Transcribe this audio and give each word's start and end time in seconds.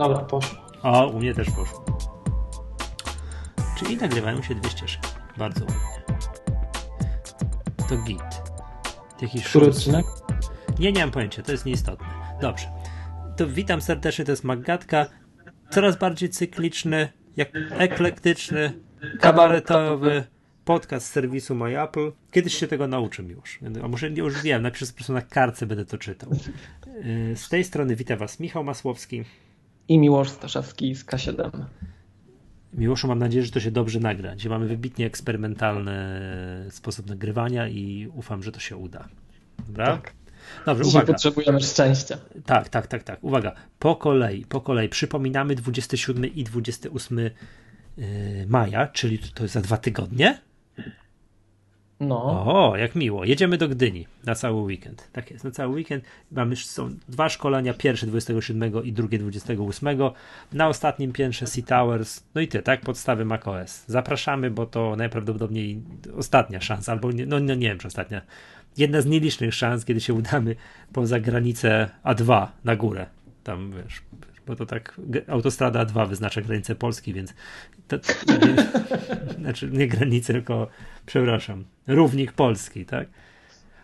Dobra, 0.00 0.18
poszło. 0.18 0.58
O, 0.82 1.06
u 1.06 1.18
mnie 1.18 1.34
też 1.34 1.50
poszło. 1.50 1.84
Czyli 3.78 3.96
nagrywają 3.96 4.42
się 4.42 4.54
dwie 4.54 4.70
ścieżki. 4.70 5.08
Bardzo 5.38 5.64
ładnie. 5.64 6.16
To 7.88 7.96
git. 7.96 8.42
Jakiś 9.22 9.44
Który 9.44 9.66
odcinek? 9.66 10.06
Nie, 10.78 10.92
nie 10.92 11.00
mam 11.00 11.10
pojęcia, 11.10 11.42
to 11.42 11.52
jest 11.52 11.66
nieistotne. 11.66 12.06
Dobrze. 12.40 12.66
To 13.36 13.46
witam 13.46 13.80
serdecznie, 13.80 14.24
to 14.24 14.32
jest 14.32 14.44
Maggatka. 14.44 15.06
Coraz 15.70 15.96
bardziej 15.96 16.28
cykliczny, 16.28 17.08
jak 17.36 17.48
eklektyczny, 17.70 18.72
kabaretowy 19.20 20.24
podcast 20.64 21.06
z 21.06 21.10
serwisu 21.10 21.54
MyApple. 21.54 22.12
Kiedyś 22.30 22.54
się 22.54 22.66
tego 22.66 22.88
nauczę 22.88 23.22
już. 23.22 23.58
A 23.84 23.88
może 23.88 24.08
już 24.08 24.42
wiem, 24.42 24.62
napiszę 24.62 24.86
po 24.86 24.92
prostu 24.92 25.12
na 25.12 25.22
kartce, 25.22 25.66
będę 25.66 25.84
to 25.84 25.98
czytał. 25.98 26.30
Y, 27.32 27.36
z 27.36 27.48
tej 27.48 27.64
strony 27.64 27.96
witam 27.96 28.18
Was 28.18 28.40
Michał 28.40 28.64
Masłowski. 28.64 29.24
I 29.90 29.98
Miłosz 29.98 30.28
Staszewski 30.28 30.94
z 30.94 31.04
K7. 31.04 31.50
Miłoszu, 32.74 33.08
mam 33.08 33.18
nadzieję, 33.18 33.44
że 33.44 33.50
to 33.50 33.60
się 33.60 33.70
dobrze 33.70 34.00
nagra. 34.00 34.36
Dzisiaj 34.36 34.50
mamy 34.50 34.66
wybitnie 34.66 35.06
eksperymentalny 35.06 35.96
sposób 36.70 37.06
nagrywania 37.06 37.68
i 37.68 38.08
ufam, 38.14 38.42
że 38.42 38.52
to 38.52 38.60
się 38.60 38.76
uda. 38.76 39.08
Dobra? 39.66 39.86
Tak. 39.86 40.12
Dobrze, 40.66 40.84
Dzisiaj 40.84 41.02
uwaga. 41.02 41.12
potrzebujemy 41.12 41.60
szczęścia. 41.60 42.18
Tak, 42.46 42.68
tak, 42.68 42.86
tak, 42.86 43.02
tak. 43.02 43.24
Uwaga. 43.24 43.54
Po 43.78 43.96
kolei, 43.96 44.44
po 44.44 44.60
kolei. 44.60 44.88
Przypominamy 44.88 45.54
27 45.54 46.34
i 46.34 46.44
28 46.44 47.18
y, 47.18 47.30
maja, 48.48 48.86
czyli 48.86 49.18
to 49.18 49.42
jest 49.42 49.54
za 49.54 49.60
dwa 49.60 49.76
tygodnie. 49.76 50.40
No. 52.00 52.44
O, 52.46 52.76
jak 52.76 52.94
miło. 52.94 53.24
Jedziemy 53.24 53.58
do 53.58 53.68
Gdyni 53.68 54.06
na 54.24 54.34
cały 54.34 54.62
weekend. 54.62 55.08
Tak 55.12 55.30
jest, 55.30 55.44
na 55.44 55.50
cały 55.50 55.74
weekend. 55.74 56.04
Mamy 56.32 56.56
są 56.56 56.94
dwa 57.08 57.28
szkolenia, 57.28 57.74
pierwsze 57.74 58.06
27 58.06 58.84
i 58.84 58.92
drugie 58.92 59.18
28. 59.18 59.98
Na 60.52 60.68
ostatnim 60.68 61.12
piętrze 61.12 61.46
Sea 61.46 61.64
Towers. 61.64 62.22
No 62.34 62.40
i 62.40 62.48
ty, 62.48 62.62
tak? 62.62 62.80
Podstawy 62.80 63.24
macOS. 63.24 63.84
Zapraszamy, 63.86 64.50
bo 64.50 64.66
to 64.66 64.96
najprawdopodobniej 64.96 65.82
ostatnia 66.16 66.60
szansa, 66.60 66.92
albo 66.92 67.12
nie, 67.12 67.26
no, 67.26 67.40
no 67.40 67.54
nie 67.54 67.68
wiem, 67.68 67.78
czy 67.78 67.86
ostatnia. 67.86 68.22
Jedna 68.76 69.00
z 69.00 69.06
nielicznych 69.06 69.54
szans, 69.54 69.84
kiedy 69.84 70.00
się 70.00 70.14
udamy 70.14 70.56
poza 70.92 71.20
granicę 71.20 71.90
A2 72.04 72.46
na 72.64 72.76
górę. 72.76 73.06
Tam 73.44 73.72
wiesz, 73.72 74.02
bo 74.46 74.56
to 74.56 74.66
tak 74.66 75.00
autostrada 75.28 75.84
2 75.84 76.06
wyznacza 76.06 76.40
granicę 76.40 76.74
Polski, 76.74 77.14
więc 77.14 77.34
to, 77.88 77.96
nie, 78.28 78.56
znaczy 79.42 79.70
nie 79.72 79.88
granicę, 79.88 80.32
tylko 80.32 80.68
przepraszam, 81.10 81.64
równik 81.86 82.32
Polski, 82.32 82.86
tak? 82.86 83.08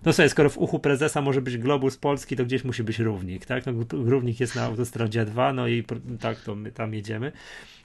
No 0.04 0.12
sobie, 0.12 0.28
skoro 0.28 0.50
w 0.50 0.58
uchu 0.58 0.78
prezesa 0.78 1.22
może 1.22 1.42
być 1.42 1.58
globus 1.58 1.96
polski, 1.96 2.36
to 2.36 2.44
gdzieś 2.44 2.64
musi 2.64 2.84
być 2.84 2.98
równik, 2.98 3.46
tak? 3.46 3.66
No, 3.66 3.72
równik 3.92 4.40
jest 4.40 4.56
na 4.56 4.62
autostradzie 4.62 5.24
2, 5.24 5.52
no 5.52 5.68
i 5.68 5.84
tak, 6.20 6.40
to 6.40 6.54
my 6.54 6.72
tam 6.72 6.94
jedziemy. 6.94 7.32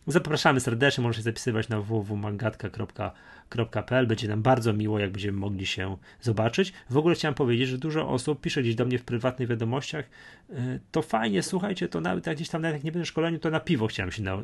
Zapraszamy 0.08 0.60
serdecznie, 0.60 1.02
możecie 1.02 1.24
zapisywać 1.24 1.70
na 1.70 1.82
www.mangatka.pl. 1.82 4.08
Będzie 4.08 4.28
nam 4.28 4.42
bardzo 4.42 4.74
miło, 4.74 5.00
jak 5.00 5.12
będziemy 5.12 5.38
mogli 5.38 5.66
się 5.66 5.98
zobaczyć. 6.22 6.74
W 6.90 6.98
ogóle 6.98 7.16
chciałem 7.16 7.36
powiedzieć, 7.36 7.70
że 7.70 7.78
dużo 7.78 8.10
osób 8.10 8.42
pisze 8.42 8.62
gdzieś 8.62 8.76
do 8.76 8.86
mnie 8.86 9.00
w 9.00 9.04
prywatnych 9.04 9.50
wiadomościach. 9.50 10.06
Y, 10.50 10.80
to 10.92 11.02
fajnie, 11.02 11.44
słuchajcie, 11.44 11.88
to 11.88 12.02
nawet 12.02 12.28
jak 12.28 12.36
gdzieś 12.36 12.50
tam, 12.50 12.62
nawet 12.62 12.76
jak 12.76 12.84
nie 12.84 12.92
będę 12.92 13.06
szkoleniu, 13.06 13.40
to 13.40 13.50
na 13.50 13.60
piwo 13.60 13.88
chciałem 13.88 14.12
się 14.12 14.24
na, 14.24 14.38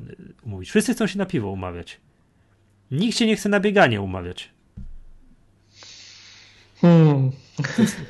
umówić. 0.44 0.70
Wszyscy 0.70 0.94
chcą 0.94 1.08
się 1.08 1.18
na 1.18 1.26
piwo 1.26 1.50
umawiać. 1.50 2.00
Nikt 2.92 3.18
się 3.18 3.26
nie 3.26 3.36
chce 3.36 3.50
na 3.50 3.60
bieganie 3.60 4.02
umawiać. 4.02 4.57
Hmm. 6.82 7.32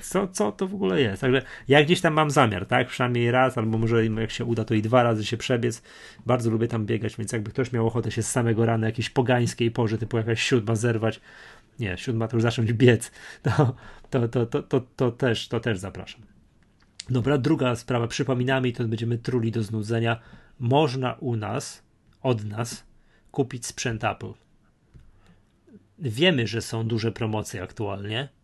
Co, 0.01 0.27
co 0.27 0.51
to 0.51 0.67
w 0.67 0.73
ogóle 0.73 1.01
jest? 1.01 1.21
Także 1.21 1.41
ja 1.67 1.83
gdzieś 1.83 2.01
tam 2.01 2.13
mam 2.13 2.31
zamiar, 2.31 2.65
tak? 2.65 2.87
Przynajmniej 2.87 3.31
raz, 3.31 3.57
albo 3.57 3.77
może 3.77 4.05
jak 4.05 4.31
się 4.31 4.45
uda, 4.45 4.65
to 4.65 4.73
i 4.73 4.81
dwa 4.81 5.03
razy 5.03 5.25
się 5.25 5.37
przebiec. 5.37 5.81
Bardzo 6.25 6.49
lubię 6.49 6.67
tam 6.67 6.85
biegać, 6.85 7.17
więc 7.17 7.31
jakby 7.31 7.51
ktoś 7.51 7.71
miał 7.71 7.87
ochotę 7.87 8.11
się 8.11 8.23
z 8.23 8.31
samego 8.31 8.65
rana 8.65 8.87
jakiejś 8.87 9.09
pogańskiej 9.09 9.71
porze, 9.71 9.97
typu 9.97 10.17
jakaś 10.17 10.43
siódma 10.43 10.75
zerwać, 10.75 11.21
nie, 11.79 11.97
siódma 11.97 12.27
to 12.27 12.35
już 12.35 12.43
zacząć 12.43 12.73
biec, 12.73 13.11
to, 13.43 13.75
to, 14.09 14.27
to, 14.27 14.45
to, 14.45 14.63
to, 14.63 14.81
to, 14.95 15.11
też, 15.11 15.47
to 15.47 15.59
też 15.59 15.79
zapraszam. 15.79 16.21
Dobra, 17.09 17.37
druga 17.37 17.75
sprawa, 17.75 18.07
przypominamy 18.07 18.67
i 18.67 18.73
to 18.73 18.87
będziemy 18.87 19.17
truli 19.17 19.51
do 19.51 19.63
znudzenia. 19.63 20.19
Można 20.59 21.13
u 21.13 21.35
nas, 21.35 21.83
od 22.21 22.45
nas, 22.45 22.83
kupić 23.31 23.65
sprzęt 23.65 24.03
Apple. 24.03 24.33
Wiemy, 25.99 26.47
że 26.47 26.61
są 26.61 26.87
duże 26.87 27.11
promocje 27.11 27.63
aktualnie 27.63 28.36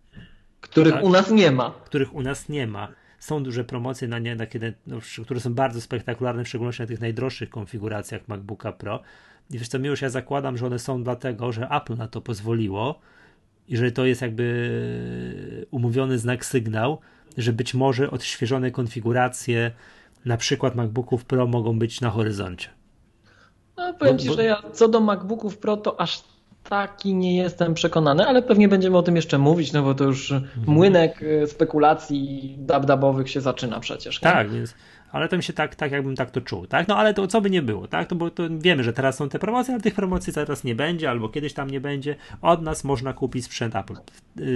których 0.63 0.93
tak, 0.93 1.03
u 1.03 1.09
nas 1.09 1.31
nie 1.31 1.51
ma. 1.51 1.71
Których 1.85 2.15
u 2.15 2.21
nas 2.21 2.49
nie 2.49 2.67
ma. 2.67 2.87
Są 3.19 3.43
duże 3.43 3.63
promocje 3.63 4.07
na 4.07 4.19
nie, 4.19 4.35
na 4.35 4.45
kiedy, 4.45 4.73
no, 4.87 4.97
które 5.23 5.39
są 5.39 5.53
bardzo 5.53 5.81
spektakularne, 5.81 6.43
w 6.43 6.47
szczególności 6.47 6.81
na 6.81 6.87
tych 6.87 7.01
najdroższych 7.01 7.49
konfiguracjach 7.49 8.27
MacBooka 8.27 8.71
Pro. 8.71 9.01
I 9.51 9.59
wiesz 9.59 9.67
co, 9.67 9.79
miłość, 9.79 10.01
ja 10.01 10.09
zakładam, 10.09 10.57
że 10.57 10.65
one 10.65 10.79
są 10.79 11.03
dlatego, 11.03 11.51
że 11.51 11.67
Apple 11.69 11.97
na 11.97 12.07
to 12.07 12.21
pozwoliło 12.21 12.99
i 13.67 13.77
że 13.77 13.91
to 13.91 14.05
jest 14.05 14.21
jakby 14.21 15.67
umówiony 15.71 16.19
znak 16.19 16.45
sygnał, 16.45 16.99
że 17.37 17.53
być 17.53 17.73
może 17.73 18.11
odświeżone 18.11 18.71
konfiguracje 18.71 19.71
na 20.25 20.37
przykład 20.37 20.75
MacBooków 20.75 21.25
Pro 21.25 21.47
mogą 21.47 21.79
być 21.79 22.01
na 22.01 22.09
horyzoncie. 22.09 22.69
No, 23.77 23.93
powiem 23.93 24.17
bo, 24.17 24.23
Ci, 24.23 24.27
bo... 24.27 24.35
że 24.35 24.43
ja 24.43 24.63
co 24.73 24.87
do 24.87 24.99
MacBooków 24.99 25.57
Pro 25.57 25.77
to 25.77 26.01
aż 26.01 26.23
taki 26.69 27.15
nie 27.15 27.37
jestem 27.37 27.73
przekonany, 27.73 28.25
ale 28.25 28.41
pewnie 28.41 28.67
będziemy 28.67 28.97
o 28.97 29.03
tym 29.03 29.15
jeszcze 29.15 29.37
mówić, 29.37 29.73
no 29.73 29.83
bo 29.83 29.95
to 29.95 30.03
już 30.03 30.33
młynek 30.67 31.21
y, 31.21 31.47
spekulacji 31.47 32.55
dabdabowych 32.59 33.29
się 33.29 33.41
zaczyna 33.41 33.79
przecież. 33.79 34.21
Nie? 34.21 34.31
Tak, 34.31 34.51
więc 34.51 34.75
ale 35.13 35.29
to 35.29 35.37
mi 35.37 35.43
się 35.43 35.53
tak, 35.53 35.75
tak 35.75 35.91
jakbym 35.91 36.15
tak 36.15 36.31
to 36.31 36.41
czuł, 36.41 36.67
tak? 36.67 36.87
No 36.87 36.97
ale 36.97 37.13
to 37.13 37.27
co 37.27 37.41
by 37.41 37.49
nie 37.49 37.61
było, 37.61 37.87
tak? 37.87 38.07
To, 38.07 38.15
bo 38.15 38.31
to 38.31 38.43
wiemy, 38.49 38.83
że 38.83 38.93
teraz 38.93 39.17
są 39.17 39.29
te 39.29 39.39
promocje, 39.39 39.73
ale 39.73 39.83
tych 39.83 39.95
promocji 39.95 40.33
teraz 40.33 40.63
nie 40.63 40.75
będzie, 40.75 41.09
albo 41.09 41.29
kiedyś 41.29 41.53
tam 41.53 41.69
nie 41.69 41.81
będzie. 41.81 42.15
Od 42.41 42.61
nas 42.61 42.83
można 42.83 43.13
kupić 43.13 43.45
sprzęt 43.45 43.75
Apple. 43.75 43.95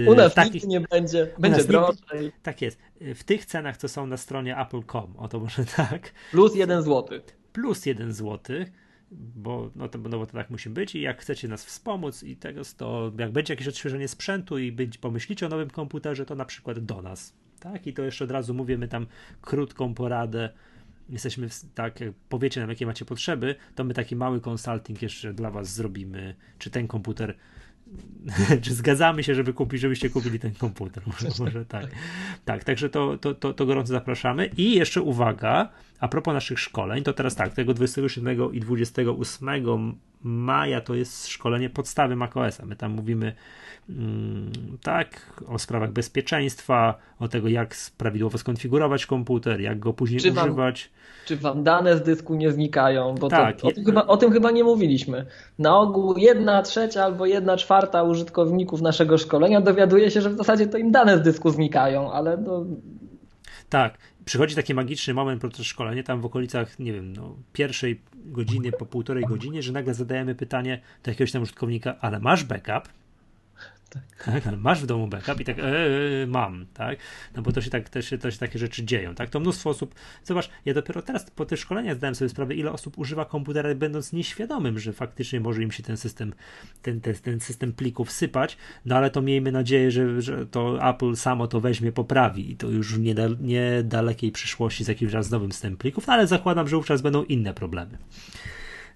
U 0.08 0.16
nas 0.16 0.34
takich, 0.34 0.64
nie 0.64 0.82
będzie, 0.82 1.28
będzie 1.40 1.64
drożej. 1.64 2.32
tak 2.44 2.62
jest. 2.62 2.80
W 3.16 3.24
tych 3.24 3.46
cenach, 3.46 3.78
co 3.78 3.88
są 3.88 4.08
na 4.08 4.18
stronie 4.18 4.58
apple.com, 4.58 5.14
o 5.18 5.28
to 5.28 5.40
może 5.40 5.66
tak. 5.76 6.12
Plus 6.32 6.56
jeden 6.56 6.82
złoty. 6.82 7.22
Plus 7.54 7.86
jeden 7.86 8.14
złoty 8.14 8.72
bo, 9.12 9.72
no 9.76 9.88
to, 9.90 9.98
no 9.98 10.18
bo 10.18 10.26
to 10.26 10.34
tak 10.34 10.50
musi 10.50 10.70
być 10.70 10.96
i 10.96 11.02
jak 11.02 11.22
chcecie 11.22 11.48
nas 11.48 11.66
wspomóc 11.66 12.24
i 12.24 12.36
tego, 12.36 12.62
to 12.78 13.12
jak 13.18 13.32
będzie 13.32 13.54
jakieś 13.54 13.68
odświeżenie 13.68 14.08
sprzętu 14.08 14.58
i 14.58 14.72
być, 14.72 14.98
pomyślicie 14.98 15.46
o 15.46 15.50
nowym 15.50 15.70
komputerze, 15.70 16.26
to 16.26 16.36
na 16.36 16.46
przykład 16.46 16.80
do 16.80 17.02
nas, 17.02 17.34
tak? 17.60 17.88
I 17.88 17.94
to 17.94 18.04
jeszcze 18.04 18.24
od 18.24 18.32
razu 18.32 18.54
mówię, 18.54 18.78
my 18.78 18.88
tam 18.88 19.08
krótką 19.42 19.94
poradę 19.94 20.50
jesteśmy, 21.10 21.48
tak, 21.76 22.02
jak 22.02 22.14
powiecie 22.30 22.62
nam, 22.62 22.70
jakie 22.70 22.86
macie 22.86 23.06
potrzeby, 23.06 23.56
to 23.76 23.84
my 23.84 23.94
taki 23.94 24.16
mały 24.16 24.42
konsulting 24.42 25.02
jeszcze 25.02 25.34
dla 25.34 25.52
was 25.52 25.74
zrobimy, 25.74 26.36
czy 26.60 26.70
ten 26.70 26.88
komputer 26.88 27.36
czy 28.64 28.74
zgadzamy 28.74 29.24
się, 29.24 29.36
żeby 29.36 29.54
kupić, 29.54 29.82
żebyście 29.82 30.10
kupili 30.10 30.40
ten 30.40 30.54
komputer? 30.54 31.04
Może, 31.08 31.28
może 31.44 31.66
tak. 31.66 31.86
Tak, 32.46 32.64
także 32.64 32.90
to, 32.90 33.18
to, 33.18 33.34
to, 33.34 33.54
to 33.54 33.66
gorąco 33.66 33.88
zapraszamy. 33.88 34.50
I 34.58 34.76
jeszcze 34.76 35.02
uwaga, 35.02 35.70
a 36.00 36.08
propos 36.08 36.34
naszych 36.34 36.60
szkoleń, 36.60 37.04
to 37.04 37.14
teraz 37.14 37.36
tak, 37.36 37.54
tego 37.54 37.74
27 37.74 38.54
i 38.54 38.60
28 38.60 40.00
maja 40.24 40.82
to 40.82 40.96
jest 40.96 41.28
szkolenie 41.28 41.70
podstawy 41.70 42.16
macOS. 42.16 42.62
My 42.64 42.76
tam 42.76 42.92
mówimy 42.92 43.34
mm, 43.90 44.52
tak 44.84 45.42
o 45.48 45.60
sprawach 45.60 45.92
bezpieczeństwa, 45.92 46.98
o 47.20 47.28
tego, 47.28 47.48
jak 47.48 47.76
prawidłowo 47.98 48.38
skonfigurować 48.38 49.06
komputer, 49.06 49.62
jak 49.62 49.80
go 49.80 49.94
później 49.94 50.20
czy 50.20 50.32
używać. 50.32 50.90
Wam, 50.94 51.26
czy 51.26 51.38
wam 51.38 51.64
dane 51.64 51.98
z 51.98 52.02
dysku 52.02 52.36
nie 52.36 52.52
znikają? 52.52 53.16
Bo 53.16 53.28
tak. 53.28 53.62
To, 53.62 53.68
o, 53.68 53.72
tym 53.72 53.86
chyba, 53.86 54.08
o 54.08 54.18
tym 54.18 54.32
chyba 54.32 54.52
nie 54.52 54.64
mówiliśmy. 54.64 55.26
Na 55.60 55.80
ogół 55.80 56.18
jedna 56.18 56.62
trzecia 56.62 57.04
albo 57.04 57.26
jedna 57.26 57.58
czwarta 57.58 58.04
użytkowników 58.04 58.82
naszego 58.82 59.18
szkolenia 59.18 59.62
dowiaduje 59.62 60.12
się, 60.12 60.22
że 60.22 60.30
w 60.30 60.38
zasadzie 60.38 60.68
to 60.68 60.78
im 60.78 60.92
dane 60.92 61.18
z 61.18 61.22
dysku 61.22 61.50
znikają, 61.50 62.12
ale 62.12 62.38
to. 62.38 62.66
Tak, 63.70 63.98
przychodzi 64.28 64.56
taki 64.56 64.74
magiczny 64.74 65.14
moment 65.14 65.42
podczas 65.42 65.66
szkolenia, 65.66 66.04
tam 66.04 66.22
w 66.22 66.26
okolicach, 66.26 66.80
nie 66.80 66.94
wiem, 66.94 67.14
no, 67.14 67.36
pierwszej 67.54 68.02
godziny, 68.16 68.72
po 68.72 68.86
półtorej 68.86 69.24
godzinie, 69.24 69.64
że 69.64 69.72
nagle 69.72 69.94
zadajemy 69.94 70.36
pytanie 70.36 70.82
do 71.04 71.12
jakiegoś 71.12 71.32
tam 71.32 71.42
użytkownika, 71.42 71.96
ale 72.00 72.20
masz 72.20 72.44
backup? 72.44 72.90
Tak. 74.26 74.44
masz 74.58 74.82
w 74.82 74.86
domu 74.86 75.08
backup 75.08 75.40
i 75.40 75.46
tak, 75.46 75.60
e, 75.60 75.64
mam, 76.28 76.66
tak? 76.74 77.00
No 77.36 77.42
bo 77.42 77.52
to 77.52 77.62
się, 77.62 77.70
tak, 77.70 77.90
to, 77.90 78.02
się, 78.02 78.18
to 78.18 78.32
się 78.32 78.38
takie 78.38 78.60
rzeczy 78.60 78.86
dzieją, 78.86 79.16
tak? 79.16 79.30
To 79.30 79.40
mnóstwo 79.40 79.70
osób, 79.70 79.96
zobacz, 80.24 80.50
ja 80.66 80.74
dopiero 80.74 81.02
teraz 81.02 81.32
po 81.32 81.46
tych 81.46 81.60
szkoleniach 81.60 81.98
zdałem 81.98 82.16
sobie 82.16 82.30
sprawę, 82.30 82.56
ile 82.56 82.72
osób 82.72 82.98
używa 82.98 83.26
komputera, 83.26 83.76
będąc 83.76 84.14
nieświadomym, 84.14 84.80
że 84.80 84.94
faktycznie 84.94 85.40
może 85.40 85.64
im 85.64 85.72
się 85.72 85.84
ten 85.84 85.98
system, 85.98 86.34
ten, 86.82 87.02
ten, 87.02 87.16
ten 87.16 87.40
system 87.40 87.74
plików 87.74 88.12
sypać, 88.12 88.58
no 88.86 88.96
ale 88.96 89.10
to 89.10 89.22
miejmy 89.22 89.52
nadzieję, 89.52 89.92
że, 89.92 90.22
że 90.22 90.46
to 90.46 90.90
Apple 90.90 91.16
samo 91.16 91.48
to 91.48 91.62
weźmie, 91.62 91.92
poprawi 91.92 92.52
i 92.52 92.56
to 92.56 92.70
już 92.70 92.96
w 92.96 93.00
niedalekiej 93.42 94.32
przyszłości 94.32 94.84
z 94.84 94.88
jakimś 94.88 95.14
raz 95.14 95.32
nowym 95.32 95.52
systemem 95.52 95.78
plików, 95.78 96.08
no 96.08 96.14
ale 96.14 96.28
zakładam, 96.28 96.68
że 96.68 96.76
wówczas 96.76 97.02
będą 97.02 97.24
inne 97.24 97.54
problemy 97.54 97.98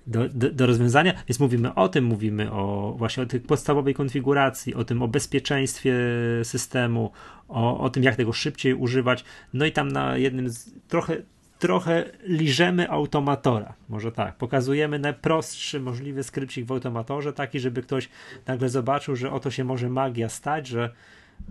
do, 0.07 0.30
do, 0.30 0.51
do, 0.51 0.65
rozwiązania. 0.65 1.13
Więc 1.27 1.39
mówimy 1.39 1.74
o 1.74 1.89
tym, 1.89 2.06
mówimy 2.06 2.51
o 2.51 2.94
właśnie 2.98 3.24
o 3.24 3.25
tej 3.25 3.39
podstawowej 3.39 3.94
konfiguracji, 3.94 4.75
o 4.75 4.83
tym 4.83 5.01
o 5.01 5.07
bezpieczeństwie 5.07 5.95
systemu, 6.44 7.12
o, 7.50 7.80
o 7.80 7.89
tym, 7.89 8.03
jak 8.03 8.15
tego 8.15 8.33
szybciej 8.33 8.74
używać. 8.74 9.24
No 9.53 9.65
i 9.65 9.71
tam 9.71 9.92
na 9.92 10.18
jednym 10.18 10.50
z 10.50 10.71
trochę 10.88 11.18
trochę 11.59 12.06
liżemy 12.24 12.89
automatora. 12.89 13.74
Może 13.89 14.12
tak, 14.12 14.36
pokazujemy 14.36 15.00
najprostszy 15.00 15.80
możliwy 15.80 16.24
skrypcik 16.24 16.65
w 16.65 16.71
automatorze, 16.71 17.33
taki, 17.33 17.59
żeby 17.59 17.81
ktoś 17.81 18.09
nagle 18.48 18.69
zobaczył, 18.69 19.15
że 19.15 19.31
oto 19.31 19.51
się 19.51 19.63
może 19.63 19.89
magia 19.89 20.30
stać, 20.30 20.68
że 20.68 20.89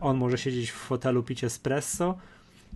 on 0.00 0.16
może 0.16 0.38
siedzieć 0.38 0.70
w 0.70 0.74
fotelu 0.74 1.22
pić 1.22 1.44
espresso, 1.44 2.18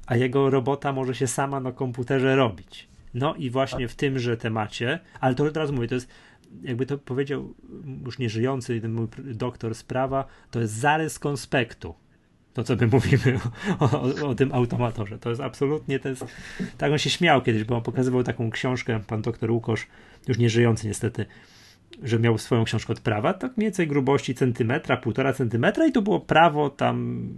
a 0.07 0.17
jego 0.17 0.51
robota 0.51 0.93
może 0.93 1.15
się 1.15 1.27
sama 1.27 1.61
na 1.61 1.73
komputerze 1.73 2.37
robić. 2.37 2.89
No 3.15 3.35
i 3.35 3.51
właśnie 3.51 3.89
w 3.89 3.95
tymże 3.95 4.37
temacie, 4.37 4.99
ale 5.21 5.35
to 5.35 5.45
od 5.45 5.57
razu 5.57 5.73
mówię, 5.73 5.89
to 5.89 5.95
jest 5.95 6.09
jakby 6.63 6.87
to 6.87 6.99
powiedział 6.99 7.55
już 8.05 8.19
nieżyjący 8.19 8.89
mój 8.89 9.09
doktor 9.19 9.75
sprawa, 9.75 10.25
to 10.51 10.61
jest 10.61 10.75
zarys 10.75 11.19
konspektu. 11.19 11.95
To, 12.53 12.65
co 12.65 12.77
my 12.77 12.87
mówimy 12.87 13.39
o, 13.79 14.03
o, 14.03 14.29
o, 14.29 14.35
tym 14.35 14.53
automatorze. 14.53 15.19
To 15.19 15.29
jest 15.29 15.41
absolutnie, 15.41 15.99
to 15.99 16.09
jest, 16.09 16.25
tak 16.79 16.93
on 16.93 16.99
się 16.99 17.11
śmiał 17.11 17.43
kiedyś, 17.43 17.65
bo 17.65 17.77
on 17.77 17.83
pokazywał 17.83 18.23
taką 18.23 18.51
książkę, 18.51 19.01
pan 19.07 19.23
doktor 19.23 19.51
Łukosz, 19.51 19.87
już 20.29 20.39
nieżyjący 20.39 20.87
niestety, 20.87 21.27
że 22.03 22.19
miał 22.19 22.39
swoją 22.39 22.65
książkę 22.65 22.93
od 22.93 23.01
prawa, 23.01 23.35
tak 23.35 23.57
mniej 23.57 23.67
więcej 23.67 23.87
grubości 23.87 24.35
centymetra, 24.35 24.97
półtora 24.97 25.33
centymetra 25.33 25.87
i 25.87 25.93
to 25.93 26.03
było 26.03 26.21
prawo 26.21 26.71
tam 26.71 27.29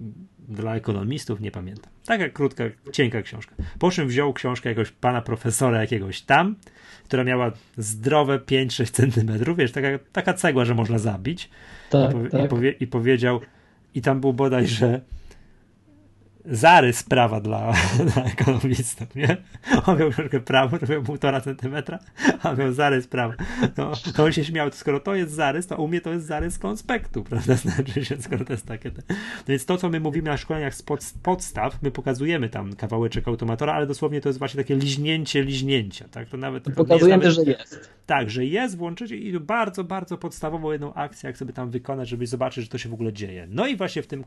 dla 0.48 0.76
ekonomistów, 0.76 1.40
nie 1.40 1.50
pamiętam. 1.50 1.92
Taka 2.06 2.28
krótka, 2.28 2.64
cienka 2.92 3.22
książka. 3.22 3.54
Po 3.78 3.90
czym 3.90 4.08
wziął 4.08 4.32
książkę 4.32 4.68
jakiegoś 4.68 4.90
pana 4.90 5.22
profesora 5.22 5.80
jakiegoś 5.80 6.22
tam, 6.22 6.56
która 7.04 7.24
miała 7.24 7.52
zdrowe 7.76 8.38
5-6 8.38 8.90
centymetrów, 8.90 9.56
wiesz, 9.56 9.72
taka, 9.72 9.88
taka 10.12 10.34
cegła, 10.34 10.64
że 10.64 10.74
można 10.74 10.98
zabić. 10.98 11.50
Tak, 11.90 12.10
I, 12.10 12.12
powie, 12.12 12.30
tak. 12.30 12.44
I, 12.44 12.48
powie, 12.48 12.70
I 12.70 12.86
powiedział, 12.86 13.40
i 13.94 14.02
tam 14.02 14.20
był 14.20 14.32
bodajże 14.32 15.00
zarys 16.46 17.02
prawa 17.02 17.40
dla, 17.40 17.72
dla 18.14 18.24
ekonomistów, 18.24 19.14
nie? 19.14 19.36
On 19.86 19.98
miał 19.98 20.12
troszkę 20.12 20.40
prawo, 20.40 20.78
to 20.78 20.86
miał 20.92 21.02
półtora 21.02 21.40
centymetra, 21.40 21.98
a 22.42 22.54
miał 22.54 22.72
zarys 22.72 23.06
prawa. 23.06 23.34
No, 23.76 23.92
to 24.16 24.24
on 24.24 24.32
się 24.32 24.44
śmiał, 24.44 24.70
skoro 24.72 25.00
to 25.00 25.14
jest 25.14 25.32
zarys, 25.32 25.66
to 25.66 25.76
u 25.76 25.88
mnie 25.88 26.00
to 26.00 26.10
jest 26.10 26.26
zarys 26.26 26.58
konspektu, 26.58 27.24
prawda? 27.24 27.54
Znaczy 27.66 28.04
się, 28.04 28.22
skoro 28.22 28.44
to 28.44 28.52
jest 28.52 28.66
takie. 28.66 28.90
Te... 28.90 29.02
No 29.08 29.44
więc 29.48 29.66
to, 29.66 29.76
co 29.76 29.88
my 29.88 30.00
mówimy 30.00 30.30
na 30.30 30.36
szkoleniach 30.36 30.74
z 30.74 30.82
pod, 30.82 31.00
podstaw, 31.22 31.82
my 31.82 31.90
pokazujemy 31.90 32.48
tam 32.48 32.74
kawałeczek 32.74 33.28
automatora, 33.28 33.72
ale 33.72 33.86
dosłownie 33.86 34.20
to 34.20 34.28
jest 34.28 34.38
właśnie 34.38 34.58
takie 34.58 34.76
liźnięcie 34.76 35.42
liźnięcia, 35.42 36.08
tak? 36.08 36.28
To 36.28 36.36
nawet... 36.36 36.64
Pokazujemy, 36.74 37.24
nawet, 37.24 37.44
że 37.44 37.50
jest. 37.50 37.90
Tak, 38.06 38.30
że 38.30 38.44
jest, 38.44 38.76
włączycie 38.76 39.16
i 39.16 39.40
bardzo, 39.40 39.84
bardzo 39.84 40.18
podstawową 40.18 40.72
jedną 40.72 40.94
akcję, 40.94 41.26
jak 41.26 41.36
sobie 41.36 41.52
tam 41.52 41.70
wykonać, 41.70 42.08
żeby 42.08 42.26
zobaczyć, 42.26 42.64
że 42.64 42.70
to 42.70 42.78
się 42.78 42.88
w 42.88 42.94
ogóle 42.94 43.12
dzieje. 43.12 43.46
No 43.50 43.66
i 43.66 43.76
właśnie 43.76 44.02
w 44.02 44.06
tym 44.06 44.24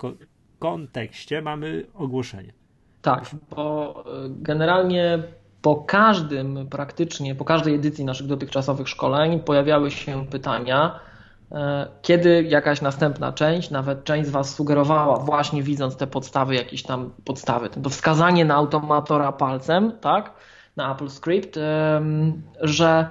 kontekście 0.59 1.41
mamy 1.41 1.85
ogłoszenie. 1.95 2.53
Tak, 3.01 3.25
bo 3.49 3.95
e, 4.05 4.29
generalnie 4.29 5.23
po 5.61 5.75
każdym, 5.75 6.67
praktycznie 6.69 7.35
po 7.35 7.45
każdej 7.45 7.75
edycji 7.75 8.05
naszych 8.05 8.27
dotychczasowych 8.27 8.89
szkoleń 8.89 9.39
pojawiały 9.39 9.91
się 9.91 10.25
pytania, 10.27 10.99
e, 11.51 11.87
kiedy 12.01 12.43
jakaś 12.43 12.81
następna 12.81 13.33
część, 13.33 13.71
nawet 13.71 14.03
część 14.03 14.27
z 14.27 14.31
Was 14.31 14.55
sugerowała, 14.55 15.17
właśnie 15.17 15.63
widząc 15.63 15.97
te 15.97 16.07
podstawy, 16.07 16.55
jakieś 16.55 16.83
tam 16.83 17.11
podstawy, 17.25 17.69
to 17.69 17.89
wskazanie 17.89 18.45
na 18.45 18.55
automatora 18.55 19.31
palcem, 19.31 19.91
tak, 20.01 20.33
na 20.75 20.95
Apple 20.95 21.09
Script, 21.09 21.59
że 22.61 23.07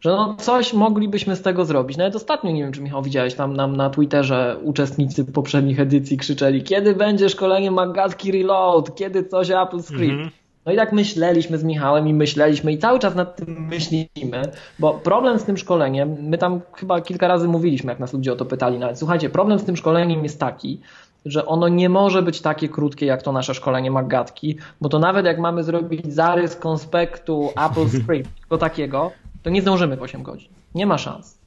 że 0.00 0.10
no 0.10 0.36
coś 0.38 0.72
moglibyśmy 0.72 1.36
z 1.36 1.42
tego 1.42 1.64
zrobić. 1.64 1.96
Nawet 1.96 2.16
ostatnio, 2.16 2.50
nie 2.50 2.62
wiem 2.62 2.72
czy 2.72 2.80
Michał 2.80 3.02
widziałeś, 3.02 3.34
tam 3.34 3.56
nam 3.56 3.76
na 3.76 3.90
Twitterze 3.90 4.56
uczestnicy 4.62 5.24
poprzednich 5.24 5.80
edycji 5.80 6.16
krzyczeli, 6.16 6.62
kiedy 6.62 6.94
będzie 6.94 7.28
szkolenie 7.28 7.70
Magatki 7.70 8.32
Reload, 8.32 8.94
kiedy 8.94 9.24
coś 9.24 9.50
Apple 9.50 9.82
Script. 9.82 10.14
Mm 10.14 10.28
-hmm. 10.28 10.30
No 10.66 10.72
i 10.72 10.76
tak 10.76 10.92
myśleliśmy 10.92 11.58
z 11.58 11.64
Michałem 11.64 12.08
i 12.08 12.14
myśleliśmy 12.14 12.72
i 12.72 12.78
cały 12.78 12.98
czas 12.98 13.14
nad 13.14 13.36
tym 13.36 13.66
myślimy, 13.70 14.42
bo 14.78 14.94
problem 14.94 15.38
z 15.38 15.44
tym 15.44 15.56
szkoleniem, 15.56 16.16
my 16.22 16.38
tam 16.38 16.60
chyba 16.72 17.00
kilka 17.00 17.28
razy 17.28 17.48
mówiliśmy, 17.48 17.92
jak 17.92 18.00
nas 18.00 18.12
ludzie 18.12 18.32
o 18.32 18.36
to 18.36 18.44
pytali, 18.44 18.78
nawet 18.78 18.98
słuchajcie, 18.98 19.30
problem 19.30 19.58
z 19.58 19.64
tym 19.64 19.76
szkoleniem 19.76 20.22
jest 20.22 20.40
taki, 20.40 20.80
że 21.24 21.46
ono 21.46 21.68
nie 21.68 21.88
może 21.88 22.22
być 22.22 22.40
takie 22.40 22.68
krótkie 22.68 23.06
jak 23.06 23.22
to 23.22 23.32
nasze 23.32 23.54
szkolenie 23.54 23.90
Magatki, 23.90 24.56
bo 24.80 24.88
to 24.88 24.98
nawet 24.98 25.26
jak 25.26 25.38
mamy 25.38 25.64
zrobić 25.64 26.14
zarys 26.14 26.56
konspektu 26.56 27.50
Apple 27.66 27.88
Script, 27.88 28.30
tylko 28.40 28.58
takiego, 28.58 29.10
to 29.42 29.50
nie 29.50 29.62
zdążymy 29.62 29.96
w 29.96 30.02
8 30.02 30.22
godzin. 30.22 30.48
Nie 30.74 30.86
ma 30.86 30.98
szans. 30.98 31.38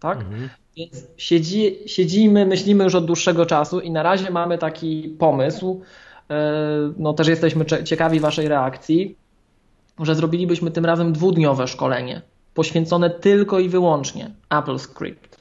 Tak? 0.00 0.18
Mhm. 0.18 0.48
Więc 0.76 1.06
siedzi, 1.16 1.76
siedzimy, 1.86 2.46
myślimy 2.46 2.84
już 2.84 2.94
od 2.94 3.06
dłuższego 3.06 3.46
czasu 3.46 3.80
i 3.80 3.90
na 3.90 4.02
razie 4.02 4.30
mamy 4.30 4.58
taki 4.58 5.16
pomysł, 5.18 5.82
e, 6.30 6.52
no 6.98 7.12
też 7.12 7.28
jesteśmy 7.28 7.64
ciekawi 7.84 8.20
Waszej 8.20 8.48
reakcji, 8.48 9.16
że 10.00 10.14
zrobilibyśmy 10.14 10.70
tym 10.70 10.84
razem 10.84 11.12
dwudniowe 11.12 11.68
szkolenie 11.68 12.22
poświęcone 12.54 13.10
tylko 13.10 13.58
i 13.58 13.68
wyłącznie 13.68 14.30
Apple 14.50 14.78
Script 14.78 15.35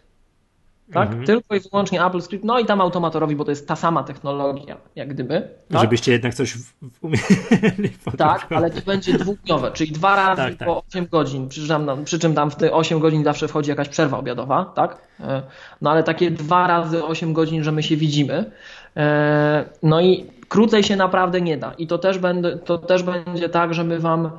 tak? 0.94 1.08
Mhm. 1.10 1.26
Tylko 1.26 1.56
i 1.56 1.60
wyłącznie 1.60 2.06
Apple 2.06 2.22
Script, 2.22 2.46
no 2.46 2.60
i 2.60 2.66
tam 2.66 2.82
automatorowi, 2.82 3.36
bo 3.36 3.46
to 3.46 3.52
jest 3.52 3.68
ta 3.68 3.76
sama 3.76 4.04
technologia, 4.04 4.78
jak 4.96 5.14
gdyby. 5.14 5.50
Tak? 5.72 5.82
Żebyście 5.82 6.12
jednak 6.12 6.34
coś 6.34 6.58
umieli. 7.02 7.24
Tak, 8.18 8.48
ale 8.52 8.72
to 8.72 8.82
będzie 8.82 9.14
dwudniowe, 9.14 9.72
czyli 9.72 9.92
dwa 9.92 10.16
razy 10.16 10.42
tak, 10.42 10.56
tak. 10.56 10.68
po 10.68 10.84
8 10.90 11.08
godzin, 11.12 11.50
przy 11.50 11.68
czym, 11.68 11.86
tam, 11.86 12.06
przy 12.06 12.20
czym 12.20 12.34
tam 12.34 12.52
w 12.52 12.56
te 12.56 12.72
8 12.74 13.00
godzin 13.00 13.24
zawsze 13.24 13.48
wchodzi 13.48 13.70
jakaś 13.70 13.90
przerwa 13.90 14.18
obiadowa, 14.18 14.66
tak? 14.76 14.98
E, 15.20 15.42
no 15.82 15.92
ale 15.92 16.04
takie 16.04 16.32
dwa 16.32 16.68
razy 16.68 17.04
8 17.04 17.34
godzin, 17.34 17.64
że 17.64 17.72
my 17.72 17.84
się 17.84 17.96
widzimy. 17.96 18.52
E, 18.98 19.66
no 19.84 20.02
i 20.02 20.26
krócej 20.48 20.84
się 20.84 20.96
naprawdę 20.96 21.42
nie 21.42 21.58
da. 21.58 21.74
I 21.78 21.88
to 21.88 21.98
też, 21.98 22.18
będę, 22.18 22.58
to 22.58 22.78
też 22.78 23.04
będzie 23.04 23.50
tak, 23.50 23.74
że 23.74 23.84
my 23.84 24.00
wam 24.00 24.32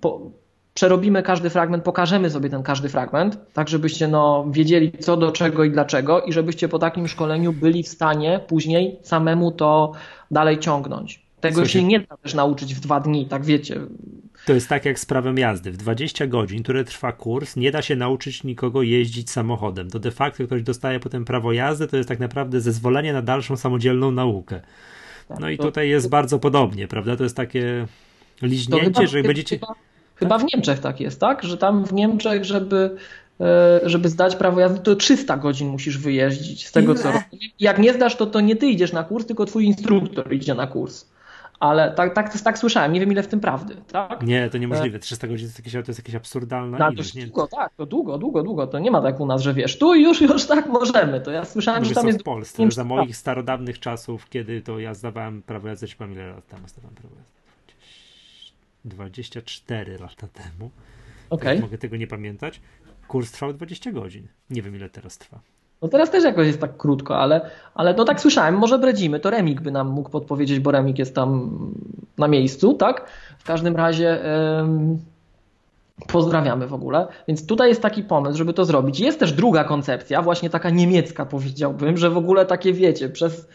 po, 0.00 0.20
przerobimy 0.74 1.22
każdy 1.22 1.50
fragment, 1.50 1.84
pokażemy 1.84 2.30
sobie 2.30 2.50
ten 2.50 2.62
każdy 2.62 2.88
fragment, 2.88 3.38
tak 3.52 3.68
żebyście 3.68 4.08
no, 4.08 4.46
wiedzieli 4.50 4.92
co 4.98 5.16
do 5.16 5.32
czego 5.32 5.64
i 5.64 5.70
dlaczego 5.70 6.22
i 6.22 6.32
żebyście 6.32 6.68
po 6.68 6.78
takim 6.78 7.08
szkoleniu 7.08 7.52
byli 7.52 7.82
w 7.82 7.88
stanie 7.88 8.40
później 8.46 8.98
samemu 9.02 9.52
to 9.52 9.92
dalej 10.30 10.58
ciągnąć. 10.58 11.24
Tego 11.40 11.54
Słuchaj, 11.54 11.68
się 11.68 11.82
nie 11.82 12.00
da 12.00 12.16
też 12.16 12.34
nauczyć 12.34 12.74
w 12.74 12.80
dwa 12.80 13.00
dni, 13.00 13.26
tak 13.26 13.44
wiecie. 13.44 13.80
To 14.46 14.52
jest 14.52 14.68
tak 14.68 14.84
jak 14.84 14.98
z 14.98 15.06
prawem 15.06 15.38
jazdy. 15.38 15.72
W 15.72 15.76
20 15.76 16.26
godzin, 16.26 16.62
które 16.62 16.84
trwa 16.84 17.12
kurs, 17.12 17.56
nie 17.56 17.72
da 17.72 17.82
się 17.82 17.96
nauczyć 17.96 18.44
nikogo 18.44 18.82
jeździć 18.82 19.30
samochodem. 19.30 19.90
To 19.90 19.98
de 19.98 20.10
facto 20.10 20.46
ktoś 20.46 20.62
dostaje 20.62 21.00
potem 21.00 21.24
prawo 21.24 21.52
jazdy, 21.52 21.86
to 21.86 21.96
jest 21.96 22.08
tak 22.08 22.20
naprawdę 22.20 22.60
zezwolenie 22.60 23.12
na 23.12 23.22
dalszą 23.22 23.56
samodzielną 23.56 24.10
naukę. 24.10 24.60
Tak, 25.28 25.40
no 25.40 25.50
i 25.50 25.58
tutaj 25.58 25.88
jest 25.88 26.08
bardzo 26.08 26.38
podobnie, 26.38 26.88
prawda? 26.88 27.16
To 27.16 27.22
jest 27.22 27.36
takie 27.36 27.86
liźnięcie, 28.42 29.06
że 29.06 29.22
będziecie... 29.22 29.58
Chyba 29.58 29.74
Chyba 30.16 30.38
w 30.38 30.44
Niemczech 30.44 30.78
tak 30.78 31.00
jest, 31.00 31.20
tak? 31.20 31.42
Że 31.42 31.56
tam 31.56 31.84
w 31.84 31.92
Niemczech, 31.92 32.44
żeby, 32.44 32.96
e, 33.40 33.80
żeby 33.84 34.08
zdać 34.08 34.36
prawo 34.36 34.60
jazdy, 34.60 34.80
to 34.80 34.96
300 34.96 35.36
godzin 35.36 35.68
musisz 35.68 35.98
wyjeździć 35.98 36.66
z 36.66 36.72
tego, 36.72 36.94
co 36.94 37.12
robisz. 37.12 37.50
Jak 37.60 37.78
nie 37.78 37.92
zdasz, 37.92 38.16
to, 38.16 38.26
to 38.26 38.40
nie 38.40 38.56
ty 38.56 38.66
idziesz 38.66 38.92
na 38.92 39.04
kurs, 39.04 39.26
tylko 39.26 39.44
twój 39.44 39.64
instruktor 39.64 40.32
idzie 40.32 40.54
na 40.54 40.66
kurs. 40.66 41.14
Ale 41.60 41.92
tak, 41.92 42.14
tak, 42.14 42.40
tak 42.40 42.58
słyszałem, 42.58 42.92
nie 42.92 43.00
wiem 43.00 43.12
ile 43.12 43.22
w 43.22 43.26
tym 43.26 43.40
prawdy, 43.40 43.76
tak? 43.92 44.22
Nie, 44.22 44.50
to 44.50 44.58
niemożliwe. 44.58 44.98
300 44.98 45.26
godzin 45.26 45.46
to 45.46 45.48
jest 45.48 45.58
jakieś, 45.58 45.72
to 45.72 45.90
jest 45.90 46.00
jakieś 46.00 46.14
absurdalne 46.14 46.78
no, 46.78 46.90
ilość. 46.90 47.26
Długo, 47.26 47.46
tak, 47.46 47.74
to 47.76 47.86
długo, 47.86 48.18
długo, 48.18 48.42
długo. 48.42 48.66
To 48.66 48.78
nie 48.78 48.90
ma 48.90 49.02
tak 49.02 49.20
u 49.20 49.26
nas, 49.26 49.42
że 49.42 49.54
wiesz, 49.54 49.78
tu 49.78 49.94
już, 49.94 50.20
już 50.20 50.46
tak 50.46 50.66
możemy. 50.66 51.20
To 51.20 51.30
ja 51.30 51.44
słyszałem, 51.44 51.84
że 51.84 51.94
tam 51.94 52.06
jest... 52.06 52.20
w 52.20 52.22
Polsce, 52.22 52.70
za 52.70 52.84
moich 52.84 53.16
starodawnych 53.16 53.80
czasów, 53.80 54.28
kiedy 54.28 54.60
to 54.60 54.78
ja 54.78 54.94
zdawałem 54.94 55.42
prawo 55.42 55.68
jazdy, 55.68 55.88
czy 55.88 55.96
ile 56.12 56.26
lat 56.26 56.48
temu 56.48 56.68
zdawałem 56.68 56.94
prawo 56.94 57.14
jazdy. 57.16 57.43
24 58.84 59.98
lata 59.98 60.28
temu. 60.28 60.70
Okay. 61.30 61.60
Mogę 61.60 61.78
tego 61.78 61.96
nie 61.96 62.06
pamiętać. 62.06 62.60
Kurs 63.08 63.32
trwał 63.32 63.52
20 63.52 63.92
godzin. 63.92 64.28
Nie 64.50 64.62
wiem 64.62 64.76
ile 64.76 64.90
teraz 64.90 65.18
trwa. 65.18 65.40
No 65.82 65.88
teraz 65.88 66.10
też 66.10 66.24
jakoś 66.24 66.46
jest 66.46 66.60
tak 66.60 66.76
krótko, 66.76 67.18
ale, 67.18 67.50
ale 67.74 67.94
no 67.94 68.04
tak 68.04 68.20
słyszałem, 68.20 68.54
może 68.54 68.78
bredzimy, 68.78 69.20
to 69.20 69.30
Remik 69.30 69.60
by 69.60 69.70
nam 69.70 69.88
mógł 69.88 70.10
podpowiedzieć, 70.10 70.60
bo 70.60 70.70
Remik 70.70 70.98
jest 70.98 71.14
tam 71.14 71.58
na 72.18 72.28
miejscu, 72.28 72.74
tak? 72.74 73.08
W 73.38 73.44
każdym 73.44 73.76
razie 73.76 74.18
pozdrawiamy 76.08 76.66
w 76.66 76.74
ogóle. 76.74 77.06
Więc 77.28 77.46
tutaj 77.46 77.68
jest 77.68 77.82
taki 77.82 78.02
pomysł, 78.02 78.38
żeby 78.38 78.52
to 78.52 78.64
zrobić. 78.64 79.00
Jest 79.00 79.20
też 79.20 79.32
druga 79.32 79.64
koncepcja, 79.64 80.22
właśnie 80.22 80.50
taka 80.50 80.70
niemiecka 80.70 81.26
powiedziałbym, 81.26 81.96
że 81.96 82.10
w 82.10 82.16
ogóle 82.16 82.46
takie 82.46 82.72
wiecie, 82.72 83.08
przez 83.08 83.48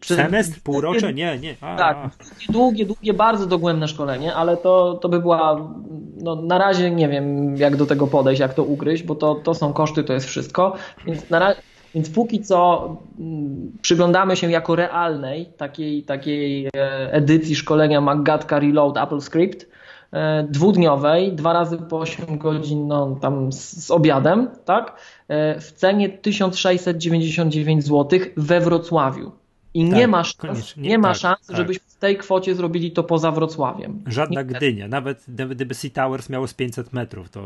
przy, 0.00 0.14
Semestr, 0.14 0.60
półrocze? 0.60 1.14
Nie, 1.14 1.38
nie. 1.38 1.56
A, 1.60 1.76
tak, 1.76 1.96
a. 1.96 2.52
długie, 2.52 2.86
długie, 2.86 3.14
bardzo 3.14 3.46
dogłębne 3.46 3.88
szkolenie, 3.88 4.34
ale 4.34 4.56
to, 4.56 4.94
to 5.02 5.08
by 5.08 5.20
była, 5.20 5.70
no 6.16 6.36
na 6.36 6.58
razie 6.58 6.90
nie 6.90 7.08
wiem 7.08 7.56
jak 7.56 7.76
do 7.76 7.86
tego 7.86 8.06
podejść, 8.06 8.40
jak 8.40 8.54
to 8.54 8.64
ugryźć, 8.64 9.02
bo 9.02 9.14
to, 9.14 9.34
to 9.34 9.54
są 9.54 9.72
koszty, 9.72 10.04
to 10.04 10.12
jest 10.12 10.26
wszystko, 10.26 10.76
więc, 11.06 11.30
na, 11.30 11.54
więc 11.94 12.10
póki 12.10 12.40
co 12.40 12.88
mm, 13.18 13.72
przyglądamy 13.82 14.36
się 14.36 14.50
jako 14.50 14.76
realnej 14.76 15.46
takiej, 15.56 16.02
takiej 16.02 16.66
e, 16.66 17.12
edycji 17.12 17.56
szkolenia 17.56 18.00
Magatka 18.00 18.58
Reload 18.58 18.96
Apple 18.96 19.20
Script, 19.20 19.68
e, 20.12 20.42
dwudniowej, 20.50 21.32
dwa 21.32 21.52
razy 21.52 21.78
po 21.78 21.98
8 21.98 22.38
godzin 22.38 22.86
no, 22.86 23.16
tam 23.20 23.52
z, 23.52 23.86
z 23.86 23.90
obiadem, 23.90 24.48
tak? 24.64 24.96
E, 25.28 25.60
w 25.60 25.72
cenie 25.72 26.08
1699 26.08 27.84
zł 27.84 28.20
we 28.36 28.60
Wrocławiu. 28.60 29.39
I 29.74 29.88
tak, 29.88 29.98
nie 29.98 30.08
ma 30.08 30.24
szans, 30.24 30.76
nie, 30.76 30.88
nie 30.88 30.98
ma 30.98 31.08
tak, 31.08 31.16
szans 31.16 31.46
tak. 31.46 31.56
żebyśmy 31.56 31.84
w 31.88 31.94
tej 31.94 32.16
kwocie 32.16 32.54
zrobili 32.54 32.90
to 32.90 33.04
poza 33.04 33.30
Wrocławiem. 33.30 34.02
Żadna 34.06 34.40
nie 34.40 34.46
Gdynia, 34.46 34.88
nawet 34.88 35.24
gdyby 35.50 35.74
Sea 35.74 35.90
Towers 35.90 36.28
miało 36.28 36.46
z 36.46 36.54
500 36.54 36.92
metrów, 36.92 37.30
to, 37.30 37.40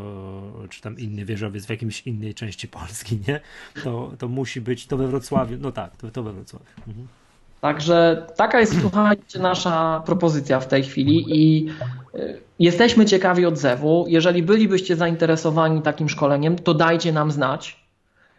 czy 0.69 0.81
tam 0.81 0.99
inny 0.99 1.25
wieżowiec 1.25 1.65
w 1.65 1.69
jakimś 1.69 2.01
innej 2.01 2.33
części 2.33 2.67
Polski, 2.67 3.19
nie? 3.27 3.39
To, 3.83 4.11
to 4.17 4.27
musi 4.27 4.61
być 4.61 4.87
to 4.87 4.97
we 4.97 5.07
Wrocławiu. 5.07 5.57
No 5.59 5.71
tak, 5.71 5.95
to, 5.95 6.11
to 6.11 6.23
we 6.23 6.33
Wrocławiu. 6.33 6.65
Mhm. 6.87 7.07
Także 7.61 8.27
taka 8.35 8.59
jest, 8.59 8.81
słuchajcie, 8.81 9.39
nasza 9.39 10.03
propozycja 10.05 10.59
w 10.59 10.67
tej 10.67 10.83
chwili 10.83 11.25
i 11.27 11.69
y, 12.15 12.41
jesteśmy 12.59 13.05
ciekawi 13.05 13.45
odzewu. 13.45 14.05
Jeżeli 14.07 14.43
bylibyście 14.43 14.95
zainteresowani 14.95 15.81
takim 15.81 16.09
szkoleniem, 16.09 16.55
to 16.55 16.73
dajcie 16.73 17.11
nam 17.11 17.31
znać. 17.31 17.84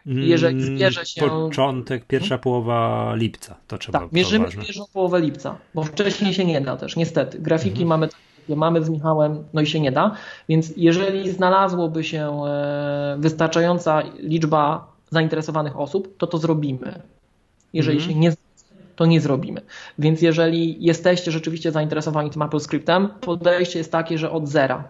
Jeżeli 0.07 0.63
mm, 0.63 0.75
zbierze 0.75 1.05
się. 1.05 1.21
Początek, 1.21 2.05
pierwsza 2.05 2.37
połowa 2.37 3.11
lipca. 3.15 3.55
To 3.67 3.77
trzeba 3.77 3.99
Tak, 3.99 4.11
mierzymy 4.11 4.47
pierwszą 4.47 4.85
połowę 4.93 5.21
lipca, 5.21 5.57
bo 5.75 5.83
wcześniej 5.83 6.33
się 6.33 6.45
nie 6.45 6.61
da 6.61 6.77
też, 6.77 6.95
niestety. 6.95 7.39
Grafiki 7.39 7.81
mhm. 7.83 7.87
mamy 7.87 8.09
mamy 8.55 8.85
z 8.85 8.89
Michałem, 8.89 9.43
no 9.53 9.61
i 9.61 9.67
się 9.67 9.79
nie 9.79 9.91
da. 9.91 10.11
Więc 10.49 10.73
jeżeli 10.77 11.31
znalazłoby 11.31 12.03
się 12.03 12.43
e, 12.45 13.17
wystarczająca 13.19 14.03
liczba 14.19 14.91
zainteresowanych 15.09 15.79
osób, 15.79 16.17
to 16.17 16.27
to 16.27 16.37
zrobimy. 16.37 17.01
Jeżeli 17.73 17.97
mhm. 17.97 18.13
się 18.13 18.19
nie 18.19 18.31
to 18.95 19.05
nie 19.05 19.21
zrobimy. 19.21 19.61
Więc 19.99 20.21
jeżeli 20.21 20.85
jesteście 20.85 21.31
rzeczywiście 21.31 21.71
zainteresowani 21.71 22.29
tym 22.29 22.41
Apple 22.41 22.59
Scriptem, 22.59 23.09
podejście 23.21 23.79
jest 23.79 23.91
takie, 23.91 24.17
że 24.17 24.31
od 24.31 24.47
zera. 24.47 24.83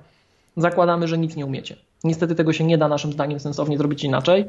Zakładamy, 0.57 1.07
że 1.07 1.17
nic 1.17 1.35
nie 1.35 1.45
umiecie. 1.45 1.75
Niestety 2.03 2.35
tego 2.35 2.53
się 2.53 2.63
nie 2.63 2.77
da 2.77 2.87
naszym 2.87 3.13
zdaniem 3.13 3.39
sensownie 3.39 3.77
zrobić 3.77 4.03
inaczej. 4.03 4.45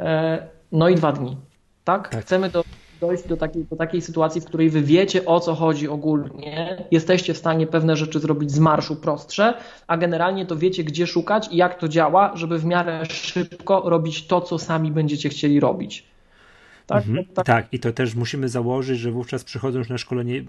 E, 0.00 0.48
no 0.72 0.88
i 0.88 0.94
dwa 0.94 1.12
dni. 1.12 1.36
Tak? 1.84 2.08
tak. 2.08 2.24
Chcemy 2.24 2.50
do, 2.50 2.64
dojść 3.00 3.26
do 3.26 3.36
takiej, 3.36 3.64
do 3.64 3.76
takiej 3.76 4.00
sytuacji, 4.00 4.40
w 4.40 4.44
której 4.44 4.70
wy 4.70 4.82
wiecie 4.82 5.24
o 5.24 5.40
co 5.40 5.54
chodzi 5.54 5.88
ogólnie, 5.88 6.84
jesteście 6.90 7.34
w 7.34 7.38
stanie 7.38 7.66
pewne 7.66 7.96
rzeczy 7.96 8.20
zrobić 8.20 8.50
z 8.50 8.58
marszu 8.58 8.96
prostsze, 8.96 9.54
a 9.86 9.96
generalnie 9.96 10.46
to 10.46 10.56
wiecie 10.56 10.84
gdzie 10.84 11.06
szukać 11.06 11.48
i 11.50 11.56
jak 11.56 11.78
to 11.78 11.88
działa, 11.88 12.36
żeby 12.36 12.58
w 12.58 12.64
miarę 12.64 13.06
szybko 13.06 13.82
robić 13.84 14.26
to, 14.26 14.40
co 14.40 14.58
sami 14.58 14.92
będziecie 14.92 15.28
chcieli 15.28 15.60
robić. 15.60 16.04
Tak? 16.86 17.06
Mhm, 17.06 17.26
tak? 17.34 17.46
tak, 17.46 17.66
i 17.72 17.78
to 17.78 17.92
też 17.92 18.14
musimy 18.14 18.48
założyć, 18.48 18.98
że 18.98 19.10
wówczas 19.10 19.44
przychodzą 19.44 19.78
już 19.78 19.88
na 19.88 19.98
szkolenie 19.98 20.44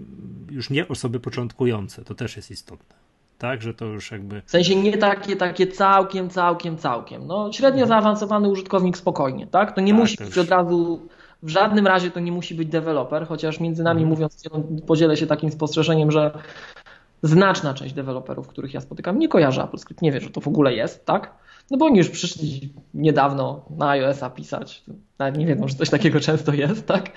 już 0.50 0.70
nie 0.70 0.88
osoby 0.88 1.20
początkujące. 1.20 2.04
To 2.04 2.14
też 2.14 2.36
jest 2.36 2.50
istotne. 2.50 2.96
Tak, 3.38 3.62
że 3.62 3.74
to 3.74 3.84
już 3.84 4.10
jakby. 4.10 4.42
W 4.46 4.50
sensie 4.50 4.76
nie 4.76 4.98
takie, 4.98 5.36
takie 5.36 5.66
całkiem, 5.66 6.30
całkiem, 6.30 6.78
całkiem. 6.78 7.26
No, 7.26 7.52
średnio 7.52 7.82
mhm. 7.82 7.88
zaawansowany 7.88 8.48
użytkownik 8.48 8.96
spokojnie, 8.96 9.46
tak? 9.46 9.74
To 9.74 9.80
nie 9.80 9.92
tak, 9.92 10.00
musi 10.00 10.16
być 10.24 10.38
od 10.38 10.48
razu. 10.48 11.08
W 11.42 11.48
żadnym 11.48 11.86
razie 11.86 12.10
to 12.10 12.20
nie 12.20 12.32
musi 12.32 12.54
być 12.54 12.68
deweloper, 12.68 13.26
chociaż 13.26 13.60
między 13.60 13.82
nami 13.82 14.02
mhm. 14.02 14.10
mówiąc, 14.10 14.42
podzielę 14.86 15.16
się 15.16 15.26
takim 15.26 15.50
spostrzeżeniem, 15.50 16.10
że 16.10 16.38
znaczna 17.22 17.74
część 17.74 17.94
deweloperów, 17.94 18.48
których 18.48 18.74
ja 18.74 18.80
spotykam, 18.80 19.18
nie 19.18 19.28
kojarzy 19.28 19.62
AppleScript, 19.62 20.02
nie 20.02 20.12
wie, 20.12 20.20
że 20.20 20.30
to 20.30 20.40
w 20.40 20.48
ogóle 20.48 20.74
jest, 20.74 21.06
tak? 21.06 21.43
No 21.70 21.78
bo 21.78 21.86
oni 21.86 21.98
już 21.98 22.10
przyszli 22.10 22.72
niedawno 22.94 23.64
na 23.76 23.88
iOS-a 23.88 24.30
pisać. 24.30 24.84
Nawet 25.18 25.36
nie 25.36 25.46
wiedzą, 25.46 25.68
że 25.68 25.74
coś 25.74 25.90
takiego 25.90 26.20
często 26.20 26.52
jest, 26.52 26.86
tak? 26.86 27.10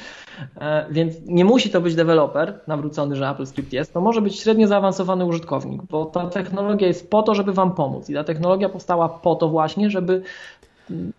E, 0.62 0.86
więc 0.92 1.16
nie 1.25 1.46
musi 1.46 1.70
to 1.70 1.82
być 1.82 1.96
deweloper 1.96 2.60
nawrócony, 2.68 3.16
że 3.16 3.27
AppleScript 3.27 3.74
jest. 3.74 3.94
To 3.94 4.01
może 4.01 4.22
być 4.22 4.39
średnio 4.39 4.68
zaawansowany 4.68 5.25
użytkownik, 5.25 5.82
bo 5.84 6.06
ta 6.06 6.30
technologia 6.30 6.88
jest 6.88 7.10
po 7.10 7.24
to, 7.24 7.36
żeby 7.36 7.54
Wam 7.54 7.75
pomóc. 7.75 8.10
I 8.10 8.13
ta 8.13 8.24
technologia 8.24 8.70
powstała 8.70 9.10
po 9.10 9.36
to 9.36 9.50
właśnie, 9.50 9.89
żeby, 9.89 10.22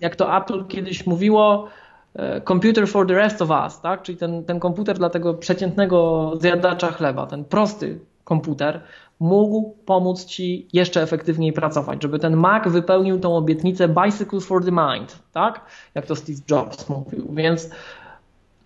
jak 0.00 0.16
to 0.16 0.36
Apple 0.36 0.64
kiedyś 0.64 1.06
mówiło, 1.06 1.68
e, 2.14 2.40
computer 2.40 2.88
for 2.88 3.06
the 3.06 3.14
rest 3.14 3.42
of 3.42 3.50
us, 3.50 3.80
tak? 3.80 4.02
Czyli 4.02 4.18
ten, 4.18 4.44
ten 4.44 4.60
komputer 4.60 4.98
dla 4.98 5.10
tego 5.10 5.34
przeciętnego 5.34 6.32
zjadacza 6.40 6.92
chleba, 6.92 7.26
ten 7.26 7.44
prosty 7.44 7.98
komputer, 8.28 8.80
mógł 9.20 9.76
pomóc 9.86 10.24
Ci 10.24 10.68
jeszcze 10.72 11.02
efektywniej 11.02 11.52
pracować, 11.52 12.02
żeby 12.02 12.18
ten 12.18 12.36
Mac 12.36 12.68
wypełnił 12.68 13.20
tą 13.20 13.36
obietnicę 13.36 13.88
Bicycles 13.88 14.46
for 14.46 14.64
the 14.64 14.70
Mind, 14.70 15.18
tak? 15.32 15.60
Jak 15.94 16.06
to 16.06 16.16
Steve 16.16 16.38
Jobs 16.50 16.88
mówił. 16.88 17.28
Więc 17.34 17.70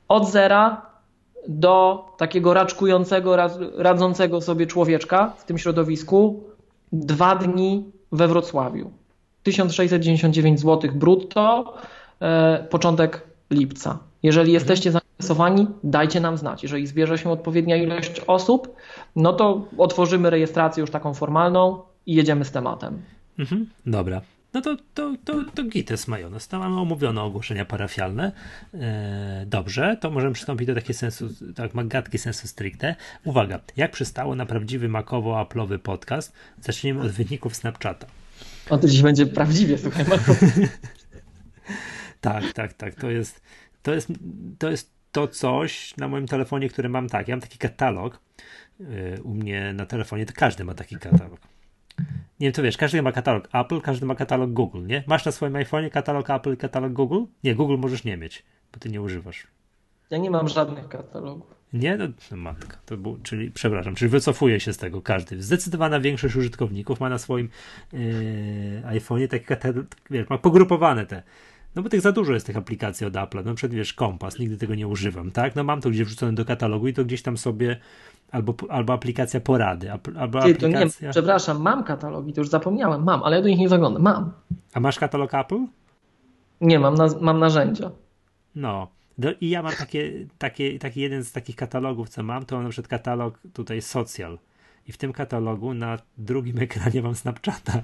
od 0.09 0.31
zera 0.31 0.87
do 1.49 2.05
takiego 2.19 2.55
raczkującego, 2.55 3.37
radzącego 3.77 4.41
sobie 4.41 4.67
człowieczka 4.67 5.33
w 5.37 5.45
tym 5.45 5.59
środowisku 5.59 6.43
dwa 6.93 7.37
dni 7.37 7.85
we 8.13 8.29
Wrocławiu. 8.29 8.91
1699 9.43 10.61
zł 10.61 10.91
brutto, 10.95 11.75
e, 12.21 12.67
początek 12.71 13.23
lipca. 13.51 13.99
Jeżeli 14.23 14.53
jesteście 14.53 14.93
zainteresowani, 14.93 15.67
dajcie 15.85 16.21
nam 16.21 16.37
znać. 16.37 16.63
Jeżeli 16.63 16.87
zbierze 16.87 17.19
się 17.19 17.31
odpowiednia 17.31 17.77
ilość 17.77 18.21
osób, 18.21 18.77
no 19.17 19.33
to 19.33 19.69
otworzymy 19.79 20.31
rejestrację 20.31 20.81
już 20.81 20.91
taką 20.91 21.15
formalną 21.15 21.83
i 22.07 22.15
jedziemy 22.15 22.45
z 22.45 22.51
tematem. 22.51 23.03
Mhm, 23.39 23.67
dobra. 23.87 24.21
No 24.55 24.61
to, 24.61 24.77
to, 24.95 25.15
to, 25.25 25.45
to 25.55 25.65
gites 25.65 26.09
majonez. 26.09 26.49
To 26.49 26.59
mamy 26.59 26.81
omówione 26.81 27.23
ogłoszenia 27.23 27.65
parafialne. 27.65 28.33
E, 28.75 29.45
dobrze, 29.47 29.97
to 30.01 30.11
możemy 30.11 30.33
przystąpić 30.33 30.67
do 30.67 30.75
takiego 30.75 30.95
sensu, 30.95 31.29
tak, 31.55 31.75
magatki 31.75 32.19
sensu 32.19 32.49
stricte. 32.49 32.97
Uwaga, 33.25 33.61
jak 33.77 33.91
przystało 33.91 34.35
na 34.35 34.47
prawdziwy 34.47 34.89
makowo-aplowy 34.89 35.79
podcast, 35.79 36.33
zaczniemy 36.61 37.01
od 37.01 37.11
wyników 37.11 37.57
Snapchata. 37.57 38.07
On 38.71 38.81
to 38.81 38.89
dziś 38.89 39.03
będzie 39.03 39.27
prawdziwie, 39.27 39.79
słuchaj, 39.79 40.05
Tak, 42.21 42.53
tak, 42.53 42.73
tak. 42.73 42.95
To 42.95 43.11
jest, 43.11 43.43
to 43.83 43.95
jest, 43.95 44.09
to 44.59 44.71
jest 44.71 44.91
to 45.13 45.29
coś 45.29 45.97
na 45.97 46.09
moim 46.09 46.27
telefonie, 46.27 46.69
które 46.69 46.89
mam 46.89 47.09
tak. 47.09 47.29
Ja 47.29 47.37
mam 47.37 47.41
taki 47.41 47.59
katalog 47.59 48.21
u 49.23 49.35
mnie 49.35 49.73
na 49.73 49.87
telefonie, 49.87 50.27
to 50.27 50.33
każdy 50.37 50.65
ma 50.65 50.75
taki 50.75 50.97
katalog. 50.97 51.41
Nie 52.41 52.47
wiem, 52.47 52.53
co 52.53 52.63
wiesz, 52.63 52.77
każdy 52.77 53.03
ma 53.03 53.13
katalog 53.13 53.49
Apple, 53.53 53.81
każdy 53.81 54.07
ma 54.07 54.15
katalog 54.15 54.53
Google, 54.53 54.87
nie? 54.87 55.05
Masz 55.07 55.25
na 55.25 55.33
swoim 55.33 55.53
iPhone'ie 55.53 55.91
katalog 55.91 56.31
Apple 56.31 56.53
i 56.53 56.57
katalog 56.57 56.93
Google? 56.93 57.25
Nie, 57.45 57.55
Google 57.55 57.77
możesz 57.77 58.05
nie 58.05 58.17
mieć, 58.17 58.45
bo 58.73 58.79
ty 58.79 58.89
nie 58.89 59.03
używasz. 59.03 59.47
Ja 60.11 60.19
nie 60.19 60.31
mam 60.31 60.49
żadnych 60.49 60.89
katalogów. 60.89 61.55
Nie? 61.73 61.97
No, 61.97 62.05
no 62.31 62.37
matka. 62.37 62.77
To 62.87 62.97
był, 62.97 63.19
czyli, 63.23 63.51
przepraszam, 63.51 63.95
czyli 63.95 64.09
wycofuje 64.09 64.61
się 64.61 64.73
z 64.73 64.79
tego 64.79 65.03
każdy. 65.03 65.43
Zdecydowana 65.43 66.01
większość 66.01 66.37
użytkowników 66.37 67.01
ma 67.01 67.09
na 67.09 67.19
swoim 67.19 67.49
yy, 67.93 68.01
iPhone'ie 68.85 69.29
taki 69.29 69.45
katalog, 69.45 69.87
wiesz, 70.11 70.29
ma 70.29 70.39
pogrupowane 70.39 71.07
te 71.07 71.23
no 71.75 71.83
bo 71.83 71.89
tych 71.89 72.01
za 72.01 72.13
dużo 72.13 72.33
jest 72.33 72.47
tych 72.47 72.57
aplikacji 72.57 73.07
od 73.07 73.17
Apple. 73.17 73.45
No 73.45 73.55
przed 73.55 73.75
wiesz, 73.75 73.95
kompas, 73.95 74.39
nigdy 74.39 74.57
tego 74.57 74.75
nie 74.75 74.89
używam, 74.89 75.31
tak? 75.31 75.57
No 75.57 75.65
mam 75.65 75.81
to 75.81 75.91
gdzieś 75.91 76.07
wrzucone 76.07 76.33
do 76.33 76.45
katalogu 76.45 76.89
i 76.89 76.93
to 76.93 77.05
gdzieś 77.05 77.23
tam 77.23 77.39
sobie 77.39 77.77
albo, 78.31 78.55
albo 78.69 78.93
aplikacja 78.93 79.41
porady, 79.41 79.93
albo 79.93 80.43
Ty, 80.43 80.55
aplikacja... 80.55 81.07
Nie, 81.07 81.11
przepraszam, 81.11 81.63
mam 81.63 81.85
katalogi, 81.85 82.33
to 82.33 82.41
już 82.41 82.49
zapomniałem, 82.49 83.05
mam, 83.05 83.23
ale 83.23 83.37
ja 83.37 83.43
do 83.43 83.49
nich 83.49 83.59
nie 83.59 83.69
zaglądam, 83.69 84.03
mam. 84.03 84.33
A 84.75 84.81
masz 84.81 84.99
katalog 84.99 85.35
Apple? 85.35 85.67
Nie, 86.61 86.79
mam, 86.79 86.95
na, 86.95 87.09
mam 87.21 87.39
narzędzia. 87.39 87.91
No, 88.55 88.89
i 89.41 89.51
ja 89.51 89.63
mam 89.63 89.73
takie, 89.73 90.13
takie, 90.39 90.79
taki 90.79 91.01
jeden 91.01 91.25
z 91.25 91.33
takich 91.33 91.57
katalogów, 91.57 92.09
co 92.09 92.23
mam, 92.23 92.45
to 92.45 92.57
mam 92.57 92.65
na 92.65 92.71
przykład 92.71 92.89
katalog 92.89 93.39
tutaj 93.53 93.83
social. 93.83 94.39
I 94.89 94.93
w 94.93 94.97
tym 94.97 95.13
katalogu 95.13 95.75
na 95.75 95.99
drugim 96.19 96.59
ekranie 96.69 97.03
mam 97.03 97.15
Snapchata. 97.15 97.83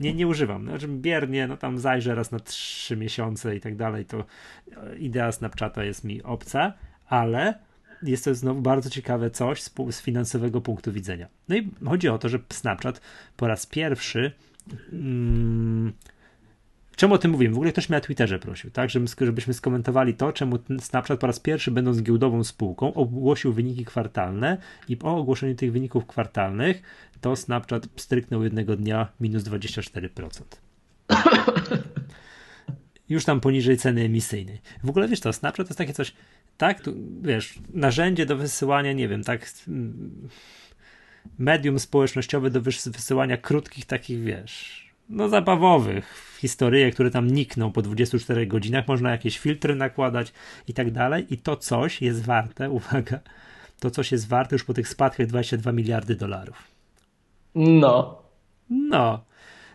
Nie, 0.00 0.14
nie 0.14 0.26
używam. 0.26 0.64
Znaczy 0.64 0.88
biernie, 0.88 1.46
no 1.46 1.56
tam 1.56 1.78
zajrzę 1.78 2.14
raz 2.14 2.30
na 2.30 2.40
trzy 2.40 2.96
miesiące 2.96 3.56
i 3.56 3.60
tak 3.60 3.76
dalej, 3.76 4.04
to 4.04 4.24
idea 4.98 5.32
Snapchata 5.32 5.84
jest 5.84 6.04
mi 6.04 6.22
obca, 6.22 6.72
ale 7.06 7.58
jest 8.02 8.24
to 8.24 8.34
znowu 8.34 8.60
bardzo 8.60 8.90
ciekawe 8.90 9.30
coś 9.30 9.62
z, 9.62 9.70
z 9.90 10.02
finansowego 10.02 10.60
punktu 10.60 10.92
widzenia. 10.92 11.28
No 11.48 11.56
i 11.56 11.70
chodzi 11.84 12.08
o 12.08 12.18
to, 12.18 12.28
że 12.28 12.38
Snapchat 12.52 13.00
po 13.36 13.46
raz 13.46 13.66
pierwszy 13.66 14.32
mm, 14.92 15.92
Czemu 16.96 17.14
o 17.14 17.18
tym 17.18 17.30
mówimy? 17.30 17.54
W 17.54 17.56
ogóle 17.56 17.72
ktoś 17.72 17.88
mnie 17.88 17.96
na 17.96 18.00
Twitterze 18.00 18.38
prosił, 18.38 18.70
tak, 18.70 18.90
żebyśmy 19.20 19.54
skomentowali 19.54 20.14
to, 20.14 20.32
czemu 20.32 20.58
Snapchat 20.80 21.20
po 21.20 21.26
raz 21.26 21.40
pierwszy, 21.40 21.70
będąc 21.70 22.02
giełdową 22.02 22.44
spółką, 22.44 22.94
ogłosił 22.94 23.52
wyniki 23.52 23.84
kwartalne 23.84 24.58
i 24.88 24.96
po 24.96 25.16
ogłoszeniu 25.16 25.54
tych 25.54 25.72
wyników 25.72 26.06
kwartalnych 26.06 26.82
to 27.20 27.36
Snapchat 27.36 27.86
stryknął 27.96 28.42
jednego 28.42 28.76
dnia 28.76 29.08
minus 29.20 29.42
24%. 29.42 30.28
Już 33.08 33.24
tam 33.24 33.40
poniżej 33.40 33.76
ceny 33.76 34.04
emisyjnej. 34.04 34.60
W 34.84 34.90
ogóle 34.90 35.08
wiesz 35.08 35.20
to, 35.20 35.32
Snapchat 35.32 35.66
to 35.66 35.70
jest 35.70 35.78
takie 35.78 35.92
coś, 35.92 36.12
tak, 36.58 36.80
tu, 36.80 36.94
wiesz, 37.22 37.58
narzędzie 37.74 38.26
do 38.26 38.36
wysyłania, 38.36 38.92
nie 38.92 39.08
wiem, 39.08 39.24
tak, 39.24 39.50
medium 41.38 41.78
społecznościowe 41.78 42.50
do 42.50 42.60
wysyłania 42.60 43.36
krótkich 43.36 43.84
takich, 43.84 44.22
wiesz, 44.22 44.85
no 45.08 45.28
zabawowych 45.28 46.36
historyje, 46.40 46.90
które 46.90 47.10
tam 47.10 47.26
nikną 47.26 47.72
po 47.72 47.82
24 47.82 48.46
godzinach, 48.46 48.88
można 48.88 49.10
jakieś 49.10 49.38
filtry 49.38 49.74
nakładać 49.74 50.32
i 50.68 50.74
tak 50.74 50.90
dalej 50.90 51.34
i 51.34 51.38
to 51.38 51.56
coś 51.56 52.02
jest 52.02 52.24
warte, 52.24 52.70
uwaga, 52.78 53.20
to 53.80 53.90
coś 53.90 54.12
jest 54.12 54.28
warte 54.28 54.54
już 54.54 54.64
po 54.64 54.74
tych 54.74 54.88
spadkach 54.88 55.26
22 55.26 55.72
miliardy 55.72 56.14
dolarów. 56.14 56.64
No. 57.54 58.22
No, 58.70 59.24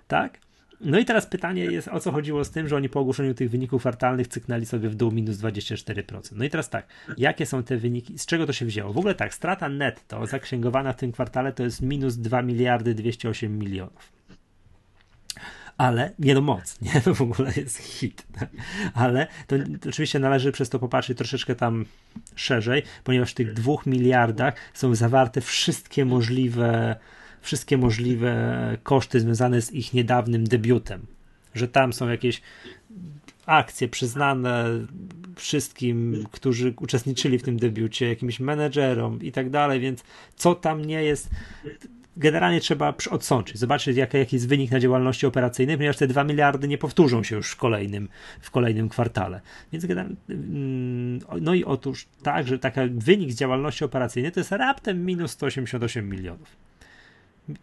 tak? 0.07 0.39
No 0.81 0.99
i 0.99 1.05
teraz 1.05 1.25
pytanie 1.25 1.65
jest, 1.65 1.87
o 1.87 1.99
co 1.99 2.11
chodziło 2.11 2.43
z 2.43 2.51
tym, 2.51 2.67
że 2.67 2.75
oni 2.75 2.89
po 2.89 2.99
ogłoszeniu 2.99 3.33
tych 3.33 3.49
wyników 3.49 3.81
kwartalnych 3.81 4.27
cyknęli 4.27 4.65
sobie 4.65 4.89
w 4.89 4.95
dół 4.95 5.11
minus 5.11 5.37
24%. 5.37 6.31
No 6.35 6.43
i 6.43 6.49
teraz 6.49 6.69
tak, 6.69 6.87
jakie 7.17 7.45
są 7.45 7.63
te 7.63 7.77
wyniki, 7.77 8.19
z 8.19 8.25
czego 8.25 8.45
to 8.45 8.53
się 8.53 8.65
wzięło? 8.65 8.93
W 8.93 8.97
ogóle 8.97 9.15
tak, 9.15 9.33
strata 9.33 9.69
netto 9.69 10.27
zaksięgowana 10.27 10.93
w 10.93 10.95
tym 10.95 11.11
kwartale 11.11 11.53
to 11.53 11.63
jest 11.63 11.81
minus 11.81 12.17
2 12.17 12.41
miliardy 12.41 12.93
208 12.93 13.59
milionów 13.59 14.20
ale 15.77 16.13
nie 16.19 16.33
no 16.33 16.41
moc, 16.41 16.81
nie, 16.81 17.01
to 17.01 17.13
w 17.15 17.21
ogóle 17.21 17.53
jest 17.57 17.77
hit, 17.77 18.23
tak? 18.39 18.49
ale 18.93 19.27
to, 19.47 19.55
oczywiście 19.89 20.19
należy 20.19 20.51
przez 20.51 20.69
to 20.69 20.79
popatrzeć 20.79 21.17
troszeczkę 21.17 21.55
tam 21.55 21.85
szerzej, 22.35 22.83
ponieważ 23.03 23.31
w 23.31 23.35
tych 23.35 23.53
dwóch 23.53 23.85
miliardach 23.85 24.53
są 24.73 24.95
zawarte 24.95 25.41
wszystkie 25.41 26.05
możliwe 26.05 26.95
wszystkie 27.41 27.77
możliwe 27.77 28.77
koszty 28.83 29.19
związane 29.19 29.61
z 29.61 29.71
ich 29.71 29.93
niedawnym 29.93 30.43
debiutem, 30.43 31.05
że 31.53 31.67
tam 31.67 31.93
są 31.93 32.09
jakieś 32.09 32.41
akcje 33.45 33.87
przyznane 33.87 34.65
wszystkim, 35.35 36.25
którzy 36.31 36.73
uczestniczyli 36.79 37.39
w 37.39 37.43
tym 37.43 37.57
debiucie, 37.57 38.09
jakimś 38.09 38.39
menedżerom 38.39 39.21
i 39.21 39.31
tak 39.31 39.49
dalej, 39.49 39.79
więc 39.79 40.03
co 40.35 40.55
tam 40.55 40.85
nie 40.85 41.03
jest, 41.03 41.29
generalnie 42.17 42.59
trzeba 42.59 42.93
odsączyć, 43.09 43.57
zobaczyć 43.57 43.97
jaki, 43.97 44.17
jaki 44.17 44.35
jest 44.35 44.47
wynik 44.47 44.71
na 44.71 44.79
działalności 44.79 45.25
operacyjnej, 45.25 45.77
ponieważ 45.77 45.97
te 45.97 46.07
2 46.07 46.23
miliardy 46.23 46.67
nie 46.67 46.77
powtórzą 46.77 47.23
się 47.23 47.35
już 47.35 47.51
w 47.51 47.55
kolejnym, 47.55 48.09
w 48.41 48.51
kolejnym 48.51 48.89
kwartale. 48.89 49.41
Więc 49.71 49.85
mm, 50.29 51.19
no 51.41 51.53
i 51.53 51.63
otóż 51.63 52.07
tak, 52.23 52.47
że 52.47 52.59
taki 52.59 52.79
wynik 52.91 53.31
z 53.31 53.35
działalności 53.35 53.85
operacyjnej 53.85 54.31
to 54.31 54.39
jest 54.39 54.51
raptem 54.51 55.05
minus 55.05 55.31
188 55.31 56.09
milionów 56.09 56.55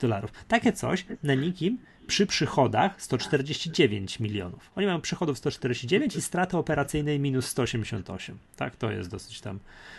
dolarów. 0.01 0.33
Takie 0.49 0.73
coś 0.73 1.07
na 1.23 1.35
nikim 1.35 1.79
przy 2.07 2.27
przychodach 2.27 3.03
149 3.03 4.21
milionów. 4.21 4.71
Oni 4.77 4.87
mają 4.87 5.01
przychodów 5.01 5.39
149 5.39 6.17
i 6.17 6.23
straty 6.23 6.57
operacyjnej 6.57 7.21
minus 7.21 7.47
188. 7.47 8.39
Tak, 8.57 8.77
to 8.77 8.91
jest 8.91 9.11
dosyć 9.11 9.41
tam, 9.41 9.59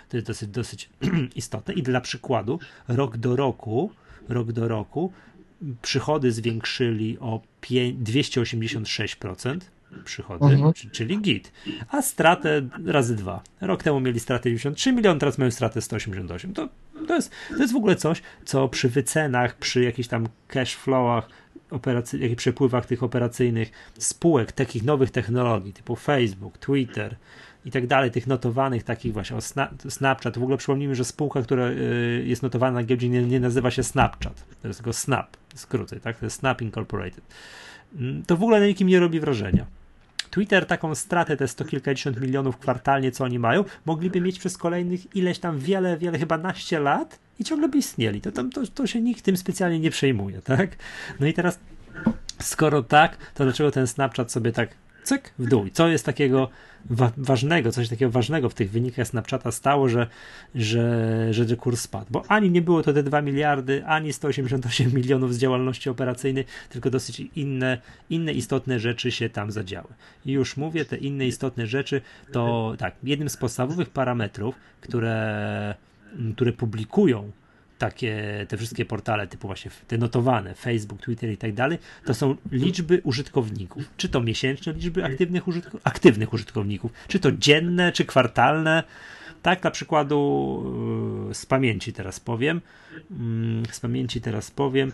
to 0.10 0.18
jest 0.18 0.28
dosyć, 0.28 0.50
dosyć 0.50 0.90
istotne. 1.36 1.74
I 1.74 1.84
dla 1.84 2.02
przykładu, 2.02 2.60
rok 2.88 3.18
do 3.18 3.36
roku 3.36 3.92
rok 4.30 4.52
do 4.52 4.68
roku. 4.68 5.12
Przychody 5.82 6.32
zwiększyli 6.32 7.18
o 7.20 7.42
286% 7.62 9.60
przychody, 10.06 10.46
mhm. 10.46 10.74
czyli 10.92 11.22
git, 11.22 11.52
a 11.90 12.02
stratę 12.02 12.62
razy 12.86 13.16
dwa. 13.16 13.44
Rok 13.62 13.84
temu 13.84 14.00
mieli 14.00 14.20
stratę 14.20 14.44
93 14.44 14.94
miliony, 14.94 15.20
teraz 15.20 15.38
mają 15.38 15.52
stratę 15.52 15.82
188. 15.82 16.54
To, 16.54 16.70
to, 17.08 17.16
jest, 17.16 17.32
to 17.50 17.58
jest 17.58 17.74
w 17.74 17.76
ogóle 17.76 17.96
coś, 17.96 18.22
co 18.46 18.68
przy 18.68 18.90
wycenach, 18.90 19.58
przy 19.58 19.84
jakichś 19.84 20.08
tam 20.10 20.28
cash 20.48 20.76
flowach, 20.76 21.30
operacy, 21.72 22.36
przepływach 22.36 22.86
tych 22.86 23.04
operacyjnych 23.04 23.72
spółek, 23.98 24.52
takich 24.52 24.84
nowych 24.84 25.12
technologii 25.12 25.74
typu 25.74 25.96
Facebook, 25.96 26.58
Twitter, 26.58 27.16
i 27.66 27.72
tak 27.72 27.88
dalej, 27.88 28.12
tych 28.12 28.28
notowanych 28.28 28.84
takich 28.84 29.14
właśnie, 29.14 29.38
o 29.38 29.42
Snapchat. 29.90 30.38
W 30.38 30.44
ogóle 30.44 30.58
przypomnijmy, 30.58 30.96
że 30.96 31.06
spółka, 31.06 31.42
która 31.42 31.68
y, 31.68 32.24
jest 32.26 32.44
notowana 32.44 32.74
na 32.74 32.84
giełdzie 32.84 33.10
nie, 33.10 33.22
nie 33.22 33.40
nazywa 33.40 33.72
się 33.72 33.84
Snapchat, 33.84 34.46
to 34.62 34.68
jest 34.68 34.80
tylko 34.80 34.94
Snap, 34.94 35.38
skróty, 35.56 36.00
tak, 36.00 36.18
to 36.18 36.26
jest 36.26 36.40
Snap 36.40 36.62
Incorporated. 36.62 37.24
Mm, 37.96 38.24
to 38.24 38.38
w 38.38 38.44
ogóle 38.44 38.60
na 38.60 38.66
nikim 38.66 38.88
nie 38.88 39.00
robi 39.00 39.20
wrażenia. 39.20 39.66
Twitter 40.32 40.66
taką 40.66 40.96
stratę, 40.96 41.38
te 41.38 41.48
sto 41.48 41.66
kilkadziesiąt 41.66 42.22
milionów 42.22 42.58
kwartalnie, 42.58 43.12
co 43.12 43.24
oni 43.24 43.40
mają, 43.40 43.64
mogliby 43.86 44.22
mieć 44.22 44.40
przez 44.40 44.58
kolejnych 44.58 45.16
ileś 45.16 45.40
tam 45.40 45.60
wiele, 45.60 45.98
wiele, 45.98 46.20
chyba 46.20 46.38
naście 46.38 46.80
lat 46.80 47.20
i 47.40 47.44
ciągle 47.44 47.70
by 47.70 47.78
istnieli. 47.78 48.22
To, 48.22 48.32
tam, 48.32 48.50
to, 48.50 48.62
to 48.68 48.88
się 48.88 49.02
nikt 49.02 49.24
tym 49.24 49.38
specjalnie 49.38 49.80
nie 49.80 49.92
przejmuje, 49.92 50.42
tak? 50.42 50.78
No 51.20 51.28
i 51.28 51.34
teraz, 51.34 51.60
skoro 52.40 52.84
tak, 52.84 53.18
to 53.34 53.44
dlaczego 53.44 53.72
ten 53.72 53.88
Snapchat 53.88 54.32
sobie 54.32 54.52
tak 54.52 54.70
cyk 55.10 55.34
w 55.40 55.48
dół. 55.48 55.66
I 55.66 55.72
co 55.72 55.88
jest 55.88 56.06
takiego 56.06 56.50
wa 56.86 57.12
ważnego, 57.18 57.72
coś 57.72 57.90
takiego 57.90 58.12
ważnego 58.12 58.50
w 58.50 58.54
tych 58.54 58.72
wynikach 58.72 59.08
Snapchata 59.08 59.52
stało, 59.52 59.90
że, 59.90 60.08
że, 60.56 61.34
że 61.34 61.56
kurs 61.56 61.82
spadł. 61.82 62.06
Bo 62.10 62.24
ani 62.28 62.52
nie 62.52 62.62
było 62.62 62.84
to 62.84 62.94
te 62.94 63.04
2 63.04 63.22
miliardy, 63.22 63.86
ani 63.86 64.14
188 64.14 64.94
milionów 65.00 65.34
z 65.36 65.38
działalności 65.38 65.90
operacyjnej, 65.90 66.46
tylko 66.70 66.90
dosyć 66.90 67.20
inne, 67.36 67.78
inne 68.10 68.34
istotne 68.34 68.80
rzeczy 68.80 69.12
się 69.12 69.30
tam 69.30 69.52
zadziały. 69.52 69.88
I 70.26 70.32
już 70.32 70.58
mówię, 70.58 70.86
te 70.86 70.98
inne 70.98 71.28
istotne 71.28 71.68
rzeczy 71.68 72.02
to 72.32 72.74
tak, 72.78 72.96
jednym 73.04 73.30
z 73.30 73.38
podstawowych 73.38 73.90
parametrów, 73.90 74.56
które, 74.82 75.76
które 76.36 76.54
publikują 76.54 77.32
takie, 77.80 78.46
te 78.50 78.58
wszystkie 78.58 78.86
portale 78.86 79.28
typu 79.28 79.48
właśnie 79.48 79.72
te 79.88 79.98
notowane, 79.98 80.56
Facebook, 80.56 81.02
Twitter 81.02 81.32
i 81.32 81.38
tak 81.38 81.54
dalej, 81.54 81.78
to 82.06 82.14
są 82.14 82.36
liczby 82.52 83.02
użytkowników. 83.04 83.84
Czy 83.98 84.10
to 84.10 84.22
miesięczne 84.22 84.74
liczby 84.74 85.06
aktywnych, 85.06 85.48
użytk 85.48 85.72
aktywnych 85.84 86.34
użytkowników, 86.34 86.92
czy 87.08 87.20
to 87.20 87.32
dzienne, 87.32 87.92
czy 87.92 88.06
kwartalne. 88.06 88.84
Tak, 89.42 89.64
na 89.64 89.72
przykładu 89.72 91.26
yy, 91.28 91.36
z 91.36 91.46
pamięci 91.46 91.94
teraz 91.94 92.20
powiem, 92.20 92.62
mm, 93.12 93.64
z 93.72 93.80
pamięci 93.80 94.22
teraz 94.22 94.52
powiem, 94.52 94.92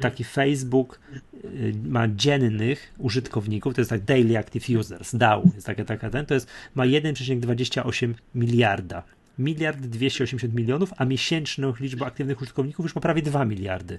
taki 0.00 0.24
Facebook 0.24 1.00
yy, 1.44 1.74
ma 1.84 2.08
dziennych 2.08 2.94
użytkowników, 2.98 3.74
to 3.74 3.80
jest 3.80 3.90
tak 3.90 4.04
Daily 4.04 4.38
Active 4.38 4.68
Users, 4.78 5.14
DAO, 5.14 5.42
jest 5.54 5.66
taka, 5.66 5.84
taka 5.84 6.10
ten, 6.10 6.26
to 6.26 6.34
jest, 6.34 6.48
ma 6.74 6.84
1,28 6.84 8.14
miliarda 8.34 9.02
miliard 9.38 9.78
280 9.78 10.54
milionów, 10.54 10.92
a 10.96 11.04
miesięczną 11.04 11.72
liczbę 11.80 12.06
aktywnych 12.06 12.40
użytkowników 12.40 12.84
już 12.84 12.94
ma 12.94 13.00
prawie 13.00 13.22
2 13.22 13.44
miliardy. 13.44 13.98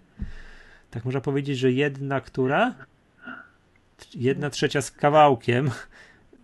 Tak 0.92 1.06
można 1.06 1.22
powiedzieć, 1.22 1.60
że 1.60 1.72
jedna, 1.72 2.22
która? 2.22 2.76
Jedna 4.16 4.50
trzecia 4.50 4.82
z 4.82 4.92
kawałkiem. 4.92 5.72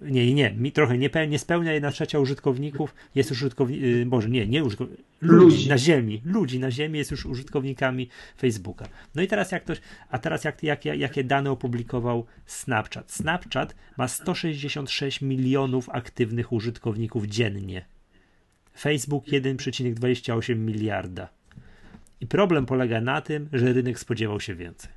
Nie, 0.01 0.33
nie, 0.33 0.51
mi 0.51 0.71
trochę 0.71 0.97
nie, 0.97 1.09
nie 1.27 1.39
spełnia 1.39 1.73
jedna 1.73 1.91
trzecia 1.91 2.19
użytkowników, 2.19 2.95
jest 3.15 3.29
już 3.29 3.41
użytkowników, 3.41 3.83
yy, 3.83 4.05
może 4.05 4.29
nie, 4.29 4.47
nie 4.47 4.63
użytkowników, 4.63 5.05
ludzi, 5.21 5.55
ludzi 5.55 5.69
na 5.69 5.77
ziemi, 5.77 6.21
ludzi 6.25 6.59
na 6.59 6.71
ziemi 6.71 6.97
jest 6.99 7.11
już 7.11 7.25
użytkownikami 7.25 8.09
Facebooka. 8.37 8.87
No 9.15 9.21
i 9.21 9.27
teraz 9.27 9.51
jak 9.51 9.63
ktoś, 9.63 9.81
a 10.09 10.19
teraz 10.19 10.43
jak, 10.43 10.63
jak, 10.63 10.85
jakie 10.85 11.23
dane 11.23 11.51
opublikował 11.51 12.25
Snapchat? 12.45 13.11
Snapchat 13.11 13.75
ma 13.97 14.07
166 14.07 15.21
milionów 15.21 15.89
aktywnych 15.89 16.51
użytkowników 16.51 17.25
dziennie. 17.25 17.85
Facebook 18.77 19.25
1,28 19.25 20.55
miliarda. 20.55 21.29
I 22.21 22.27
problem 22.27 22.65
polega 22.65 23.01
na 23.01 23.21
tym, 23.21 23.49
że 23.53 23.73
rynek 23.73 23.99
spodziewał 23.99 24.39
się 24.39 24.55
więcej. 24.55 24.91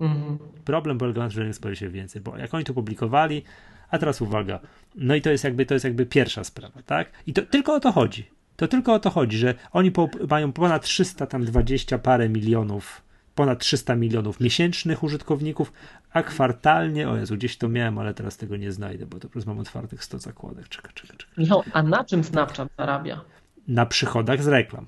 Mhm. 0.00 0.38
Problem 0.64 0.98
polega 0.98 1.20
na 1.20 1.26
tym, 1.26 1.34
że 1.34 1.40
rynek 1.40 1.56
spodziewał 1.56 1.76
się 1.76 1.88
więcej, 1.88 2.22
bo 2.22 2.38
jak 2.38 2.54
oni 2.54 2.64
to 2.64 2.74
publikowali, 2.74 3.42
a 3.90 3.98
teraz 3.98 4.20
uwaga, 4.20 4.60
no 4.94 5.14
i 5.14 5.22
to 5.22 5.30
jest 5.30 5.44
jakby, 5.44 5.66
to 5.66 5.74
jest 5.74 5.84
jakby 5.84 6.06
pierwsza 6.06 6.44
sprawa, 6.44 6.82
tak? 6.82 7.12
I 7.26 7.32
to 7.32 7.42
tylko 7.42 7.74
o 7.74 7.80
to 7.80 7.92
chodzi. 7.92 8.30
To 8.56 8.68
tylko 8.68 8.94
o 8.94 8.98
to 8.98 9.10
chodzi, 9.10 9.38
że 9.38 9.54
oni 9.72 9.90
po, 9.90 10.08
mają 10.30 10.52
ponad 10.52 10.82
300 10.82 11.26
tam 11.26 11.44
20 11.44 11.98
parę 11.98 12.28
milionów 12.28 13.02
ponad 13.38 13.58
300 13.58 13.96
milionów 13.96 14.40
miesięcznych 14.40 15.02
użytkowników, 15.02 15.72
a 16.12 16.22
kwartalnie, 16.22 17.08
o 17.08 17.16
Jezu, 17.16 17.36
gdzieś 17.36 17.56
to 17.56 17.68
miałem, 17.68 17.98
ale 17.98 18.14
teraz 18.14 18.36
tego 18.36 18.56
nie 18.56 18.72
znajdę, 18.72 19.06
bo 19.06 19.18
to 19.18 19.28
po 19.28 19.32
prostu 19.32 19.50
mam 19.50 19.58
otwartych 19.58 20.04
100 20.04 20.18
zakładek. 20.18 20.68
Czekaj, 20.68 20.92
czekaj, 20.94 21.16
czekaj. 21.16 21.34
Michał, 21.38 21.62
a 21.72 21.82
na 21.82 22.04
czym 22.04 22.24
Snapchat 22.24 22.68
zarabia? 22.78 23.20
Na 23.68 23.86
przychodach 23.86 24.42
z 24.42 24.46
reklam. 24.46 24.86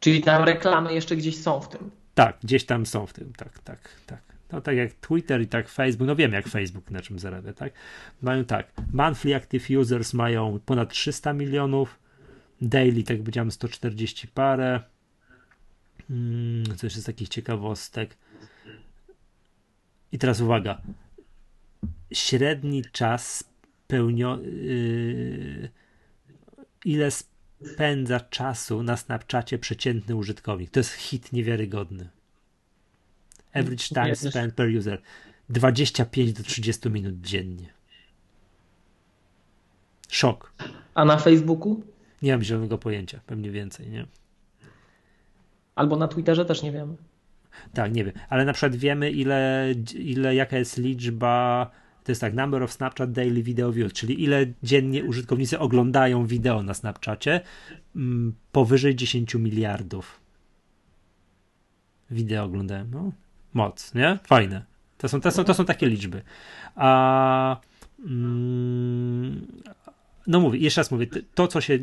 Czyli 0.00 0.22
tam 0.22 0.44
reklamy 0.44 0.94
jeszcze 0.94 1.16
gdzieś 1.16 1.36
są 1.36 1.60
w 1.60 1.68
tym? 1.68 1.90
Tak, 2.14 2.38
gdzieś 2.42 2.66
tam 2.66 2.86
są 2.86 3.06
w 3.06 3.12
tym, 3.12 3.32
tak, 3.36 3.58
tak, 3.58 3.78
tak. 4.06 4.20
No 4.52 4.60
tak 4.60 4.76
jak 4.76 4.92
Twitter 4.92 5.40
i 5.42 5.46
tak 5.46 5.68
Facebook, 5.68 6.06
no 6.06 6.16
wiem 6.16 6.32
jak 6.32 6.48
Facebook 6.48 6.90
na 6.90 7.00
czym 7.00 7.18
zarabia, 7.18 7.52
tak? 7.52 7.72
Mają 8.22 8.44
tak, 8.44 8.66
monthly 8.92 9.36
active 9.36 9.70
users 9.70 10.14
mają 10.14 10.60
ponad 10.66 10.90
300 10.90 11.32
milionów, 11.32 11.98
daily, 12.60 13.02
tak 13.02 13.10
jak 13.10 13.20
powiedziałem, 13.20 13.50
140 13.50 14.28
parę, 14.28 14.80
Hmm, 16.08 16.76
coś 16.76 16.94
z 16.94 17.04
takich 17.04 17.28
ciekawostek. 17.28 18.16
I 20.12 20.18
teraz 20.18 20.40
uwaga. 20.40 20.82
Średni 22.12 22.84
czas 22.92 23.44
pełnio... 23.86 24.38
Yy, 24.38 25.68
ile 26.84 27.10
spędza 27.10 28.20
czasu 28.20 28.82
na 28.82 28.96
Snapchacie 28.96 29.58
przeciętny 29.58 30.16
użytkownik? 30.16 30.70
To 30.70 30.80
jest 30.80 30.92
hit 30.92 31.32
niewiarygodny. 31.32 32.08
Average 33.52 33.84
time 33.88 34.16
spent 34.16 34.54
per 34.54 34.76
user 34.76 35.02
25 35.48 36.32
do 36.32 36.42
30 36.42 36.90
minut 36.90 37.20
dziennie. 37.20 37.72
Szok. 40.08 40.52
A 40.94 41.04
na 41.04 41.16
Facebooku? 41.18 41.82
Nie 42.22 42.32
mam 42.32 42.42
zielonego 42.42 42.78
pojęcia, 42.78 43.20
pewnie 43.26 43.50
więcej, 43.50 43.90
nie? 43.90 44.06
Albo 45.76 45.96
na 45.96 46.08
Twitterze 46.08 46.44
też 46.44 46.62
nie 46.62 46.72
wiemy. 46.72 46.96
Tak, 47.74 47.94
nie 47.94 48.04
wiem, 48.04 48.14
ale 48.28 48.44
na 48.44 48.52
przykład 48.52 48.76
wiemy, 48.76 49.10
ile, 49.10 49.66
ile 49.98 50.34
jaka 50.34 50.58
jest 50.58 50.78
liczba. 50.78 51.70
To 52.04 52.12
jest 52.12 52.20
tak, 52.20 52.34
number 52.34 52.62
of 52.62 52.72
Snapchat 52.72 53.12
daily 53.12 53.42
video 53.42 53.72
views, 53.72 53.92
czyli 53.92 54.22
ile 54.22 54.46
dziennie 54.62 55.04
użytkownicy 55.04 55.58
oglądają 55.58 56.26
wideo 56.26 56.62
na 56.62 56.74
Snapchacie. 56.74 57.40
Mm, 57.96 58.34
powyżej 58.52 58.94
10 58.96 59.34
miliardów 59.34 60.20
wideo 62.10 62.44
oglądają. 62.44 62.86
No, 62.90 63.12
moc, 63.54 63.94
nie? 63.94 64.18
Fajne. 64.24 64.64
To 64.98 65.08
są, 65.08 65.20
to 65.20 65.30
są, 65.30 65.44
to 65.44 65.54
są 65.54 65.64
takie 65.64 65.88
liczby. 65.88 66.22
A, 66.74 67.56
mm, 68.06 69.46
no 70.26 70.40
mówię, 70.40 70.58
jeszcze 70.58 70.80
raz 70.80 70.90
mówię, 70.90 71.06
to 71.34 71.48
co 71.48 71.60
się 71.60 71.78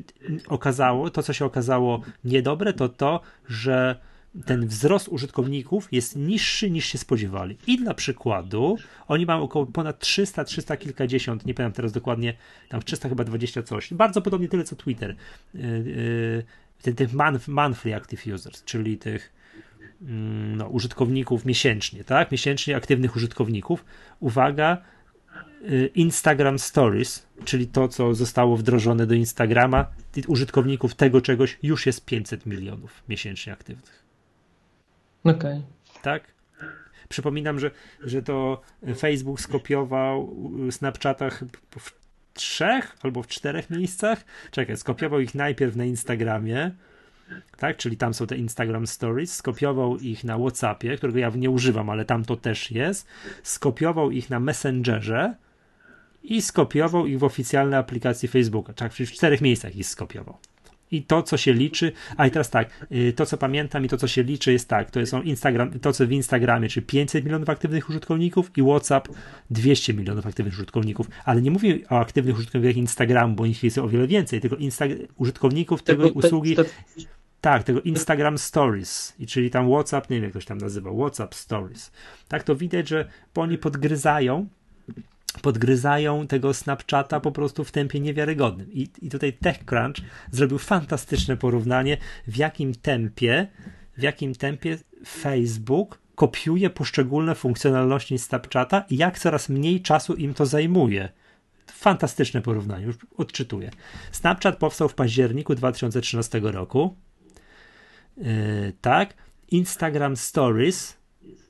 okazało, 0.47 1.09
to 1.09 1.23
co 1.23 1.33
się 1.33 1.45
okazało 1.45 2.01
niedobre, 2.23 2.73
to 2.73 2.89
to, 2.89 3.21
że 3.49 3.99
ten 4.45 4.67
wzrost 4.67 5.07
użytkowników 5.07 5.87
jest 5.91 6.15
niższy 6.15 6.71
niż 6.71 6.85
się 6.85 6.97
spodziewali. 6.97 7.57
I 7.67 7.77
dla 7.77 7.93
przykładu, 7.93 8.77
oni 9.07 9.25
mają 9.25 9.41
około 9.41 9.65
ponad 9.65 9.99
300, 9.99 10.43
300 10.43 10.77
kilkadziesiąt, 10.77 11.45
nie 11.45 11.53
pamiętam 11.53 11.75
teraz 11.75 11.91
dokładnie, 11.91 12.33
tam 12.69 12.81
300 12.81 13.09
chyba 13.09 13.23
20 13.23 13.63
coś. 13.63 13.93
Bardzo 13.93 14.21
podobnie 14.21 14.47
tyle 14.47 14.63
co 14.63 14.75
Twitter. 14.75 15.15
Yy, 15.53 16.43
yy, 16.83 16.93
tych 16.93 17.13
monthly 17.47 17.95
active 17.95 18.27
users, 18.27 18.63
czyli 18.63 18.97
tych 18.97 19.33
mm, 20.01 20.57
no, 20.57 20.67
użytkowników 20.67 21.45
miesięcznie, 21.45 22.03
tak? 22.03 22.31
Miesięcznie 22.31 22.75
aktywnych 22.75 23.15
użytkowników. 23.15 23.85
Uwaga, 24.19 24.77
Instagram 25.95 26.59
Stories, 26.59 27.27
czyli 27.45 27.67
to, 27.67 27.87
co 27.87 28.13
zostało 28.13 28.57
wdrożone 28.57 29.07
do 29.07 29.13
Instagrama, 29.13 29.85
użytkowników 30.27 30.95
tego 30.95 31.21
czegoś 31.21 31.59
już 31.63 31.85
jest 31.85 32.05
500 32.05 32.45
milionów 32.45 33.03
miesięcznie 33.09 33.53
aktywnych. 33.53 34.03
Okej. 35.23 35.33
Okay. 35.35 35.61
Tak? 36.01 36.33
Przypominam, 37.09 37.59
że, 37.59 37.71
że 38.03 38.21
to 38.21 38.61
Facebook 38.97 39.41
skopiował 39.41 40.35
Snapchatach 40.71 41.43
w 41.79 41.91
trzech 42.33 42.95
albo 43.03 43.23
w 43.23 43.27
czterech 43.27 43.69
miejscach. 43.69 44.25
Czekaj, 44.51 44.77
skopiował 44.77 45.19
ich 45.19 45.35
najpierw 45.35 45.75
na 45.75 45.85
Instagramie, 45.85 46.71
tak, 47.57 47.77
czyli 47.77 47.97
tam 47.97 48.13
są 48.13 48.27
te 48.27 48.37
Instagram 48.37 48.87
Stories, 48.87 49.35
skopiował 49.35 49.97
ich 49.97 50.23
na 50.23 50.37
WhatsAppie, 50.37 50.97
którego 50.97 51.19
ja 51.19 51.29
nie 51.29 51.49
używam, 51.49 51.89
ale 51.89 52.05
tam 52.05 52.25
to 52.25 52.35
też 52.35 52.71
jest, 52.71 53.07
skopiował 53.43 54.11
ich 54.11 54.29
na 54.29 54.39
Messengerze 54.39 55.35
i 56.23 56.41
skopiował 56.41 57.07
ich 57.07 57.19
w 57.19 57.23
oficjalnej 57.23 57.79
aplikacji 57.79 58.27
Facebooka, 58.27 58.73
tak, 58.73 58.93
czyli 58.93 59.07
w 59.07 59.11
czterech 59.11 59.41
miejscach 59.41 59.75
ich 59.75 59.87
skopiował. 59.87 60.37
I 60.91 61.03
to, 61.03 61.23
co 61.23 61.37
się 61.37 61.53
liczy, 61.53 61.91
a 62.17 62.27
i 62.27 62.31
teraz 62.31 62.49
tak, 62.49 62.87
y, 62.91 63.13
to, 63.13 63.25
co 63.25 63.37
pamiętam 63.37 63.85
i 63.85 63.89
to, 63.89 63.97
co 63.97 64.07
się 64.07 64.23
liczy 64.23 64.51
jest 64.51 64.69
tak, 64.69 64.91
to 64.91 65.05
są 65.05 65.21
Instagram, 65.21 65.79
to, 65.79 65.93
co 65.93 66.07
w 66.07 66.11
Instagramie, 66.11 66.69
czyli 66.69 66.85
500 66.85 67.25
milionów 67.25 67.49
aktywnych 67.49 67.89
użytkowników 67.89 68.57
i 68.57 68.61
WhatsApp 68.61 69.07
200 69.49 69.93
milionów 69.93 70.27
aktywnych 70.27 70.53
użytkowników, 70.53 71.07
ale 71.25 71.41
nie 71.41 71.51
mówię 71.51 71.79
o 71.89 71.99
aktywnych 71.99 72.35
użytkownikach 72.37 72.77
Instagramu, 72.77 73.35
bo 73.35 73.45
ich 73.45 73.63
jest 73.63 73.77
o 73.77 73.87
wiele 73.87 74.07
więcej, 74.07 74.41
tylko 74.41 74.55
Insta- 74.55 75.07
użytkowników 75.17 75.83
tego, 75.83 76.03
tego 76.07 76.19
usługi... 76.19 76.55
Te, 76.55 76.63
te... 76.63 76.69
Tak, 77.41 77.63
tego 77.63 77.81
Instagram 77.81 78.37
Stories, 78.37 79.13
i 79.19 79.27
czyli 79.27 79.49
tam 79.49 79.69
WhatsApp, 79.69 80.09
nie 80.09 80.15
wiem 80.15 80.23
jak 80.23 80.31
ktoś 80.31 80.45
tam 80.45 80.57
nazywa, 80.57 80.91
WhatsApp 80.93 81.35
Stories. 81.35 81.91
Tak, 82.27 82.43
to 82.43 82.55
widać, 82.55 82.89
że 82.89 83.07
oni 83.35 83.57
podgryzają 83.57 84.47
podgryzają 85.41 86.27
tego 86.27 86.53
Snapchata 86.53 87.19
po 87.19 87.31
prostu 87.31 87.63
w 87.63 87.71
tempie 87.71 87.99
niewiarygodnym. 87.99 88.71
I, 88.71 88.89
I 89.01 89.09
tutaj 89.09 89.33
TechCrunch 89.33 89.95
zrobił 90.31 90.57
fantastyczne 90.57 91.37
porównanie, 91.37 91.97
w 92.27 92.37
jakim 92.37 92.75
tempie, 92.75 93.47
w 93.97 94.01
jakim 94.01 94.35
tempie 94.35 94.77
Facebook 95.07 95.99
kopiuje 96.15 96.69
poszczególne 96.69 97.35
funkcjonalności 97.35 98.17
Snapchata 98.17 98.85
i 98.89 98.97
jak 98.97 99.19
coraz 99.19 99.49
mniej 99.49 99.81
czasu 99.81 100.13
im 100.13 100.33
to 100.33 100.45
zajmuje. 100.45 101.09
Fantastyczne 101.71 102.41
porównanie, 102.41 102.85
już 102.85 102.95
odczytuję. 103.17 103.71
Snapchat 104.11 104.57
powstał 104.57 104.89
w 104.89 104.93
październiku 104.93 105.55
2013 105.55 106.39
roku. 106.43 106.95
Yy, 108.17 108.73
tak. 108.81 109.13
Instagram 109.51 110.17
Stories 110.17 110.97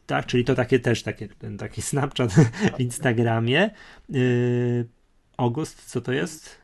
tak? 0.05 0.25
Czyli 0.25 0.43
to 0.45 0.55
takie 0.55 0.79
też 0.79 1.03
takie, 1.03 1.27
ten 1.27 1.57
taki 1.57 1.81
Snapchat 1.81 2.33
w 2.33 2.79
Instagramie. 2.79 3.69
Yy, 4.09 4.87
august, 5.37 5.85
co 5.85 6.01
to 6.01 6.11
jest? 6.11 6.63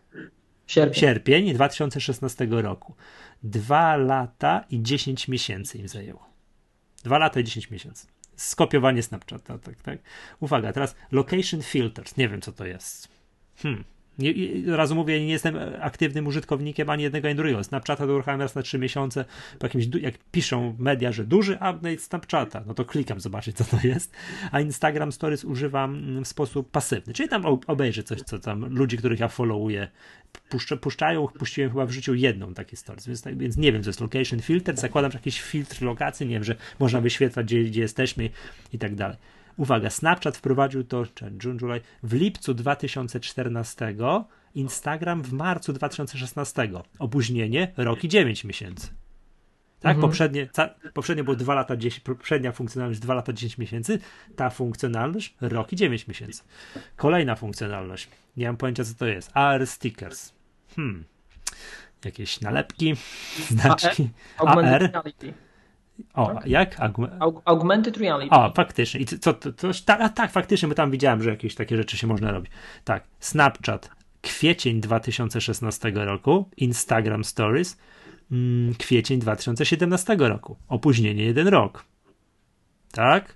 Sierpień. 0.67 0.99
Sierpień 0.99 1.54
2016 1.54 2.47
roku. 2.49 2.95
Dwa 3.43 3.97
lata 3.97 4.65
i 4.69 4.84
10 4.84 5.28
miesięcy 5.28 5.78
im 5.78 5.88
zajęło. 5.88 6.30
Dwa 7.04 7.17
lata 7.17 7.39
i 7.39 7.43
10 7.43 7.71
miesięcy. 7.71 8.08
Skopiowanie 8.36 9.04
Snapchata, 9.04 9.58
tak, 9.58 9.82
tak. 9.82 9.99
Uwaga, 10.39 10.73
teraz 10.73 10.95
location 11.12 11.62
filters. 11.62 12.17
Nie 12.17 12.30
wiem, 12.30 12.41
co 12.41 12.52
to 12.52 12.65
jest. 12.65 13.08
Hmm. 13.56 13.84
Nie, 14.20 14.34
razu 14.76 14.96
mówię, 14.96 15.26
nie 15.26 15.32
jestem 15.32 15.56
aktywnym 15.82 16.28
użytkownikiem 16.28 16.90
ani 16.90 17.04
jednego 17.04 17.28
ani 17.28 17.38
drugiego. 17.38 17.64
Snapchata 17.64 18.08
to 18.08 18.14
uruchamiam 18.14 18.42
raz 18.42 18.56
na 18.56 18.62
3 18.62 18.80
miesiące. 18.80 19.26
Po 19.60 19.66
jakimś, 19.66 19.86
jak 20.02 20.16
piszą 20.32 20.76
media, 20.80 21.12
że 21.12 21.24
duży 21.24 21.54
update 21.54 21.98
Snapchata, 21.98 22.64
no 22.68 22.74
to 22.74 22.86
klikam 22.86 23.20
zobaczyć, 23.20 23.58
co 23.58 23.64
to 23.64 23.88
jest. 23.88 24.14
A 24.52 24.60
Instagram 24.60 25.12
Stories 25.12 25.46
używam 25.46 26.24
w 26.24 26.28
sposób 26.28 26.72
pasywny, 26.72 27.14
czyli 27.14 27.30
tam 27.30 27.46
obejrzę 27.46 28.04
coś, 28.04 28.22
co 28.22 28.40
tam 28.40 28.74
ludzi, 28.76 28.98
których 28.98 29.20
ja 29.20 29.28
followuję, 29.28 29.88
puszcza, 30.50 30.78
puszczają. 30.78 31.28
Puściłem 31.28 31.72
chyba 31.72 31.86
w 31.86 31.92
życiu 31.92 32.16
jedną 32.16 32.54
takie 32.54 32.78
stories, 32.78 33.08
więc, 33.08 33.22
tak, 33.22 33.38
więc 33.38 33.58
nie 33.58 33.72
wiem, 33.72 33.84
co 33.84 33.90
jest 33.90 34.02
location 34.02 34.40
filter. 34.42 34.78
Zakładam, 34.78 35.12
że 35.12 35.18
jakiś 35.18 35.42
filtr 35.42 35.82
lokacji, 35.82 36.28
nie 36.28 36.34
wiem, 36.34 36.44
że 36.44 36.56
można 36.80 37.02
wyświetlać, 37.02 37.46
gdzie, 37.46 37.64
gdzie 37.64 37.82
jesteśmy 37.82 38.30
i 38.74 38.80
tak 38.80 38.96
dalej. 38.96 39.18
Uwaga, 39.60 39.89
Snapchat 39.89 40.38
wprowadził 40.38 40.84
to 40.84 41.06
June, 41.43 41.58
July, 41.62 41.82
w 42.04 42.13
lipcu 42.13 42.54
2014, 42.54 43.95
Instagram 44.56 45.22
w 45.22 45.34
marcu 45.34 45.74
2016. 45.74 46.69
Opóźnienie 47.00 47.74
rok 47.78 48.04
i 48.04 48.08
9 48.08 48.43
miesięcy. 48.43 48.88
Tak, 49.80 49.95
mhm. 49.95 50.02
poprzednie, 50.02 50.48
ca, 50.52 50.76
poprzednie 50.93 51.24
było 51.24 51.36
2 51.36 51.54
lata 51.54 51.78
10, 51.78 52.04
poprzednia 52.04 52.52
funkcjonalność 52.52 53.00
2 53.00 53.13
lata 53.13 53.34
10 53.34 53.58
miesięcy, 53.58 54.00
ta 54.36 54.50
funkcjonalność 54.50 55.36
rok 55.41 55.74
i 55.74 55.76
9 55.76 56.08
miesięcy. 56.08 56.43
Kolejna 56.95 57.36
funkcjonalność, 57.36 58.10
nie 58.38 58.48
mam 58.48 58.58
pojęcia 58.58 58.84
co 58.84 58.93
to 58.93 59.06
jest, 59.06 59.32
AR 59.34 59.67
stickers. 59.67 60.34
Hmm. 60.76 61.04
Jakieś 62.06 62.41
nalepki, 62.41 62.95
znaczki. 63.50 64.10
AR. 64.38 64.60
AR. 64.60 65.04
O, 66.14 66.34
tak? 66.34 66.48
jak? 66.48 66.80
Aug 67.20 67.42
augmented 67.46 67.98
reality. 67.98 68.30
O, 68.30 68.54
faktycznie. 68.56 69.00
I 69.00 69.06
co, 69.06 69.34
to, 69.34 69.54
to, 69.54 69.68
tak, 69.86 70.02
a 70.02 70.10
tak, 70.10 70.32
faktycznie, 70.32 70.70
bo 70.70 70.76
tam 70.76 70.92
widziałem, 70.92 71.24
że 71.24 71.30
jakieś 71.30 71.56
takie 71.56 71.78
rzeczy 71.78 71.98
się 71.98 72.08
można 72.08 72.32
robić. 72.32 72.52
Tak, 72.84 73.04
Snapchat, 73.20 73.90
kwiecień 74.22 74.82
2016 74.82 75.92
roku, 75.96 76.50
Instagram 76.58 77.24
Stories, 77.24 77.78
mm, 78.32 78.76
kwiecień 78.76 79.20
2017 79.20 80.16
roku. 80.20 80.58
Opóźnienie 80.68 81.24
jeden 81.24 81.48
rok. 81.48 81.86
Tak? 82.92 83.36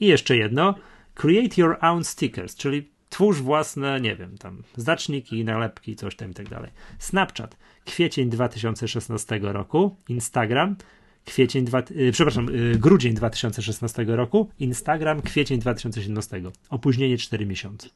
I 0.00 0.06
jeszcze 0.06 0.36
jedno, 0.36 0.74
create 1.14 1.60
your 1.60 1.78
own 1.80 2.04
stickers, 2.04 2.56
czyli 2.56 2.90
twórz 3.08 3.40
własne, 3.40 4.00
nie 4.00 4.16
wiem, 4.16 4.38
tam 4.38 4.62
znaczniki, 4.76 5.44
nalepki, 5.44 5.96
coś 5.96 6.16
tam 6.16 6.30
i 6.30 6.34
tak 6.34 6.48
dalej. 6.48 6.70
Snapchat, 6.98 7.56
kwiecień 7.84 8.30
2016 8.30 9.38
roku, 9.42 9.96
Instagram, 10.08 10.76
kwiecień, 11.24 11.64
dwa, 11.64 11.82
yy, 11.94 12.12
przepraszam, 12.12 12.46
yy, 12.46 12.78
grudzień 12.78 13.14
2016 13.14 14.04
roku, 14.16 14.50
Instagram 14.58 15.22
kwiecień 15.22 15.60
2017. 15.60 16.42
Opóźnienie 16.70 17.18
4 17.18 17.46
miesiące. 17.46 17.88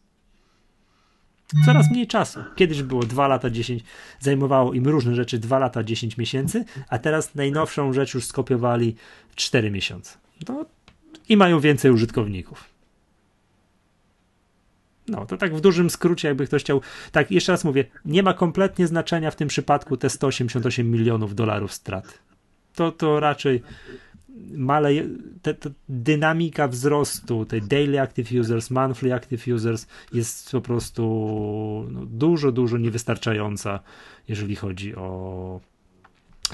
Coraz 1.65 1.91
mniej 1.91 2.07
czasu. 2.07 2.41
Kiedyś 2.57 2.83
było 2.83 3.03
2 3.03 3.29
lata 3.29 3.51
10, 3.51 3.83
zajmowało 4.21 4.75
im 4.75 4.89
różne 4.89 5.15
rzeczy 5.15 5.39
2 5.39 5.59
lata 5.59 5.85
10 5.85 6.17
miesięcy, 6.17 6.65
a 6.89 6.99
teraz 6.99 7.35
najnowszą 7.35 7.93
rzecz 7.93 8.15
już 8.15 8.25
skopiowali 8.25 8.97
w 9.29 9.35
4 9.35 9.71
miesiące. 9.71 10.19
No, 10.49 10.67
I 11.29 11.37
mają 11.37 11.61
więcej 11.61 11.91
użytkowników. 11.91 12.65
No, 15.09 15.27
to 15.27 15.37
tak 15.37 15.55
w 15.55 15.61
dużym 15.61 15.91
skrócie, 15.91 16.29
jakby 16.29 16.47
ktoś 16.47 16.63
chciał. 16.63 16.81
Tak, 17.13 17.31
jeszcze 17.31 17.53
raz 17.53 17.65
mówię, 17.65 17.85
nie 18.05 18.23
ma 18.23 18.35
kompletnie 18.35 18.87
znaczenia 18.87 19.31
w 19.31 19.37
tym 19.37 19.49
przypadku 19.49 19.97
te 19.97 20.11
188 20.11 20.91
milionów 20.91 21.35
dolarów 21.35 21.73
strat 21.73 22.19
to, 22.79 22.93
to 22.93 23.21
raczej 23.21 23.63
maleje, 24.57 25.09
te, 25.43 25.55
te 25.55 25.71
dynamika 25.89 26.69
wzrostu 26.69 27.45
tej 27.45 27.63
daily 27.63 28.01
active 28.01 28.33
users, 28.41 28.71
monthly 28.71 29.15
active 29.15 29.55
users 29.55 29.87
jest 30.13 30.53
po 30.53 30.61
prostu 30.61 31.03
no, 31.91 32.07
dużo, 32.07 32.53
dużo 32.53 32.79
niewystarczająca, 32.79 33.81
jeżeli 34.29 34.57
chodzi 34.57 34.97
o, 34.97 35.61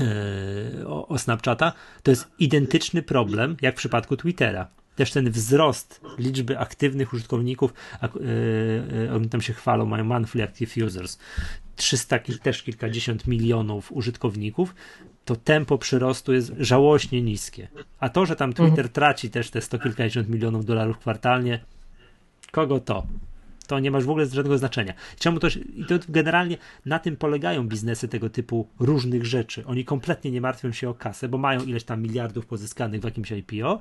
e, 0.01 0.87
o, 0.87 1.09
o 1.09 1.19
Snapchata. 1.19 1.73
To 2.03 2.11
jest 2.11 2.31
identyczny 2.39 3.03
problem 3.03 3.57
jak 3.63 3.75
w 3.75 3.79
przypadku 3.79 4.17
Twittera 4.17 4.69
też 4.97 5.13
ten 5.13 5.31
wzrost 5.31 6.01
liczby 6.19 6.59
aktywnych 6.59 7.13
użytkowników, 7.13 7.75
yy, 8.03 9.15
oni 9.15 9.29
tam 9.29 9.41
się 9.41 9.53
chwalą, 9.53 9.87
mają 9.87 10.05
monthly 10.05 10.43
active 10.43 10.77
users, 10.87 11.19
300, 11.77 12.19
też 12.43 12.63
kilkadziesiąt 12.63 13.27
milionów 13.27 13.93
użytkowników, 13.93 14.75
to 15.25 15.37
tempo 15.37 15.79
przyrostu 15.79 16.33
jest 16.33 16.53
żałośnie 16.59 17.23
niskie. 17.23 17.69
A 18.01 18.09
to, 18.09 18.27
że 18.27 18.37
tam 18.37 18.53
Twitter 18.53 18.71
mhm. 18.71 18.89
traci 18.89 19.31
też 19.31 19.51
te 19.51 19.61
sto 19.61 19.79
kilkadziesiąt 19.79 20.29
milionów 20.29 20.65
dolarów 20.65 20.99
kwartalnie, 20.99 21.61
kogo 22.51 22.81
to? 22.81 23.07
To 23.67 23.79
nie 23.79 23.91
masz 23.91 24.05
w 24.05 24.11
ogóle 24.11 24.27
żadnego 24.27 24.59
znaczenia. 24.59 24.95
Czemu 25.19 25.41
to, 25.41 25.49
I 25.77 25.85
to 25.85 25.95
generalnie 26.09 26.57
na 26.87 26.99
tym 26.99 27.17
polegają 27.17 27.69
biznesy 27.69 28.09
tego 28.09 28.31
typu 28.31 28.69
różnych 28.79 29.27
rzeczy. 29.27 29.67
Oni 29.67 29.85
kompletnie 29.85 30.31
nie 30.31 30.41
martwią 30.41 30.73
się 30.73 30.89
o 30.89 30.95
kasę, 30.95 31.29
bo 31.29 31.39
mają 31.39 31.65
ileś 31.65 31.85
tam 31.85 32.03
miliardów 32.03 32.47
pozyskanych 32.47 33.01
w 33.01 33.05
jakimś 33.05 33.31
IPO. 33.31 33.81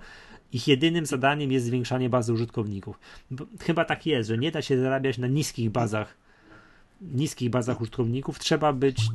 Ich 0.51 0.67
jedynym 0.67 1.05
zadaniem 1.05 1.51
jest 1.51 1.65
zwiększanie 1.65 2.09
bazy 2.09 2.33
użytkowników. 2.33 2.99
Bo 3.31 3.45
chyba 3.61 3.85
tak 3.85 4.05
jest, 4.05 4.29
że 4.29 4.37
nie 4.37 4.51
da 4.51 4.61
się 4.61 4.79
zarabiać 4.79 5.17
na 5.17 5.27
niskich 5.27 5.69
bazach 5.69 6.22
niskich 7.11 7.49
bazach 7.49 7.81
użytkowników 7.81 8.39
trzeba 8.39 8.73
być 8.73 9.09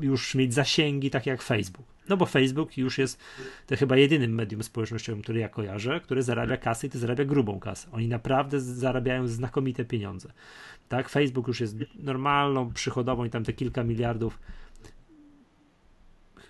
już 0.00 0.34
mieć 0.34 0.54
zasięgi 0.54 1.10
tak 1.10 1.26
jak 1.26 1.42
Facebook. 1.42 1.86
No 2.08 2.16
bo 2.16 2.26
Facebook 2.26 2.76
już 2.78 2.98
jest 2.98 3.20
to 3.66 3.76
chyba 3.76 3.96
jedynym 3.96 4.34
medium 4.34 4.62
społecznościowym, 4.62 5.22
który 5.22 5.40
ja 5.40 5.48
kojarzę, 5.48 6.00
który 6.00 6.22
zarabia 6.22 6.56
kasę 6.56 6.86
i 6.86 6.90
to 6.90 6.98
zarabia 6.98 7.24
grubą 7.24 7.60
kasę. 7.60 7.88
Oni 7.92 8.08
naprawdę 8.08 8.60
zarabiają 8.60 9.28
znakomite 9.28 9.84
pieniądze. 9.84 10.32
Tak, 10.88 11.08
Facebook 11.08 11.48
już 11.48 11.60
jest 11.60 11.76
normalną, 11.98 12.72
przychodową 12.72 13.24
i 13.24 13.30
tam 13.30 13.44
te 13.44 13.52
kilka 13.52 13.84
miliardów. 13.84 14.38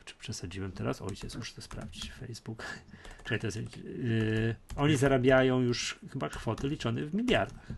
Czy 0.04 0.14
przesadziłem 0.14 0.72
teraz? 0.72 1.02
Ojciec, 1.02 1.36
muszę 1.36 1.54
to 1.54 1.62
sprawdzić. 1.62 2.12
Facebook. 2.12 2.64
Czekaj, 3.24 3.38
to 3.38 3.46
jest, 3.46 3.56
yy, 3.56 4.54
oni 4.76 4.96
zarabiają 4.96 5.60
już 5.60 5.98
chyba 6.12 6.28
kwoty 6.28 6.68
liczone 6.68 7.06
w 7.06 7.14
miliardach 7.14 7.72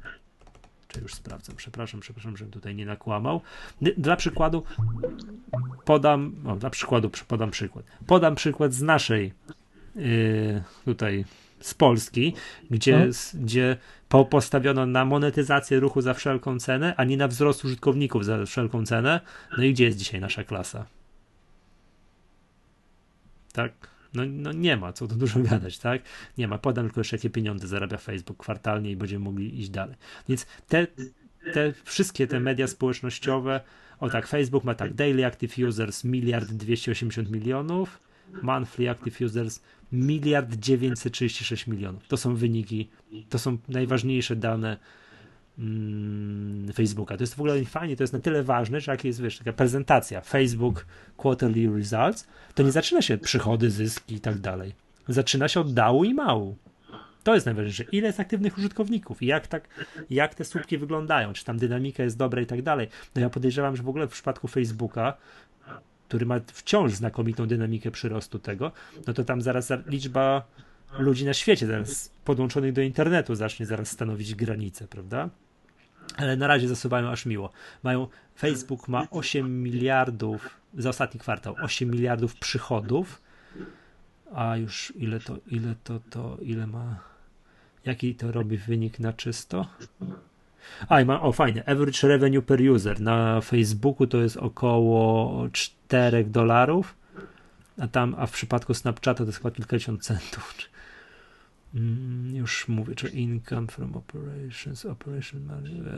czy 0.92 1.00
już 1.00 1.14
sprawdzam, 1.14 1.56
przepraszam, 1.56 2.00
przepraszam, 2.00 2.36
żebym 2.36 2.52
tutaj 2.52 2.74
nie 2.74 2.86
nakłamał. 2.86 3.40
Dla 3.80 4.16
przykładu 4.16 4.62
podam, 5.84 6.34
o, 6.46 6.56
dla 6.56 6.70
przykładu 6.70 7.10
podam 7.28 7.50
przykład. 7.50 7.84
Podam 8.06 8.34
przykład 8.34 8.74
z 8.74 8.82
naszej 8.82 9.32
yy, 9.96 10.62
tutaj 10.84 11.24
z 11.60 11.74
Polski, 11.74 12.34
gdzie, 12.70 12.92
hmm. 12.92 13.12
gdzie 13.34 13.76
po, 14.08 14.24
postawiono 14.24 14.86
na 14.86 15.04
monetyzację 15.04 15.80
ruchu 15.80 16.00
za 16.00 16.14
wszelką 16.14 16.58
cenę, 16.58 16.94
a 16.96 17.04
nie 17.04 17.16
na 17.16 17.28
wzrost 17.28 17.64
użytkowników 17.64 18.24
za 18.24 18.46
wszelką 18.46 18.86
cenę. 18.86 19.20
No 19.58 19.64
i 19.64 19.72
gdzie 19.72 19.84
jest 19.84 19.98
dzisiaj 19.98 20.20
nasza 20.20 20.44
klasa? 20.44 20.86
Tak? 23.52 23.89
No, 24.14 24.22
no 24.26 24.52
nie 24.52 24.76
ma, 24.76 24.92
co 24.92 25.08
tu 25.08 25.14
dużo 25.14 25.40
gadać, 25.40 25.78
tak? 25.78 26.02
Nie 26.38 26.48
ma. 26.48 26.58
Podam 26.58 26.84
tylko 26.84 27.00
jeszcze 27.00 27.16
jakie 27.16 27.30
pieniądze 27.30 27.68
zarabia 27.68 27.98
Facebook 27.98 28.38
kwartalnie 28.38 28.90
i 28.90 28.96
będziemy 28.96 29.24
mogli 29.24 29.60
iść 29.60 29.68
dalej. 29.68 29.96
Więc 30.28 30.46
te, 30.68 30.86
te 31.52 31.72
wszystkie 31.84 32.26
te 32.26 32.40
media 32.40 32.66
społecznościowe, 32.66 33.60
o 34.00 34.10
tak, 34.10 34.26
Facebook 34.26 34.64
ma 34.64 34.74
tak, 34.74 34.94
daily 34.94 35.26
active 35.26 35.58
users 35.58 36.04
miliard 36.04 36.52
280 36.52 37.30
milionów, 37.30 38.00
monthly 38.42 38.90
active 38.90 39.20
users 39.20 39.62
miliard 39.92 40.54
936 40.54 41.66
milionów. 41.66 42.08
To 42.08 42.16
są 42.16 42.34
wyniki, 42.34 42.88
to 43.28 43.38
są 43.38 43.58
najważniejsze 43.68 44.36
dane 44.36 44.76
Facebooka. 46.74 47.16
To 47.16 47.22
jest 47.22 47.34
w 47.34 47.40
ogóle 47.40 47.64
fajnie, 47.64 47.96
to 47.96 48.02
jest 48.02 48.12
na 48.12 48.18
tyle 48.18 48.42
ważne, 48.42 48.80
że 48.80 48.92
jak 48.92 49.04
jest 49.04 49.22
wiesz, 49.22 49.38
taka 49.38 49.52
prezentacja 49.52 50.20
Facebook 50.20 50.86
Quarterly 51.16 51.76
Results, 51.76 52.26
to 52.54 52.62
nie 52.62 52.72
zaczyna 52.72 53.02
się 53.02 53.18
przychody, 53.18 53.70
zyski 53.70 54.14
i 54.14 54.20
tak 54.20 54.38
dalej. 54.38 54.72
Zaczyna 55.08 55.48
się 55.48 55.60
od 55.60 55.74
dału 55.74 56.04
i 56.04 56.14
mału. 56.14 56.56
To 57.22 57.34
jest 57.34 57.46
najważniejsze. 57.46 57.84
Ile 57.92 58.06
jest 58.06 58.20
aktywnych 58.20 58.58
użytkowników 58.58 59.22
i 59.22 59.26
jak, 59.26 59.46
tak, 59.46 59.68
jak 60.10 60.34
te 60.34 60.44
słupki 60.44 60.78
wyglądają, 60.78 61.32
czy 61.32 61.44
tam 61.44 61.58
dynamika 61.58 62.02
jest 62.02 62.16
dobra 62.16 62.42
i 62.42 62.46
tak 62.46 62.62
dalej. 62.62 62.88
No 63.14 63.20
ja 63.20 63.30
podejrzewam, 63.30 63.76
że 63.76 63.82
w 63.82 63.88
ogóle 63.88 64.06
w 64.06 64.10
przypadku 64.10 64.48
Facebooka, 64.48 65.16
który 66.08 66.26
ma 66.26 66.40
wciąż 66.52 66.92
znakomitą 66.92 67.46
dynamikę 67.46 67.90
przyrostu 67.90 68.38
tego, 68.38 68.72
no 69.06 69.12
to 69.12 69.24
tam 69.24 69.42
zaraz 69.42 69.72
liczba 69.86 70.46
ludzi 70.98 71.24
na 71.24 71.34
świecie 71.34 71.66
zaraz 71.66 72.12
podłączonych 72.24 72.72
do 72.72 72.80
internetu 72.80 73.34
zacznie 73.34 73.66
zaraz 73.66 73.90
stanowić 73.90 74.34
granicę, 74.34 74.88
prawda? 74.88 75.30
ale 76.16 76.36
na 76.36 76.46
razie 76.46 76.68
zasuwają 76.68 77.08
aż 77.08 77.26
miło. 77.26 77.50
Mają, 77.82 78.08
Facebook 78.38 78.88
ma 78.88 79.06
8 79.10 79.62
miliardów, 79.62 80.50
za 80.74 80.88
ostatni 80.88 81.20
kwartał, 81.20 81.56
8 81.62 81.90
miliardów 81.90 82.36
przychodów, 82.36 83.22
a 84.34 84.56
już 84.56 84.92
ile 84.96 85.20
to, 85.20 85.36
ile 85.46 85.74
to, 85.84 86.00
to, 86.10 86.38
ile 86.42 86.66
ma, 86.66 87.00
jaki 87.84 88.14
to 88.14 88.32
robi 88.32 88.58
wynik 88.58 88.98
na 88.98 89.12
czysto? 89.12 89.66
A, 90.88 91.00
i 91.00 91.04
ma, 91.04 91.22
o 91.22 91.32
fajnie, 91.32 91.68
average 91.68 92.08
revenue 92.08 92.42
per 92.42 92.70
user 92.70 93.00
na 93.00 93.40
Facebooku 93.40 94.06
to 94.06 94.18
jest 94.18 94.36
około 94.36 95.48
4 95.52 96.24
dolarów, 96.24 96.96
a 97.78 97.88
tam, 97.88 98.14
a 98.18 98.26
w 98.26 98.32
przypadku 98.32 98.74
Snapchata 98.74 99.18
to 99.18 99.24
jest 99.24 99.38
chyba 99.38 99.50
kilkadziesiąt 99.50 100.02
centów, 100.02 100.56
Mm, 101.74 102.36
już 102.36 102.68
mówię, 102.68 102.94
czy 102.94 103.08
income 103.08 103.66
from 103.66 103.96
operations, 103.96 104.86
operation 104.86 105.50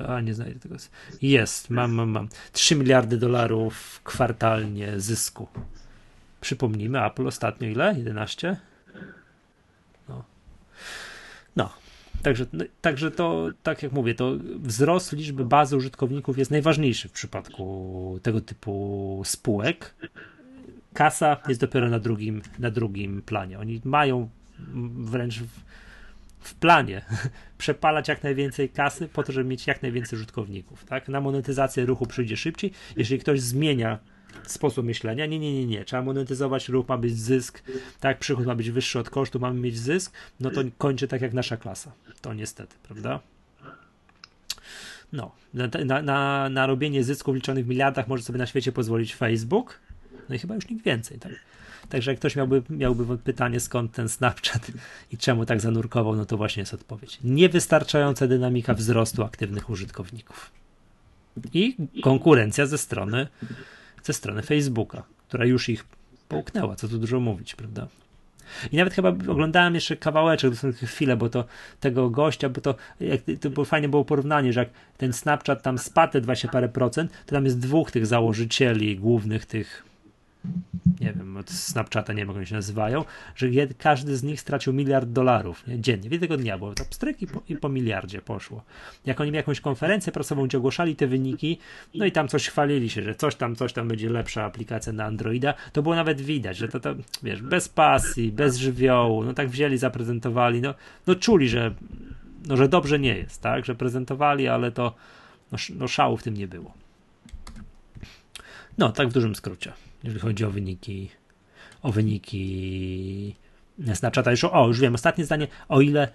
a 0.09 0.21
nie 0.21 0.35
znajdę 0.35 0.61
tego. 0.61 0.77
Jest, 1.23 1.71
mam, 1.71 1.93
mam, 1.93 2.11
mam. 2.11 2.29
3 2.53 2.77
miliardy 2.77 3.17
dolarów 3.19 4.01
kwartalnie 4.05 5.01
zysku. 5.01 5.49
Przypomnijmy, 6.41 7.05
Apple 7.05 7.27
ostatnio 7.27 7.69
ile? 7.69 7.95
11? 7.99 8.57
No. 10.09 10.25
No. 11.57 11.73
Także, 12.23 12.47
no, 12.53 12.65
także 12.81 13.11
to, 13.11 13.49
tak 13.63 13.83
jak 13.83 13.93
mówię, 13.93 14.15
to 14.15 14.33
wzrost 14.59 15.13
liczby 15.13 15.45
bazy 15.45 15.77
użytkowników 15.77 16.39
jest 16.39 16.51
najważniejszy 16.51 17.09
w 17.09 17.13
przypadku 17.13 18.19
tego 18.23 18.41
typu 18.41 19.23
spółek. 19.25 19.95
Kasa 20.95 21.37
jest 21.49 21.61
dopiero 21.61 21.89
na 21.91 21.99
drugim, 21.99 22.43
na 22.59 22.71
drugim 22.71 23.23
planie. 23.23 23.59
Oni 23.59 23.81
mają 23.85 24.29
wręcz 24.94 25.38
w, 25.38 25.48
w 26.40 26.55
planie 26.55 27.03
przepalać 27.59 28.09
jak 28.09 28.22
najwięcej 28.22 28.68
kasy 28.68 29.09
po 29.09 29.22
to, 29.22 29.33
żeby 29.33 29.48
mieć 29.48 29.66
jak 29.66 29.83
najwięcej 29.83 30.16
użytkowników. 30.16 30.85
Tak? 30.85 31.09
Na 31.09 31.20
monetyzację 31.20 31.87
ruchu 31.87 32.07
przyjdzie 32.07 32.37
szybciej. 32.37 32.72
Jeżeli 32.96 33.20
ktoś 33.20 33.40
zmienia 33.40 33.98
sposób 34.46 34.87
myślenia, 34.87 35.27
nie, 35.27 35.38
nie, 35.38 35.53
nie, 35.55 35.66
nie, 35.66 35.85
trzeba 35.85 36.03
monetyzować 36.03 36.68
ruch, 36.68 36.88
ma 36.88 36.98
być 36.98 37.18
zysk, 37.18 37.62
tak, 38.01 38.18
przychód 38.18 38.46
ma 38.46 38.55
być 38.55 38.70
wyższy 38.70 38.98
od 38.98 39.11
kosztu, 39.11 39.40
mamy 39.40 39.61
mieć 39.61 39.79
zysk, 39.79 40.12
no 40.40 40.51
to 40.51 40.61
kończy 40.79 41.09
tak 41.09 41.22
jak 41.22 41.33
nasza 41.33 41.57
klasa. 41.57 41.92
To 42.20 42.35
niestety, 42.35 42.77
prawda? 42.83 43.20
No, 45.12 45.33
na, 45.55 46.03
na, 46.03 46.48
na 46.48 46.66
robienie 46.66 47.05
zysków 47.05 47.35
liczonych 47.35 47.64
w 47.64 47.68
miliardach 47.68 48.09
może 48.09 48.22
sobie 48.22 48.38
na 48.38 48.46
świecie 48.46 48.72
pozwolić 48.72 49.14
Facebook, 49.14 49.81
no 50.29 50.35
i 50.35 50.38
chyba 50.38 50.55
już 50.55 50.68
nikt 50.68 50.85
więcej, 50.85 51.18
tak? 51.18 51.33
Także 51.92 52.11
jak 52.11 52.20
ktoś 52.20 52.37
miałby, 52.37 52.62
miałby 52.70 53.18
pytanie, 53.18 53.61
skąd 53.61 53.92
ten 53.92 54.09
Snapchat 54.09 54.70
i 55.12 55.18
czemu 55.18 55.46
tak 55.46 55.61
zanurkował, 55.61 56.16
no 56.16 56.24
to 56.24 56.37
właśnie 56.37 56.61
jest 56.61 56.74
odpowiedź. 56.74 57.18
Niewystarczająca 57.24 58.26
dynamika 58.26 58.74
wzrostu 58.74 59.22
aktywnych 59.22 59.70
użytkowników. 59.70 60.50
I 61.52 61.76
konkurencja 62.02 62.66
ze 62.66 62.78
strony, 62.78 63.26
ze 64.02 64.12
strony 64.12 64.42
Facebooka, 64.42 65.02
która 65.28 65.44
już 65.44 65.68
ich 65.68 65.85
połknęła, 66.28 66.76
co 66.76 66.88
tu 66.88 66.98
dużo 66.98 67.20
mówić, 67.20 67.55
prawda? 67.55 67.87
I 68.72 68.76
nawet 68.76 68.94
chyba 68.94 69.09
oglądałem 69.09 69.74
jeszcze 69.74 69.96
kawałeczek, 69.96 70.52
chwilę, 70.85 71.16
bo 71.16 71.28
to 71.28 71.44
tego 71.81 72.11
gościa, 72.11 72.48
bo 72.48 72.61
to, 72.61 72.74
jak, 73.00 73.20
to 73.40 73.50
było, 73.50 73.64
fajnie 73.64 73.88
było 73.88 74.05
porównanie, 74.05 74.52
że 74.52 74.61
jak 74.61 74.70
ten 74.96 75.12
Snapchat 75.12 75.62
tam 75.62 75.78
spadł 75.78 76.20
20 76.20 76.48
parę 76.48 76.68
procent, 76.68 77.12
to 77.26 77.35
tam 77.35 77.44
jest 77.44 77.59
dwóch 77.59 77.90
tych 77.90 78.07
założycieli 78.07 78.96
głównych 78.96 79.46
tych 79.46 79.92
nie 81.03 81.12
wiem, 81.12 81.37
od 81.37 81.51
Snapchata, 81.51 82.12
nie 82.12 82.19
wiem 82.19 82.29
jak 82.29 82.37
oni 82.37 82.47
się 82.47 82.55
nazywają, 82.55 83.05
że 83.37 83.47
każdy 83.79 84.17
z 84.17 84.23
nich 84.23 84.41
stracił 84.41 84.73
miliard 84.73 85.09
dolarów 85.09 85.67
nie? 85.67 85.81
dziennie, 85.81 86.09
w 86.09 86.12
jednego 86.12 86.37
dnia, 86.37 86.59
bo 86.59 86.75
to 86.75 86.85
pstryk 86.85 87.23
i 87.23 87.27
po, 87.27 87.43
i 87.49 87.57
po 87.57 87.69
miliardzie 87.69 88.21
poszło. 88.21 88.62
Jak 89.07 89.21
oni 89.21 89.31
mieli 89.31 89.37
jakąś 89.37 89.61
konferencję 89.61 90.12
prasową, 90.12 90.47
gdzie 90.47 90.59
ogłaszali 90.59 90.97
te 90.97 91.07
wyniki, 91.07 91.59
no 91.95 92.05
i 92.05 92.12
tam 92.12 92.29
coś 92.29 92.49
chwalili 92.49 92.91
się, 92.91 93.03
że 93.03 93.15
coś 93.15 93.35
tam, 93.35 93.57
coś 93.57 93.73
tam 93.73 93.88
będzie 93.88 94.11
lepsza 94.11 94.45
aplikacja 94.45 94.93
na 94.93 95.05
Androida, 95.05 95.55
to 95.73 95.83
było 95.83 95.95
nawet 95.95 96.21
widać, 96.21 96.57
że 96.57 96.69
to, 96.69 96.81
to 96.81 96.95
wiesz, 97.23 97.43
bez 97.43 97.69
pasji, 97.69 98.33
bez 98.33 98.57
żywiołu, 98.57 99.25
no 99.25 99.35
tak 99.35 99.49
wzięli, 99.49 99.79
zaprezentowali, 99.79 100.61
no, 100.61 100.75
no 101.07 101.15
czuli, 101.15 101.49
że, 101.49 101.75
no, 102.47 102.57
że 102.57 102.69
dobrze 102.69 102.99
nie 102.99 103.17
jest, 103.19 103.43
tak, 103.43 103.65
że 103.65 103.75
prezentowali, 103.75 104.49
ale 104.49 104.73
to 104.73 104.95
no, 105.53 105.59
no 105.75 105.88
szału 105.88 106.17
w 106.17 106.23
tym 106.23 106.35
nie 106.35 106.49
było. 106.49 106.75
No, 108.79 108.93
tak 108.93 109.09
w 109.09 109.12
dużym 109.12 109.35
skrócie 109.35 109.73
jeżeli 110.05 110.21
chodzi 110.21 110.45
o 110.45 110.51
wyniki, 110.51 111.11
o 111.83 111.93
wyniki 111.93 113.35
Snapchata. 113.95 114.31
Już, 114.31 114.45
o, 114.45 114.67
już 114.69 114.81
wiem, 114.81 114.95
ostatnie 114.95 115.25
zdanie. 115.25 115.49
O 115.69 115.81
ile 115.81 116.09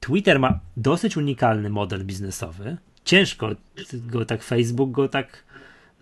Twitter 0.00 0.38
ma 0.38 0.60
dosyć 0.76 1.16
unikalny 1.16 1.70
model 1.70 2.04
biznesowy, 2.04 2.76
ciężko 3.04 3.50
go 3.92 4.24
tak, 4.24 4.42
Facebook 4.42 4.90
go 4.90 5.08
tak, 5.08 5.44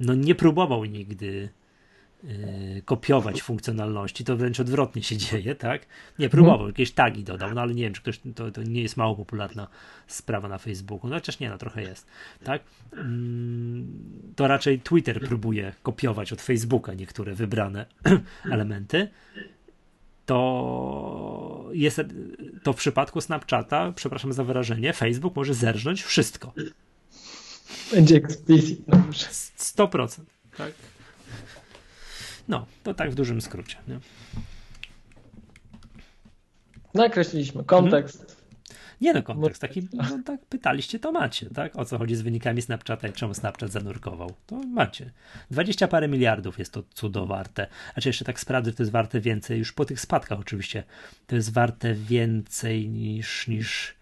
no 0.01 0.15
nie 0.15 0.35
próbował 0.35 0.85
nigdy 0.85 1.49
kopiować 2.85 3.43
funkcjonalności, 3.43 4.25
to 4.25 4.37
wręcz 4.37 4.61
odwrotnie 4.61 5.03
się 5.03 5.17
dzieje, 5.27 5.55
tak? 5.55 5.87
Nie, 6.19 6.29
próbował, 6.29 6.55
mhm. 6.55 6.71
jakieś 6.71 6.93
tagi 6.93 7.25
dodał, 7.25 7.55
no 7.55 7.61
ale 7.61 7.75
nie 7.75 7.83
wiem, 7.83 7.93
czy 7.93 8.01
ktoś, 8.01 8.21
to, 8.35 8.51
to 8.51 8.63
nie 8.63 8.83
jest 8.83 8.97
mało 8.97 9.17
popularna 9.17 9.69
sprawa 10.07 10.49
na 10.49 10.59
Facebooku, 10.59 11.11
no 11.11 11.17
chociaż 11.17 11.41
nie, 11.41 11.51
no 11.51 11.59
trochę 11.59 11.83
jest, 11.83 12.07
tak? 12.45 12.63
Mm, 12.93 13.87
to 14.37 14.47
raczej 14.47 14.81
Twitter 14.81 15.21
próbuje 15.21 15.73
kopiować 15.83 16.33
od 16.33 16.41
Facebooka 16.41 16.95
niektóre 16.95 17.35
wybrane 17.35 17.87
elementy, 18.53 19.09
to 20.27 21.69
jest 21.73 22.01
to 22.63 22.73
w 22.73 22.77
przypadku 22.77 23.21
Snapchata, 23.21 23.93
przepraszam 23.93 24.33
za 24.33 24.45
wyrażenie, 24.45 24.93
Facebook 24.93 25.37
może 25.37 25.55
zerżnąć 25.55 26.03
wszystko. 26.03 26.53
Będzie 27.93 28.17
explicit. 28.17 28.89
No 28.89 28.97
100%. 29.59 30.21
Tak? 30.57 30.73
No, 32.51 32.67
to 32.83 32.95
tak 32.95 33.11
w 33.11 33.15
dużym 33.15 33.41
skrócie. 33.41 33.77
Nie? 33.89 33.99
Nakreśliliśmy 36.95 37.65
kontekst. 37.65 38.21
Mhm. 38.21 38.41
Nie 39.01 39.13
no, 39.13 39.23
kontekst 39.23 39.61
taki, 39.61 39.89
no 39.93 40.19
tak 40.25 40.47
pytaliście, 40.47 40.99
to 40.99 41.13
macie, 41.13 41.51
tak? 41.51 41.77
O 41.77 41.85
co 41.85 41.99
chodzi 41.99 42.17
z 42.17 42.23
wynikami 42.23 42.63
Snapchata 42.63 43.09
i 43.09 43.13
czemu 43.13 43.35
Snapchat 43.35 43.73
zanurkował? 43.73 44.35
To 44.47 44.57
macie. 44.57 45.11
20 45.51 45.89
parę 45.89 46.09
miliardów 46.09 46.59
jest 46.59 46.73
to 46.73 46.83
cudo 46.95 47.27
warte. 47.27 47.67
A 47.95 48.01
czy 48.01 48.09
jeszcze 48.09 48.25
tak 48.25 48.41
sprawdzę, 48.41 48.73
to 48.73 48.83
jest 48.83 48.93
warte 48.93 49.21
więcej, 49.21 49.59
już 49.59 49.73
po 49.73 49.85
tych 49.85 50.01
spadkach 50.01 50.39
oczywiście, 50.39 50.85
to 51.27 51.37
jest 51.37 51.53
warte 51.53 51.95
więcej 51.95 52.89
niż, 52.89 53.49
niż, 53.49 53.95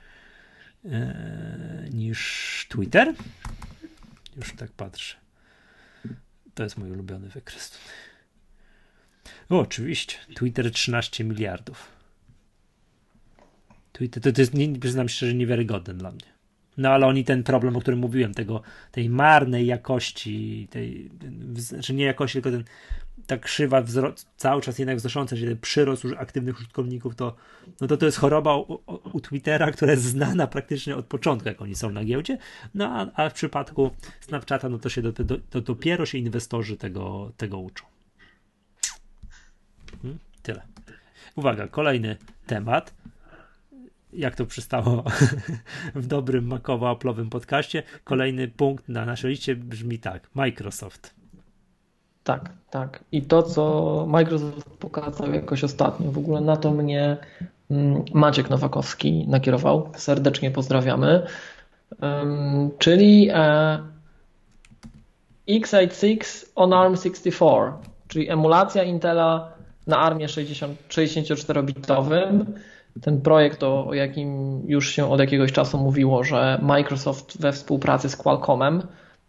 e, 0.85 1.89
niż 1.93 2.67
Twitter? 2.71 3.15
Już 4.37 4.53
tak 4.57 4.71
patrzę. 4.71 5.17
To 6.55 6.63
jest 6.63 6.79
mój 6.79 6.91
ulubiony 6.91 7.29
wykres. 7.29 7.79
O, 9.49 9.59
oczywiście. 9.59 10.17
Twitter 10.35 10.73
13 10.73 11.25
miliardów. 11.25 11.89
Twitter 13.93 14.23
to, 14.23 14.33
to 14.33 14.41
jest, 14.41 14.55
nie, 14.55 14.79
przyznam 14.79 15.09
szczerze, 15.09 15.35
niewiarygodne 15.35 15.95
dla 15.95 16.11
mnie. 16.11 16.39
No 16.77 16.89
ale 16.89 17.07
oni 17.07 17.25
ten 17.25 17.43
problem, 17.43 17.77
o 17.77 17.81
którym 17.81 18.01
mówiłem, 18.01 18.35
tego, 18.35 18.63
tej 18.93 19.11
marnej 19.11 19.67
jakości, 19.67 20.69
tej, 20.71 21.11
znaczy 21.55 21.95
nie 21.95 22.05
jakości, 22.05 22.33
tylko 22.33 22.51
ten, 22.51 22.65
ta 23.27 23.39
krzywa 23.39 23.83
cały 24.37 24.63
czas 24.63 24.79
jednak 24.79 24.97
wznosząca 24.97 25.37
się, 25.37 25.47
ten 25.47 25.59
przyrost 25.59 26.05
aktywnych 26.19 26.57
użytkowników, 26.57 27.15
to, 27.15 27.37
no 27.81 27.87
to 27.87 27.97
to 27.97 28.07
jest 28.07 28.19
choroba 28.19 28.57
u, 28.57 28.81
u, 29.13 29.21
Twittera, 29.21 29.71
która 29.71 29.93
jest 29.93 30.05
znana 30.05 30.47
praktycznie 30.47 30.97
od 30.97 31.07
początku, 31.07 31.49
jak 31.49 31.63
oni 31.63 31.75
są 31.75 31.91
na 31.91 32.05
giełdzie, 32.05 32.39
no 32.75 32.87
a, 32.87 33.25
a 33.25 33.31
w 33.31 33.35
przypadku 33.35 33.91
Snapchata, 34.21 34.69
no 34.69 34.79
to 34.79 34.89
się 34.89 35.03
do, 35.03 35.13
do, 35.13 35.25
do, 35.51 35.61
dopiero 35.61 36.07
się 36.07 36.19
inwestorzy 36.19 36.77
tego, 36.77 37.33
tego 37.37 37.59
uczą. 37.59 37.85
Hmm? 40.03 40.19
Tyle. 40.43 40.63
Uwaga, 41.37 41.69
kolejny 41.69 42.17
temat 42.47 42.95
jak 44.13 44.37
to 44.37 44.47
przystało 44.47 45.05
w 45.95 46.07
dobrym 46.07 46.47
makowo-aplowym 46.47 47.31
podcaście. 47.31 47.83
Kolejny 48.05 48.49
punkt 48.49 48.89
na 48.89 49.05
naszej 49.05 49.31
liście 49.31 49.57
brzmi 49.57 49.99
tak: 49.99 50.29
Microsoft. 50.35 51.15
Tak, 52.25 52.51
tak. 52.71 53.05
I 53.13 53.23
to, 53.23 53.43
co 53.43 54.07
Microsoft 54.09 54.71
pokazał 54.79 55.33
jakoś 55.35 55.65
ostatnio, 55.65 56.13
w 56.13 56.19
ogóle 56.19 56.41
na 56.41 56.57
to 56.57 56.71
mnie 56.71 57.17
mm, 57.71 58.05
Maciek 58.15 58.51
Nowakowski 58.51 59.29
nakierował. 59.29 59.91
Serdecznie 59.97 60.51
pozdrawiamy. 60.51 61.27
Czyli 62.79 63.29
e, 63.33 63.79
x86 65.49 66.47
on 66.55 66.71
ARM64, 66.71 67.73
czyli 68.09 68.31
emulacja 68.31 68.83
Intela 68.83 69.58
na 69.89 69.99
ARMie 69.99 70.27
64-bitowym 70.27 72.45
ten 73.01 73.21
projekt, 73.21 73.63
o, 73.63 73.95
jakim 73.95 74.63
już 74.67 74.91
się 74.91 75.11
od 75.11 75.21
jakiegoś 75.21 75.53
czasu 75.53 75.79
mówiło, 75.79 76.25
że 76.25 76.59
Microsoft 76.63 77.41
we 77.41 77.53
współpracy 77.53 78.09
z 78.09 78.17
Qualcommem 78.17 78.83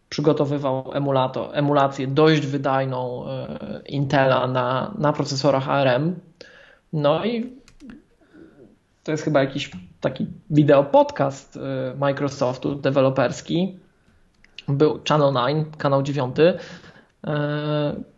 przygotowywał 0.09 0.93
emulator, 0.93 1.49
emulację 1.53 2.07
dość 2.07 2.45
wydajną 2.45 3.27
e, 3.27 3.81
Intela 3.87 4.47
na, 4.47 4.93
na 4.97 5.13
procesorach 5.13 5.69
ARM. 5.69 6.15
No 6.93 7.25
i 7.25 7.53
to 9.03 9.11
jest 9.11 9.23
chyba 9.23 9.39
jakiś 9.39 9.71
taki 10.01 10.27
wideo 10.49 10.83
podcast 10.83 11.57
e, 11.57 11.59
Microsoftu 11.97 12.75
deweloperski. 12.75 13.77
Był 14.67 14.99
Channel 15.09 15.33
9, 15.55 15.67
kanał 15.77 16.03
9 16.03 16.39
E, 16.39 16.59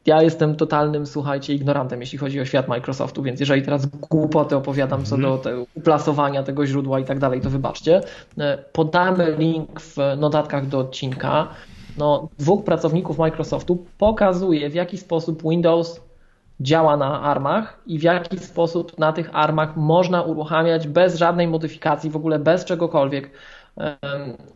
ja 0.06 0.22
jestem 0.22 0.56
totalnym, 0.56 1.06
słuchajcie, 1.06 1.54
ignorantem, 1.54 2.00
jeśli 2.02 2.18
chodzi 2.18 2.42
o 2.42 2.46
świat 2.46 2.68
Microsoftu, 2.68 3.24
więc 3.24 3.40
jeżeli 3.40 3.62
teraz 3.62 3.86
głupoty 3.86 4.56
opowiadam 4.56 5.06
co 5.06 5.18
do 5.18 5.28
mhm. 5.28 5.40
tego 5.40 5.66
uplasowania 5.76 6.44
tego 6.44 6.66
źródła 6.66 7.00
i 7.00 7.06
tak 7.06 7.20
dalej, 7.20 7.42
to 7.42 7.50
wybaczcie. 7.50 8.02
E, 8.38 8.58
podamy 8.58 9.36
link 9.38 9.82
w 9.82 9.98
notatkach 10.18 10.68
do 10.68 10.80
odcinka. 10.80 11.48
No, 11.98 12.30
dwóch 12.40 12.64
pracowników 12.64 13.18
Microsoftu 13.18 13.86
pokazuje, 13.98 14.70
w 14.70 14.74
jaki 14.74 14.98
sposób 14.98 15.44
Windows 15.44 16.02
działa 16.60 16.98
na 16.98 17.22
armach 17.22 17.80
i 17.86 18.00
w 18.00 18.04
jaki 18.04 18.40
sposób 18.40 18.98
na 18.98 19.14
tych 19.14 19.30
armach 19.34 19.78
można 19.78 20.22
uruchamiać 20.22 20.88
bez 20.88 21.16
żadnej 21.16 21.48
modyfikacji, 21.48 22.10
w 22.10 22.16
ogóle 22.16 22.40
bez 22.40 22.66
czegokolwiek 22.66 23.32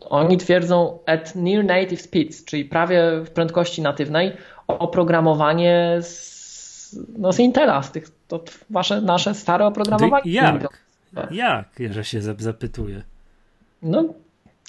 oni 0.00 0.36
twierdzą 0.36 0.98
at 1.06 1.34
near 1.34 1.64
native 1.64 2.00
speeds, 2.00 2.44
czyli 2.44 2.64
prawie 2.64 3.20
w 3.24 3.30
prędkości 3.30 3.82
natywnej, 3.82 4.32
oprogramowanie 4.66 5.98
z, 6.02 6.98
no 7.18 7.32
z 7.32 7.38
Intela, 7.38 7.82
z 7.82 7.92
tych, 7.92 8.10
to 8.28 8.40
wasze, 8.70 9.00
nasze 9.00 9.34
stare 9.34 9.66
oprogramowanie. 9.66 10.32
Jak? 10.32 10.82
Jak, 11.30 11.66
że 11.90 12.04
się 12.04 12.20
zapytuję? 12.38 13.02
No, 13.82 14.04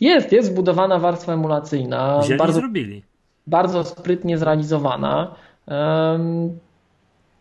jest, 0.01 0.31
jest 0.31 0.49
zbudowana 0.49 0.99
warstwa 0.99 1.33
emulacyjna. 1.33 2.19
Wzięli 2.19 2.39
bardzo, 2.39 2.59
zrobili. 2.59 3.03
Bardzo 3.47 3.83
sprytnie 3.83 4.37
zrealizowana. 4.37 5.35
Um, 5.67 6.59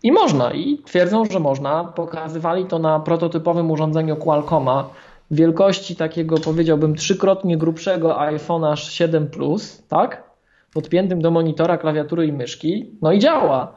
I 0.03 0.13
można, 0.13 0.53
i 0.53 0.79
twierdzą, 0.79 1.25
że 1.25 1.41
można. 1.41 1.85
Pokazywali 1.85 2.65
to 2.65 2.79
na 2.79 3.01
prototypowym 3.01 3.71
urządzeniu 3.71 4.17
Qualcomma, 4.17 4.91
wielkości 5.31 5.97
takiego 5.97 6.39
powiedziałbym 6.39 6.95
trzykrotnie 6.95 7.59
grubszego 7.59 8.17
iPhone'a 8.19 8.77
7 8.77 9.29
Plus, 9.29 9.83
tak? 9.89 10.31
Podpiętym 10.75 11.23
do 11.23 11.31
monitora, 11.31 11.79
klawiatury 11.79 12.27
i 12.27 12.33
myszki. 12.33 12.91
No 13.03 13.13
i 13.13 13.19
działa. 13.19 13.75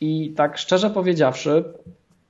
I 0.00 0.32
tak 0.36 0.58
szczerze 0.58 0.90
powiedziawszy, 0.90 1.64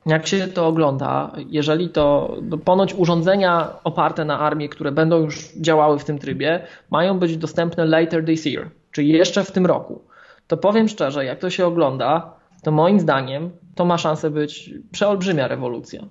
jak 0.06 0.26
się 0.26 0.48
to 0.48 0.66
ogląda, 0.66 1.32
jeżeli 1.48 1.88
to 1.88 2.36
no 2.42 2.58
ponoć 2.58 2.94
urządzenia 2.94 3.68
oparte 3.84 4.24
na 4.24 4.38
armii, 4.38 4.68
które 4.68 4.92
będą 4.92 5.18
już 5.18 5.52
działały 5.56 5.98
w 5.98 6.04
tym 6.04 6.18
trybie, 6.18 6.66
mają 6.90 7.18
być 7.18 7.36
dostępne 7.36 7.84
later 7.84 8.24
this 8.24 8.46
year, 8.46 8.70
czyli 8.92 9.08
jeszcze 9.08 9.44
w 9.44 9.52
tym 9.52 9.66
roku, 9.66 10.02
to 10.46 10.56
powiem 10.56 10.88
szczerze, 10.88 11.24
jak 11.24 11.38
to 11.38 11.50
się 11.50 11.66
ogląda, 11.66 12.32
to 12.62 12.70
moim 12.70 13.00
zdaniem 13.00 13.50
to 13.74 13.84
ma 13.84 13.98
szansę 13.98 14.30
być 14.30 14.70
przeolbrzymia 14.92 15.48
rewolucja. 15.48 16.02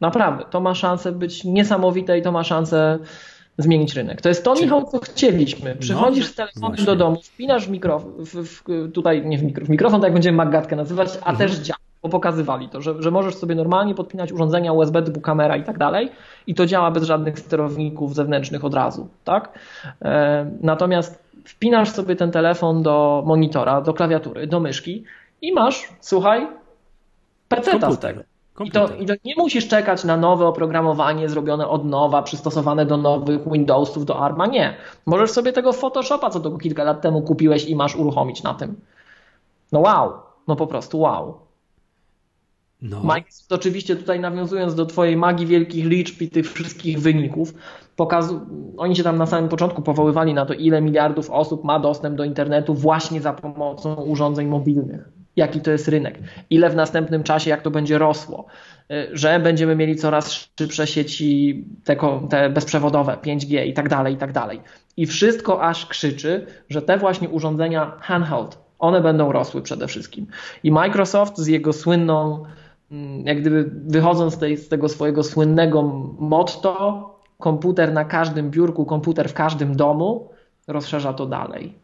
Naprawdę, 0.00 0.44
to 0.50 0.60
ma 0.60 0.74
szansę 0.74 1.12
być 1.12 1.44
niesamowite 1.44 2.18
i 2.18 2.22
to 2.22 2.32
ma 2.32 2.44
szansę 2.44 2.98
zmienić 3.58 3.94
rynek. 3.94 4.22
To 4.22 4.28
jest 4.28 4.44
to, 4.44 4.54
Michał, 4.54 4.84
co 4.84 4.98
chcieliśmy. 4.98 5.74
No, 5.74 5.80
Przychodzisz 5.80 6.24
no, 6.24 6.32
z 6.32 6.34
telefonem 6.34 6.84
do 6.84 6.96
domu, 6.96 7.20
wpinasz 7.22 7.68
mikrofon, 7.68 8.12
w, 8.18 8.34
w, 8.34 8.62
tutaj 8.92 9.26
nie 9.26 9.38
w 9.38 9.42
mikrofon, 9.42 9.72
mikrofon, 9.72 10.00
tak 10.00 10.06
jak 10.06 10.12
będziemy 10.12 10.36
Maggatkę 10.36 10.76
nazywać, 10.76 11.08
a 11.08 11.30
mhm. 11.30 11.36
też 11.36 11.58
działa, 11.58 11.78
bo 12.02 12.08
pokazywali 12.08 12.68
to, 12.68 12.80
że, 12.80 13.02
że 13.02 13.10
możesz 13.10 13.34
sobie 13.34 13.54
normalnie 13.54 13.94
podpinać 13.94 14.32
urządzenia 14.32 14.72
USB 14.72 15.02
typu 15.02 15.20
kamera 15.20 15.56
i 15.56 15.64
tak 15.64 15.78
dalej 15.78 16.10
i 16.46 16.54
to 16.54 16.66
działa 16.66 16.90
bez 16.90 17.04
żadnych 17.04 17.38
sterowników 17.38 18.14
zewnętrznych 18.14 18.64
od 18.64 18.74
razu, 18.74 19.08
tak? 19.24 19.58
E, 20.02 20.50
natomiast 20.60 21.22
wpinasz 21.44 21.90
sobie 21.90 22.16
ten 22.16 22.30
telefon 22.30 22.82
do 22.82 23.22
monitora, 23.26 23.80
do 23.80 23.94
klawiatury, 23.94 24.46
do 24.46 24.60
myszki 24.60 25.04
i 25.42 25.52
masz, 25.52 25.88
słuchaj, 26.00 26.46
PC 27.48 27.92
z 27.92 27.98
tego. 27.98 28.35
I 28.64 28.70
to, 28.70 28.88
I 28.96 29.06
to, 29.06 29.14
nie 29.24 29.34
musisz 29.36 29.68
czekać 29.68 30.04
na 30.04 30.16
nowe 30.16 30.46
oprogramowanie 30.46 31.28
zrobione 31.28 31.68
od 31.68 31.84
nowa, 31.84 32.22
przystosowane 32.22 32.86
do 32.86 32.96
nowych 32.96 33.52
Windowsów, 33.52 34.04
do 34.04 34.18
ARMA. 34.18 34.46
Nie. 34.46 34.76
Możesz 35.06 35.30
sobie 35.30 35.52
tego 35.52 35.72
Photoshopa, 35.72 36.30
co 36.30 36.40
to 36.40 36.58
kilka 36.58 36.84
lat 36.84 37.00
temu 37.00 37.22
kupiłeś 37.22 37.64
i 37.64 37.76
masz 37.76 37.96
uruchomić 37.96 38.42
na 38.42 38.54
tym. 38.54 38.80
No 39.72 39.80
wow. 39.80 40.12
No 40.48 40.56
po 40.56 40.66
prostu 40.66 41.00
wow. 41.00 41.34
No. 42.82 43.02
Microsoft 43.02 43.52
oczywiście 43.52 43.96
tutaj 43.96 44.20
nawiązując 44.20 44.74
do 44.74 44.86
twojej 44.86 45.16
magii 45.16 45.46
wielkich 45.46 45.84
liczb 45.86 46.22
i 46.22 46.30
tych 46.30 46.52
wszystkich 46.52 47.00
wyników, 47.00 47.54
pokazu- 47.96 48.40
oni 48.76 48.96
się 48.96 49.02
tam 49.02 49.18
na 49.18 49.26
samym 49.26 49.48
początku 49.48 49.82
powoływali 49.82 50.34
na 50.34 50.46
to, 50.46 50.54
ile 50.54 50.82
miliardów 50.82 51.30
osób 51.30 51.64
ma 51.64 51.80
dostęp 51.80 52.16
do 52.16 52.24
internetu 52.24 52.74
właśnie 52.74 53.20
za 53.20 53.32
pomocą 53.32 53.94
urządzeń 53.94 54.46
mobilnych 54.48 55.15
jaki 55.36 55.60
to 55.60 55.70
jest 55.70 55.88
rynek, 55.88 56.18
ile 56.50 56.70
w 56.70 56.76
następnym 56.76 57.22
czasie, 57.22 57.50
jak 57.50 57.62
to 57.62 57.70
będzie 57.70 57.98
rosło, 57.98 58.46
y, 58.90 59.08
że 59.12 59.40
będziemy 59.40 59.76
mieli 59.76 59.96
coraz 59.96 60.48
szybsze 60.58 60.86
sieci 60.86 61.64
te, 61.84 61.96
te 62.30 62.50
bezprzewodowe, 62.50 63.12
5G 63.12 63.66
i 63.66 63.72
tak 63.72 63.88
dalej, 63.88 64.14
i 64.14 64.16
tak 64.16 64.32
dalej. 64.32 64.60
I 64.96 65.06
wszystko 65.06 65.62
aż 65.62 65.86
krzyczy, 65.86 66.46
że 66.68 66.82
te 66.82 66.98
właśnie 66.98 67.28
urządzenia 67.28 67.92
handheld, 68.00 68.58
one 68.78 69.00
będą 69.00 69.32
rosły 69.32 69.62
przede 69.62 69.86
wszystkim. 69.86 70.26
I 70.62 70.70
Microsoft 70.70 71.38
z 71.38 71.46
jego 71.46 71.72
słynną, 71.72 72.44
mm, 72.90 73.26
jak 73.26 73.40
gdyby 73.40 73.70
wychodząc 73.86 74.34
z, 74.34 74.38
tej, 74.38 74.56
z 74.56 74.68
tego 74.68 74.88
swojego 74.88 75.22
słynnego 75.22 75.82
motto, 76.18 77.16
komputer 77.38 77.92
na 77.92 78.04
każdym 78.04 78.50
biurku, 78.50 78.84
komputer 78.84 79.28
w 79.28 79.34
każdym 79.34 79.76
domu, 79.76 80.28
rozszerza 80.66 81.12
to 81.12 81.26
dalej. 81.26 81.74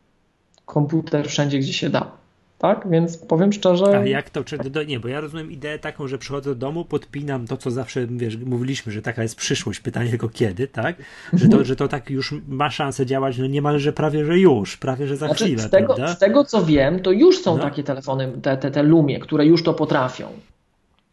Komputer 0.67 1.29
wszędzie, 1.29 1.59
gdzie 1.59 1.73
się 1.73 1.91
da. 1.91 2.22
Tak? 2.63 2.91
Więc 2.91 3.17
powiem 3.17 3.53
szczerze. 3.53 3.99
A 3.99 4.07
jak 4.07 4.31
to? 4.31 4.45
Czy 4.45 4.59
do, 4.59 4.83
nie, 4.83 5.01
bo 5.01 5.09
ja 5.09 5.21
rozumiem 5.21 5.53
ideę 5.53 5.79
taką, 5.79 6.09
że 6.09 6.19
przychodzę 6.19 6.51
do 6.51 6.57
domu, 6.57 6.85
podpinam 6.85 7.47
to, 7.47 7.57
co 7.57 7.71
zawsze 7.71 8.07
wiesz, 8.07 8.37
mówiliśmy, 8.37 8.93
że 8.93 9.03
taka 9.03 9.23
jest 9.23 9.37
przyszłość, 9.37 9.81
pytanie 9.81 10.11
tylko 10.11 10.29
kiedy, 10.29 10.69
tak? 10.69 10.97
Że 11.33 11.49
to, 11.49 11.65
że 11.65 11.77
to 11.77 11.89
tak 11.89 12.11
już 12.11 12.35
ma 12.49 12.71
szansę 12.71 13.07
działać, 13.07 13.39
no 13.39 13.47
niemalże 13.47 13.93
prawie, 13.93 14.25
że 14.25 14.39
już, 14.39 14.77
prawie, 14.77 15.07
że 15.07 15.17
za 15.17 15.27
znaczy, 15.27 15.45
chwilę. 15.45 15.63
Z 15.63 15.71
tego, 15.71 16.09
z 16.09 16.19
tego, 16.19 16.45
co 16.45 16.65
wiem, 16.65 17.01
to 17.01 17.13
już 17.13 17.43
są 17.43 17.57
no. 17.57 17.63
takie 17.63 17.83
telefony, 17.83 18.33
te, 18.43 18.57
te, 18.57 18.71
te 18.71 18.83
Lumie, 18.83 19.21
które 19.21 19.47
już 19.47 19.63
to 19.63 19.75
potrafią. 19.75 20.29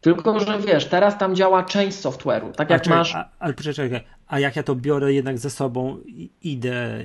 Tylko, 0.02 0.40
że 0.40 0.60
wiesz, 0.60 0.86
teraz 0.86 1.18
tam 1.18 1.36
działa 1.36 1.64
część 1.64 1.98
software'u, 1.98 2.52
tak 2.52 2.70
jak 2.70 2.88
a, 2.88 2.90
masz... 2.90 3.18
Ale 3.40 3.54
poczekaj, 3.54 4.04
a 4.28 4.40
jak 4.40 4.56
ja 4.56 4.64
to 4.64 4.76
biorę 4.76 5.14
jednak 5.14 5.38
ze 5.38 5.50
sobą, 5.50 5.98
idę 6.44 7.04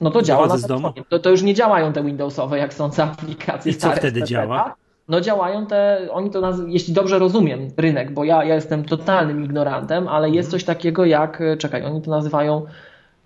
no 0.00 0.10
to 0.10 0.22
działa 0.22 0.46
na 0.46 0.58
domu. 0.68 0.92
To, 1.08 1.18
to 1.18 1.30
już 1.30 1.42
nie 1.42 1.54
działają 1.54 1.92
te 1.92 2.04
Windowsowe, 2.04 2.58
jak 2.58 2.74
są 2.74 2.90
te 2.90 3.02
aplikacje 3.02 3.72
I 3.72 3.74
co 3.74 3.90
wtedy 3.90 4.22
działa? 4.22 4.74
No 5.08 5.20
działają 5.20 5.66
te, 5.66 6.08
oni 6.10 6.30
to 6.30 6.40
naz- 6.40 6.68
jeśli 6.68 6.94
dobrze 6.94 7.18
rozumiem 7.18 7.68
rynek, 7.76 8.12
bo 8.12 8.24
ja, 8.24 8.44
ja 8.44 8.54
jestem 8.54 8.84
totalnym 8.84 9.44
ignorantem, 9.44 10.08
ale 10.08 10.30
jest 10.30 10.50
coś 10.50 10.64
takiego 10.64 11.04
jak, 11.04 11.42
czekaj, 11.58 11.84
oni 11.84 12.02
to 12.02 12.10
nazywają 12.10 12.66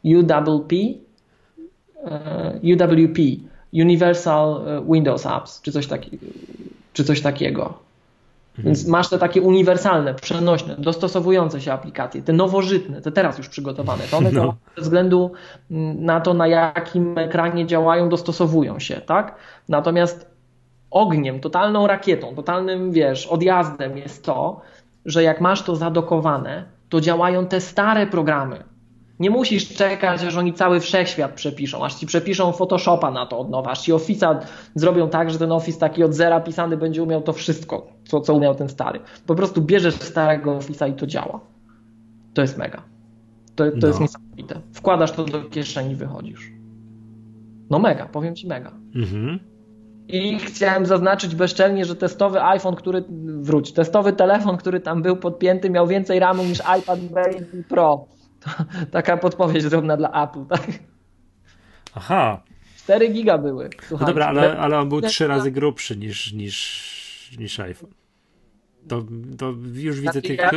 UWP, 0.04 0.76
e, 2.04 2.60
UWP, 2.74 3.22
Universal 3.72 4.62
Windows 4.92 5.26
Apps, 5.26 5.62
czy 5.62 5.72
coś, 5.72 5.86
taki, 5.86 6.18
czy 6.92 7.04
coś 7.04 7.20
takiego. 7.20 7.87
Więc 8.58 8.86
masz 8.86 9.08
te 9.08 9.18
takie 9.18 9.42
uniwersalne, 9.42 10.14
przenośne, 10.14 10.76
dostosowujące 10.78 11.60
się 11.60 11.72
aplikacje, 11.72 12.22
te 12.22 12.32
nowożytne, 12.32 13.00
te 13.00 13.12
teraz 13.12 13.38
już 13.38 13.48
przygotowane. 13.48 14.04
To 14.10 14.16
one 14.16 14.32
no. 14.32 14.54
ze 14.76 14.82
względu 14.82 15.32
na 15.98 16.20
to, 16.20 16.34
na 16.34 16.46
jakim 16.46 17.18
ekranie 17.18 17.66
działają, 17.66 18.08
dostosowują 18.08 18.78
się, 18.78 19.00
tak? 19.00 19.34
Natomiast 19.68 20.30
ogniem, 20.90 21.40
totalną 21.40 21.86
rakietą, 21.86 22.34
totalnym, 22.34 22.92
wiesz, 22.92 23.26
odjazdem 23.26 23.98
jest 23.98 24.24
to, 24.24 24.60
że 25.04 25.22
jak 25.22 25.40
masz 25.40 25.62
to 25.62 25.76
zadokowane, 25.76 26.64
to 26.88 27.00
działają 27.00 27.46
te 27.46 27.60
stare 27.60 28.06
programy, 28.06 28.64
nie 29.20 29.30
musisz 29.30 29.68
czekać, 29.68 30.24
aż 30.24 30.36
oni 30.36 30.52
cały 30.52 30.80
wszechświat 30.80 31.32
przepiszą, 31.32 31.84
aż 31.84 31.94
ci 31.94 32.06
przepiszą 32.06 32.52
Photoshopa 32.52 33.10
na 33.10 33.26
to 33.26 33.38
od 33.38 33.50
nowa, 33.50 33.70
aż 33.70 33.80
ci 33.80 33.92
Office'a 33.92 34.36
zrobią 34.74 35.08
tak, 35.08 35.30
że 35.30 35.38
ten 35.38 35.52
Office 35.52 35.78
taki 35.78 36.04
od 36.04 36.14
zera 36.14 36.40
pisany 36.40 36.76
będzie 36.76 37.02
umiał 37.02 37.22
to 37.22 37.32
wszystko, 37.32 37.86
co, 38.04 38.20
co 38.20 38.34
umiał 38.34 38.54
ten 38.54 38.68
stary. 38.68 39.00
Po 39.26 39.34
prostu 39.34 39.62
bierzesz 39.62 39.94
starego 39.94 40.58
Office'a 40.58 40.90
i 40.90 40.92
to 40.92 41.06
działa. 41.06 41.40
To 42.34 42.42
jest 42.42 42.58
mega. 42.58 42.82
To, 43.54 43.64
to 43.70 43.76
no. 43.76 43.88
jest 43.88 44.00
niesamowite. 44.00 44.60
Wkładasz 44.72 45.12
to 45.12 45.24
do 45.24 45.42
kieszeni, 45.42 45.94
wychodzisz. 45.96 46.52
No 47.70 47.78
mega, 47.78 48.06
powiem 48.06 48.36
ci 48.36 48.46
mega. 48.46 48.72
Mhm. 48.94 49.38
I 50.08 50.38
chciałem 50.38 50.86
zaznaczyć 50.86 51.34
bezczelnie, 51.34 51.84
że 51.84 51.96
testowy 51.96 52.42
iPhone, 52.42 52.76
który, 52.76 53.04
wróć, 53.40 53.72
testowy 53.72 54.12
telefon, 54.12 54.56
który 54.56 54.80
tam 54.80 55.02
był 55.02 55.16
podpięty, 55.16 55.70
miał 55.70 55.86
więcej 55.86 56.18
RAMu 56.18 56.44
niż 56.44 56.58
iPad 56.58 57.00
Baby 57.00 57.64
Pro. 57.68 58.06
taka 58.90 59.16
podpowiedź 59.16 59.64
drobna 59.64 59.96
dla 59.96 60.24
Apple, 60.24 60.46
tak? 60.46 60.66
Aha. 61.94 62.42
4 62.76 63.08
giga 63.08 63.38
były. 63.38 63.70
No 63.90 64.06
dobra, 64.06 64.26
ale, 64.26 64.58
ale 64.58 64.78
on 64.78 64.88
był 64.88 65.00
trzy 65.00 65.26
razy 65.26 65.50
grubszy 65.50 65.96
niż, 65.96 66.32
niż, 66.32 67.36
niż 67.38 67.60
iPhone. 67.60 67.90
To, 68.88 69.02
to 69.38 69.54
już 69.74 70.00
widzę 70.00 70.22
tych. 70.22 70.38
Ja 70.38 70.50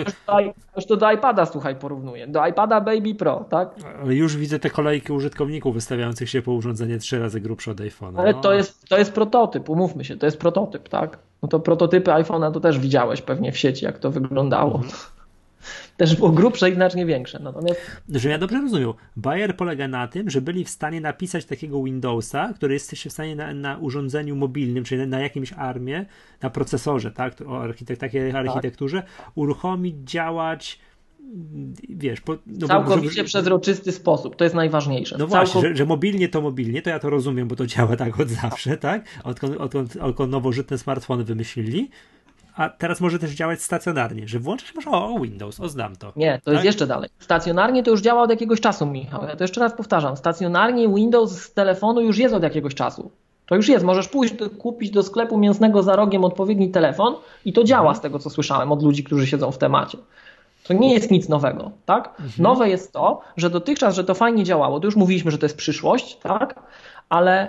już 0.75 0.85
to 0.85 0.97
do 0.97 1.11
iPada, 1.11 1.45
słuchaj, 1.45 1.75
porównuję. 1.75 2.27
Do 2.27 2.47
iPada 2.47 2.81
Baby 2.81 3.15
Pro, 3.15 3.45
tak? 3.49 3.75
Ale 4.01 4.15
już 4.15 4.37
widzę 4.37 4.59
te 4.59 4.69
kolejki 4.69 5.13
użytkowników 5.13 5.73
wystawiających 5.73 6.29
się 6.29 6.41
po 6.41 6.51
urządzenie 6.51 6.97
trzy 6.97 7.19
razy 7.19 7.41
grubsze 7.41 7.71
od 7.71 7.77
iPhone'a. 7.77 8.19
Ale 8.19 8.33
no. 8.33 8.41
to, 8.41 8.53
jest, 8.53 8.89
to 8.89 8.97
jest 8.97 9.13
prototyp, 9.13 9.69
umówmy 9.69 10.05
się, 10.05 10.17
to 10.17 10.25
jest 10.25 10.37
prototyp, 10.37 10.89
tak? 10.89 11.19
No 11.41 11.47
to 11.47 11.59
prototypy 11.59 12.11
iPhone'a 12.11 12.51
to 12.51 12.59
też 12.59 12.79
widziałeś 12.79 13.21
pewnie 13.21 13.51
w 13.51 13.57
sieci, 13.57 13.85
jak 13.85 13.99
to 13.99 14.11
wyglądało. 14.11 14.75
Mhm 14.75 15.20
też 15.97 16.15
było 16.15 16.29
grubsze 16.29 16.69
i 16.69 16.75
znacznie 16.75 17.05
większe. 17.05 17.39
Natomiast... 17.39 17.81
Że 18.09 18.29
ja 18.29 18.37
dobrze 18.37 18.61
rozumiem. 18.61 18.93
Bayer 19.15 19.57
polega 19.57 19.87
na 19.87 20.07
tym, 20.07 20.29
że 20.29 20.41
byli 20.41 20.65
w 20.65 20.69
stanie 20.69 21.01
napisać 21.01 21.45
takiego 21.45 21.83
Windowsa, 21.83 22.53
który 22.55 22.73
jesteście 22.73 23.09
w 23.09 23.13
stanie 23.13 23.35
na, 23.35 23.53
na 23.53 23.77
urządzeniu 23.77 24.35
mobilnym, 24.35 24.83
czyli 24.83 25.07
na, 25.07 25.19
jakimś 25.19 25.53
armie, 25.53 26.05
na 26.41 26.49
procesorze, 26.49 27.11
tak, 27.11 27.41
o 27.47 27.61
architekt, 27.61 28.01
takiej 28.01 28.31
tak. 28.31 28.47
architekturze, 28.47 29.01
tak. 29.01 29.31
uruchomić, 29.35 29.95
działać 30.03 30.79
wiesz, 31.89 32.21
po, 32.21 32.37
no 32.45 32.67
całkowicie 32.67 33.21
bo, 33.21 33.27
przezroczysty 33.27 33.91
sposób, 33.91 34.35
to 34.35 34.43
jest 34.43 34.55
najważniejsze. 34.55 35.17
No 35.19 35.27
właśnie, 35.27 35.61
że, 35.61 35.75
że, 35.75 35.85
mobilnie 35.85 36.29
to 36.29 36.41
mobilnie, 36.41 36.81
to 36.81 36.89
ja 36.89 36.99
to 36.99 37.09
rozumiem, 37.09 37.47
bo 37.47 37.55
to 37.55 37.67
działa 37.67 37.95
tak 37.95 38.19
od 38.19 38.29
zawsze, 38.29 38.77
tak? 38.77 39.05
Odkąd, 39.23 39.57
odkąd, 39.57 39.95
odkąd 39.95 40.31
nowożytne 40.31 40.77
smartfony 40.77 41.23
wymyślili, 41.23 41.89
a 42.55 42.69
teraz 42.69 43.01
może 43.01 43.19
też 43.19 43.31
działać 43.31 43.61
stacjonarnie, 43.61 44.27
że 44.27 44.39
włączysz 44.39 44.75
masz 44.75 44.87
o, 44.87 45.19
Windows, 45.19 45.59
o 45.59 45.69
znam 45.69 45.95
to. 45.95 46.11
Nie, 46.15 46.39
to 46.39 46.45
tak? 46.45 46.53
jest 46.53 46.65
jeszcze 46.65 46.87
dalej. 46.87 47.09
Stacjonarnie 47.19 47.83
to 47.83 47.91
już 47.91 48.01
działa 48.01 48.21
od 48.21 48.29
jakiegoś 48.29 48.61
czasu, 48.61 48.85
Michał. 48.85 49.23
Ja 49.27 49.35
to 49.35 49.43
jeszcze 49.43 49.61
raz 49.61 49.73
powtarzam. 49.73 50.17
Stacjonarnie 50.17 50.89
Windows 50.89 51.31
z 51.31 51.53
telefonu 51.53 52.01
już 52.01 52.17
jest 52.17 52.35
od 52.35 52.43
jakiegoś 52.43 52.75
czasu. 52.75 53.11
To 53.45 53.55
już 53.55 53.69
jest. 53.69 53.85
Możesz 53.85 54.07
pójść 54.07 54.33
do, 54.33 54.49
kupić 54.49 54.91
do 54.91 55.03
sklepu 55.03 55.37
mięsnego 55.37 55.83
za 55.83 55.95
rogiem 55.95 56.23
odpowiedni 56.23 56.69
telefon 56.71 57.15
i 57.45 57.53
to 57.53 57.63
działa 57.63 57.95
z 57.95 58.01
tego, 58.01 58.19
co 58.19 58.29
słyszałem 58.29 58.71
od 58.71 58.83
ludzi, 58.83 59.03
którzy 59.03 59.27
siedzą 59.27 59.51
w 59.51 59.57
temacie. 59.57 59.97
To 60.63 60.73
nie 60.73 60.93
jest 60.93 61.11
nic 61.11 61.29
nowego, 61.29 61.71
tak? 61.85 62.07
Mhm. 62.07 62.31
Nowe 62.37 62.69
jest 62.69 62.93
to, 62.93 63.21
że 63.37 63.49
dotychczas, 63.49 63.95
że 63.95 64.03
to 64.03 64.13
fajnie 64.13 64.43
działało, 64.43 64.79
to 64.79 64.87
już 64.87 64.95
mówiliśmy, 64.95 65.31
że 65.31 65.37
to 65.37 65.45
jest 65.45 65.57
przyszłość, 65.57 66.15
tak? 66.15 66.59
Ale 67.11 67.47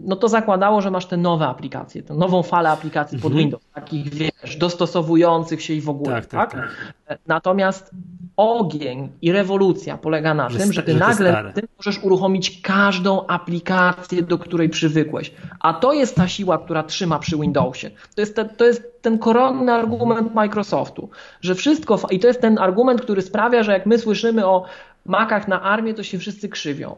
no 0.00 0.16
to 0.16 0.28
zakładało, 0.28 0.80
że 0.80 0.90
masz 0.90 1.06
te 1.06 1.16
nowe 1.16 1.46
aplikacje, 1.46 2.02
tę 2.02 2.14
nową 2.14 2.42
falę 2.42 2.70
aplikacji 2.70 3.18
pod 3.18 3.32
mhm. 3.32 3.38
Windows, 3.38 3.64
takich 3.74 4.14
wiesz, 4.14 4.56
dostosowujących 4.56 5.62
się 5.62 5.74
i 5.74 5.80
w 5.80 5.88
ogóle. 5.88 6.14
Tak, 6.14 6.26
tak, 6.26 6.52
tak? 6.52 6.70
tak. 7.06 7.18
Natomiast 7.26 7.90
ogień 8.36 9.08
i 9.22 9.32
rewolucja 9.32 9.98
polega 9.98 10.34
na 10.34 10.48
że 10.48 10.58
tym, 10.58 10.72
że 10.72 10.82
ty 10.82 10.92
że 10.92 10.98
nagle 10.98 11.52
ty 11.54 11.62
możesz 11.78 12.04
uruchomić 12.04 12.60
każdą 12.60 13.26
aplikację, 13.26 14.22
do 14.22 14.38
której 14.38 14.68
przywykłeś. 14.68 15.34
A 15.60 15.74
to 15.74 15.92
jest 15.92 16.16
ta 16.16 16.28
siła, 16.28 16.58
która 16.58 16.82
trzyma 16.82 17.18
przy 17.18 17.36
Windowsie. 17.36 17.90
To 18.14 18.20
jest, 18.20 18.36
te, 18.36 18.44
to 18.44 18.64
jest 18.64 19.02
ten 19.02 19.18
koronny 19.18 19.72
argument 19.72 20.34
Microsoftu, 20.34 21.08
że 21.40 21.54
wszystko, 21.54 21.98
i 22.10 22.18
to 22.18 22.26
jest 22.26 22.40
ten 22.40 22.58
argument, 22.58 23.00
który 23.00 23.22
sprawia, 23.22 23.62
że 23.62 23.72
jak 23.72 23.86
my 23.86 23.98
słyszymy 23.98 24.46
o 24.46 24.64
makach 25.06 25.48
na 25.48 25.62
armię, 25.62 25.94
to 25.94 26.02
się 26.02 26.18
wszyscy 26.18 26.48
krzywią. 26.48 26.96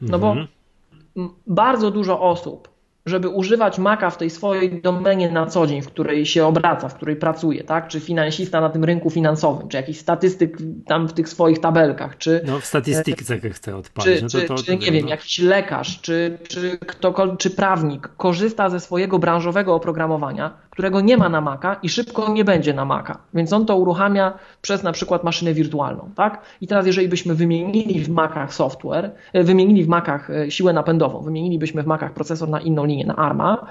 No 0.00 0.18
bo 0.18 0.30
mhm 0.30 0.48
bardzo 1.46 1.90
dużo 1.90 2.20
osób, 2.20 2.68
żeby 3.08 3.28
używać 3.28 3.78
Maca 3.78 4.10
w 4.10 4.16
tej 4.16 4.30
swojej 4.30 4.82
domenie 4.82 5.30
na 5.30 5.46
co 5.46 5.66
dzień, 5.66 5.82
w 5.82 5.86
której 5.86 6.26
się 6.26 6.46
obraca, 6.46 6.88
w 6.88 6.94
której 6.94 7.16
pracuje, 7.16 7.64
tak? 7.64 7.88
Czy 7.88 8.00
finansista 8.00 8.60
na 8.60 8.68
tym 8.68 8.84
rynku 8.84 9.10
finansowym, 9.10 9.68
czy 9.68 9.76
jakiś 9.76 9.98
statystyk 9.98 10.58
tam 10.86 11.08
w 11.08 11.12
tych 11.12 11.28
swoich 11.28 11.58
tabelkach, 11.58 12.18
czy... 12.18 12.40
No 12.46 12.60
w 12.60 12.64
statystyce 12.64 13.50
chcę 13.50 13.76
odpalić. 13.76 14.16
Czy, 14.16 14.22
no 14.22 14.28
to, 14.28 14.54
to, 14.56 14.62
czy, 14.62 14.76
nie 14.76 14.92
wiem, 14.92 15.08
jakiś 15.08 15.38
lekarz, 15.38 16.00
czy, 16.00 16.38
czy, 16.48 16.78
ktokolwiek, 16.78 17.38
czy 17.38 17.50
prawnik 17.50 18.08
korzysta 18.16 18.70
ze 18.70 18.80
swojego 18.80 19.18
branżowego 19.18 19.74
oprogramowania, 19.74 20.67
którego 20.78 21.00
nie 21.00 21.16
ma 21.16 21.28
na 21.28 21.40
Maca 21.40 21.76
i 21.82 21.88
szybko 21.88 22.32
nie 22.32 22.44
będzie 22.44 22.74
na 22.74 22.84
Maca, 22.84 23.18
więc 23.34 23.52
on 23.52 23.66
to 23.66 23.76
uruchamia 23.76 24.32
przez 24.62 24.82
na 24.82 24.92
przykład 24.92 25.24
maszynę 25.24 25.54
wirtualną, 25.54 26.10
tak? 26.14 26.42
I 26.60 26.66
teraz 26.66 26.86
jeżeli 26.86 27.08
byśmy 27.08 27.34
wymienili 27.34 28.00
w 28.00 28.08
Macach 28.08 28.54
software, 28.54 29.10
e, 29.32 29.44
wymienili 29.44 29.84
w 29.84 29.88
Macach 29.88 30.30
e, 30.30 30.50
siłę 30.50 30.72
napędową, 30.72 31.20
wymienilibyśmy 31.20 31.82
w 31.82 31.86
Macach 31.86 32.12
procesor 32.12 32.48
na 32.48 32.60
inną 32.60 32.84
linię, 32.84 33.06
na 33.06 33.16
ARMA, 33.16 33.66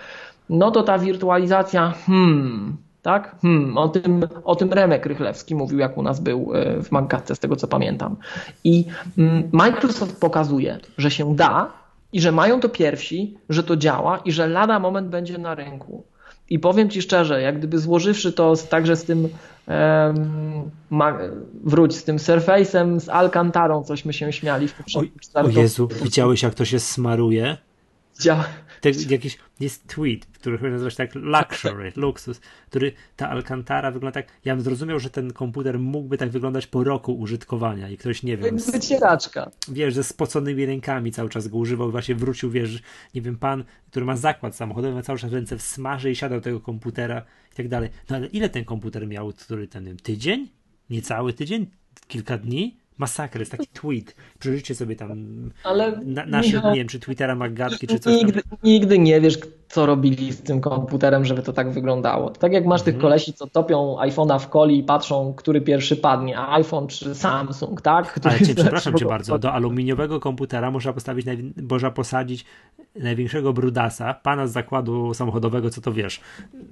no 0.50 0.72
to 0.72 0.84
ta 0.84 1.00
wirtualizacja, 1.00 1.94
hmm, 2.06 2.78
tak? 3.02 3.36
Hmm, 3.42 3.78
o, 3.78 3.88
tym, 3.88 4.28
o 4.44 4.56
tym 4.56 4.74
Remek 4.74 5.06
Rychlewski 5.06 5.56
mówił, 5.56 5.80
jak 5.80 5.98
u 5.98 6.04
nas 6.04 6.20
był 6.20 6.52
e, 6.54 6.84
w 6.84 6.92
Magatce, 6.92 7.36
z 7.36 7.40
tego 7.40 7.56
co 7.56 7.68
pamiętam. 7.68 8.16
I 8.64 8.86
mm, 9.18 9.50
Microsoft 9.52 10.20
pokazuje, 10.20 10.78
że 10.98 11.12
się 11.12 11.36
da 11.36 11.72
i 12.14 12.22
że 12.22 12.32
mają 12.32 12.60
to 12.60 12.70
pierwsi, 12.70 13.38
że 13.50 13.64
to 13.64 13.78
działa 13.78 14.18
i 14.18 14.32
że 14.32 14.48
lada 14.48 14.80
moment 14.80 15.08
będzie 15.08 15.38
na 15.38 15.56
rynku. 15.56 16.04
I 16.50 16.60
powiem 16.60 16.90
Ci 16.90 17.02
szczerze, 17.02 17.42
jak 17.42 17.58
gdyby 17.58 17.80
złożywszy 17.80 18.34
to 18.34 18.54
także 18.70 18.96
z 18.96 19.04
tym 19.04 19.30
um, 19.68 20.72
ma, 20.90 21.18
wróć, 21.64 21.96
z 21.96 22.04
tym 22.04 22.18
Surface'em, 22.18 23.00
z 23.00 23.10
Alcantarą, 23.10 23.84
cośmy 23.84 24.14
się 24.14 24.34
śmiali 24.34 24.68
w 24.68 24.74
poprzednim 24.74 25.12
O, 25.34 25.40
o 25.40 25.50
Jezu, 25.50 25.88
widziałeś 26.04 26.44
jak 26.44 26.56
to 26.56 26.66
się 26.66 26.80
smaruje? 26.80 27.58
Widziałem. 28.18 28.44
Te, 28.82 28.92
jakiś, 29.10 29.38
jest 29.60 29.88
tweet, 29.88 30.26
który 30.26 30.72
nazywa 30.72 30.90
się 30.90 30.98
tak 30.98 31.16
Luxury, 31.16 31.92
luksus, 31.96 32.42
który 32.70 32.92
ta 33.16 33.30
Alcantara 33.30 33.92
wygląda 33.92 34.22
tak, 34.22 34.28
ja 34.46 34.56
bym 34.56 34.64
zrozumiał, 34.64 35.00
że 35.00 35.10
ten 35.10 35.34
komputer 35.34 35.80
mógłby 35.80 36.18
tak 36.18 36.30
wyglądać 36.30 36.68
po 36.68 36.84
roku 36.84 37.14
użytkowania 37.14 37.90
i 37.90 37.98
ktoś, 37.98 38.24
nie 38.24 38.38
wiem... 38.38 38.58
Wycieraczka. 38.58 39.52
Wiesz, 39.68 39.94
ze 39.94 40.04
spoconymi 40.04 40.66
rękami 40.66 41.12
cały 41.12 41.30
czas 41.30 41.48
go 41.48 41.58
używał, 41.58 41.92
właśnie 41.92 42.16
wrócił, 42.16 42.52
wiesz, 42.52 42.82
nie 43.16 43.22
wiem, 43.22 43.38
pan, 43.38 43.64
który 43.92 44.06
ma 44.06 44.16
zakład 44.18 44.56
samochodowy, 44.56 44.96
ma 44.96 45.02
cały 45.02 45.20
czas 45.20 45.32
ręce 45.32 45.58
w 45.58 45.62
smarze 45.62 46.12
i 46.12 46.16
siadał 46.16 46.42
tego 46.42 46.60
komputera 46.60 47.22
i 47.54 47.56
tak 47.56 47.68
dalej. 47.68 47.90
No 48.10 48.16
ale 48.16 48.28
ile 48.28 48.50
ten 48.50 48.66
komputer 48.66 49.08
miał, 49.08 49.34
który 49.34 49.68
ten 49.68 49.98
tydzień? 49.98 50.50
Niecały 50.90 51.34
tydzień? 51.34 51.68
Kilka 52.08 52.38
dni? 52.38 52.78
Masakra, 52.98 53.40
jest 53.40 53.52
taki 53.52 53.68
tweet. 53.68 54.16
Przeżyjcie 54.40 54.76
sobie 54.76 54.96
tam 54.96 55.12
Ale 55.64 56.00
na, 56.06 56.26
nasze, 56.26 56.56
Michał, 56.56 56.72
nie 56.72 56.78
wiem, 56.78 56.88
czy 56.88 57.00
Twittera 57.00 57.36
Maggatki, 57.36 57.88
czy 57.88 58.00
coś 58.00 58.14
nigdy, 58.14 58.44
tam. 58.44 58.58
Nigdy 58.64 59.00
nie 59.00 59.22
wiesz, 59.22 59.38
co 59.70 59.86
robili 59.86 60.34
z 60.34 60.42
tym 60.42 60.62
komputerem, 60.62 61.26
żeby 61.26 61.42
to 61.42 61.54
tak 61.54 61.72
wyglądało. 61.72 62.30
Tak 62.30 62.54
jak 62.54 62.66
masz 62.66 62.82
mhm. 62.82 62.94
tych 62.94 63.02
kolesi, 63.02 63.34
co 63.34 63.48
topią 63.48 63.96
iPhone'a 64.00 64.40
w 64.40 64.50
coli 64.50 64.80
i 64.80 64.84
patrzą, 64.84 65.34
który 65.34 65.62
pierwszy 65.62 65.96
padnie, 65.96 66.40
iPhone 66.40 66.88
czy 66.88 67.16
Samsung, 67.16 67.82
tak? 67.82 68.14
Który 68.14 68.36
Ale 68.36 68.46
cię, 68.46 68.56
przepraszam 68.64 68.94
cię 68.94 69.06
bardzo, 69.06 69.40
do 69.40 69.54
aluminiowego 69.54 70.20
komputera 70.20 70.72
można 70.72 70.94
postawić, 70.94 71.26
można 71.70 71.92
posadzić 71.92 72.46
największego 72.96 73.54
brudasa, 73.54 74.14
pana 74.14 74.48
z 74.48 74.52
zakładu 74.52 75.14
samochodowego, 75.14 75.70
co 75.70 75.82
to 75.82 75.94
wiesz, 75.94 76.22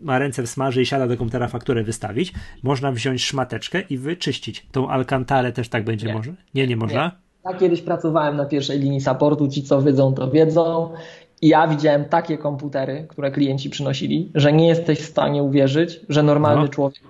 ma 0.02 0.20
ręce 0.20 0.44
w 0.44 0.50
smaży 0.50 0.82
i 0.82 0.86
siada 0.86 1.08
do 1.08 1.18
komputera 1.18 1.48
fakturę 1.48 1.84
wystawić, 1.84 2.34
można 2.64 2.92
wziąć 2.92 3.24
szmateczkę 3.24 3.82
i 3.82 3.98
wyczyścić. 3.98 4.66
Tą 4.72 4.90
alkantarę 4.90 5.52
też 5.52 5.70
tak 5.70 5.84
będzie. 5.84 6.14
Może? 6.18 6.34
Nie, 6.54 6.68
nie 6.68 6.78
można? 6.78 7.06
Nie. 7.06 7.52
Ja 7.52 7.58
kiedyś 7.58 7.82
pracowałem 7.82 8.38
na 8.38 8.46
pierwszej 8.46 8.80
linii 8.80 9.02
supportu, 9.02 9.48
ci 9.48 9.64
co 9.64 9.82
wiedzą, 9.82 10.14
to 10.14 10.32
wiedzą. 10.32 10.94
I 11.42 11.48
ja 11.48 11.68
widziałem 11.68 12.06
takie 12.06 12.38
komputery, 12.38 13.06
które 13.10 13.32
klienci 13.32 13.70
przynosili, 13.70 14.32
że 14.36 14.54
nie 14.54 14.68
jesteś 14.68 15.00
w 15.00 15.06
stanie 15.06 15.44
uwierzyć, 15.44 16.00
że 16.10 16.24
normalny 16.24 16.62
no. 16.62 16.68
człowiek 16.68 17.04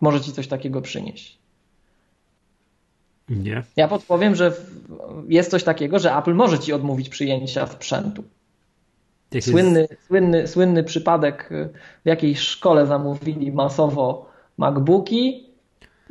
może 0.00 0.20
ci 0.20 0.32
coś 0.32 0.48
takiego 0.48 0.80
przynieść. 0.80 1.38
Nie. 3.28 3.62
Ja 3.76 3.88
podpowiem, 3.88 4.34
że 4.34 4.52
jest 5.28 5.50
coś 5.50 5.64
takiego, 5.64 5.98
że 5.98 6.16
Apple 6.16 6.34
może 6.34 6.58
ci 6.58 6.72
odmówić 6.72 7.08
przyjęcia 7.08 7.66
sprzętu. 7.66 8.24
Słynny, 9.40 9.80
jest... 9.80 10.06
słynny, 10.06 10.48
słynny 10.48 10.84
przypadek 10.84 11.50
w 12.04 12.08
jakiejś 12.08 12.38
szkole 12.38 12.86
zamówili 12.86 13.52
masowo 13.52 14.30
MacBooki 14.58 15.51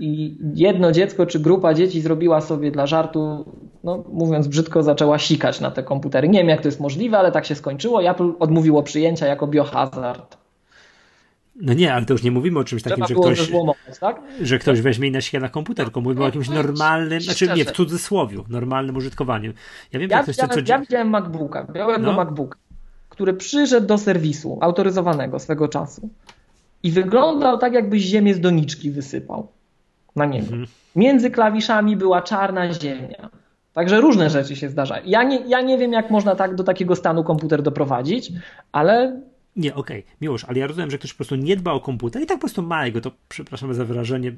i 0.01 0.37
jedno 0.55 0.91
dziecko 0.91 1.25
czy 1.25 1.39
grupa 1.39 1.73
dzieci 1.73 2.01
zrobiła 2.01 2.41
sobie 2.41 2.71
dla 2.71 2.87
żartu, 2.87 3.45
no 3.83 4.03
mówiąc 4.13 4.47
brzydko, 4.47 4.83
zaczęła 4.83 5.19
sikać 5.19 5.61
na 5.61 5.71
te 5.71 5.83
komputery. 5.83 6.29
Nie 6.29 6.39
wiem 6.39 6.49
jak 6.49 6.61
to 6.61 6.67
jest 6.67 6.79
możliwe, 6.79 7.17
ale 7.17 7.31
tak 7.31 7.45
się 7.45 7.55
skończyło 7.55 8.03
Apple 8.03 8.31
odmówiło 8.39 8.83
przyjęcia 8.83 9.27
jako 9.27 9.47
biohazard. 9.47 10.37
No 11.55 11.73
nie, 11.73 11.93
ale 11.93 12.05
to 12.05 12.13
już 12.13 12.23
nie 12.23 12.31
mówimy 12.31 12.59
o 12.59 12.63
czymś 12.63 12.83
takim, 12.83 13.05
że 13.07 13.15
ktoś, 13.15 13.51
tak? 13.99 14.21
że 14.41 14.59
ktoś 14.59 14.81
weźmie 14.81 15.07
i 15.07 15.11
naśle 15.11 15.39
na 15.39 15.49
komputer, 15.49 15.85
tylko 15.85 16.01
mówimy 16.01 16.21
o 16.21 16.25
jakimś 16.25 16.49
normalnym, 16.49 17.21
znaczy 17.21 17.47
nie, 17.55 17.65
w 17.65 17.71
cudzysłowiu, 17.71 18.45
normalnym 18.49 18.95
użytkowaniu. 18.95 19.53
Ja 19.93 19.99
wiem, 19.99 20.09
ja, 20.09 20.23
ktoś 20.23 20.35
co... 20.35 20.45
ja 20.67 20.79
widziałem 20.79 21.09
MacBooka, 21.09 21.63
białego 21.63 22.05
no. 22.05 22.13
MacBooka, 22.13 22.57
który 23.09 23.33
przyszedł 23.33 23.87
do 23.87 23.97
serwisu 23.97 24.57
autoryzowanego 24.61 25.39
swego 25.39 25.67
czasu 25.67 26.09
i 26.83 26.91
wyglądał 26.91 27.57
tak, 27.57 27.73
jakbyś 27.73 28.01
ziemię 28.01 28.33
z 28.33 28.39
doniczki 28.39 28.91
wysypał 28.91 29.47
na 30.15 30.25
niego. 30.25 30.45
Mhm. 30.45 30.65
Między 30.95 31.31
klawiszami 31.31 31.97
była 31.97 32.21
czarna 32.21 32.73
ziemia. 32.73 33.29
Także 33.73 34.01
różne 34.01 34.29
rzeczy 34.29 34.55
się 34.55 34.69
zdarzają. 34.69 35.03
Ja 35.05 35.23
nie, 35.23 35.39
ja 35.47 35.61
nie 35.61 35.77
wiem, 35.77 35.93
jak 35.93 36.11
można 36.11 36.35
tak 36.35 36.55
do 36.55 36.63
takiego 36.63 36.95
stanu 36.95 37.23
komputer 37.23 37.61
doprowadzić, 37.61 38.31
ale 38.71 39.21
nie, 39.55 39.75
okej, 39.75 39.99
okay. 39.99 40.15
Miłosz, 40.21 40.45
ale 40.45 40.59
ja 40.59 40.67
rozumiem, 40.67 40.91
że 40.91 40.97
ktoś 40.97 41.13
po 41.13 41.17
prostu 41.17 41.35
nie 41.35 41.55
dba 41.55 41.71
o 41.71 41.79
komputer 41.79 42.21
i 42.21 42.25
tak 42.25 42.37
po 42.37 42.41
prostu 42.41 42.61
ma 42.61 42.85
jego, 42.85 43.01
to 43.01 43.11
przepraszam 43.29 43.73
za 43.73 43.85
wyrażenie, 43.85 44.35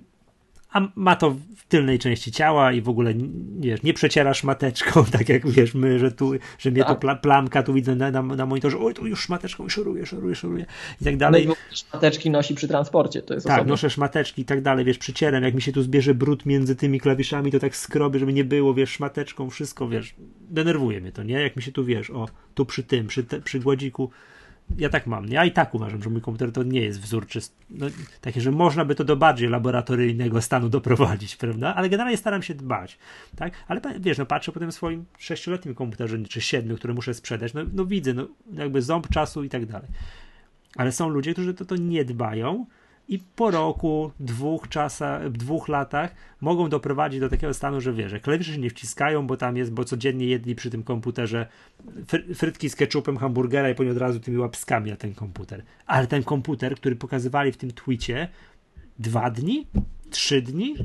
a 0.73 0.81
ma 0.95 1.15
to 1.15 1.31
w 1.31 1.65
tylnej 1.67 1.99
części 1.99 2.31
ciała 2.31 2.71
i 2.71 2.81
w 2.81 2.89
ogóle 2.89 3.13
wiesz, 3.59 3.83
nie 3.83 3.93
przecierasz 3.93 4.43
mateczką, 4.43 5.05
tak 5.17 5.29
jak 5.29 5.49
wiesz, 5.49 5.73
my, 5.73 5.99
że 5.99 6.11
tu, 6.11 6.31
że 6.59 6.71
mnie 6.71 6.83
tak. 6.83 6.99
to 6.99 7.15
plamka, 7.15 7.63
tu 7.63 7.73
widzę 7.73 7.95
na, 7.95 8.11
na, 8.11 8.21
na 8.21 8.45
monitorze, 8.45 8.77
oj, 8.79 8.93
tu 8.93 9.07
już 9.07 9.29
mateczką 9.29 9.69
szoruje, 9.69 10.05
szoruje, 10.05 10.35
szoruje 10.35 10.65
i 11.01 11.05
tak 11.05 11.17
dalej. 11.17 11.47
No 11.47 11.53
i 11.53 11.75
szmateczki 11.75 12.29
nosi 12.29 12.55
przy 12.55 12.67
transporcie, 12.67 13.21
to 13.21 13.33
jest 13.33 13.47
Tak, 13.47 13.55
osobne. 13.55 13.71
noszę 13.71 13.89
szmateczki 13.89 14.41
i 14.41 14.45
tak 14.45 14.61
dalej, 14.61 14.85
wiesz, 14.85 14.97
przycieram, 14.97 15.43
jak 15.43 15.53
mi 15.53 15.61
się 15.61 15.71
tu 15.71 15.81
zbierze 15.81 16.13
brud 16.13 16.45
między 16.45 16.75
tymi 16.75 16.99
klawiszami, 16.99 17.51
to 17.51 17.59
tak 17.59 17.75
skrobię, 17.75 18.19
żeby 18.19 18.33
nie 18.33 18.43
było, 18.43 18.73
wiesz, 18.73 18.89
szmateczką, 18.89 19.49
wszystko, 19.49 19.87
wiesz, 19.87 20.15
denerwuje 20.49 21.01
mnie 21.01 21.11
to, 21.11 21.23
nie? 21.23 21.41
Jak 21.41 21.55
mi 21.55 21.61
się 21.61 21.71
tu, 21.71 21.85
wiesz, 21.85 22.09
o, 22.09 22.27
tu 22.53 22.65
przy 22.65 22.83
tym, 22.83 23.07
przy, 23.07 23.23
te, 23.23 23.41
przy 23.41 23.59
gładziku 23.59 24.09
ja 24.77 24.89
tak 24.89 25.07
mam. 25.07 25.27
Ja 25.27 25.45
i 25.45 25.51
tak 25.51 25.75
uważam, 25.75 26.03
że 26.03 26.09
mój 26.09 26.21
komputer 26.21 26.51
to 26.51 26.63
nie 26.63 26.81
jest 26.81 27.01
wzór 27.01 27.27
czysty. 27.27 27.55
No, 27.69 27.85
takie, 28.21 28.41
że 28.41 28.51
można 28.51 28.85
by 28.85 28.95
to 28.95 29.03
do 29.03 29.15
bardziej 29.15 29.49
laboratoryjnego 29.49 30.41
stanu 30.41 30.69
doprowadzić, 30.69 31.35
prawda? 31.35 31.75
Ale 31.75 31.89
generalnie 31.89 32.17
staram 32.17 32.41
się 32.41 32.53
dbać, 32.53 32.97
tak? 33.35 33.53
Ale 33.67 33.81
wiesz, 33.99 34.17
no 34.17 34.25
patrzę 34.25 34.51
po 34.51 34.59
tym 34.59 34.71
swoim 34.71 35.05
sześcioletnim 35.17 35.75
komputerze, 35.75 36.23
czy 36.23 36.41
siedmiu, 36.41 36.75
który 36.75 36.93
muszę 36.93 37.13
sprzedać, 37.13 37.53
no, 37.53 37.61
no 37.73 37.85
widzę, 37.85 38.13
no 38.13 38.27
jakby 38.53 38.81
ząb 38.81 39.09
czasu 39.09 39.43
i 39.43 39.49
tak 39.49 39.65
dalej. 39.65 39.89
Ale 40.75 40.91
są 40.91 41.09
ludzie, 41.09 41.33
którzy 41.33 41.53
to, 41.53 41.65
to 41.65 41.75
nie 41.75 42.05
dbają, 42.05 42.65
i 43.07 43.19
po 43.35 43.51
roku, 43.51 44.11
dwóch 44.19 44.69
czasach, 44.69 45.31
dwóch 45.31 45.67
latach 45.67 46.15
mogą 46.41 46.69
doprowadzić 46.69 47.19
do 47.19 47.29
takiego 47.29 47.53
stanu, 47.53 47.81
że 47.81 47.93
wiesz, 47.93 48.11
że 48.11 48.19
klawisze 48.19 48.53
się 48.53 48.59
nie 48.59 48.69
wciskają, 48.69 49.27
bo 49.27 49.37
tam 49.37 49.57
jest, 49.57 49.73
bo 49.73 49.85
codziennie 49.85 50.25
jedli 50.25 50.55
przy 50.55 50.69
tym 50.69 50.83
komputerze 50.83 51.47
frytki 52.35 52.69
z 52.69 52.75
ketchupem, 52.75 53.17
hamburgera 53.17 53.69
i 53.69 53.75
później 53.75 53.91
od 53.91 53.97
razu 53.97 54.19
tymi 54.19 54.37
łapskami 54.37 54.91
na 54.91 54.97
ten 54.97 55.13
komputer. 55.13 55.63
Ale 55.85 56.07
ten 56.07 56.23
komputer, 56.23 56.75
który 56.75 56.95
pokazywali 56.95 57.51
w 57.51 57.57
tym 57.57 57.71
twicie 57.71 58.29
dwa 58.99 59.31
dni, 59.31 59.67
trzy 60.09 60.41
dni, 60.41 60.75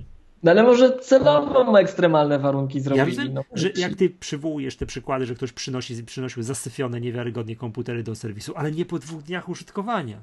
no 0.43 0.51
ale 0.51 0.63
może 0.63 0.99
celowo 0.99 1.81
ekstremalne 1.81 2.39
warunki 2.39 2.81
zrobili. 2.81 2.99
Ja 2.99 3.05
rozumiem, 3.05 3.35
no. 3.35 3.43
że 3.53 3.71
jak 3.77 3.95
ty 3.95 4.11
przywołujesz 4.11 4.77
te 4.77 4.87
przykłady, 4.87 5.27
że 5.27 5.35
ktoś 5.35 5.53
przynosi, 5.53 6.05
przynosił 6.05 6.43
zasyfione 6.43 7.01
niewiarygodnie 7.01 7.57
komputery 7.57 8.03
do 8.03 8.15
serwisu, 8.15 8.53
ale 8.57 8.73
nie 8.73 8.85
po 8.85 8.99
dwóch 8.99 9.23
dniach 9.23 9.49
użytkowania. 9.49 10.23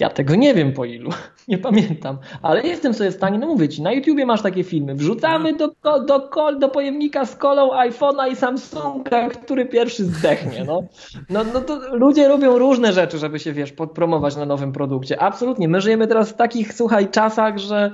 Ja 0.00 0.10
tego 0.10 0.34
nie 0.34 0.54
wiem 0.54 0.72
po 0.72 0.84
ilu, 0.84 1.10
nie 1.48 1.58
pamiętam, 1.58 2.18
ale 2.42 2.62
jestem 2.62 2.94
sobie 2.94 3.10
w 3.10 3.14
stanie, 3.14 3.38
no 3.38 3.46
mówię 3.46 3.68
ci, 3.68 3.82
na 3.82 3.92
YouTubie 3.92 4.26
masz 4.26 4.42
takie 4.42 4.64
filmy, 4.64 4.94
wrzucamy 4.94 5.56
do, 5.56 5.68
do, 5.82 6.20
do 6.58 6.68
pojemnika 6.68 7.26
z 7.26 7.36
kolą 7.36 7.70
iPhone'a 7.70 8.32
i 8.32 8.36
Samsunga, 8.36 9.28
który 9.28 9.66
pierwszy 9.66 10.04
zdechnie, 10.04 10.64
no. 10.64 10.82
No, 11.30 11.44
no 11.54 11.60
to 11.60 11.96
ludzie 11.96 12.28
robią 12.28 12.58
różne 12.58 12.92
rzeczy, 12.92 13.18
żeby 13.18 13.38
się, 13.38 13.52
wiesz, 13.52 13.72
podpromować 13.72 14.36
na 14.36 14.46
nowym 14.46 14.72
produkcie, 14.72 15.22
absolutnie, 15.22 15.68
my 15.68 15.80
żyjemy 15.80 16.06
teraz 16.06 16.30
w 16.30 16.36
takich, 16.36 16.74
słuchaj, 16.74 17.10
czasach, 17.10 17.58
że 17.58 17.90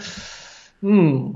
hmm, 0.81 1.33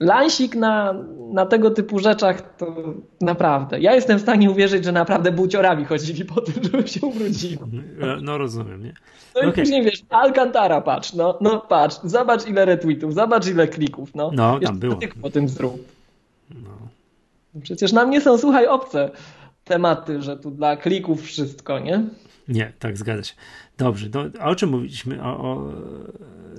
lansik 0.00 0.54
na, 0.54 0.94
na 1.32 1.46
tego 1.46 1.70
typu 1.70 1.98
rzeczach 1.98 2.56
to 2.56 2.94
naprawdę. 3.20 3.80
Ja 3.80 3.94
jestem 3.94 4.18
w 4.18 4.22
stanie 4.22 4.50
uwierzyć, 4.50 4.84
że 4.84 4.92
naprawdę 4.92 5.32
buciorami 5.32 5.84
chodzili 5.84 6.24
po 6.24 6.40
tym, 6.40 6.64
żeby 6.64 6.88
się 6.88 7.06
ubrudziło. 7.06 7.66
No, 7.98 8.06
no 8.22 8.38
rozumiem, 8.38 8.84
nie? 8.84 8.94
No 9.34 9.40
i 9.40 9.46
okay. 9.46 9.64
później 9.64 9.84
wiesz, 9.84 10.02
Alcantara 10.08 10.80
patrz, 10.80 11.12
no, 11.12 11.38
no 11.40 11.60
patrz, 11.60 11.96
zobacz 12.04 12.46
ile 12.46 12.64
retweetów, 12.64 13.14
zobacz 13.14 13.46
ile 13.46 13.68
klików, 13.68 14.14
no. 14.14 14.30
No, 14.34 14.60
tam 14.60 14.78
było. 14.78 14.96
po 15.22 15.30
tym 15.30 15.48
zrób. 15.48 15.84
No. 16.50 16.70
Przecież 17.62 17.92
nam 17.92 18.10
nie 18.10 18.20
są, 18.20 18.38
słuchaj, 18.38 18.66
obce 18.66 19.10
tematy, 19.64 20.22
że 20.22 20.36
tu 20.36 20.50
dla 20.50 20.76
klików 20.76 21.22
wszystko, 21.22 21.78
nie? 21.78 22.04
Nie, 22.48 22.72
tak 22.78 22.96
zgadza 22.96 23.22
się. 23.22 23.34
Dobrze, 23.78 24.08
do, 24.08 24.24
a 24.40 24.48
o 24.48 24.54
czym 24.54 24.70
mówiliśmy? 24.70 25.22
O, 25.22 25.26
o, 25.26 25.72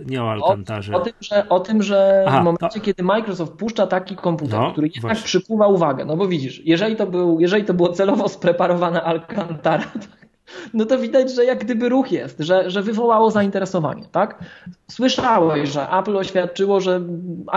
nie 0.05 0.23
o 0.23 0.31
Alcantarze. 0.31 0.93
O, 0.93 0.97
o, 0.97 1.01
tym, 1.01 1.13
że, 1.21 1.49
o 1.49 1.59
tym, 1.59 1.83
że 1.83 2.25
Aha, 2.27 2.41
w 2.41 2.43
momencie, 2.43 2.79
to... 2.79 2.85
kiedy 2.85 3.03
Microsoft 3.03 3.53
puszcza 3.53 3.87
taki 3.87 4.15
komputer, 4.15 4.59
no, 4.59 4.71
który 4.71 4.87
jednak 4.87 5.01
właśnie. 5.01 5.25
przykuwa 5.25 5.67
uwagę, 5.67 6.05
no 6.05 6.17
bo 6.17 6.27
widzisz, 6.27 6.61
jeżeli 6.65 6.95
to, 6.95 7.07
był, 7.07 7.39
jeżeli 7.39 7.63
to 7.63 7.73
było 7.73 7.89
celowo 7.89 8.29
spreparowane 8.29 9.03
Alcantara, 9.03 9.91
no 10.73 10.85
to 10.85 10.99
widać, 10.99 11.31
że 11.35 11.45
jak 11.45 11.59
gdyby 11.59 11.89
ruch 11.89 12.11
jest, 12.11 12.39
że, 12.39 12.69
że 12.69 12.81
wywołało 12.81 13.31
zainteresowanie, 13.31 14.05
tak? 14.11 14.43
Słyszałeś, 14.91 15.69
że 15.69 15.89
Apple 15.89 16.17
oświadczyło, 16.17 16.79
że 16.79 17.01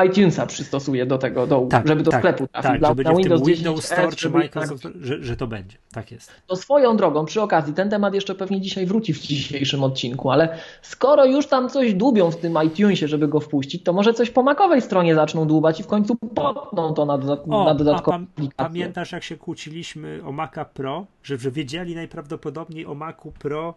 iTunesa 0.07 0.47
przystosuje 0.47 1.07
do 1.07 1.19
tego, 1.19 1.47
do, 1.47 1.67
tak, 1.71 1.89
żeby 1.89 2.03
do 2.03 2.11
tak, 2.11 2.21
sklepu 2.21 2.47
trafił. 2.47 2.71
Tak, 2.71 2.81
dla, 2.81 2.89
że 2.89 2.95
będzie 2.95 3.13
Windows, 3.15 3.43
w 3.43 3.45
tym 3.45 3.55
Windows 3.55 3.85
Store 3.85 4.13
czy 4.13 4.31
Microsoft, 4.31 4.83
tak, 4.83 4.93
że, 5.01 5.23
że 5.23 5.37
to 5.37 5.47
będzie. 5.47 5.77
Tak 5.93 6.11
jest. 6.11 6.33
To 6.47 6.57
swoją 6.57 6.97
drogą, 6.97 7.25
przy 7.25 7.43
okazji, 7.43 7.75
ten 7.75 7.91
temat 7.91 8.15
jeszcze 8.15 8.35
pewnie 8.35 8.61
dzisiaj 8.61 8.87
wróci 8.87 9.15
w 9.15 9.21
dzisiejszym 9.21 9.85
odcinku, 9.85 10.31
ale 10.31 10.59
skoro 10.83 11.25
już 11.25 11.47
tam 11.47 11.69
coś 11.69 11.95
dłubią 11.95 12.31
w 12.31 12.37
tym 12.37 12.59
iTunesie, 12.67 13.09
żeby 13.09 13.29
go 13.29 13.41
wpuścić, 13.41 13.83
to 13.83 13.93
może 13.93 14.15
coś 14.15 14.31
po 14.31 14.43
makowej 14.43 14.83
stronie 14.83 15.15
zaczną 15.15 15.47
dłubać 15.47 15.81
i 15.81 15.83
w 15.83 15.87
końcu 15.87 16.17
potną 16.35 16.95
to 16.95 17.07
na, 17.07 17.19
dodat 17.19 17.41
o, 17.51 17.65
na 17.65 17.75
dodatkową 17.75 18.17
aplikację. 18.17 18.55
Pamiętasz, 18.57 19.13
jak 19.13 19.23
się 19.23 19.37
kłóciliśmy 19.37 20.21
o 20.25 20.33
Maca 20.33 20.65
Pro, 20.65 21.07
że, 21.23 21.39
że 21.39 21.51
wiedzieli 21.51 21.95
najprawdopodobniej 21.95 22.87
o 22.87 22.95
Macu 22.95 23.33
Pro, 23.33 23.75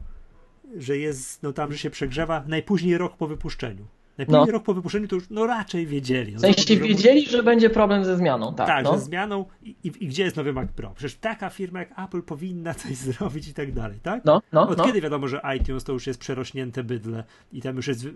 że 0.77 0.97
jest, 0.97 1.43
no 1.43 1.53
tam, 1.53 1.71
że 1.71 1.77
się 1.77 1.89
przegrzewa 1.89 2.43
najpóźniej 2.47 2.97
rok 2.97 3.17
po 3.17 3.27
wypuszczeniu. 3.27 3.85
Najpóźniej 4.17 4.45
no. 4.45 4.51
rok 4.51 4.63
po 4.63 4.73
wypuszczeniu 4.73 5.07
to 5.07 5.15
już 5.15 5.29
no 5.29 5.45
raczej 5.47 5.87
wiedzieli. 5.87 6.33
No, 6.33 6.37
w 6.37 6.41
sensie 6.41 6.77
wiedzieli, 6.77 7.25
że 7.25 7.43
będzie 7.43 7.69
problem 7.69 8.05
ze 8.05 8.17
zmianą, 8.17 8.53
tak. 8.53 8.67
Tak, 8.67 8.85
no. 8.85 8.97
ze 8.97 9.05
zmianą 9.05 9.45
i, 9.63 9.75
i, 9.83 9.87
i, 9.99 10.07
gdzie 10.07 10.23
jest 10.23 10.35
nowy 10.35 10.53
Mac 10.53 10.71
Pro? 10.71 10.91
Przecież 10.95 11.15
taka 11.17 11.49
firma 11.49 11.79
jak 11.79 11.99
Apple 11.99 12.21
powinna 12.21 12.73
coś 12.73 12.95
zrobić 13.13 13.47
i 13.47 13.53
tak 13.53 13.71
dalej, 13.71 13.99
tak? 14.03 14.25
No, 14.25 14.41
no, 14.51 14.69
Od 14.69 14.77
no. 14.77 14.85
kiedy 14.85 15.01
wiadomo, 15.01 15.27
że 15.27 15.41
iTunes 15.59 15.83
to 15.83 15.93
już 15.93 16.07
jest 16.07 16.19
przerośnięte 16.19 16.83
bydle 16.83 17.23
i 17.51 17.61
tam 17.61 17.75
już 17.75 17.87
jest, 17.87 18.07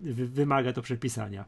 wy, 0.00 0.26
wymaga 0.28 0.72
to 0.72 0.82
przepisania? 0.82 1.44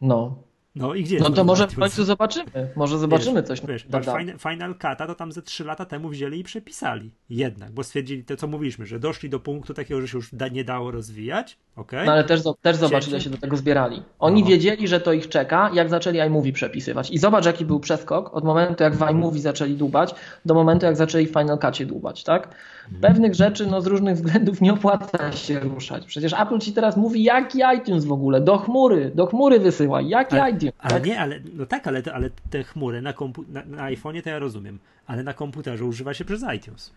No. 0.00 0.42
No 0.76 0.94
i 0.94 1.04
gdzie 1.04 1.18
No 1.18 1.30
to 1.30 1.44
może 1.44 1.68
w 1.68 1.78
końcu 1.78 2.04
zobaczymy. 2.04 2.70
Może 2.76 2.98
zobaczymy 2.98 3.40
wiesz, 3.40 3.48
coś. 3.48 3.60
Wiesz, 3.68 3.86
Final, 4.04 4.38
Final 4.38 4.74
Cut'a 4.74 5.06
to 5.06 5.14
tam 5.14 5.32
ze 5.32 5.42
3 5.42 5.64
lata 5.64 5.84
temu 5.84 6.08
wzięli 6.08 6.40
i 6.40 6.44
przepisali. 6.44 7.10
Jednak, 7.30 7.72
bo 7.72 7.84
stwierdzili 7.84 8.24
to, 8.24 8.36
co 8.36 8.46
mówiliśmy, 8.46 8.86
że 8.86 8.98
doszli 8.98 9.30
do 9.30 9.40
punktu 9.40 9.74
takiego, 9.74 10.00
że 10.00 10.08
się 10.08 10.18
już 10.18 10.34
da, 10.34 10.48
nie 10.48 10.64
dało 10.64 10.90
rozwijać. 10.90 11.58
Okay? 11.76 12.06
No 12.06 12.12
ale 12.12 12.24
też, 12.24 12.40
też 12.62 12.76
zobacz, 12.76 13.08
ile 13.08 13.20
się 13.20 13.30
do 13.30 13.38
tego 13.38 13.56
zbierali. 13.56 14.02
Oni 14.18 14.42
no. 14.42 14.48
wiedzieli, 14.48 14.88
że 14.88 15.00
to 15.00 15.12
ich 15.12 15.28
czeka, 15.28 15.70
jak 15.74 15.88
zaczęli 15.88 16.18
iMovie 16.18 16.52
przepisywać. 16.52 17.10
I 17.10 17.18
zobacz, 17.18 17.46
jaki 17.46 17.64
był 17.64 17.80
przeskok 17.80 18.34
od 18.34 18.44
momentu, 18.44 18.84
jak 18.84 18.96
w 18.96 19.02
iMovie 19.02 19.40
zaczęli 19.40 19.74
dłubać, 19.74 20.14
do 20.44 20.54
momentu, 20.54 20.86
jak 20.86 20.96
zaczęli 20.96 21.26
w 21.26 21.30
Final 21.30 21.58
Cut'cie 21.58 21.86
dłubać, 21.86 22.24
tak? 22.24 22.48
Mhm. 22.86 23.00
Pewnych 23.00 23.34
rzeczy 23.34 23.66
no, 23.66 23.80
z 23.80 23.86
różnych 23.86 24.14
względów 24.16 24.60
nie 24.60 24.72
opłaca 24.72 25.32
się 25.32 25.60
ruszać. 25.60 26.06
Przecież 26.06 26.32
Apple 26.32 26.58
ci 26.58 26.72
teraz 26.72 26.96
mówi, 26.96 27.22
jaki 27.22 27.58
iTunes 27.76 28.04
w 28.04 28.12
ogóle, 28.12 28.40
do 28.40 28.58
chmury, 28.58 29.10
do 29.14 29.26
chmury 29.26 29.60
wysyłaj, 29.60 30.08
jaki 30.08 30.38
ale, 30.38 30.50
iTunes. 30.50 30.74
Ale 30.78 30.94
tak? 30.94 31.06
nie, 31.06 31.20
ale 31.20 31.40
no 31.54 31.66
tak, 31.66 31.86
ale, 31.86 32.02
ale 32.14 32.30
te 32.50 32.64
chmury 32.64 33.02
na, 33.02 33.12
kompu- 33.12 33.48
na, 33.48 33.64
na 33.64 33.90
iPhone'ie 33.90 34.22
to 34.22 34.30
ja 34.30 34.38
rozumiem, 34.38 34.78
ale 35.06 35.22
na 35.22 35.32
komputerze 35.32 35.84
używa 35.84 36.14
się 36.14 36.24
przez 36.24 36.42
iTunes. 36.56 36.92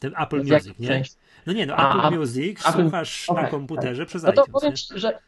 Ten 0.00 0.12
Apple 0.16 0.38
Music, 0.38 0.78
nie? 0.78 1.02
No 1.46 1.52
nie, 1.52 1.66
no 1.66 1.74
A, 1.76 2.06
Apple 2.06 2.18
Music 2.18 2.68
Apple... 2.68 2.82
słuchasz 2.82 3.28
okay, 3.28 3.42
na 3.42 3.48
komputerze 3.48 4.02
okay. 4.02 4.06
przez 4.06 4.22
no 4.22 4.32
to 4.32 4.42
iTunes. 4.42 4.52
Powiem 4.52 4.76
ci, 4.76 4.86
że 4.94 5.18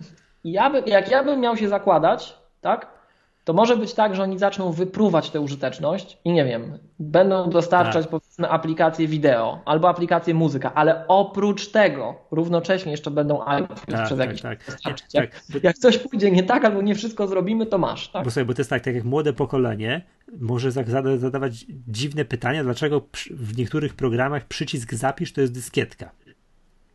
ja 0.44 0.70
by, 0.70 0.82
jak 0.86 1.10
ja 1.10 1.24
bym 1.24 1.40
miał 1.40 1.56
się 1.56 1.68
zakładać, 1.68 2.38
tak, 2.60 3.01
to 3.44 3.52
może 3.52 3.76
być 3.76 3.94
tak, 3.94 4.14
że 4.14 4.22
oni 4.22 4.38
zaczną 4.38 4.72
wypruwać 4.72 5.30
tę 5.30 5.40
użyteczność 5.40 6.18
i 6.24 6.32
nie 6.32 6.44
wiem, 6.44 6.78
będą 6.98 7.50
dostarczać 7.50 8.04
tak. 8.04 8.10
powiedzmy 8.10 8.50
aplikacje 8.50 9.08
wideo 9.08 9.62
albo 9.64 9.88
aplikacje 9.88 10.34
muzyka, 10.34 10.74
ale 10.74 11.04
oprócz 11.08 11.70
tego 11.70 12.14
równocześnie 12.30 12.92
jeszcze 12.92 13.10
będą 13.10 13.40
iTunes 13.42 13.80
tak, 13.86 14.06
przez 14.06 14.18
tak, 14.18 14.28
jakiś 14.28 14.42
tak, 14.42 14.64
tak. 14.64 15.14
Jak, 15.14 15.30
jak, 15.62 15.78
coś 15.78 15.98
pójdzie 15.98 16.30
nie 16.30 16.42
tak 16.42 16.64
albo 16.64 16.82
nie 16.82 16.94
wszystko 16.94 17.26
zrobimy, 17.26 17.66
to 17.66 17.78
masz. 17.78 18.08
Tak? 18.08 18.24
Bo 18.24 18.30
sobie, 18.30 18.46
bo 18.46 18.54
to 18.54 18.60
jest 18.60 18.70
tak, 18.70 18.82
tak 18.84 18.94
jak 18.94 19.04
młode 19.04 19.32
pokolenie 19.32 20.02
może 20.40 20.70
zadawać 21.18 21.66
dziwne 21.88 22.24
pytania, 22.24 22.64
dlaczego 22.64 23.00
w 23.30 23.58
niektórych 23.58 23.94
programach 23.94 24.44
przycisk 24.44 24.94
zapisz 24.94 25.32
to 25.32 25.40
jest 25.40 25.54
dyskietka. 25.54 26.10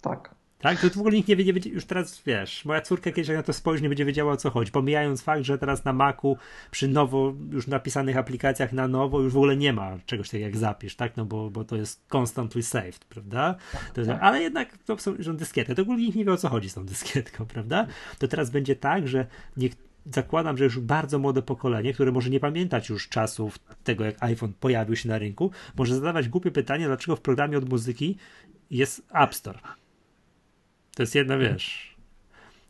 Tak. 0.02 0.37
Tak? 0.60 0.82
To 0.82 0.90
w 0.90 0.98
ogóle 0.98 1.16
nikt 1.16 1.30
nie 1.30 1.36
wie, 1.36 1.70
już 1.72 1.86
teraz 1.86 2.22
wiesz, 2.26 2.66
moja 2.66 2.82
córka 2.82 3.12
kiedyś 3.12 3.28
jak 3.28 3.38
na 3.38 3.44
to 3.44 3.54
spojrzy, 3.54 3.84
nie 3.84 3.90
będzie 3.90 4.06
wiedziała 4.06 4.34
o 4.34 4.38
co 4.38 4.50
chodzi. 4.50 4.72
Pomijając 4.72 5.22
fakt, 5.22 5.44
że 5.44 5.58
teraz 5.58 5.86
na 5.86 5.94
Macu 5.94 6.38
przy 6.72 6.88
nowo 6.88 7.34
już 7.52 7.68
napisanych 7.68 8.18
aplikacjach 8.18 8.74
na 8.74 8.88
nowo 8.88 9.22
już 9.22 9.34
w 9.34 9.38
ogóle 9.38 9.58
nie 9.58 9.74
ma 9.74 9.98
czegoś 10.06 10.28
takiego 10.28 10.46
jak 10.46 10.58
zapisz, 10.58 10.96
tak? 10.96 11.18
No 11.18 11.26
bo, 11.26 11.50
bo 11.50 11.64
to 11.64 11.76
jest 11.76 12.06
constantly 12.16 12.64
saved, 12.64 13.06
prawda? 13.06 13.56
Jest, 13.98 14.10
ale 14.10 14.42
jednak 14.42 14.78
to 14.78 14.98
są 14.98 15.16
że 15.20 15.34
dyskiety. 15.34 15.76
To 15.76 15.82
w 15.82 15.90
ogóle 15.90 15.98
nikt 15.98 16.16
nie 16.16 16.26
wie 16.26 16.34
o 16.34 16.38
co 16.38 16.50
chodzi 16.50 16.70
z 16.70 16.74
tą 16.74 16.86
dyskietką, 16.86 17.46
prawda? 17.46 17.88
To 18.20 18.28
teraz 18.28 18.50
będzie 18.50 18.76
tak, 18.76 19.08
że 19.08 19.28
niech 19.58 19.72
zakładam, 20.12 20.58
że 20.58 20.64
już 20.64 20.80
bardzo 20.80 21.20
młode 21.20 21.42
pokolenie, 21.42 21.94
które 21.94 22.12
może 22.12 22.30
nie 22.30 22.40
pamiętać 22.40 22.90
już 22.90 23.10
czasów 23.10 23.60
tego, 23.84 24.06
jak 24.06 24.24
iPhone 24.24 24.54
pojawił 24.60 24.96
się 24.96 25.10
na 25.10 25.18
rynku, 25.18 25.52
może 25.78 25.96
zadawać 25.96 26.30
głupie 26.30 26.52
pytanie, 26.52 26.86
dlaczego 26.86 27.16
w 27.16 27.22
programie 27.22 27.58
od 27.58 27.70
muzyki 27.70 28.18
jest 28.70 29.08
App 29.14 29.36
Store 29.36 29.60
to 30.98 31.04
jest 31.04 31.16
jedna, 31.16 31.38
wiesz. 31.38 31.96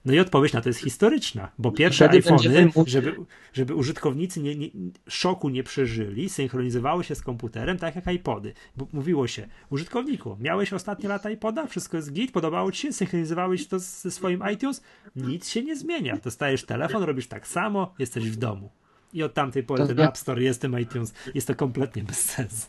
No 0.05 0.13
i 0.13 0.19
odpowiedź 0.19 0.53
na 0.53 0.61
to 0.61 0.69
jest 0.69 0.79
historyczna, 0.79 1.51
bo 1.57 1.71
pierwsze 1.71 2.09
iPhony, 2.09 2.71
żeby, 2.87 3.15
żeby 3.53 3.75
użytkownicy 3.75 4.41
nie, 4.41 4.55
nie, 4.55 4.69
szoku 5.07 5.49
nie 5.49 5.63
przeżyli, 5.63 6.29
synchronizowały 6.29 7.03
się 7.03 7.15
z 7.15 7.21
komputerem 7.21 7.77
tak 7.77 7.95
jak 7.95 8.07
iPody. 8.07 8.53
Bo 8.77 8.87
mówiło 8.93 9.27
się, 9.27 9.47
użytkowniku, 9.69 10.37
miałeś 10.39 10.73
ostatnie 10.73 11.09
lata 11.09 11.29
iPoda, 11.29 11.67
wszystko 11.67 11.97
jest 11.97 12.13
git, 12.13 12.31
podobało 12.31 12.71
ci 12.71 12.81
się, 12.81 12.93
synchronizowałeś 12.93 13.67
to 13.67 13.79
ze 13.79 14.11
swoim 14.11 14.43
iTunes, 14.53 14.81
nic 15.15 15.49
się 15.49 15.63
nie 15.63 15.75
zmienia. 15.75 16.17
Dostajesz 16.23 16.63
telefon, 16.63 17.03
robisz 17.03 17.27
tak 17.27 17.47
samo, 17.47 17.93
jesteś 17.99 18.29
w 18.29 18.35
domu. 18.35 18.69
I 19.13 19.23
od 19.23 19.33
tamtej 19.33 19.63
pory 19.63 19.87
ten 19.87 19.99
App 19.99 20.17
Store 20.17 20.43
jest 20.43 20.61
tym 20.61 20.79
iTunes. 20.79 21.13
Jest 21.35 21.47
to 21.47 21.55
kompletnie 21.55 22.03
bez 22.03 22.19
sensu. 22.19 22.67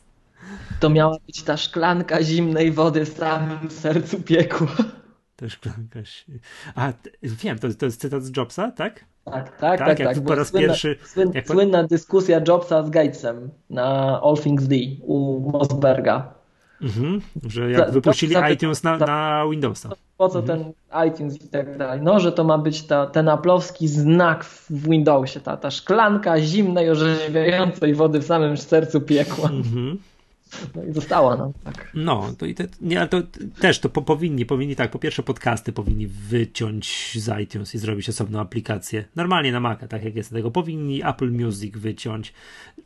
To 0.81 0.91
miała 0.91 1.17
być 1.27 1.43
ta 1.43 1.57
szklanka 1.57 2.23
zimnej 2.23 2.73
wody 2.73 3.05
w 3.05 3.09
samym 3.09 3.71
sercu 3.71 4.23
piekła. 4.23 4.77
Też 5.39 5.59
jakaś. 5.95 6.24
A, 6.74 6.93
wiem, 7.22 7.59
to, 7.59 7.68
to 7.78 7.86
jest 7.86 8.01
cytat 8.01 8.22
z 8.24 8.36
Jobsa, 8.36 8.70
tak? 8.70 9.05
Tak, 9.24 9.57
tak, 9.57 9.78
tak. 9.78 9.99
tak, 9.99 9.99
tak 9.99 10.24
po 10.24 10.34
raz 10.34 10.49
słynna, 10.49 10.68
pierwszy. 10.68 10.97
Słynna, 11.05 11.32
jak... 11.34 11.47
słynna 11.47 11.84
dyskusja 11.84 12.41
Jobsa 12.49 12.82
z 12.82 12.91
Gatesem 12.91 13.51
na 13.70 14.20
All 14.22 14.36
Things 14.36 14.66
D 14.66 14.76
u 15.03 15.41
Mosberga. 15.51 16.34
Mhm, 16.82 17.20
że 17.47 17.70
jak 17.70 17.91
wypuścili 17.91 18.32
za, 18.32 18.49
iTunes 18.51 18.82
na, 18.82 18.97
na 18.97 19.45
Windowsa. 19.51 19.89
Po 20.16 20.28
co 20.28 20.39
mhm. 20.39 20.59
ten 20.59 20.72
iTunes 21.09 21.43
i 21.45 21.49
tak 21.49 21.78
dalej? 21.78 22.01
No, 22.03 22.20
że 22.20 22.32
to 22.32 22.45
ma 22.45 22.59
być 22.59 22.82
ta, 22.82 23.07
ten 23.07 23.28
aplowski 23.28 23.89
znak 23.89 24.45
w 24.45 24.70
Windowsie, 24.70 25.41
ta, 25.41 25.57
ta 25.57 25.70
szklanka 25.70 26.41
zimnej, 26.41 26.91
orzeźwiającej 26.91 27.95
wody 27.95 28.20
w 28.20 28.24
samym 28.24 28.57
sercu 28.57 29.01
piekła. 29.01 29.51
Mhm. 29.51 29.99
No 30.75 30.85
i 30.85 30.93
została 30.93 31.37
nam, 31.37 31.53
tak. 31.65 31.91
No, 31.95 32.35
to, 32.39 32.47
i 32.47 32.55
te, 32.55 32.67
nie, 32.81 33.01
ale 33.01 33.09
to 33.09 33.23
też 33.61 33.79
to 33.79 33.89
po, 33.89 34.03
powinni, 34.03 34.47
powinni 34.47 34.77
tak, 34.77 34.91
po 34.91 34.99
pierwsze 34.99 35.23
podcasty 35.23 35.73
powinni 35.73 36.07
wyciąć 36.07 37.13
z 37.19 37.41
iTunes 37.43 37.75
i 37.75 37.79
zrobić 37.79 38.09
osobną 38.09 38.41
aplikację. 38.41 39.05
Normalnie 39.17 39.53
na 39.53 39.61
Maca, 39.61 39.89
tak 39.89 40.05
jak 40.05 40.17
jest 40.17 40.31
tego. 40.31 40.51
Powinni 40.51 41.07
Apple 41.07 41.31
Music 41.31 41.77
wyciąć. 41.77 42.33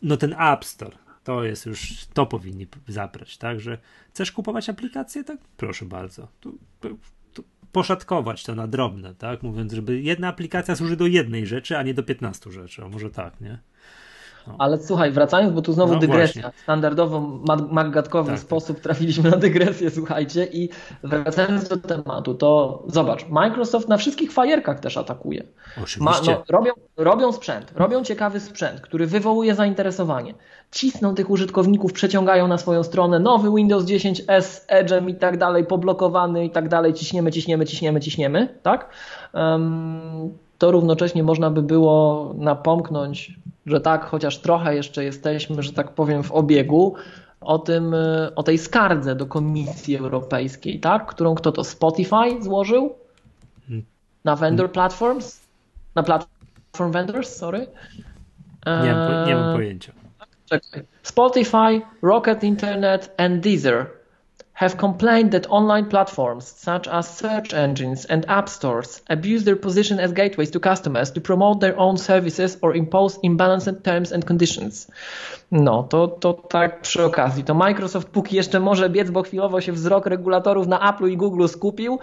No 0.03 0.17
ten 0.17 0.35
App 0.39 0.65
Store, 0.65 0.97
to 1.25 1.45
jest 1.45 1.67
już, 1.67 2.07
to 2.15 2.27
powinni 2.27 2.67
zabrać, 2.89 3.39
tak, 3.39 3.61
że 3.61 3.79
chcesz 4.11 4.33
kupować 4.33 4.69
aplikację, 4.69 5.25
tak 5.25 5.39
proszę 5.57 5.85
bardzo. 5.85 6.29
Tu, 6.41 6.59
tu, 6.81 6.99
tu 7.35 7.45
poszatkować 7.73 8.45
to 8.45 8.55
na 8.55 8.67
drobne, 8.67 9.15
tak, 9.15 9.43
mówiąc, 9.43 9.73
żeby 9.73 10.01
jedna 10.01 10.29
aplikacja 10.29 10.77
służy 10.77 10.97
do 10.97 11.07
jednej 11.07 11.47
rzeczy, 11.47 11.79
a 11.79 11.83
nie 11.83 11.95
do 11.95 12.03
15 12.03 12.53
rzeczy, 12.53 12.85
a 12.85 12.89
może 12.89 13.11
tak, 13.11 13.41
nie? 13.41 13.59
No. 14.47 14.55
Ale 14.59 14.79
słuchaj, 14.79 15.11
wracając, 15.11 15.55
bo 15.55 15.63
tu 15.63 15.73
znowu 15.73 15.95
no 15.95 16.01
dygresja. 16.01 16.43
Właśnie. 16.43 16.63
Standardowo 16.63 17.21
maggatkowy 17.71 18.31
tak, 18.31 18.39
tak, 18.39 18.47
sposób 18.47 18.81
trafiliśmy 18.81 19.31
na 19.31 19.37
dygresję, 19.37 19.91
słuchajcie. 19.91 20.45
I 20.53 20.69
wracając 21.03 21.69
do 21.69 21.77
tematu, 21.77 22.35
to 22.35 22.83
zobacz, 22.87 23.29
Microsoft 23.29 23.89
na 23.89 23.97
wszystkich 23.97 24.33
fajerkach 24.33 24.81
też 24.81 24.97
atakuje. 24.97 25.43
Oczywiście. 25.83 26.01
Ma, 26.01 26.21
no, 26.27 26.43
robią, 26.49 26.73
robią 26.97 27.33
sprzęt, 27.33 27.73
robią 27.77 28.05
ciekawy 28.05 28.41
sprzęt, 28.41 28.81
który 28.81 29.07
wywołuje 29.07 29.55
zainteresowanie. 29.55 30.35
Cisną 30.71 31.15
tych 31.15 31.31
użytkowników, 31.31 31.93
przeciągają 31.93 32.49
na 32.49 32.59
swoją 32.59 32.83
stronę 32.83 33.19
nowy 33.19 33.51
Windows 33.57 33.85
10 33.85 34.23
S, 34.29 34.67
Edge'em 34.71 35.11
i 35.11 35.15
tak 35.15 35.37
dalej, 35.37 35.67
poblokowany 35.67 36.45
i 36.45 36.51
tak 36.51 36.69
dalej, 36.69 36.95
ciśniemy, 36.95 37.33
ciśniemy, 37.33 37.67
ciśniemy, 37.67 38.01
ciśniemy, 38.01 38.59
tak? 38.63 38.91
Um, 39.35 40.39
to 40.63 40.71
równocześnie 40.71 41.23
można 41.23 41.51
by 41.51 41.63
było 41.63 42.35
napomknąć, 42.39 43.39
że 43.67 43.81
tak, 43.81 44.05
chociaż 44.05 44.39
trochę 44.39 44.75
jeszcze 44.75 45.05
jesteśmy, 45.05 45.63
że 45.63 45.73
tak 45.73 45.91
powiem, 45.91 46.23
w 46.23 46.33
obiegu, 46.33 46.95
o, 47.41 47.59
tym, 47.59 47.95
e, 47.95 48.35
o 48.37 48.43
tej 48.43 48.59
skardze 48.59 49.15
do 49.17 49.27
Komisji 49.27 49.97
Europejskiej, 49.97 50.81
tak? 50.81 51.07
którą 51.07 51.35
kto 51.35 51.53
to 51.53 51.65
Spotify 51.65 52.43
złożył 52.43 52.95
na 54.25 54.37
vendor 54.37 54.73
platforms? 54.73 55.41
Na 55.95 56.03
platform 56.03 56.93
vendors, 56.93 57.37
sorry. 57.37 57.67
Nie, 58.67 58.93
mam, 58.95 59.27
nie 59.27 59.35
mam 59.35 59.51
e, 59.51 59.55
pojęcia. 59.55 59.93
Czekaj. 60.47 60.83
Spotify, 61.03 61.81
Rocket 62.03 62.45
Internet 62.45 63.15
and 63.17 63.41
Deezer 63.41 63.87
have 64.53 64.77
complained 64.77 65.33
that 65.33 65.51
online 65.51 65.87
platforms 65.87 66.47
such 66.47 66.87
as 66.89 67.09
search 67.09 67.55
engines 67.55 68.05
and 68.05 68.25
app 68.29 68.49
stores 68.49 69.03
abuse 69.09 69.45
their 69.45 69.57
position 69.57 69.99
as 69.99 70.13
gateways 70.13 70.51
to 70.51 70.61
customers 70.61 71.11
to 71.11 71.21
promote 71.21 71.61
their 71.61 71.79
own 71.79 71.97
services 71.97 72.59
or 72.63 72.75
impose 72.75 73.19
imbalanced 73.25 73.83
terms 73.83 74.13
and 74.13 74.27
conditions. 74.27 74.87
No, 75.51 75.83
to, 75.83 76.09
to 76.09 76.35
tak 76.35 76.81
przy 76.81 77.05
okazji. 77.05 77.45
To 77.45 77.55
Microsoft 77.55 78.09
póki 78.09 78.37
jeszcze 78.37 78.61
może 78.61 78.91
biec, 78.91 79.11
bo 79.11 79.23
chwilowo 79.23 79.61
się 79.61 79.73
wzrok 79.73 80.07
regulatorów 80.07 80.67
na 80.67 80.81
Apple 80.81 81.11
i 81.11 81.17
Google 81.17 81.49
skupił, 81.49 81.99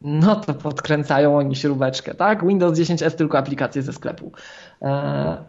no 0.00 0.36
to 0.36 0.54
podkręcają 0.54 1.36
oni 1.36 1.56
śrubeczkę, 1.56 2.14
tak? 2.14 2.46
Windows 2.46 2.78
10 2.78 3.00
tylko 3.16 3.38
aplikacje 3.38 3.82
ze 3.82 3.92
sklepu. 3.92 4.32
E, 4.82 4.86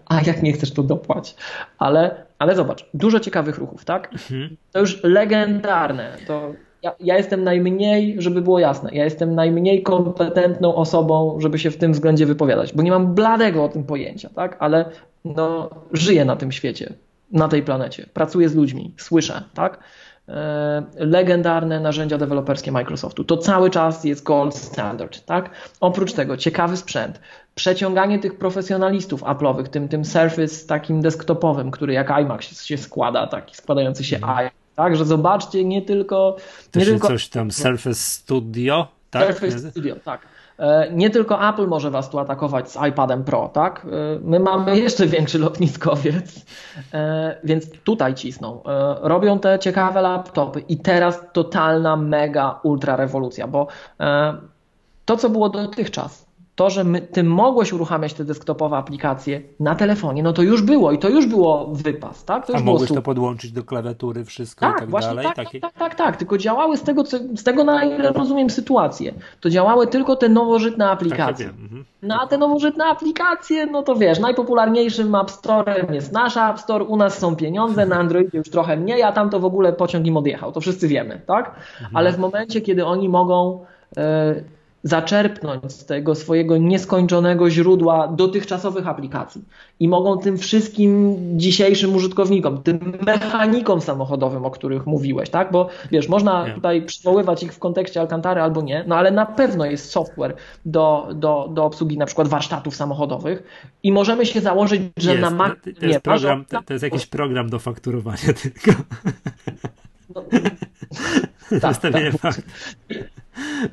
a 0.06 0.22
jak 0.26 0.44
nie 0.44 0.54
chcesz, 0.54 0.72
to 0.72 0.84
dopłać. 0.84 1.36
Ale, 1.78 2.26
ale 2.40 2.56
zobacz, 2.56 2.86
dużo 2.94 3.20
ciekawych 3.20 3.58
ruchów, 3.58 3.86
tak? 3.86 4.14
Mhm. 4.14 4.58
To 4.72 4.80
już 4.80 5.04
legendarne. 5.04 6.18
To 6.28 6.54
ja, 6.84 6.96
ja, 7.00 7.18
jestem 7.18 7.44
najmniej, 7.44 8.16
żeby 8.18 8.42
było 8.42 8.60
jasne, 8.60 8.90
ja 8.94 9.04
jestem 9.04 9.36
najmniej 9.36 9.84
kompetentną 9.84 10.76
osobą, 10.76 11.38
żeby 11.40 11.60
się 11.60 11.72
w 11.72 11.78
tym 11.78 11.94
względzie 11.94 12.26
wypowiadać, 12.26 12.74
bo 12.74 12.84
nie 12.84 12.92
mam 12.92 13.16
bladego 13.16 13.64
o 13.64 13.70
tym 13.70 13.84
pojęcia, 13.84 14.30
tak? 14.36 14.58
Ale 14.60 14.86
no, 15.26 15.70
żyję 15.92 16.26
na 16.26 16.36
tym 16.36 16.52
świecie, 16.52 16.94
na 17.32 17.48
tej 17.48 17.64
planecie, 17.64 18.06
pracuję 18.14 18.50
z 18.50 18.56
ludźmi, 18.56 18.94
słyszę, 18.98 19.44
tak? 19.54 19.80
E, 20.32 20.84
legendarne 20.96 21.80
narzędzia 21.80 22.18
deweloperskie 22.18 22.72
Microsoftu. 22.72 23.24
To 23.24 23.38
cały 23.38 23.70
czas 23.70 24.04
jest 24.04 24.24
gold 24.24 24.56
standard, 24.56 25.26
tak? 25.26 25.50
Oprócz 25.80 26.14
tego 26.14 26.38
ciekawy 26.38 26.78
sprzęt, 26.78 27.20
przeciąganie 27.56 28.20
tych 28.20 28.38
profesjonalistów 28.38 29.24
Apple'owych, 29.24 29.68
tym, 29.68 29.88
tym 29.88 30.06
Surface 30.06 30.68
takim 30.68 31.02
desktopowym, 31.02 31.72
który 31.72 31.94
jak 31.94 32.10
iMac 32.10 32.44
się, 32.44 32.56
się 32.56 32.78
składa, 32.78 33.28
taki 33.28 33.56
składający 33.56 34.04
się 34.04 34.16
mhm. 34.16 34.40
iMac, 34.40 34.54
tak? 34.76 34.96
Że 34.96 35.06
zobaczcie 35.06 35.66
nie 35.66 35.82
tylko... 35.82 36.36
nie 36.76 36.86
tylko... 36.86 37.08
coś 37.08 37.30
tam 37.30 37.52
Surface 37.52 37.96
Studio, 37.96 38.88
tak? 39.10 39.28
Surface 39.28 39.72
Studio, 39.72 39.96
tak 40.06 40.22
nie 40.92 41.10
tylko 41.10 41.50
Apple 41.50 41.68
może 41.68 41.92
was 41.92 42.10
tu 42.10 42.20
atakować 42.20 42.72
z 42.72 42.78
iPadem 42.90 43.24
Pro, 43.24 43.50
tak? 43.54 43.86
E, 43.86 44.20
my 44.22 44.40
mamy 44.40 44.80
jeszcze 44.80 45.08
większy 45.08 45.40
lotniskowiec, 45.40 46.46
e, 46.94 47.38
więc 47.44 47.72
tutaj 47.84 48.14
cisną. 48.14 48.62
Robią 49.02 49.40
te 49.40 49.60
ciekawe 49.60 50.02
laptopy 50.02 50.60
i 50.60 50.78
teraz 50.78 51.22
totalna 51.34 51.96
mega 51.96 52.60
ultra 52.64 52.96
rewolucja, 52.96 53.48
bo 53.48 53.68
to, 55.06 55.18
co 55.18 55.30
było 55.30 55.50
dotychczas, 55.50 56.31
to, 56.56 56.70
że 56.70 56.84
my, 56.84 57.02
ty 57.02 57.24
mogłeś 57.24 57.74
uruchamiać 57.74 58.14
te 58.14 58.26
desktopowe 58.26 58.78
aplikacje 58.78 59.42
na 59.60 59.76
telefonie, 59.76 60.24
no 60.24 60.34
to 60.34 60.42
już 60.42 60.62
było 60.62 60.92
i 60.92 60.98
to 60.98 61.10
już 61.10 61.26
było 61.26 61.70
wypas, 61.72 62.26
tak? 62.26 62.46
To 62.46 62.54
już 62.54 62.62
A 62.62 62.66
mogłeś 62.66 62.92
to 62.92 63.02
podłączyć 63.02 63.52
do 63.52 63.64
klawiatury, 63.64 64.26
wszystko 64.26 64.66
tak, 64.66 64.78
i 64.78 64.80
tak 64.80 64.90
właśnie 64.90 65.10
dalej? 65.10 65.26
Tak, 65.26 65.36
Takie... 65.36 65.60
tak, 65.60 65.74
tak, 65.74 65.96
tak, 65.96 66.18
tylko 66.18 66.38
działały 66.38 66.78
z 66.78 66.84
tego, 66.84 67.04
z 67.36 67.44
tego 67.44 67.64
na 67.64 67.84
ile 67.84 68.12
rozumiem 68.12 68.50
sytuację, 68.50 69.14
to 69.40 69.50
działały 69.50 69.88
tylko 69.88 70.16
te 70.16 70.30
nowożytne 70.30 70.90
aplikacje. 70.90 71.46
Tak, 71.46 71.56
mhm. 71.56 71.86
No 72.02 72.20
a 72.22 72.28
te 72.28 72.38
nowożytne 72.38 72.86
aplikacje, 72.86 73.66
no 73.66 73.84
to 73.84 73.96
wiesz, 73.96 74.20
najpopularniejszym 74.20 75.16
App 75.16 75.32
Storem 75.32 75.94
jest 75.94 76.12
nasz 76.12 76.38
App 76.38 76.60
Store, 76.60 76.84
u 76.84 76.98
nas 76.98 77.18
są 77.18 77.36
pieniądze, 77.36 77.86
na 77.86 77.96
Androidzie 77.96 78.38
już 78.38 78.50
trochę 78.50 78.78
mniej, 78.78 79.04
a 79.04 79.12
tam 79.12 79.30
to 79.30 79.40
w 79.40 79.46
ogóle 79.46 79.74
pociąg 79.74 80.06
im 80.06 80.18
odjechał, 80.18 80.52
to 80.52 80.62
wszyscy 80.62 80.88
wiemy, 80.88 81.22
tak? 81.28 81.48
Mhm. 81.48 81.98
Ale 81.98 82.12
w 82.12 82.20
momencie, 82.20 82.62
kiedy 82.62 82.86
oni 82.86 83.10
mogą... 83.10 83.66
Yy, 83.98 84.61
zaczerpnąć 84.84 85.72
z 85.72 85.86
tego 85.86 86.16
swojego 86.16 86.58
nieskończonego 86.58 87.50
źródła 87.50 88.08
dotychczasowych 88.08 88.88
aplikacji. 88.88 89.42
I 89.80 89.88
mogą 89.88 90.18
tym 90.18 90.38
wszystkim 90.38 91.18
dzisiejszym 91.40 91.96
użytkownikom, 91.96 92.64
tym 92.64 92.98
mechanikom 93.06 93.82
samochodowym, 93.82 94.46
o 94.46 94.52
których 94.52 94.86
mówiłeś, 94.86 95.30
tak? 95.30 95.52
Bo 95.52 95.70
wiesz, 95.92 96.10
można 96.10 96.46
tutaj 96.56 96.82
przywoływać 96.82 97.44
ich 97.44 97.54
w 97.54 97.60
kontekście 97.60 98.02
Alcantary 98.02 98.42
albo 98.42 98.62
nie, 98.62 98.84
no 98.88 98.96
ale 98.96 99.12
na 99.12 99.26
pewno 99.26 99.66
jest 99.66 99.92
software 99.92 100.36
do, 100.66 101.08
do, 101.14 101.50
do 101.54 101.66
obsługi 101.66 101.98
na 101.98 102.06
przykład 102.06 102.28
warsztatów 102.28 102.76
samochodowych 102.76 103.44
i 103.84 103.92
możemy 103.92 104.26
się 104.26 104.42
założyć, 104.42 104.82
że 104.98 105.12
jest, 105.12 105.22
na 105.22 105.30
Mac... 105.30 105.54
To, 105.54 105.64
to, 105.64 105.70
jest 105.70 105.82
nie, 105.84 106.00
program, 106.00 106.46
to, 106.46 106.62
to 106.66 106.74
jest 106.74 106.84
jakiś 106.84 107.06
program 107.06 107.50
do 107.50 107.60
fakturowania 107.60 108.34
tylko. 108.44 108.82
No, 110.16 110.24
tak, 111.62 111.78
tak. 111.78 112.18
fakt. 112.18 112.42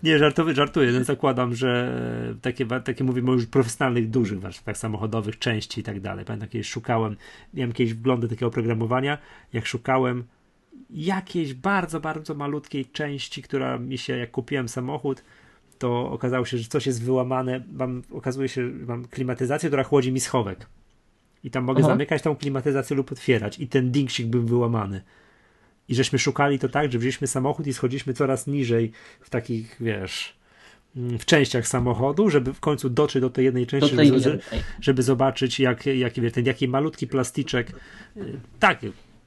Nie, 0.03 0.19
żartuję, 0.19 0.55
żartuję. 0.55 0.93
No, 0.93 1.05
zakładam, 1.05 1.55
że 1.55 2.01
takie, 2.43 2.67
takie 2.67 3.05
mówimy 3.05 3.33
już 3.33 3.47
profesjonalnych, 3.47 4.11
dużych 4.11 4.41
warsztatach 4.41 4.79
samochodowych, 4.79 5.39
części 5.39 5.81
i 5.81 5.83
tak 5.83 6.01
dalej. 6.01 6.25
Pamiętam, 6.25 6.49
kiedyś 6.49 6.69
szukałem, 6.69 7.17
miałem 7.55 7.71
jakieś 7.71 7.95
wglądy 7.95 8.29
takiego 8.29 8.47
oprogramowania, 8.47 9.19
jak 9.53 9.67
szukałem 9.67 10.25
jakiejś 10.91 11.55
bardzo, 11.55 12.01
bardzo 12.01 12.35
malutkiej 12.35 12.87
części, 12.87 13.43
która 13.43 13.79
mi 13.79 13.99
się, 13.99 14.17
jak 14.17 14.31
kupiłem 14.31 14.69
samochód, 14.69 15.25
to 15.79 16.11
okazało 16.11 16.45
się, 16.45 16.59
że 16.59 16.69
coś 16.69 16.87
jest 16.87 17.05
wyłamane. 17.05 17.65
Mam, 17.73 18.03
okazuje 18.13 18.49
się, 18.49 18.63
że 18.63 18.87
mam 18.87 19.05
klimatyzację, 19.05 19.69
która 19.69 19.85
chłodzi 19.85 20.13
mi 20.13 20.21
schowek. 20.21 20.67
I 21.45 21.51
tam 21.51 21.65
mogę 21.65 21.81
Aha. 21.81 21.89
zamykać 21.89 22.23
tą 22.23 22.37
klimatyzację 22.37 22.97
lub 22.97 23.13
otwierać. 23.13 23.59
I 23.59 23.69
ten 23.69 23.91
dingsik 23.91 24.27
był 24.27 24.43
wyłamany. 24.43 25.03
I 25.89 25.95
żeśmy 25.95 26.19
szukali 26.19 26.59
to 26.59 26.69
tak, 26.69 26.93
że 26.93 26.99
wzięliśmy 26.99 27.27
samochód 27.27 27.67
i 27.67 27.75
schodziliśmy 27.75 28.15
coraz 28.15 28.47
niżej 28.47 28.93
w 29.21 29.31
takich, 29.31 29.77
wiesz, 29.81 30.37
mm, 30.97 31.19
w 31.19 31.25
częściach 31.25 31.69
samochodu, 31.69 32.31
żeby 32.31 32.53
w 32.53 32.61
końcu 32.61 32.91
dotrzeć 32.91 33.21
do 33.23 33.31
tej 33.31 33.45
jednej 33.45 33.67
części, 33.67 33.97
tej 33.97 34.21
żeby, 34.21 34.39
żeby, 34.81 35.03
zobaczyć, 35.03 35.61
jak, 35.61 35.87
jaki, 35.87 36.31
ten, 36.31 36.47
jaki 36.47 36.69
malutki 36.69 37.07
plastyczek, 37.07 37.73
y, 38.17 38.41
tak, 38.59 38.81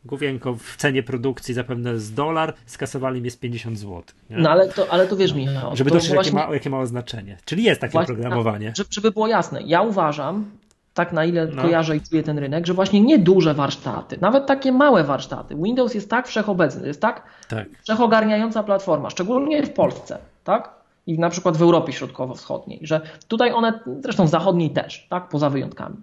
główienko 0.05 0.55
w 0.55 0.75
cenie 0.77 1.03
produkcji 1.03 1.53
zapewne 1.53 1.99
z 1.99 2.13
dolar, 2.13 2.53
skasowali 2.65 3.21
mnie 3.21 3.31
z 3.31 3.37
50 3.37 3.79
zł. 3.79 4.03
Nie? 4.29 4.37
No 4.37 4.49
ale 4.49 4.69
to, 4.69 4.89
ale 4.89 5.07
to 5.07 5.17
wiesz 5.17 5.33
Michał. 5.33 5.75
Żeby 5.75 5.91
dotrzeć, 5.91 6.13
właśnie... 6.13 6.39
jakie, 6.39 6.47
ma, 6.47 6.53
jakie 6.53 6.69
mało 6.69 6.85
znaczenie. 6.85 7.37
Czyli 7.45 7.63
jest 7.63 7.81
takie 7.81 7.91
właśnie, 7.91 8.15
programowanie. 8.15 8.73
Żeby 8.89 9.11
było 9.11 9.27
jasne, 9.27 9.61
ja 9.65 9.81
uważam, 9.81 10.45
tak 10.93 11.13
na 11.13 11.25
ile 11.25 11.47
no. 11.47 11.61
kojarzę 11.61 11.97
i 11.97 12.01
czuję 12.01 12.23
ten 12.23 12.39
rynek, 12.39 12.67
że 12.67 12.73
właśnie 12.73 13.01
nie 13.01 13.19
duże 13.19 13.53
warsztaty, 13.53 14.17
nawet 14.21 14.45
takie 14.45 14.71
małe 14.71 15.03
warsztaty. 15.03 15.55
Windows 15.55 15.93
jest 15.93 16.09
tak 16.09 16.27
wszechobecny, 16.27 16.87
jest 16.87 17.01
tak, 17.01 17.23
tak. 17.47 17.67
wszechogarniająca 17.83 18.63
platforma, 18.63 19.09
szczególnie 19.09 19.63
w 19.63 19.73
Polsce, 19.73 20.17
tak? 20.43 20.81
I 21.07 21.19
na 21.19 21.29
przykład 21.29 21.57
w 21.57 21.61
Europie 21.61 21.93
Środkowo-Wschodniej, 21.93 22.79
że 22.83 23.01
tutaj 23.27 23.53
one, 23.53 23.79
zresztą 24.01 24.25
w 24.25 24.29
zachodniej 24.29 24.69
też, 24.69 25.07
tak? 25.09 25.29
Poza 25.29 25.49
wyjątkami, 25.49 25.95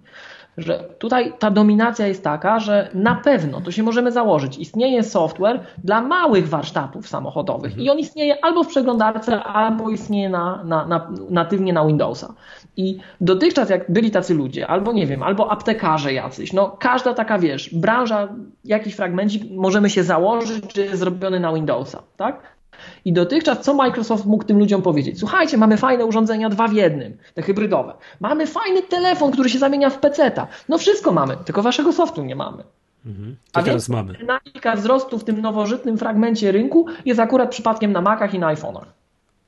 że 0.61 0.83
tutaj 0.97 1.33
ta 1.39 1.51
dominacja 1.51 2.07
jest 2.07 2.23
taka, 2.23 2.59
że 2.59 2.89
na 2.93 3.15
pewno, 3.15 3.61
to 3.61 3.71
się 3.71 3.83
możemy 3.83 4.11
założyć, 4.11 4.57
istnieje 4.57 5.03
software 5.03 5.59
dla 5.83 6.01
małych 6.01 6.49
warsztatów 6.49 7.07
samochodowych 7.07 7.71
mhm. 7.71 7.85
i 7.85 7.89
on 7.89 7.99
istnieje 7.99 8.45
albo 8.45 8.63
w 8.63 8.67
przeglądarce, 8.67 9.43
albo 9.43 9.89
istnieje 9.89 10.29
na, 10.29 10.63
na, 10.63 10.85
na, 10.85 11.11
natywnie 11.29 11.73
na 11.73 11.85
Windowsa. 11.85 12.33
I 12.77 12.97
dotychczas 13.21 13.69
jak 13.69 13.91
byli 13.91 14.11
tacy 14.11 14.33
ludzie, 14.33 14.67
albo 14.67 14.91
nie 14.93 15.07
wiem, 15.07 15.23
albo 15.23 15.51
aptekarze 15.51 16.13
jacyś, 16.13 16.53
no 16.53 16.69
każda 16.79 17.13
taka, 17.13 17.39
wiesz, 17.39 17.75
branża, 17.75 18.27
jakiś 18.65 18.95
fragmencik, 18.95 19.43
możemy 19.51 19.89
się 19.89 20.03
założyć, 20.03 20.75
że 20.75 20.81
jest 20.81 20.99
zrobiony 20.99 21.39
na 21.39 21.53
Windowsa, 21.53 22.03
tak? 22.17 22.58
I 23.05 23.13
dotychczas 23.13 23.61
co 23.61 23.73
Microsoft 23.73 24.25
mógł 24.25 24.43
tym 24.43 24.59
ludziom 24.59 24.81
powiedzieć? 24.81 25.19
Słuchajcie, 25.19 25.57
mamy 25.57 25.77
fajne 25.77 26.05
urządzenia 26.05 26.49
dwa 26.49 26.67
w 26.67 26.73
jednym, 26.73 27.17
te 27.33 27.41
hybrydowe. 27.41 27.93
Mamy 28.19 28.47
fajny 28.47 28.81
telefon, 28.81 29.31
który 29.31 29.49
się 29.49 29.59
zamienia 29.59 29.89
w 29.89 29.99
PC-ta. 29.99 30.47
No 30.69 30.77
wszystko 30.77 31.11
mamy, 31.11 31.37
tylko 31.45 31.61
waszego 31.61 31.93
softu 31.93 32.23
nie 32.23 32.35
mamy. 32.35 32.63
Mhm. 33.05 33.35
A 33.53 33.63
teraz 33.63 33.89
mamy. 33.89 34.13
dynamika 34.13 34.75
wzrostu 34.75 35.19
w 35.19 35.23
tym 35.23 35.41
nowożytnym 35.41 35.97
fragmencie 35.97 36.51
rynku 36.51 36.85
jest 37.05 37.19
akurat 37.19 37.49
przypadkiem 37.49 37.91
na 37.91 38.01
Macach 38.01 38.33
i 38.33 38.39
na 38.39 38.55
iPhone'ach. 38.55 38.85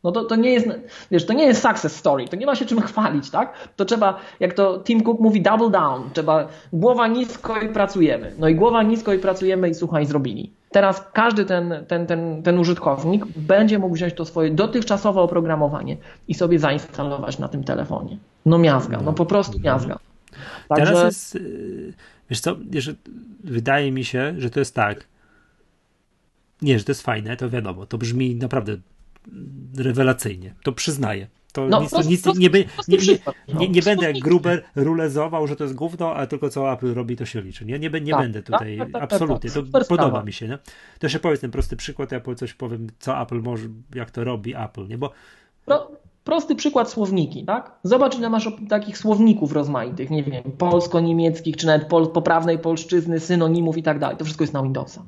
No 0.04 0.12
to, 0.12 0.24
to 0.24 0.36
nie 0.36 0.52
jest, 0.52 0.68
wiesz, 1.12 1.26
to 1.26 1.34
nie 1.34 1.46
jest 1.46 1.62
success 1.62 1.96
story, 1.96 2.28
to 2.28 2.36
nie 2.36 2.46
ma 2.46 2.56
się 2.56 2.66
czym 2.66 2.82
chwalić, 2.82 3.30
tak? 3.30 3.54
To 3.76 3.86
trzeba, 3.86 4.20
jak 4.40 4.54
to 4.54 4.80
Tim 4.84 5.04
Cook 5.04 5.20
mówi, 5.20 5.42
double 5.42 5.70
down, 5.70 6.10
trzeba 6.14 6.48
głowa 6.74 7.08
nisko 7.08 7.62
i 7.62 7.70
pracujemy. 7.70 8.34
No 8.40 8.48
i 8.48 8.56
głowa 8.56 8.84
nisko 8.84 9.14
i 9.14 9.20
pracujemy 9.20 9.70
i 9.70 9.76
słuchaj, 9.76 10.06
zrobili. 10.06 10.52
Teraz 10.72 11.06
każdy 11.14 11.46
ten, 11.46 11.86
ten, 11.88 12.08
ten, 12.08 12.44
ten 12.44 12.60
użytkownik 12.60 13.26
będzie 13.26 13.80
mógł 13.80 13.96
wziąć 13.96 14.14
to 14.14 14.26
swoje 14.26 14.52
dotychczasowe 14.52 15.22
oprogramowanie 15.22 15.98
i 16.28 16.34
sobie 16.34 16.60
zainstalować 16.60 17.40
na 17.40 17.48
tym 17.48 17.64
telefonie. 17.64 18.18
No 18.46 18.58
miazga, 18.58 19.02
no 19.02 19.14
po 19.14 19.26
prostu 19.26 19.60
miazga. 19.60 20.00
Także... 20.68 20.86
Teraz 20.86 21.04
jest, 21.06 21.36
y, 21.36 21.94
wiesz 22.30 22.40
co, 22.40 22.56
że 22.74 22.94
wydaje 23.44 23.92
mi 23.92 24.06
się, 24.06 24.34
że 24.38 24.50
to 24.50 24.60
jest 24.60 24.76
tak, 24.76 25.08
nie, 26.62 26.80
że 26.80 26.86
to 26.86 26.92
jest 26.92 27.02
fajne, 27.02 27.38
to 27.38 27.50
wiadomo, 27.50 27.86
to 27.86 27.98
brzmi 27.98 28.36
naprawdę 28.36 28.78
rewelacyjnie, 29.78 30.56
to 30.64 30.72
przyznaję. 30.72 31.28
To 31.54 31.68
no, 31.68 31.82
nic, 31.82 31.92
prost, 31.92 32.10
nic 32.10 32.22
prost, 32.22 32.40
nie, 32.40 32.50
nie, 32.50 32.66
nie, 32.88 32.98
nie, 33.48 33.70
nie 33.70 33.82
będę 33.82 34.06
jak 34.06 34.20
Gruber 34.20 34.64
rulezował, 34.76 35.48
że 35.48 35.56
to 35.56 35.64
jest 35.64 35.76
gówno, 35.76 36.16
a 36.16 36.28
tylko 36.28 36.50
co 36.50 36.74
Apple 36.74 36.94
robi, 36.94 37.16
to 37.16 37.26
się 37.26 37.42
liczy. 37.42 37.66
Nie, 37.66 37.80
nie, 37.80 37.90
nie 37.90 38.12
tak, 38.12 38.22
będę 38.22 38.44
tak, 38.44 38.60
tutaj, 38.60 38.78
tak, 38.78 38.92
tak, 38.92 39.02
tak 39.02 39.14
absolutnie. 39.14 39.50
to 39.50 39.64
podoba 39.64 39.84
sprawa. 39.84 40.24
mi 40.24 40.34
się. 40.34 40.48
Nie? 40.48 40.58
To 41.00 41.06
jeszcze 41.06 41.20
powiedz 41.20 41.42
ten 41.42 41.52
prosty 41.52 41.76
przykład, 41.76 42.12
ja 42.12 42.22
coś 42.36 42.54
powiem, 42.54 42.88
co 43.00 43.22
Apple 43.22 43.42
może, 43.42 43.68
jak 43.96 44.12
to 44.12 44.24
robi 44.24 44.56
Apple, 44.56 44.88
nie? 44.88 44.98
Bo 44.98 45.12
Pro, 45.66 45.92
prosty 46.24 46.56
przykład 46.56 46.90
słowniki, 46.90 47.46
tak? 47.46 47.72
Zobacz, 47.84 48.18
ile 48.18 48.30
masz 48.30 48.50
takich 48.70 48.98
słowników 48.98 49.52
rozmaitych, 49.52 50.10
nie 50.10 50.24
wiem, 50.24 50.44
polsko-niemieckich, 50.58 51.58
czy 51.58 51.68
nawet 51.68 51.88
pol, 51.88 52.12
poprawnej 52.12 52.60
polszczyzny, 52.60 53.20
synonimów 53.20 53.78
i 53.78 53.84
tak 53.84 54.00
dalej. 54.00 54.18
To 54.18 54.26
wszystko 54.26 54.44
jest 54.44 54.54
na 54.54 54.64
Windowsa. 54.64 55.04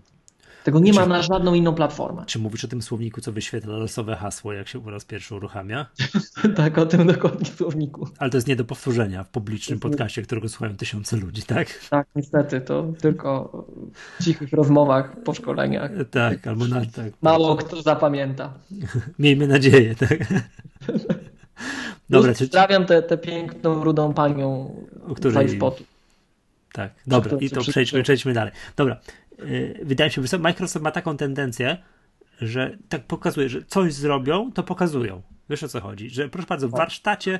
Tego 0.64 0.80
nie 0.80 0.93
czy, 0.93 0.99
ma 0.99 1.05
na 1.05 1.22
żadną 1.22 1.53
inną 1.53 1.76
platformę. 1.76 2.24
Czy 2.26 2.39
mówisz 2.39 2.66
o 2.66 2.68
tym 2.68 2.82
słowniku, 2.82 3.22
co 3.22 3.32
wyświetla 3.32 3.78
losowe 3.78 4.16
hasło, 4.16 4.53
jak 4.53 4.68
się 4.68 4.82
po 4.82 4.91
raz 4.91 5.05
pierwszy 5.05 5.36
uruchamia? 5.36 5.86
tak, 6.57 6.78
o 6.78 6.86
tym 6.86 7.07
dokładnie 7.07 7.45
słowniku. 7.45 8.07
Ale 8.18 8.30
to 8.30 8.38
jest 8.38 8.47
nie 8.47 8.55
do 8.55 8.66
powtórzenia 8.66 9.24
w 9.24 9.30
publicznym 9.30 9.80
podcaście, 9.80 10.22
którego 10.22 10.49
słuchają 10.49 10.76
tysiące 10.76 11.18
ludzi, 11.18 11.41
tak? 11.41 11.68
Tak, 11.89 12.07
niestety, 12.16 12.61
to 12.61 12.93
tylko 13.01 13.66
w 14.20 14.24
cichych 14.24 14.53
rozmowach 14.53 15.24
po 15.24 15.34
szkoleniach. 15.34 15.91
Tak, 16.11 16.47
albo 16.47 16.68
na 16.68 16.82
tak. 16.86 17.14
Mało 17.22 17.55
kto 17.55 17.82
zapamięta. 17.82 18.53
Miejmy 19.20 19.47
nadzieję, 19.47 19.95
tak? 19.95 20.20
Dobra, 22.09 22.34
Pozdrawiam 22.39 22.86
tę, 22.86 23.01
tę 23.01 23.18
piękną, 23.18 23.84
rudą 23.84 24.14
panią 24.14 24.76
o 25.07 25.16
której... 25.16 25.59
Tak, 26.74 26.91
dobra, 27.07 27.38
i 27.38 27.49
to 27.49 27.61
przejdźmy, 27.61 28.03
przejdźmy 28.03 28.34
dalej. 28.34 28.53
Dobra, 28.76 28.99
wydaje 29.83 30.09
mi 30.09 30.13
się, 30.13 30.27
że 30.27 30.39
Microsoft 30.39 30.83
ma 30.83 30.91
taką 30.91 31.17
tendencję, 31.17 31.77
że 32.41 32.77
tak 32.89 33.03
pokazuje, 33.03 33.49
że 33.49 33.63
coś 33.63 33.93
zrobią, 33.93 34.51
to 34.51 34.63
pokazują. 34.63 35.21
Wiesz 35.49 35.63
o 35.63 35.67
co 35.67 35.81
chodzi? 35.81 36.09
Że 36.09 36.29
proszę 36.29 36.47
bardzo, 36.47 36.69
w 36.69 36.71
warsztacie, 36.71 37.39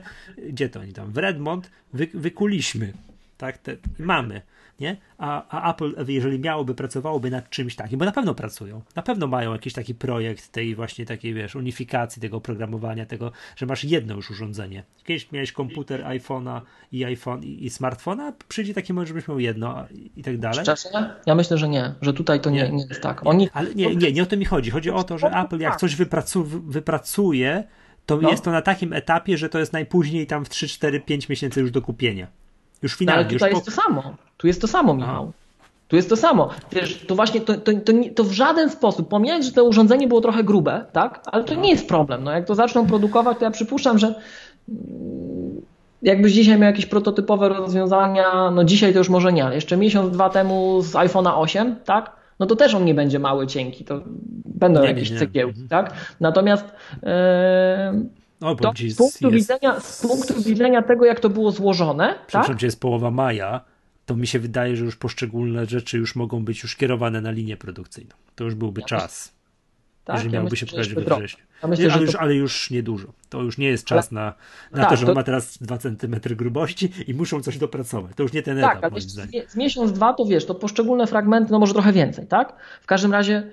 gdzie 0.50 0.70
to 0.70 0.80
oni 0.80 0.94
tam, 0.94 1.12
w 1.12 1.18
Redmond 1.18 1.72
wy, 1.94 2.08
wykuliśmy, 2.14 2.94
tak, 3.38 3.58
te, 3.58 3.78
mamy 4.00 4.42
nie? 4.80 4.98
A, 5.18 5.48
a 5.50 5.74
Apple, 5.74 5.96
jeżeli 6.08 6.40
miałoby, 6.40 6.76
pracowałoby 6.76 7.32
nad 7.32 7.50
czymś 7.50 7.76
takim, 7.76 8.00
bo 8.00 8.06
na 8.06 8.12
pewno 8.12 8.36
pracują, 8.36 8.82
na 8.96 9.02
pewno 9.02 9.28
mają 9.28 9.54
jakiś 9.54 9.74
taki 9.74 9.96
projekt 9.96 10.52
tej 10.52 10.76
właśnie 10.76 11.06
takiej, 11.06 11.34
wiesz, 11.34 11.56
unifikacji 11.56 12.22
tego 12.22 12.38
oprogramowania, 12.38 13.06
tego, 13.06 13.32
że 13.56 13.66
masz 13.66 13.84
jedno 13.84 14.16
już 14.16 14.32
urządzenie. 14.32 14.84
Kiedyś 15.04 15.32
miałeś 15.32 15.52
komputer, 15.52 16.04
iPhone'a 16.04 16.62
i 16.92 17.04
iPhone 17.04 17.44
i, 17.44 17.66
i 17.66 17.70
smartfona, 17.70 18.34
przyjdzie 18.48 18.74
taki 18.74 18.94
moment, 18.94 19.08
żebyś 19.08 19.28
miał 19.28 19.40
jedno 19.40 19.86
i 20.16 20.24
tak 20.24 20.38
dalej. 20.38 20.66
Szczerze? 20.66 20.90
Ja 21.26 21.36
myślę, 21.36 21.58
że 21.58 21.70
nie, 21.70 21.96
że 22.02 22.14
tutaj 22.14 22.42
to 22.42 22.50
nie, 22.50 22.70
nie 22.70 22.86
jest 22.86 23.02
tak. 23.02 23.26
Oni... 23.26 23.50
Ale 23.54 23.76
nie, 23.76 23.96
nie, 23.96 24.12
nie 24.12 24.24
o 24.24 24.26
to 24.26 24.38
mi 24.38 24.46
chodzi. 24.46 24.72
Chodzi 24.72 24.92
o 24.92 25.04
to, 25.04 25.18
że 25.18 25.28
Apple 25.28 25.60
jak 25.60 25.76
coś 25.76 25.96
wypracu 25.96 26.44
wypracuje, 26.44 27.64
to 28.06 28.18
no. 28.18 28.30
jest 28.30 28.44
to 28.44 28.52
na 28.52 28.62
takim 28.62 28.94
etapie, 28.94 29.38
że 29.38 29.50
to 29.50 29.60
jest 29.60 29.74
najpóźniej 29.74 30.28
tam 30.28 30.46
w 30.46 30.50
3, 30.50 30.68
4, 30.68 31.00
5 31.00 31.30
miesięcy 31.30 31.62
już 31.62 31.72
do 31.72 31.82
kupienia. 31.82 32.28
Już 32.82 32.96
finalnie. 32.96 33.24
No, 33.24 33.30
ale 33.30 33.34
tutaj 33.34 33.52
jest 33.52 33.66
po... 33.66 33.72
to 33.72 33.82
samo. 33.82 34.16
Tu 34.44 34.48
jest 34.48 34.62
to 34.62 34.68
samo, 34.68 34.94
Michał. 34.94 35.32
Tu 35.88 35.96
jest 35.96 36.10
to 36.10 36.16
samo. 36.16 36.50
Wiesz, 36.72 37.06
to 37.08 37.16
właśnie 37.16 37.42
to, 37.42 37.54
to, 37.54 37.72
to, 37.74 37.94
to, 38.16 38.24
w 38.24 38.32
żaden 38.32 38.70
sposób, 38.70 39.10
pomijając, 39.10 39.46
że 39.46 39.52
to 39.52 39.64
urządzenie 39.64 40.08
było 40.08 40.22
trochę 40.22 40.44
grube, 40.44 40.86
tak? 40.92 41.22
Ale 41.26 41.44
to 41.44 41.56
nie 41.56 41.70
jest 41.70 41.88
problem. 41.88 42.24
No, 42.24 42.32
jak 42.32 42.46
to 42.46 42.56
zaczną 42.56 42.88
produkować, 42.88 43.38
to 43.38 43.46
ja 43.46 43.52
przypuszczam, 43.52 44.00
że 44.00 44.08
mm, 44.70 45.62
jakbyś 46.02 46.34
dzisiaj 46.34 46.60
miał 46.60 46.70
jakieś 46.70 46.86
prototypowe 46.86 47.50
rozwiązania, 47.50 48.52
no 48.52 48.64
dzisiaj 48.64 48.94
to 48.94 49.00
już 49.00 49.10
może 49.10 49.34
nie, 49.34 49.46
ale 49.46 49.56
jeszcze 49.56 49.78
miesiąc, 49.78 50.14
dwa 50.14 50.30
temu 50.30 50.82
z 50.82 50.94
iPhone'a 50.94 51.32
8, 51.36 51.76
tak? 51.86 52.12
No 52.40 52.46
to 52.46 52.56
też 52.56 52.74
on 52.74 52.86
nie 52.86 52.94
będzie 52.94 53.20
mały, 53.20 53.48
cienki, 53.48 53.86
to 53.86 54.02
będą 54.46 54.82
nie, 54.82 54.88
jakieś 54.88 55.12
nie. 55.12 55.20
cegiełki, 55.20 55.62
mhm. 55.62 55.86
tak? 55.86 55.98
Natomiast 56.20 56.66
yy, 57.04 57.10
no, 58.42 58.56
to 58.56 58.72
z 58.90 58.96
punktu, 58.96 59.32
jest... 59.32 59.36
widzenia, 59.36 59.80
z 59.80 60.08
punktu 60.08 60.34
widzenia 60.42 60.82
tego, 60.82 61.06
jak 61.06 61.20
to 61.20 61.30
było 61.30 61.52
złożone. 61.52 62.16
Przepraszam, 62.28 62.56
tak? 62.56 62.64
jest 62.64 62.80
połowa 62.80 63.12
maja, 63.12 63.73
to 64.06 64.16
mi 64.16 64.28
się 64.28 64.40
wydaje, 64.40 64.76
że 64.76 64.86
już 64.86 64.96
poszczególne 64.96 65.66
rzeczy 65.66 65.98
już 65.98 66.16
mogą 66.16 66.46
być 66.46 66.64
już 66.64 66.76
kierowane 66.76 67.22
na 67.22 67.32
linię 67.32 67.58
produkcyjną. 67.58 68.16
To 68.36 68.44
już 68.44 68.56
byłby 68.56 68.82
ja 68.82 68.88
czas. 68.88 69.34
Tak, 70.06 70.16
jeżeli 70.16 70.34
ja 70.34 70.40
miałby 70.40 70.56
się 70.56 70.66
pokazać 70.66 70.94
we 70.94 71.02
wrześniu. 71.02 71.44
Ja 71.64 71.68
myślę, 71.70 71.94
ale, 71.94 72.02
już, 72.02 72.12
to... 72.12 72.20
ale 72.20 72.36
już 72.36 72.72
niedużo. 72.72 73.14
To 73.30 73.42
już 73.42 73.58
nie 73.58 73.68
jest 73.68 73.86
czas 73.86 74.10
ale... 74.12 74.22
na, 74.22 74.34
na 74.72 74.78
tak, 74.82 74.90
to, 74.90 74.96
że 74.96 75.06
to... 75.06 75.14
ma 75.14 75.24
teraz 75.24 75.58
2 75.58 75.78
cm 75.78 76.16
grubości 76.36 76.92
i 77.08 77.14
muszą 77.14 77.42
coś 77.42 77.58
dopracować. 77.58 78.16
To 78.16 78.24
już 78.24 78.34
nie 78.34 78.42
ten 78.42 78.62
tak, 78.62 78.78
etap, 78.78 78.92
ale 78.92 79.02
z, 79.02 79.52
z 79.52 79.56
miesiąc, 79.56 79.92
dwa 79.92 80.14
to 80.14 80.26
wiesz, 80.26 80.46
to 80.46 80.56
poszczególne 80.56 81.08
fragmenty, 81.08 81.52
no 81.52 81.60
może 81.60 81.74
trochę 81.74 81.94
więcej, 81.94 82.28
tak? 82.28 82.56
W 82.82 82.86
każdym 82.86 83.12
razie 83.12 83.52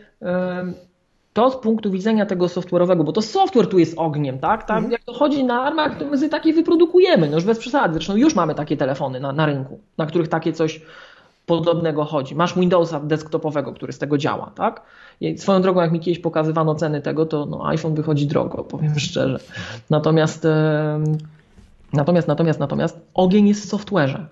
to 1.33 1.51
z 1.51 1.57
punktu 1.57 1.91
widzenia 1.91 2.27
tego 2.27 2.47
software'owego, 2.47 3.05
bo 3.05 3.13
to 3.13 3.23
software 3.23 3.67
tu 3.67 3.79
jest 3.79 3.99
ogniem, 3.99 4.39
tak? 4.39 4.65
Tam, 4.65 4.77
mhm. 4.77 4.93
Jak 4.93 5.05
to 5.05 5.13
chodzi 5.13 5.45
na 5.45 5.63
armach, 5.63 5.99
to 5.99 6.05
my 6.05 6.29
takie 6.29 6.53
wyprodukujemy, 6.53 7.29
no 7.29 7.35
już 7.35 7.45
bez 7.45 7.59
przesady. 7.59 7.95
Zresztą 7.95 8.17
już 8.17 8.35
mamy 8.35 8.55
takie 8.55 8.77
telefony 8.77 9.21
na, 9.21 9.33
na 9.33 9.47
rynku, 9.47 9.81
na 9.99 10.07
których 10.07 10.29
takie 10.29 10.53
coś 10.53 10.81
podobnego 11.47 12.05
chodzi. 12.05 12.35
Masz 12.35 12.55
Windowsa 12.55 13.01
desktopowego, 13.01 13.73
który 13.73 13.93
z 13.93 13.99
tego 13.99 14.19
działa, 14.19 14.53
tak? 14.55 14.83
I 15.21 15.39
swoją 15.39 15.63
drogą, 15.63 15.81
jak 15.81 15.93
mi 15.93 16.01
kiedyś 16.01 16.19
pokazywano 16.19 16.75
ceny 16.75 17.01
tego, 17.01 17.27
to 17.27 17.47
no, 17.47 17.67
iPhone 17.67 17.95
wychodzi 17.95 18.27
drogo, 18.27 18.65
powiem 18.65 18.99
szczerze. 18.99 19.39
Natomiast, 19.91 20.47
natomiast, 21.93 22.29
natomiast, 22.29 22.61
natomiast 22.61 23.01
ogień 23.15 23.49
jest 23.49 23.67
w 23.67 23.77
software'ze. 23.77 24.25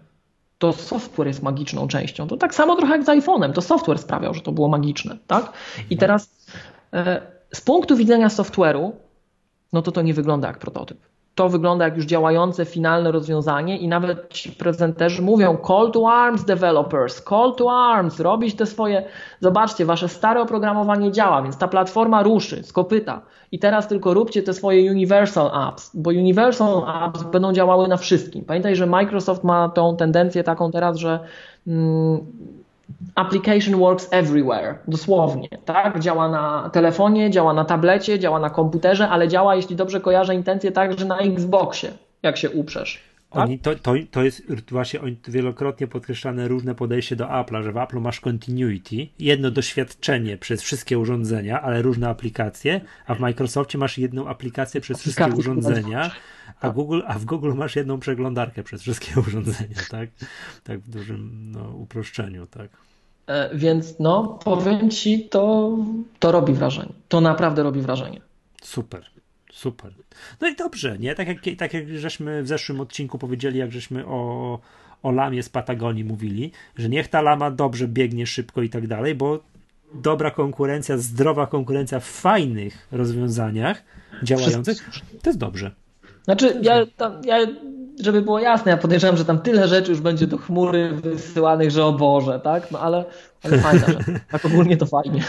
To 0.59 0.72
software 0.72 1.26
jest 1.26 1.42
magiczną 1.42 1.88
częścią. 1.88 2.28
To 2.28 2.36
tak 2.36 2.55
samo 2.55 2.76
trochę 2.76 2.92
jak 2.92 3.05
z 3.05 3.09
iPhone'em. 3.09 3.53
To 3.53 3.62
software 3.62 3.99
sprawiał, 3.99 4.34
że 4.34 4.40
to 4.40 4.53
było 4.53 4.68
magiczne, 4.68 5.16
tak? 5.26 5.53
I 5.90 5.96
teraz 5.96 6.30
E, 6.59 6.78
z 7.53 7.61
punktu 7.61 7.97
widzenia 7.97 8.28
software'u, 8.28 8.93
no 9.72 9.82
to 9.82 9.93
to 9.93 10.03
nie 10.03 10.14
wygląda 10.14 10.49
jak 10.49 10.59
prototyp. 10.59 10.99
To 11.34 11.49
wygląda 11.49 11.84
jak 11.84 11.97
już 11.97 12.07
działające 12.07 12.64
finalne 12.64 13.12
rozwiązanie 13.12 13.78
i 13.78 13.89
nawet 13.89 14.28
ci 14.28 14.53
prezenterzy 14.53 15.22
mówią 15.22 15.57
call 15.66 15.91
to 15.93 16.12
arms 16.12 16.45
developers, 16.45 17.24
call 17.24 17.55
to 17.55 17.72
arms, 17.72 18.20
robić 18.20 18.55
te 18.55 18.66
swoje, 18.66 19.05
zobaczcie, 19.41 19.84
wasze 19.84 20.09
stare 20.09 20.41
oprogramowanie 20.41 21.12
działa, 21.12 21.43
więc 21.43 21.59
ta 21.59 21.68
platforma 21.68 22.22
ruszy 22.22 22.62
z 22.62 22.72
kopyta 22.72 23.22
i 23.53 23.59
teraz 23.59 23.89
tylko 23.89 24.14
róbcie 24.14 24.43
te 24.43 24.55
swoje 24.55 24.91
universal 24.91 25.51
apps, 25.55 25.91
bo 25.95 26.11
universal 26.11 26.84
apps 26.86 27.22
będą 27.22 27.53
działały 27.53 27.89
na 27.89 27.97
wszystkim. 27.97 28.45
Pamiętaj, 28.45 28.76
że 28.76 28.86
Microsoft 28.86 29.45
ma 29.45 29.68
tą 29.68 29.97
tendencję 29.97 30.45
taką 30.45 30.70
teraz, 30.70 30.97
że 30.97 31.20
mm, 31.66 32.26
application 33.14 33.78
works 33.78 34.09
everywhere, 34.11 34.78
dosłownie, 34.89 35.49
tak? 35.64 36.01
Działa 36.01 36.28
na 36.28 36.70
telefonie, 36.72 37.30
działa 37.30 37.53
na 37.53 37.64
tablecie, 37.64 38.18
działa 38.18 38.39
na 38.39 38.51
komputerze, 38.51 39.09
ale 39.09 39.28
działa, 39.28 39.55
jeśli 39.55 39.76
dobrze 39.76 40.01
kojarzę 40.01 40.34
intencje, 40.34 40.72
także 40.72 41.05
na 41.05 41.18
Xboxie, 41.18 41.91
jak 42.22 42.36
się 42.36 42.51
uprzesz. 42.51 43.03
Tak? 43.31 43.45
Oni, 43.45 43.59
to, 43.59 43.74
to, 43.74 43.95
to 44.11 44.22
jest 44.22 44.43
właśnie 44.70 45.01
wielokrotnie 45.29 45.87
podkreślane 45.87 46.49
różne 46.49 46.74
podejście 46.74 47.16
do 47.16 47.24
Apple'a, 47.24 47.62
że 47.62 47.72
w 47.72 47.74
Apple'u 47.74 48.01
masz 48.01 48.20
continuity, 48.20 49.09
jedno 49.18 49.51
doświadczenie 49.51 50.39
przez 50.39 50.62
wszystkie 50.62 50.99
urządzenia, 50.99 51.62
ale 51.62 51.83
różne 51.83 52.09
aplikacje, 52.09 52.81
a 53.07 53.14
w 53.14 53.20
Microsoftie 53.20 53.79
masz 53.79 53.99
jedną 53.99 54.29
aplikację 54.29 54.81
przez 54.81 55.01
wszystkie 55.01 55.26
urządzenia, 55.26 56.11
a, 56.61 56.70
Google, 56.70 57.01
a 57.07 57.18
w 57.18 57.24
Google 57.24 57.55
masz 57.55 57.76
jedną 57.76 58.01
przeglądarkę 58.01 58.62
przez 58.62 58.83
wszystkie 58.83 59.20
urządzenia, 59.26 59.76
tak? 59.91 60.11
Tak 60.64 60.81
w 60.81 60.91
dużym 60.91 61.53
no, 61.53 61.70
uproszczeniu, 61.70 62.47
tak. 62.47 62.70
E, 63.26 63.57
więc 63.57 63.99
no, 63.99 64.39
powiem 64.45 64.91
ci, 64.91 65.29
to, 65.29 65.76
to 66.18 66.33
robi 66.33 66.53
wrażenie. 66.53 66.93
To 67.09 67.20
naprawdę 67.20 67.62
robi 67.62 67.81
wrażenie. 67.81 68.20
Super. 68.62 69.17
Super. 69.59 69.92
No 70.40 70.48
i 70.48 70.56
dobrze, 70.56 70.98
nie? 70.98 71.14
Tak 71.14 71.28
jak, 71.28 71.38
tak 71.59 71.74
jak 71.74 71.88
żeśmy 71.88 72.42
w 72.42 72.48
zeszłym 72.48 72.80
odcinku 72.80 73.18
powiedzieli, 73.18 73.59
jak 73.59 73.72
żeśmy 73.72 74.06
o, 74.06 74.59
o 75.02 75.11
lamie 75.11 75.42
z 75.42 75.48
Patagonii 75.48 76.04
mówili, 76.04 76.52
że 76.76 76.88
niech 76.88 77.09
ta 77.09 77.22
lama 77.22 77.50
dobrze 77.50 77.88
biegnie 77.88 78.26
szybko 78.26 78.62
i 78.62 78.68
tak 78.68 78.86
dalej, 78.86 79.14
bo 79.14 79.40
dobra 79.94 80.30
konkurencja, 80.30 80.98
zdrowa 80.98 81.46
konkurencja 81.46 82.00
w 82.00 82.04
fajnych 82.04 82.88
rozwiązaniach 82.92 83.82
działających, 84.22 84.90
to 85.22 85.30
jest 85.30 85.38
dobrze. 85.38 85.70
Znaczy, 86.24 86.61
ja, 86.62 86.86
tam, 86.96 87.12
ja 87.24 87.38
żeby 88.00 88.22
było 88.22 88.38
jasne, 88.38 88.70
ja 88.70 88.76
podejrzewam, 88.76 89.16
że 89.16 89.24
tam 89.24 89.38
tyle 89.38 89.68
rzeczy 89.68 89.90
już 89.90 90.00
będzie 90.00 90.26
do 90.26 90.38
chmury 90.38 90.92
wysyłanych, 90.92 91.70
że 91.70 91.84
o 91.84 91.92
Boże, 91.92 92.40
tak? 92.44 92.70
No 92.70 92.80
ale, 92.80 93.04
ale 93.42 93.59
fajna. 93.59 93.86
Tak 94.30 94.44
ogólnie 94.44 94.76
to 94.76 94.86
fajnie. 94.86 95.24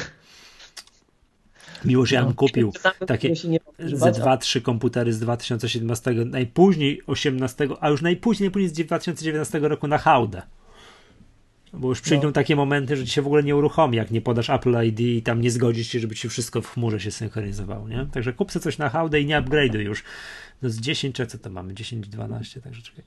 Miło, 1.86 2.05
że 2.05 2.15
ja 2.15 2.21
bym 2.21 2.30
no, 2.30 2.36
kupił 2.36 2.73
takie 3.07 3.34
ze 3.80 4.11
dwa, 4.11 4.38
trzy 4.38 4.61
komputery 4.61 5.13
z 5.13 5.19
2017, 5.19 6.11
najpóźniej 6.11 7.01
18, 7.07 7.67
a 7.80 7.89
już 7.89 8.01
najpóźniej, 8.01 8.47
najpóźniej 8.47 8.69
z 8.69 8.73
2019 8.73 9.59
roku 9.59 9.88
na 9.88 9.97
hałdę. 9.97 10.41
Bo 11.73 11.89
już 11.89 12.01
przyjdą 12.01 12.27
no. 12.27 12.32
takie 12.32 12.55
momenty, 12.55 12.97
że 12.97 13.05
ci 13.05 13.11
się 13.11 13.21
w 13.21 13.25
ogóle 13.25 13.43
nie 13.43 13.55
uruchomi, 13.55 13.97
jak 13.97 14.11
nie 14.11 14.21
podasz 14.21 14.49
Apple 14.49 14.86
ID 14.86 14.99
i 14.99 15.21
tam 15.21 15.41
nie 15.41 15.51
zgodzisz 15.51 15.88
się, 15.88 15.99
żeby 15.99 16.15
ci 16.15 16.30
wszystko 16.30 16.61
w 16.61 16.67
chmurze 16.67 16.99
się 16.99 17.11
synchronizowało, 17.11 17.89
nie? 17.89 18.07
Także 18.11 18.34
kup 18.34 18.51
sobie 18.51 18.63
coś 18.63 18.77
na 18.77 18.89
hałdę 18.89 19.21
i 19.21 19.25
nie 19.25 19.41
upgrade'uj 19.41 19.80
już. 19.80 20.03
No 20.61 20.69
z 20.69 20.80
10, 20.80 21.15
czy 21.15 21.27
co 21.27 21.38
to 21.38 21.49
mamy? 21.49 21.73
10, 21.73 22.07
12, 22.07 22.61
także 22.61 22.82
czekaj. 22.82 23.03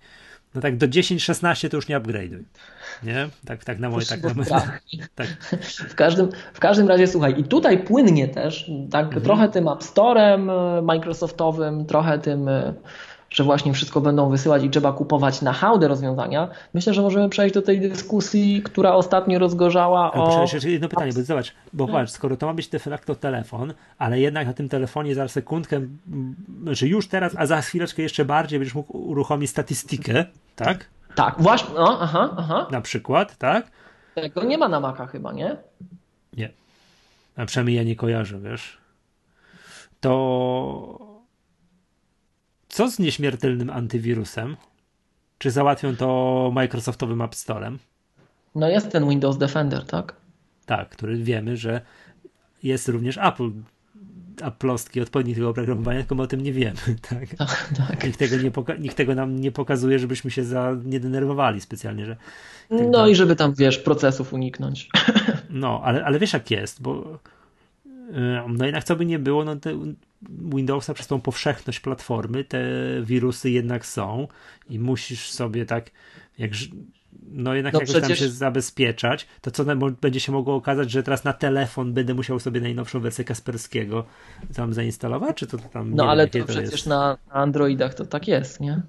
No 0.54 0.60
tak 0.60 0.76
do 0.76 0.86
10-16 0.86 1.68
to 1.68 1.76
już 1.76 1.88
nie 1.88 2.00
upgrade'uj. 2.00 2.42
Nie? 3.02 3.28
Tak, 3.44 3.64
tak 3.64 3.78
na 3.78 3.90
moje, 3.90 4.06
tak 4.06 4.22
na 4.22 4.34
moje, 4.34 4.50
tak. 5.14 5.28
W, 5.88 5.94
każdym, 5.94 6.28
w 6.54 6.60
każdym 6.60 6.88
razie 6.88 7.06
słuchaj, 7.06 7.40
i 7.40 7.44
tutaj 7.44 7.84
płynnie 7.84 8.28
też, 8.28 8.70
tak 8.90 9.06
mhm. 9.06 9.22
trochę 9.22 9.48
tym 9.48 9.68
App 9.68 9.80
Store'em 9.80 10.50
e, 10.78 10.82
Microsoftowym, 10.82 11.86
trochę 11.86 12.18
tym 12.18 12.48
e, 12.48 12.74
że 13.32 13.44
właśnie 13.44 13.72
wszystko 13.72 14.00
będą 14.00 14.30
wysyłać 14.30 14.64
i 14.64 14.70
trzeba 14.70 14.92
kupować 14.92 15.42
na 15.42 15.52
hałdę 15.52 15.88
rozwiązania, 15.88 16.48
myślę, 16.74 16.94
że 16.94 17.02
możemy 17.02 17.28
przejść 17.28 17.54
do 17.54 17.62
tej 17.62 17.80
dyskusji, 17.80 18.62
która 18.62 18.94
ostatnio 18.94 19.38
rozgorzała 19.38 20.12
ale 20.12 20.22
o... 20.22 20.42
Jeszcze 20.52 20.70
jedno 20.70 20.88
pytanie, 20.88 21.12
bo 21.12 21.22
zobacz, 21.22 21.54
bo 21.72 21.88
patrz, 21.88 22.12
skoro 22.12 22.36
to 22.36 22.46
ma 22.46 22.54
być 22.54 22.68
de 22.68 22.78
facto 22.78 23.14
telefon, 23.14 23.74
ale 23.98 24.20
jednak 24.20 24.46
na 24.46 24.52
tym 24.52 24.68
telefonie 24.68 25.14
za 25.14 25.28
sekundkę, 25.28 25.80
znaczy 26.62 26.88
już 26.88 27.08
teraz, 27.08 27.34
a 27.38 27.46
za 27.46 27.60
chwileczkę 27.60 28.02
jeszcze 28.02 28.24
bardziej 28.24 28.58
będziesz 28.58 28.74
mógł 28.74 28.98
uruchomić 28.98 29.50
statystykę, 29.50 30.24
tak? 30.56 30.88
Tak, 31.14 31.34
właśnie, 31.38 31.74
no, 31.74 31.98
aha, 32.00 32.34
aha. 32.36 32.66
Na 32.70 32.80
przykład, 32.80 33.36
tak? 33.36 33.66
Tego 34.14 34.44
nie 34.44 34.58
ma 34.58 34.68
na 34.68 34.80
Maca 34.80 35.06
chyba, 35.06 35.32
nie? 35.32 35.56
Nie. 36.36 36.50
A 37.36 37.46
przynajmniej 37.46 37.76
ja 37.76 37.82
nie 37.82 37.96
kojarzę, 37.96 38.40
wiesz. 38.40 38.78
To 40.00 41.11
co 42.72 42.90
z 42.90 42.98
nieśmiertelnym 42.98 43.70
antywirusem? 43.70 44.56
Czy 45.38 45.50
załatwią 45.50 45.96
to 45.96 46.50
Microsoftowym 46.54 47.22
App 47.22 47.34
Storem? 47.34 47.78
No 48.54 48.68
jest 48.68 48.90
ten 48.90 49.08
Windows 49.08 49.38
Defender, 49.38 49.86
tak? 49.86 50.16
Tak, 50.66 50.88
który 50.88 51.16
wiemy, 51.16 51.56
że 51.56 51.80
jest 52.62 52.88
również 52.88 53.18
Apple 53.18 53.50
Applostki 54.42 55.00
odpowiednik 55.00 55.36
tego 55.36 55.48
oprogramowania, 55.48 56.00
tylko 56.00 56.14
my 56.14 56.22
o 56.22 56.26
tym 56.26 56.40
nie 56.40 56.52
wiemy. 56.52 56.76
Tak? 57.08 57.34
tak, 57.38 57.72
tak. 57.88 58.04
Nikt, 58.04 58.18
tego 58.18 58.36
nie 58.36 58.52
nikt 58.78 58.96
tego 58.96 59.14
nam 59.14 59.40
nie 59.40 59.52
pokazuje, 59.52 59.98
żebyśmy 59.98 60.30
się 60.30 60.44
za 60.44 60.76
nie 60.84 61.00
denerwowali 61.00 61.60
specjalnie. 61.60 62.06
Że 62.06 62.16
tak 62.68 62.80
no 62.80 62.90
dalej. 62.90 63.12
i 63.12 63.16
żeby 63.16 63.36
tam, 63.36 63.54
wiesz, 63.54 63.78
procesów 63.78 64.32
uniknąć. 64.32 64.88
No, 65.50 65.80
ale, 65.84 66.04
ale 66.04 66.18
wiesz 66.18 66.32
jak 66.32 66.50
jest, 66.50 66.82
bo 66.82 67.18
no 68.48 68.64
jednak 68.64 68.84
co 68.84 68.96
by 68.96 69.06
nie 69.06 69.18
było, 69.18 69.44
no 69.44 69.56
te 69.56 69.94
Windowsa 70.30 70.94
przez 70.94 71.06
tą 71.06 71.20
powszechność 71.20 71.80
platformy 71.80 72.44
te 72.44 72.62
wirusy 73.02 73.50
jednak 73.50 73.86
są 73.86 74.28
i 74.68 74.78
musisz 74.78 75.30
sobie 75.30 75.66
tak 75.66 75.90
jak 76.38 76.50
no 77.32 77.54
jednak 77.54 77.72
no 77.74 77.80
jakoś 77.80 77.90
przecież... 77.90 78.08
tam 78.08 78.16
się 78.16 78.28
zabezpieczać, 78.28 79.26
to 79.40 79.50
co 79.50 79.64
będzie 80.00 80.20
się 80.20 80.32
mogło 80.32 80.54
okazać, 80.54 80.90
że 80.90 81.02
teraz 81.02 81.24
na 81.24 81.32
telefon 81.32 81.92
będę 81.92 82.14
musiał 82.14 82.40
sobie 82.40 82.60
najnowszą 82.60 83.00
wersję 83.00 83.24
Kasperskiego 83.24 84.04
tam 84.54 84.74
zainstalować, 84.74 85.36
czy 85.36 85.46
to 85.46 85.58
tam 85.58 85.94
No 85.94 86.10
ale 86.10 86.22
wiem, 86.22 86.30
to, 86.30 86.38
to 86.38 86.44
przecież 86.44 86.72
jest? 86.72 86.86
na 86.86 87.18
Androidach 87.30 87.94
to 87.94 88.06
tak 88.06 88.28
jest, 88.28 88.60
nie? 88.60 88.82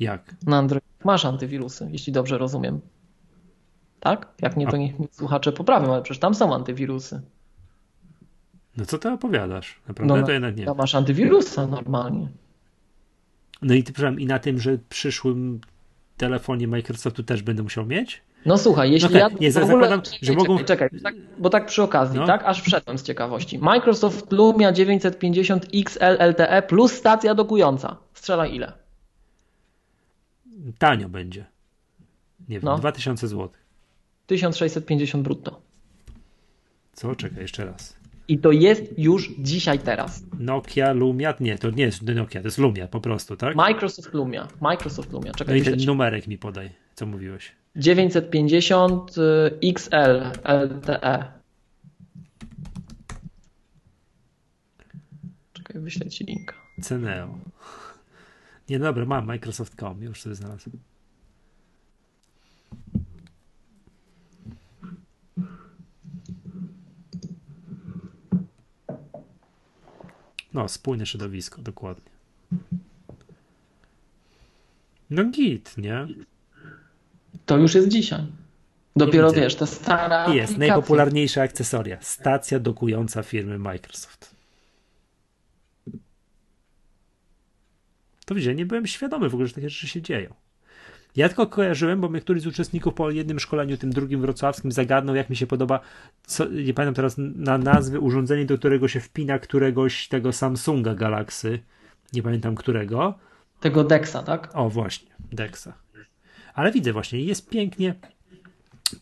Jak? 0.00 0.34
Na 0.46 0.58
Android 0.58 0.84
masz 1.04 1.24
antywirusy, 1.24 1.88
jeśli 1.92 2.12
dobrze 2.12 2.38
rozumiem. 2.38 2.80
Tak? 4.00 4.28
Jak 4.42 4.56
nie, 4.56 4.66
to 4.66 4.76
niech 4.76 4.94
słuchacze 5.10 5.52
poprawią, 5.52 5.92
ale 5.92 6.02
przecież 6.02 6.20
tam 6.20 6.34
są 6.34 6.54
antywirusy. 6.54 7.22
No 8.78 8.86
co 8.86 8.98
ty 8.98 9.08
opowiadasz? 9.08 9.80
Naprawdę 9.88 10.20
no, 10.20 10.26
to 10.26 10.32
jednak 10.32 10.56
nie. 10.56 10.64
Ja 10.64 10.74
masz 10.74 10.94
antywirusa 10.94 11.66
normalnie. 11.66 12.28
No 13.62 13.74
i, 13.74 13.84
i 14.18 14.26
na 14.26 14.38
tym, 14.38 14.60
że 14.60 14.78
przyszłym 14.88 15.60
telefonie 16.16 16.68
Microsoftu 16.68 17.22
też 17.22 17.42
będę 17.42 17.62
musiał 17.62 17.86
mieć? 17.86 18.22
No 18.46 18.58
słuchaj, 18.58 18.92
jeśli 18.92 19.08
no 19.08 19.20
tak, 19.20 19.32
ja 19.32 19.38
nie, 19.40 19.52
w 19.52 19.56
ogóle... 19.56 19.66
zakładam, 19.66 20.02
że 20.04 20.18
czekaj, 20.20 20.36
mogą... 20.36 20.64
Czekaj, 20.64 20.88
tak, 21.02 21.14
bo 21.38 21.50
tak 21.50 21.66
przy 21.66 21.82
okazji, 21.82 22.18
no. 22.18 22.26
tak, 22.26 22.42
aż 22.44 22.62
wszedłem 22.62 22.98
z 22.98 23.02
ciekawości. 23.02 23.58
Microsoft 23.58 24.32
Lumia 24.32 24.72
950 24.72 25.66
XL 25.74 26.28
LTE 26.30 26.62
plus 26.62 26.92
stacja 26.92 27.34
dokująca. 27.34 27.96
Strzelaj 28.14 28.54
ile? 28.54 28.72
Tanio 30.78 31.08
będzie. 31.08 31.44
Nie 32.48 32.60
wiem, 32.60 32.64
no. 32.64 32.78
2000 32.78 33.28
zł. 33.28 33.48
1650 34.26 35.24
brutto. 35.24 35.60
Co? 36.92 37.14
Czekaj, 37.14 37.42
jeszcze 37.42 37.64
raz. 37.64 37.97
I 38.28 38.38
to 38.38 38.52
jest 38.52 38.98
już 38.98 39.30
dzisiaj, 39.38 39.78
teraz. 39.78 40.22
Nokia 40.38 40.92
Lumia? 40.92 41.34
Nie, 41.40 41.58
to 41.58 41.70
nie 41.70 41.84
jest 41.84 42.02
Nokia, 42.02 42.40
to 42.40 42.46
jest 42.46 42.58
Lumia 42.58 42.88
po 42.88 43.00
prostu, 43.00 43.36
tak? 43.36 43.56
Microsoft 43.56 44.14
Lumia. 44.14 44.48
Microsoft 44.60 45.12
Lumia. 45.12 45.32
Czekaj, 45.32 45.54
no 45.54 45.60
i 45.60 45.64
ten 45.64 45.86
numerek 45.86 46.26
mi 46.26 46.38
podaj, 46.38 46.70
co 46.94 47.06
mówiłeś. 47.06 47.52
950 47.76 49.14
XL 49.62 50.22
LTE. 50.44 51.32
Czekaj, 55.52 55.82
wyślę 55.82 56.10
ci 56.10 56.24
linka. 56.24 56.54
Ceneo. 56.82 57.38
Nie, 58.68 58.78
dobra, 58.78 59.04
mam 59.04 59.26
Microsoft.com, 59.26 60.02
już 60.02 60.20
sobie 60.20 60.34
znalazłem. 60.34 60.78
No, 70.54 70.68
spójne 70.68 71.06
środowisko, 71.06 71.62
dokładnie. 71.62 72.10
No 75.10 75.24
git, 75.24 75.78
nie? 75.78 76.06
To 77.46 77.56
już 77.56 77.74
jest 77.74 77.88
dzisiaj. 77.88 78.26
Dopiero 78.96 79.32
wiesz, 79.32 79.54
ta 79.54 79.66
stara. 79.66 80.20
Jest 80.20 80.52
aplikacja. 80.52 80.58
najpopularniejsza 80.58 81.42
akcesoria. 81.42 81.98
Stacja 82.00 82.58
dokująca 82.60 83.22
firmy 83.22 83.58
Microsoft. 83.58 84.34
To 88.24 88.34
widzicie, 88.34 88.54
nie 88.54 88.66
byłem 88.66 88.86
świadomy 88.86 89.28
w 89.28 89.34
ogóle, 89.34 89.48
że 89.48 89.54
takie 89.54 89.70
rzeczy 89.70 89.88
się 89.88 90.02
dzieją. 90.02 90.34
Ja 91.16 91.28
tylko 91.28 91.46
kojarzyłem, 91.46 92.00
bo 92.00 92.08
mnie 92.08 92.20
któryś 92.20 92.42
z 92.42 92.46
uczestników 92.46 92.94
po 92.94 93.10
jednym 93.10 93.40
szkoleniu, 93.40 93.76
tym 93.76 93.90
drugim 93.90 94.20
wrocławskim, 94.20 94.72
zagadnął, 94.72 95.16
jak 95.16 95.30
mi 95.30 95.36
się 95.36 95.46
podoba, 95.46 95.80
co, 96.26 96.44
nie 96.44 96.74
pamiętam 96.74 96.94
teraz 96.94 97.14
na 97.18 97.58
nazwy, 97.58 98.00
urządzenie, 98.00 98.44
do 98.44 98.58
którego 98.58 98.88
się 98.88 99.00
wpina 99.00 99.38
któregoś 99.38 100.08
tego 100.08 100.32
Samsunga 100.32 100.94
Galaxy. 100.94 101.58
Nie 102.12 102.22
pamiętam 102.22 102.54
którego. 102.54 103.18
Tego 103.60 103.84
Dexa, 103.84 104.22
tak? 104.26 104.50
O, 104.54 104.70
właśnie, 104.70 105.08
Dexa. 105.32 105.68
Ale 106.54 106.72
widzę 106.72 106.92
właśnie, 106.92 107.20
jest 107.20 107.48
pięknie, 107.48 107.94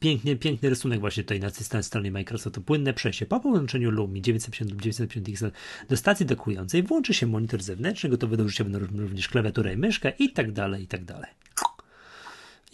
pięknie, 0.00 0.36
piękny 0.36 0.68
rysunek 0.68 1.00
właśnie 1.00 1.22
tutaj 1.22 1.40
na 1.72 1.82
stronie 1.82 2.10
Microsoftu. 2.10 2.62
Płynne 2.62 2.94
przejście 2.94 3.26
po 3.26 3.40
połączeniu 3.40 3.90
Lumi 3.90 4.22
950 4.22 4.70
lub 4.70 4.82
950 4.82 5.28
XL 5.28 5.58
do 5.88 5.96
stacji 5.96 6.26
dokującej 6.26 6.82
włączy 6.82 7.14
się 7.14 7.26
monitor 7.26 7.62
zewnętrzny, 7.62 8.10
gotowy 8.10 8.36
do 8.36 8.44
użycia 8.44 8.64
będą 8.64 8.78
również 8.78 9.28
klawiatura 9.28 9.72
i 9.72 9.76
myszka 9.76 10.10
i 10.10 10.32
tak 10.32 10.52
dalej, 10.52 10.82
i 10.82 10.86
tak 10.86 11.04
dalej. 11.04 11.30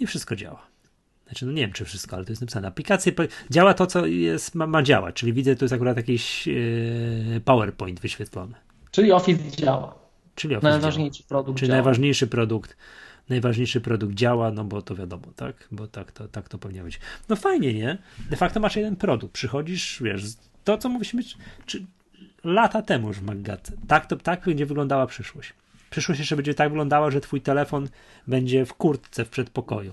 I 0.03 0.07
wszystko 0.07 0.37
działa. 0.37 0.67
Znaczy, 1.27 1.47
no 1.47 1.53
nie 1.53 1.63
wiem, 1.63 1.73
czy 1.73 1.85
wszystko, 1.85 2.17
ale 2.17 2.25
to 2.25 2.33
jest 2.33 2.43
napisane. 2.43 2.69
Aplikacja 2.69 3.13
działa 3.51 3.75
to, 3.75 3.87
co 3.87 4.07
jest, 4.07 4.55
ma, 4.55 4.67
ma 4.67 4.83
działać, 4.83 5.15
czyli 5.15 5.33
widzę, 5.33 5.57
to 5.57 5.65
jest 5.65 5.73
akurat 5.73 5.97
jakiś 5.97 6.47
yy, 6.47 7.41
PowerPoint 7.45 8.01
wyświetlony. 8.01 8.55
Czyli 8.91 9.13
Office 9.13 9.51
działa. 9.51 9.95
Czyli 10.35 10.57
Office 10.57 10.71
najważniejszy 10.71 11.19
działa. 11.19 11.29
produkt. 11.29 11.59
Czyli 11.59 11.69
działa. 11.69 11.77
najważniejszy 11.77 12.27
produkt 12.27 12.77
najważniejszy 13.29 13.81
produkt 13.81 14.15
działa, 14.15 14.51
no 14.51 14.65
bo 14.65 14.83
to 14.83 14.95
wiadomo, 14.95 15.27
tak? 15.37 15.69
Bo 15.71 15.87
tak 15.87 16.13
to, 16.13 16.29
tak 16.29 16.49
to 16.49 16.59
powinno 16.59 16.85
być. 16.85 17.01
No 17.29 17.37
fajnie, 17.37 17.75
nie? 17.75 17.99
De 18.31 18.37
facto 18.37 18.61
masz 18.61 18.77
jeden 18.77 18.97
produkt, 18.97 19.35
przychodzisz, 19.35 20.03
wiesz, 20.03 20.23
to 20.65 20.79
co 20.79 20.89
mówiliśmy, 20.89 21.23
czy 21.67 21.87
lata 22.45 22.83
temu 22.83 23.09
już 23.09 23.17
w 23.17 23.23
Maggatce. 23.23 23.73
Tak, 23.89 24.07
to, 24.07 24.17
tak 24.17 24.45
będzie 24.45 24.67
wyglądała 24.67 25.07
przyszłość. 25.07 25.53
Przyszłość 25.93 26.19
jeszcze 26.19 26.37
będzie 26.37 26.55
tak 26.55 26.69
wyglądała, 26.69 27.11
że 27.11 27.21
twój 27.21 27.41
telefon 27.41 27.89
będzie 28.27 28.67
w 28.67 28.75
kurtce 28.75 29.25
w 29.25 29.29
przedpokoju. 29.29 29.93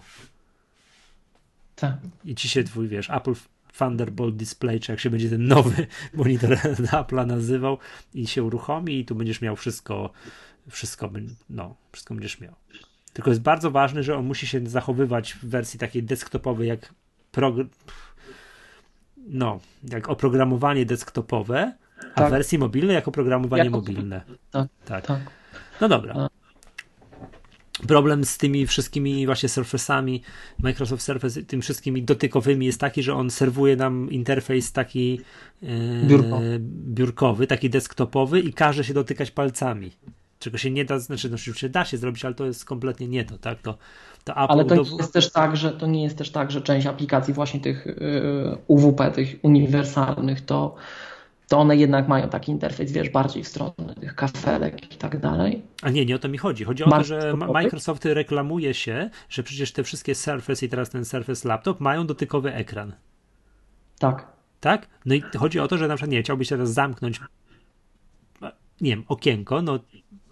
Tak. 1.75 1.97
I 2.25 2.35
ci 2.35 2.49
się 2.49 2.63
twój, 2.63 2.87
wiesz, 2.87 3.09
Apple 3.09 3.33
Thunderbolt 3.77 4.35
Display, 4.35 4.79
czy 4.79 4.91
jak 4.91 4.99
się 4.99 5.09
będzie 5.09 5.29
ten 5.29 5.47
nowy 5.47 5.87
monitor 6.13 6.49
Apple'a 7.01 7.27
nazywał 7.27 7.77
i 8.13 8.27
się 8.27 8.43
uruchomi 8.43 8.99
i 8.99 9.05
tu 9.05 9.15
będziesz 9.15 9.41
miał 9.41 9.55
wszystko, 9.55 10.09
wszystko, 10.69 11.11
no, 11.49 11.75
wszystko 11.91 12.13
będziesz 12.13 12.39
miał. 12.39 12.53
Tylko 13.13 13.29
jest 13.29 13.41
bardzo 13.41 13.71
ważne, 13.71 14.03
że 14.03 14.17
on 14.17 14.25
musi 14.25 14.47
się 14.47 14.67
zachowywać 14.69 15.33
w 15.33 15.45
wersji 15.45 15.79
takiej 15.79 16.03
desktopowej, 16.03 16.67
jak 16.67 16.93
no, 19.17 19.59
jak 19.83 20.09
oprogramowanie 20.09 20.85
desktopowe, 20.85 21.73
a 22.13 22.15
tak. 22.15 22.27
w 22.27 22.31
wersji 22.31 22.57
mobilnej 22.57 22.95
jako 22.95 23.09
oprogramowanie 23.09 23.63
jako... 23.63 23.77
mobilne. 23.77 24.21
Tak, 24.51 24.67
tak. 24.85 25.05
tak. 25.05 25.19
No 25.81 25.89
dobra. 25.89 26.29
Problem 27.87 28.25
z 28.25 28.37
tymi 28.37 28.67
wszystkimi 28.67 29.25
właśnie 29.25 29.49
Surface'ami, 29.49 30.19
Microsoft 30.59 31.03
Surface, 31.03 31.43
tym 31.43 31.61
wszystkimi 31.61 32.03
dotykowymi 32.03 32.65
jest 32.65 32.79
taki, 32.79 33.03
że 33.03 33.13
on 33.13 33.29
serwuje 33.29 33.75
nam 33.75 34.11
interfejs 34.11 34.71
taki 34.71 35.21
e, 35.63 35.67
Biurko. 36.07 36.41
biurkowy, 36.61 37.47
taki 37.47 37.69
desktopowy 37.69 38.39
i 38.39 38.53
każe 38.53 38.83
się 38.83 38.93
dotykać 38.93 39.31
palcami 39.31 39.91
czego 40.39 40.57
się 40.57 40.71
nie 40.71 40.85
da, 40.85 40.99
znaczy 40.99 41.29
no, 41.29 41.35
oczywiście 41.35 41.69
da 41.69 41.85
się 41.85 41.97
zrobić, 41.97 42.25
ale 42.25 42.35
to 42.35 42.45
jest 42.45 42.65
kompletnie 42.65 43.07
nie 43.07 43.25
to, 43.25 43.37
tak? 43.37 43.61
To, 43.61 43.77
to 44.23 44.33
Apple 44.33 44.53
ale 44.53 44.65
to 44.65 44.75
nie 44.75 44.97
jest 44.97 45.13
też 45.13 45.31
tak, 45.31 45.57
że 45.57 45.71
to 45.71 45.87
nie 45.87 46.03
jest 46.03 46.17
też 46.17 46.31
tak, 46.31 46.51
że 46.51 46.61
część 46.61 46.87
aplikacji 46.87 47.33
właśnie 47.33 47.59
tych 47.59 47.85
yy, 47.85 48.57
UWP, 48.67 49.11
tych 49.11 49.39
uniwersalnych, 49.41 50.41
to, 50.41 50.75
to 51.49 51.57
one 51.57 51.75
jednak 51.75 52.07
mają 52.07 52.29
taki 52.29 52.51
interfejs, 52.51 52.91
wiesz, 52.91 53.09
bardziej 53.09 53.43
w 53.43 53.47
stronę 53.47 53.95
tych 53.99 54.15
kafelek 54.15 54.93
i 54.93 54.97
tak 54.97 55.19
dalej. 55.19 55.61
A 55.81 55.89
nie, 55.89 56.05
nie 56.05 56.15
o 56.15 56.19
to 56.19 56.29
mi 56.29 56.37
chodzi. 56.37 56.63
Chodzi 56.63 56.83
o 56.83 56.89
to, 56.89 57.03
że 57.03 57.33
Microsoft 57.33 58.05
reklamuje 58.05 58.73
się, 58.73 59.09
że 59.29 59.43
przecież 59.43 59.71
te 59.71 59.83
wszystkie 59.83 60.15
Surface 60.15 60.65
i 60.65 60.69
teraz 60.69 60.89
ten 60.89 61.05
Surface 61.05 61.47
Laptop 61.47 61.79
mają 61.79 62.07
dotykowy 62.07 62.53
ekran. 62.53 62.93
Tak. 63.99 64.27
Tak? 64.59 64.87
No 65.05 65.15
i 65.15 65.21
chodzi 65.37 65.59
o 65.59 65.67
to, 65.67 65.77
że 65.77 65.87
na 65.87 65.95
przykład 65.95 66.11
nie 66.11 66.21
chciałbyś 66.21 66.49
teraz 66.49 66.73
zamknąć 66.73 67.19
nie 68.81 68.89
wiem, 68.89 69.03
okienko, 69.07 69.61
no 69.61 69.79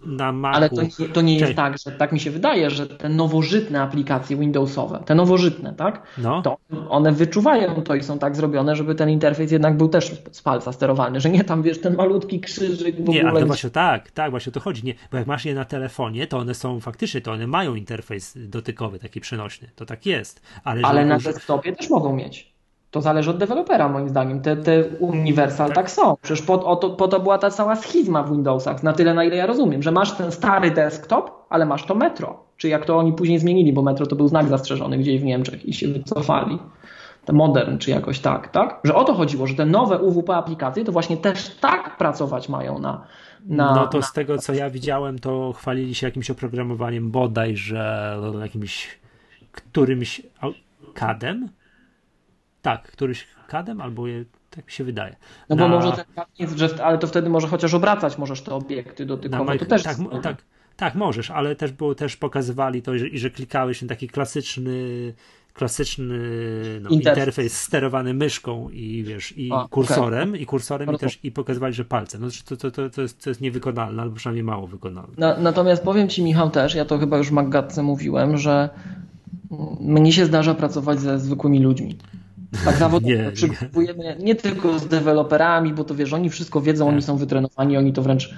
na 0.06 0.32
Macu. 0.32 0.56
Ale 0.56 0.70
to, 0.70 0.82
nie, 0.82 1.08
to 1.08 1.20
nie 1.20 1.38
jest 1.38 1.54
tak, 1.54 1.78
że 1.78 1.92
tak 1.92 2.12
mi 2.12 2.20
się 2.20 2.30
wydaje, 2.30 2.70
że 2.70 2.86
te 2.86 3.08
nowożytne 3.08 3.82
aplikacje 3.82 4.36
Windowsowe, 4.36 5.02
te 5.06 5.14
nowożytne, 5.14 5.74
tak? 5.74 6.02
No. 6.18 6.42
To 6.42 6.56
one 6.88 7.12
wyczuwają 7.12 7.82
to 7.82 7.94
i 7.94 8.02
są 8.02 8.18
tak 8.18 8.36
zrobione, 8.36 8.76
żeby 8.76 8.94
ten 8.94 9.10
interfejs 9.10 9.52
jednak 9.52 9.76
był 9.76 9.88
też 9.88 10.12
z 10.32 10.42
palca 10.42 10.72
sterowany, 10.72 11.20
że 11.20 11.30
nie 11.30 11.44
tam 11.44 11.62
wiesz 11.62 11.80
ten 11.80 11.96
malutki 11.96 12.40
krzyżyk 12.40 12.96
w 12.96 12.98
nie, 12.98 13.04
ogóle. 13.04 13.22
Nie, 13.22 13.28
ale 13.28 13.46
właśnie 13.46 13.70
tak, 13.70 14.10
tak, 14.10 14.30
właśnie 14.30 14.50
o 14.50 14.54
to 14.54 14.60
chodzi. 14.60 14.84
Nie, 14.84 14.94
bo 15.12 15.18
jak 15.18 15.26
masz 15.26 15.44
je 15.44 15.54
na 15.54 15.64
telefonie, 15.64 16.26
to 16.26 16.38
one 16.38 16.54
są 16.54 16.80
faktycznie, 16.80 17.20
to 17.20 17.32
one 17.32 17.46
mają 17.46 17.74
interfejs 17.74 18.34
dotykowy, 18.36 18.98
taki 18.98 19.20
przenośny. 19.20 19.70
To 19.76 19.86
tak 19.86 20.06
jest. 20.06 20.42
Ale, 20.64 20.82
ale 20.82 21.06
na 21.06 21.18
desktopie 21.18 21.72
też 21.72 21.90
mogą 21.90 22.16
mieć. 22.16 22.57
To 22.90 23.00
zależy 23.00 23.30
od 23.30 23.38
dewelopera, 23.38 23.88
moim 23.88 24.08
zdaniem. 24.08 24.42
Te, 24.42 24.56
te 24.56 24.84
Universal 25.00 25.72
tak, 25.72 25.90
są. 25.90 26.16
Przecież 26.22 26.46
po, 26.46 26.76
to, 26.76 26.90
po 26.90 27.08
to 27.08 27.20
była 27.20 27.38
ta 27.38 27.50
cała 27.50 27.76
schizma 27.76 28.22
w 28.22 28.32
Windowsach, 28.32 28.82
na 28.82 28.92
tyle, 28.92 29.14
na 29.14 29.24
ile 29.24 29.36
ja 29.36 29.46
rozumiem, 29.46 29.82
że 29.82 29.90
masz 29.90 30.12
ten 30.12 30.32
stary 30.32 30.70
desktop, 30.70 31.30
ale 31.50 31.66
masz 31.66 31.84
to 31.84 31.94
Metro. 31.94 32.44
Czy 32.56 32.68
jak 32.68 32.84
to 32.84 32.98
oni 32.98 33.12
później 33.12 33.38
zmienili, 33.38 33.72
bo 33.72 33.82
Metro 33.82 34.06
to 34.06 34.16
był 34.16 34.28
znak 34.28 34.48
zastrzeżony 34.48 34.98
gdzieś 34.98 35.20
w 35.20 35.24
Niemczech 35.24 35.64
i 35.64 35.72
się 35.72 35.88
wycofali. 35.88 36.58
Te 37.24 37.32
Modern, 37.32 37.78
czy 37.78 37.90
jakoś 37.90 38.20
tak, 38.20 38.48
tak? 38.48 38.80
Że 38.84 38.94
o 38.94 39.04
to 39.04 39.14
chodziło, 39.14 39.46
że 39.46 39.54
te 39.54 39.66
nowe 39.66 39.98
UWP 39.98 40.36
aplikacje 40.36 40.84
to 40.84 40.92
właśnie 40.92 41.16
też 41.16 41.56
tak 41.60 41.96
pracować 41.96 42.48
mają 42.48 42.78
na. 42.78 43.04
na 43.46 43.74
no 43.74 43.86
to 43.86 44.02
z 44.02 44.12
tego, 44.12 44.38
co 44.38 44.52
ja 44.52 44.70
widziałem, 44.70 45.18
to 45.18 45.52
chwalili 45.52 45.94
się 45.94 46.06
jakimś 46.06 46.30
oprogramowaniem 46.30 47.10
bodaj, 47.10 47.56
że 47.56 48.16
jakimś 48.40 48.98
którymś 49.52 50.22
kadem 50.94 51.48
tak, 52.68 52.92
któryś 52.92 53.26
kadem 53.48 53.80
albo 53.80 54.06
je, 54.06 54.24
tak 54.50 54.66
mi 54.66 54.72
się 54.72 54.84
wydaje. 54.84 55.16
No 55.48 55.56
bo 55.56 55.68
może 55.68 55.92
ten 55.92 56.04
kad 56.14 56.28
jest, 56.38 56.58
że, 56.58 56.84
ale 56.84 56.98
to 56.98 57.06
wtedy 57.06 57.30
może 57.30 57.48
chociaż 57.48 57.74
obracać 57.74 58.18
możesz 58.18 58.42
te 58.42 58.54
obiekty 58.54 59.06
dotykowe. 59.06 59.52
Na, 59.52 59.58
to 59.58 59.66
też 59.66 59.82
tak, 59.82 59.96
tak, 60.22 60.36
tak, 60.76 60.94
możesz, 60.94 61.30
ale 61.30 61.56
też 61.56 61.72
było, 61.72 61.94
też 61.94 62.16
pokazywali 62.16 62.82
to, 62.82 62.98
że, 62.98 63.06
że 63.12 63.30
klikałeś 63.30 63.82
na 63.82 63.88
taki 63.88 64.08
klasyczny 64.08 64.78
klasyczny 65.54 66.18
no, 66.80 66.90
interfejs 66.90 67.60
sterowany 67.60 68.14
myszką 68.14 68.68
i 68.68 69.04
wiesz, 69.04 69.38
i 69.38 69.50
A, 69.52 69.68
kursorem, 69.70 70.28
okay. 70.28 70.40
i 70.40 70.46
kursorem 70.46 70.94
i 70.94 70.98
też 70.98 71.18
i 71.22 71.32
pokazywali, 71.32 71.74
że 71.74 71.84
palce. 71.84 72.18
No 72.18 72.28
to, 72.48 72.56
to, 72.56 72.70
to, 72.70 72.90
to, 72.90 73.02
jest, 73.02 73.24
to 73.24 73.30
jest 73.30 73.40
niewykonalne, 73.40 74.02
albo 74.02 74.16
przynajmniej 74.16 74.44
mało 74.44 74.66
wykonalne. 74.66 75.14
Na, 75.18 75.38
natomiast 75.38 75.82
powiem 75.82 76.08
Ci 76.08 76.22
Michał 76.22 76.50
też, 76.50 76.74
ja 76.74 76.84
to 76.84 76.98
chyba 76.98 77.18
już 77.18 77.28
w 77.28 77.32
Maggatce 77.32 77.82
mówiłem, 77.82 78.36
że 78.36 78.68
mnie 79.80 80.12
się 80.12 80.26
zdarza 80.26 80.54
pracować 80.54 81.00
ze 81.00 81.18
zwykłymi 81.18 81.60
ludźmi. 81.60 81.98
Tak 82.64 82.76
zawodowo 82.76 83.14
przygotowujemy 83.34 84.04
nie. 84.04 84.16
nie 84.24 84.34
tylko 84.34 84.78
z 84.78 84.88
deweloperami, 84.88 85.74
bo 85.74 85.84
to 85.84 85.94
wiesz, 85.94 86.12
oni 86.12 86.30
wszystko 86.30 86.60
wiedzą, 86.60 86.84
tak. 86.84 86.92
oni 86.92 87.02
są 87.02 87.16
wytrenowani, 87.16 87.76
oni 87.76 87.92
to 87.92 88.02
wręcz 88.02 88.34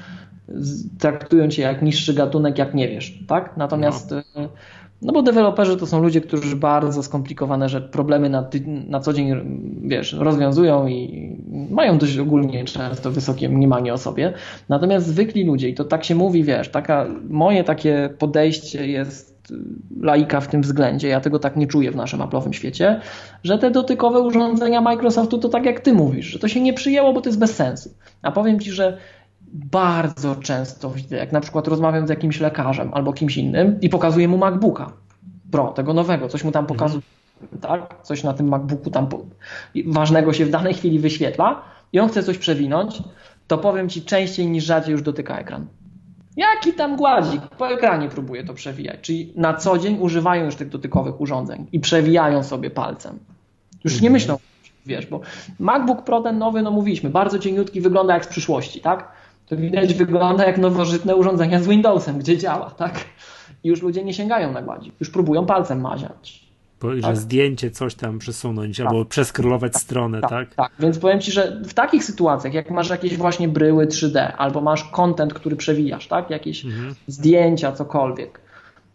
traktują 0.98 1.48
cię 1.48 1.62
jak 1.62 1.82
niższy 1.82 2.14
gatunek, 2.14 2.58
jak 2.58 2.74
nie 2.74 2.88
wiesz, 2.88 3.18
tak? 3.26 3.56
Natomiast 3.56 4.14
no. 4.36 4.48
No 5.02 5.12
bo 5.12 5.22
deweloperzy 5.22 5.76
to 5.76 5.86
są 5.86 6.02
ludzie, 6.02 6.20
którzy 6.20 6.56
bardzo 6.56 7.02
skomplikowane 7.02 7.68
że 7.68 7.80
problemy 7.80 8.30
na, 8.30 8.48
na 8.88 9.00
co 9.00 9.12
dzień 9.12 9.34
wiesz, 9.82 10.12
rozwiązują 10.12 10.86
i 10.86 11.30
mają 11.70 11.98
dość 11.98 12.18
ogólnie 12.18 12.64
często 12.64 13.10
wysokie 13.10 13.48
mniemanie 13.48 13.92
o 13.92 13.98
sobie. 13.98 14.32
Natomiast 14.68 15.06
zwykli 15.06 15.44
ludzie, 15.44 15.68
i 15.68 15.74
to 15.74 15.84
tak 15.84 16.04
się 16.04 16.14
mówi, 16.14 16.44
wiesz, 16.44 16.68
taka, 16.68 17.06
moje 17.28 17.64
takie 17.64 18.10
podejście 18.18 18.86
jest 18.86 19.39
laika 20.00 20.40
w 20.40 20.48
tym 20.48 20.62
względzie, 20.62 21.08
ja 21.08 21.20
tego 21.20 21.38
tak 21.38 21.56
nie 21.56 21.66
czuję 21.66 21.90
w 21.90 21.96
naszym 21.96 22.20
Apple'owym 22.20 22.52
świecie, 22.52 23.00
że 23.44 23.58
te 23.58 23.70
dotykowe 23.70 24.20
urządzenia 24.20 24.80
Microsoftu 24.80 25.38
to 25.38 25.48
tak 25.48 25.64
jak 25.64 25.80
ty 25.80 25.92
mówisz, 25.92 26.26
że 26.26 26.38
to 26.38 26.48
się 26.48 26.60
nie 26.60 26.72
przyjęło, 26.72 27.12
bo 27.12 27.20
to 27.20 27.28
jest 27.28 27.38
bez 27.38 27.56
sensu. 27.56 27.94
A 28.22 28.32
powiem 28.32 28.60
ci, 28.60 28.72
że 28.72 28.98
bardzo 29.52 30.36
często 30.36 30.90
widzę, 30.90 31.16
jak 31.16 31.32
na 31.32 31.40
przykład 31.40 31.68
rozmawiam 31.68 32.06
z 32.06 32.10
jakimś 32.10 32.40
lekarzem 32.40 32.90
albo 32.94 33.12
kimś 33.12 33.36
innym 33.36 33.80
i 33.80 33.88
pokazuję 33.88 34.28
mu 34.28 34.38
MacBooka 34.38 34.92
Pro, 35.50 35.66
tego 35.66 35.94
nowego, 35.94 36.28
coś 36.28 36.44
mu 36.44 36.52
tam 36.52 36.64
mhm. 36.64 36.78
pokazuje, 36.78 37.02
tak? 37.60 38.02
coś 38.02 38.22
na 38.22 38.32
tym 38.32 38.48
MacBooku 38.48 38.90
tam 38.90 39.08
ważnego 39.86 40.32
się 40.32 40.46
w 40.46 40.50
danej 40.50 40.74
chwili 40.74 40.98
wyświetla 40.98 41.62
i 41.92 42.00
on 42.00 42.08
chce 42.08 42.22
coś 42.22 42.38
przewinąć, 42.38 43.02
to 43.46 43.58
powiem 43.58 43.88
Ci 43.88 44.02
częściej 44.02 44.46
niż 44.46 44.64
rzadziej 44.64 44.92
już 44.92 45.02
dotyka 45.02 45.38
ekran. 45.38 45.66
Jaki 46.36 46.72
tam 46.72 46.96
gładzik? 46.96 47.42
Po 47.42 47.68
ekranie 47.68 48.08
próbuje 48.08 48.44
to 48.44 48.54
przewijać. 48.54 49.00
Czyli 49.00 49.32
na 49.36 49.54
co 49.54 49.78
dzień 49.78 49.98
używają 50.00 50.44
już 50.44 50.56
tych 50.56 50.68
dotykowych 50.68 51.20
urządzeń 51.20 51.66
i 51.72 51.80
przewijają 51.80 52.42
sobie 52.42 52.70
palcem. 52.70 53.18
Już 53.84 53.92
nie 53.92 54.08
mhm. 54.08 54.12
myślą, 54.12 54.38
wiesz, 54.86 55.06
bo 55.06 55.20
MacBook 55.58 56.04
Pro 56.04 56.20
ten 56.20 56.38
nowy, 56.38 56.62
no 56.62 56.70
mówiliśmy, 56.70 57.10
bardzo 57.10 57.38
cieniutki, 57.38 57.80
wygląda 57.80 58.14
jak 58.14 58.24
z 58.24 58.28
przyszłości, 58.28 58.80
tak? 58.80 59.12
to 59.50 59.56
widać 59.56 59.94
wygląda 59.94 60.46
jak 60.46 60.58
nowożytne 60.58 61.16
urządzenia 61.16 61.60
z 61.60 61.68
Windowsem, 61.68 62.18
gdzie 62.18 62.38
działa, 62.38 62.70
tak? 62.70 63.04
I 63.64 63.68
już 63.68 63.82
ludzie 63.82 64.04
nie 64.04 64.14
sięgają 64.14 64.52
na 64.52 64.62
gładzik, 64.62 64.94
już 65.00 65.10
próbują 65.10 65.46
palcem 65.46 65.80
maziać. 65.80 66.49
Bo, 66.80 66.88
tak? 66.88 67.02
Że 67.02 67.16
zdjęcie 67.16 67.70
coś 67.70 67.94
tam 67.94 68.18
przesunąć 68.18 68.76
tak. 68.76 68.86
albo 68.86 69.04
przeskrolować 69.04 69.72
tak, 69.72 69.82
stronę, 69.82 70.20
tak, 70.20 70.30
tak? 70.30 70.54
Tak, 70.54 70.72
więc 70.78 70.98
powiem 70.98 71.20
Ci, 71.20 71.32
że 71.32 71.60
w 71.64 71.74
takich 71.74 72.04
sytuacjach, 72.04 72.54
jak 72.54 72.70
masz 72.70 72.90
jakieś 72.90 73.16
właśnie 73.16 73.48
bryły 73.48 73.86
3D, 73.86 74.32
albo 74.38 74.60
masz 74.60 74.84
content, 74.84 75.34
który 75.34 75.56
przewijasz, 75.56 76.08
tak? 76.08 76.30
Jakieś 76.30 76.64
mhm. 76.64 76.94
zdjęcia, 77.06 77.72
cokolwiek, 77.72 78.40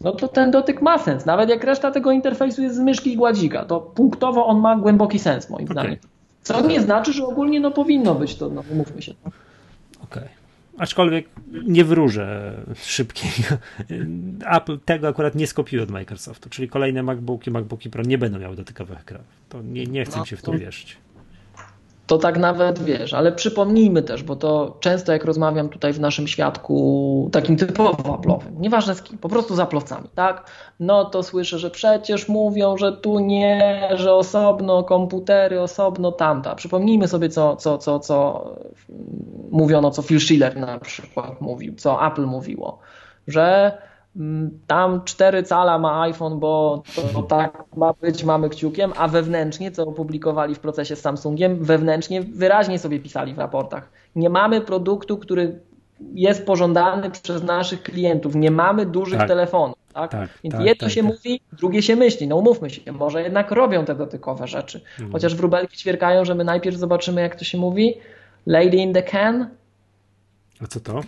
no 0.01 0.11
to 0.11 0.27
ten 0.27 0.51
dotyk 0.51 0.81
ma 0.81 0.97
sens. 0.97 1.25
Nawet 1.25 1.49
jak 1.49 1.63
reszta 1.63 1.91
tego 1.91 2.11
interfejsu 2.11 2.61
jest 2.61 2.75
z 2.75 2.79
myszki 2.79 3.13
i 3.13 3.17
gładzika, 3.17 3.65
to 3.65 3.79
punktowo 3.79 4.45
on 4.45 4.59
ma 4.59 4.75
głęboki 4.75 5.19
sens, 5.19 5.49
moim 5.49 5.65
okay. 5.65 5.73
zdaniem. 5.73 5.99
Co 6.41 6.67
nie 6.67 6.81
znaczy, 6.81 7.13
że 7.13 7.25
ogólnie 7.25 7.59
no 7.59 7.71
powinno 7.71 8.15
być 8.15 8.35
to, 8.35 8.49
no 8.49 8.63
mówmy 8.73 9.01
się. 9.01 9.13
Okej. 10.03 10.23
Okay. 10.23 10.44
Aczkolwiek 10.77 11.29
nie 11.65 11.85
wróżę 11.85 12.53
szybkiego. 12.83 13.57
Apple 14.51 14.79
tego 14.79 15.07
akurat 15.07 15.35
nie 15.35 15.47
skopiuje 15.47 15.83
od 15.83 15.91
Microsoftu, 15.91 16.49
czyli 16.49 16.69
kolejne 16.69 17.03
MacBooki, 17.03 17.51
MacBooki 17.51 17.89
Pro 17.89 18.03
nie 18.03 18.17
będą 18.17 18.39
miały 18.39 18.55
dotykowych 18.55 18.99
ekranów. 18.99 19.27
To 19.49 19.61
nie, 19.61 19.85
nie 19.85 20.05
chcę 20.05 20.19
no, 20.19 20.25
się 20.25 20.37
w 20.37 20.41
to 20.41 20.51
wierzyć 20.51 20.97
to 22.07 22.17
tak 22.17 22.37
nawet 22.37 22.79
wiesz, 22.83 23.13
ale 23.13 23.31
przypomnijmy 23.31 24.03
też, 24.03 24.23
bo 24.23 24.35
to 24.35 24.77
często 24.79 25.11
jak 25.11 25.25
rozmawiam 25.25 25.69
tutaj 25.69 25.93
w 25.93 25.99
naszym 25.99 26.27
świadku 26.27 27.29
takim 27.31 27.57
typowo 27.57 28.13
aplowym, 28.13 28.61
nieważne 28.61 28.95
z 28.95 29.01
kim, 29.01 29.17
po 29.17 29.29
prostu 29.29 29.55
z 29.55 29.59
aplowcami, 29.59 30.09
tak? 30.15 30.49
No 30.79 31.05
to 31.05 31.23
słyszę, 31.23 31.59
że 31.59 31.69
przecież 31.69 32.29
mówią, 32.29 32.77
że 32.77 32.91
tu 32.91 33.19
nie, 33.19 33.89
że 33.95 34.13
osobno 34.13 34.83
komputery, 34.83 35.61
osobno 35.61 36.11
tamta. 36.11 36.55
Przypomnijmy 36.55 37.07
sobie, 37.07 37.29
co, 37.29 37.55
co, 37.55 37.77
co, 37.77 37.99
co 37.99 38.45
mówiono, 39.51 39.91
co 39.91 40.01
Phil 40.01 40.19
Schiller 40.19 40.57
na 40.57 40.79
przykład 40.79 41.41
mówił, 41.41 41.75
co 41.75 42.07
Apple 42.07 42.25
mówiło, 42.25 42.79
że 43.27 43.77
tam 44.67 45.03
4 45.03 45.43
cala 45.43 45.79
ma 45.79 46.01
iPhone, 46.01 46.39
bo 46.39 46.83
to 47.13 47.23
tak 47.37 47.63
ma 47.75 47.93
być, 47.93 48.23
mamy 48.23 48.49
kciukiem, 48.49 48.93
a 48.97 49.07
wewnętrznie, 49.07 49.71
co 49.71 49.83
opublikowali 49.83 50.55
w 50.55 50.59
procesie 50.59 50.95
z 50.95 51.01
Samsungiem, 51.01 51.63
wewnętrznie 51.63 52.21
wyraźnie 52.21 52.79
sobie 52.79 52.99
pisali 52.99 53.33
w 53.33 53.39
raportach. 53.39 53.89
Nie 54.15 54.29
mamy 54.29 54.61
produktu, 54.61 55.17
który 55.17 55.59
jest 56.13 56.45
pożądany 56.45 57.11
przez 57.11 57.43
naszych 57.43 57.83
klientów. 57.83 58.35
Nie 58.35 58.51
mamy 58.51 58.85
dużych 58.85 59.17
tak. 59.17 59.27
telefonów. 59.27 59.77
Tak? 59.93 60.11
tak 60.11 60.29
Więc 60.43 60.55
tak, 60.55 60.65
jedno 60.65 60.87
tak, 60.87 60.93
się 60.93 61.03
tak. 61.03 61.11
mówi, 61.11 61.41
drugie 61.53 61.81
się 61.81 61.95
myśli. 61.95 62.27
No 62.27 62.35
umówmy 62.35 62.69
się, 62.69 62.91
może 62.91 63.21
jednak 63.21 63.51
robią 63.51 63.85
te 63.85 63.95
dotykowe 63.95 64.47
rzeczy. 64.47 64.81
Mhm. 64.91 65.11
Chociaż 65.11 65.35
wróbelki 65.35 65.77
ćwierkają, 65.77 66.25
że 66.25 66.35
my 66.35 66.43
najpierw 66.43 66.77
zobaczymy, 66.77 67.21
jak 67.21 67.35
to 67.35 67.45
się 67.45 67.57
mówi. 67.57 67.97
Lady 68.45 68.77
in 68.77 68.93
the 68.93 69.03
can. 69.03 69.49
A 70.61 70.67
co 70.67 70.79
to? 70.79 71.01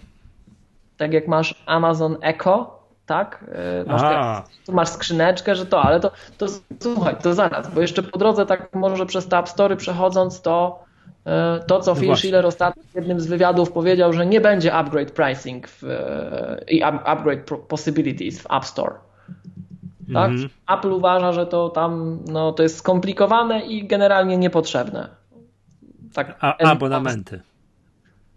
Tak 0.97 1.13
jak 1.13 1.27
masz 1.27 1.63
Amazon 1.65 2.17
Echo, 2.21 2.76
tak? 3.07 3.45
E, 3.51 3.91
masz, 3.91 4.01
te, 4.01 4.71
masz 4.71 4.89
skrzyneczkę, 4.89 5.55
że 5.55 5.65
to, 5.65 5.81
ale 5.81 5.99
to, 5.99 6.11
to 6.37 6.45
słuchaj, 6.79 7.15
to 7.23 7.33
zaraz, 7.33 7.73
bo 7.73 7.81
jeszcze 7.81 8.03
po 8.03 8.17
drodze 8.17 8.45
tak 8.45 8.75
może 8.75 9.05
przez 9.05 9.27
te 9.27 9.37
App 9.37 9.49
Story 9.49 9.75
przechodząc, 9.75 10.41
to 10.41 10.83
e, 11.25 11.59
to, 11.67 11.79
co 11.79 11.93
no 11.93 11.99
Phil 12.01 12.15
Schiller 12.15 12.45
ostatnio 12.45 12.83
w 12.91 12.95
jednym 12.95 13.19
z 13.19 13.27
wywiadów 13.27 13.71
powiedział, 13.71 14.13
że 14.13 14.25
nie 14.25 14.41
będzie 14.41 14.73
upgrade 14.73 15.11
pricing 15.11 15.67
w, 15.67 15.83
e, 15.83 16.63
i 16.69 16.83
upgrade 16.83 17.51
possibilities 17.67 18.41
w 18.41 18.51
App 18.51 18.65
Store. 18.65 18.95
Tak? 20.13 20.29
Mm. 20.29 20.49
Apple 20.67 20.91
uważa, 20.91 21.31
że 21.31 21.45
to 21.45 21.69
tam 21.69 22.19
no, 22.27 22.51
to 22.51 22.63
jest 22.63 22.77
skomplikowane 22.77 23.65
i 23.65 23.87
generalnie 23.87 24.37
niepotrzebne. 24.37 25.09
Tak, 26.13 26.37
A, 26.39 26.57
abonamenty. 26.57 27.41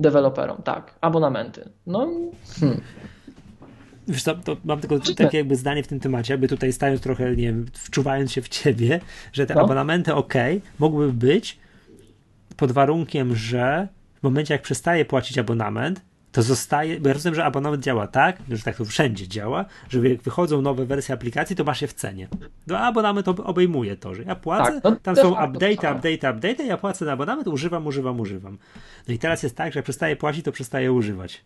Deweloperom, 0.01 0.62
tak, 0.62 0.95
abonamenty. 1.01 1.71
No, 1.87 2.09
hmm. 2.61 2.81
Wiesz 4.11 4.23
co, 4.23 4.35
to 4.35 4.57
mam 4.65 4.81
tylko 4.81 4.99
takie 5.17 5.39
jakby 5.39 5.57
zdanie 5.57 5.83
w 5.83 5.87
tym 5.87 6.01
temacie, 6.01 6.35
aby 6.35 6.49
tutaj 6.49 6.73
stając 6.73 7.01
trochę, 7.01 7.31
nie 7.31 7.37
wiem, 7.37 7.67
wczuwając 7.75 8.33
się 8.33 8.43
w 8.43 8.49
ciebie, 8.49 9.01
że 9.33 9.47
te 9.47 9.55
no. 9.55 9.61
abonamenty 9.61 10.15
ok, 10.15 10.35
mogłyby 10.79 11.13
być 11.13 11.59
pod 12.57 12.73
warunkiem, 12.73 13.37
że 13.37 13.89
w 14.21 14.23
momencie 14.23 14.55
jak 14.55 14.63
przestaje 14.63 15.05
płacić 15.05 15.39
abonament, 15.39 16.01
to 16.33 16.43
zostaje, 16.43 17.01
bo 17.01 17.09
ja 17.09 17.15
rozumiem, 17.15 17.35
że 17.35 17.45
abonament 17.45 17.83
działa 17.83 18.07
tak, 18.07 18.39
że 18.51 18.63
tak 18.63 18.77
to 18.77 18.85
wszędzie 18.85 19.29
działa, 19.29 19.65
że 19.89 20.09
jak 20.09 20.23
wychodzą 20.23 20.63
nowe 20.63 20.87
wersje 20.87 21.15
aplikacji, 21.15 21.57
to 21.57 21.65
masz 21.65 21.83
je 21.83 21.89
w 21.89 21.93
cenie. 21.93 22.29
No 22.67 22.79
abonament 22.79 23.29
obejmuje 23.29 23.97
to, 23.97 24.15
że 24.15 24.23
ja 24.23 24.35
płacę, 24.37 24.73
tak, 24.73 24.85
no, 24.85 24.97
tam 25.03 25.17
są 25.17 25.31
update, 25.31 25.93
update, 25.95 26.31
update, 26.33 26.65
ja 26.65 26.77
płacę 26.77 27.05
na 27.05 27.13
abonament, 27.13 27.49
używam, 27.49 27.87
używam, 27.87 28.21
używam. 28.21 28.59
No 29.09 29.15
i 29.15 29.19
teraz 29.19 29.43
jest 29.43 29.57
tak, 29.57 29.73
że 29.73 29.79
jak 29.79 29.85
przestaje 29.85 30.17
płacić, 30.17 30.45
to 30.45 30.53
przestaje 30.53 30.93
używać. 30.93 31.45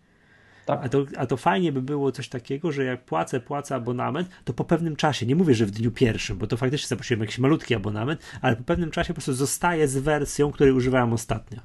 Tak. 0.67 0.85
A, 0.85 0.89
to, 0.89 1.05
a 1.17 1.27
to 1.27 1.37
fajnie 1.37 1.73
by 1.73 1.83
było 1.83 2.13
coś 2.13 2.29
takiego, 2.29 2.73
że 2.73 2.85
jak 2.85 3.05
płacę, 3.05 3.41
płacę 3.41 3.75
abonament, 3.75 4.29
to 4.45 4.53
po 4.53 4.65
pewnym 4.65 4.97
czasie, 4.97 5.27
nie 5.27 5.37
mówię, 5.37 5.55
że 5.55 5.67
w 5.67 5.71
dniu 5.71 5.91
pierwszym, 5.91 6.39
bo 6.39 6.47
to 6.47 6.57
faktycznie 6.57 6.89
zapłaciłem 6.89 7.21
jakiś 7.21 7.39
malutki 7.39 7.75
abonament, 7.75 8.21
ale 8.43 8.57
po 8.57 8.65
pewnym 8.65 8.91
czasie 8.91 9.09
po 9.09 9.15
prostu 9.15 9.33
zostaję 9.33 9.89
z 9.89 9.99
wersją, 9.99 10.53
której 10.53 10.73
używałem 10.73 11.13
ostatnio. 11.13 11.61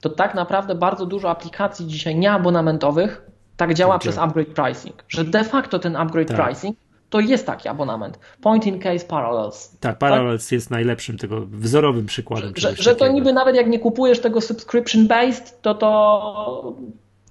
To 0.00 0.10
tak 0.10 0.34
naprawdę 0.34 0.74
bardzo 0.74 1.06
dużo 1.06 1.30
aplikacji 1.30 1.86
dzisiaj 1.86 2.16
nieabonamentowych 2.16 3.22
tak 3.56 3.74
działa 3.74 3.94
tak 3.94 4.00
przez 4.00 4.14
działa. 4.14 4.26
upgrade 4.26 4.48
pricing, 4.48 5.04
że 5.08 5.24
de 5.24 5.44
facto 5.44 5.78
ten 5.78 5.96
upgrade 5.96 6.28
tak. 6.28 6.36
pricing 6.36 6.76
to 7.10 7.20
jest 7.20 7.46
taki 7.46 7.68
abonament. 7.68 8.18
Point 8.40 8.66
in 8.66 8.78
case 8.78 9.06
parallels. 9.06 9.70
Tak, 9.70 9.78
tak? 9.80 9.98
Parallels 9.98 10.46
tak? 10.46 10.52
jest 10.52 10.70
najlepszym 10.70 11.18
tego 11.18 11.46
wzorowym 11.46 12.06
przykładem. 12.06 12.52
Że, 12.56 12.76
że 12.76 12.96
to 12.96 13.08
niby 13.08 13.32
nawet 13.32 13.56
jak 13.56 13.66
nie 13.66 13.78
kupujesz 13.78 14.20
tego 14.20 14.40
subscription 14.40 15.06
based, 15.06 15.62
to 15.62 15.74
to 15.74 16.76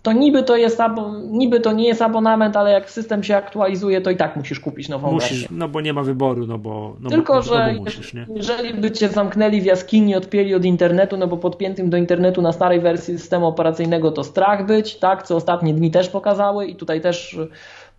to 0.07 0.13
niby 0.13 0.43
to 0.43 0.55
jest 0.55 0.81
niby 1.31 1.59
to 1.59 1.71
nie 1.71 1.87
jest 1.87 2.01
abonament, 2.01 2.55
ale 2.55 2.71
jak 2.71 2.89
system 2.89 3.23
się 3.23 3.35
aktualizuje, 3.35 4.01
to 4.01 4.09
i 4.09 4.17
tak 4.17 4.35
musisz 4.35 4.59
kupić 4.59 4.89
nową 4.89 5.11
musisz, 5.11 5.29
wersję. 5.29 5.47
No 5.51 5.67
bo 5.67 5.81
nie 5.81 5.93
ma 5.93 6.03
wyboru, 6.03 6.47
no 6.47 6.57
bo 6.57 6.95
no 6.99 7.09
Tylko, 7.09 7.33
bo, 7.33 7.41
że 7.41 7.73
no 7.73 7.79
musisz, 7.79 8.13
jeżeli 8.35 8.73
by 8.73 8.91
cię 8.91 9.09
zamknęli 9.09 9.61
w 9.61 9.65
jaskini, 9.65 10.15
odpięli 10.15 10.53
od 10.55 10.65
internetu, 10.65 11.17
no 11.17 11.27
bo 11.27 11.37
podpiętym 11.37 11.89
do 11.89 11.97
internetu 11.97 12.41
na 12.41 12.51
starej 12.51 12.79
wersji 12.79 13.19
systemu 13.19 13.47
operacyjnego 13.47 14.11
to 14.11 14.23
strach 14.23 14.65
być, 14.65 14.95
tak, 14.95 15.23
co 15.23 15.35
ostatnie 15.35 15.73
dni 15.73 15.91
też 15.91 16.09
pokazały 16.09 16.65
i 16.65 16.75
tutaj 16.75 17.01
też 17.01 17.39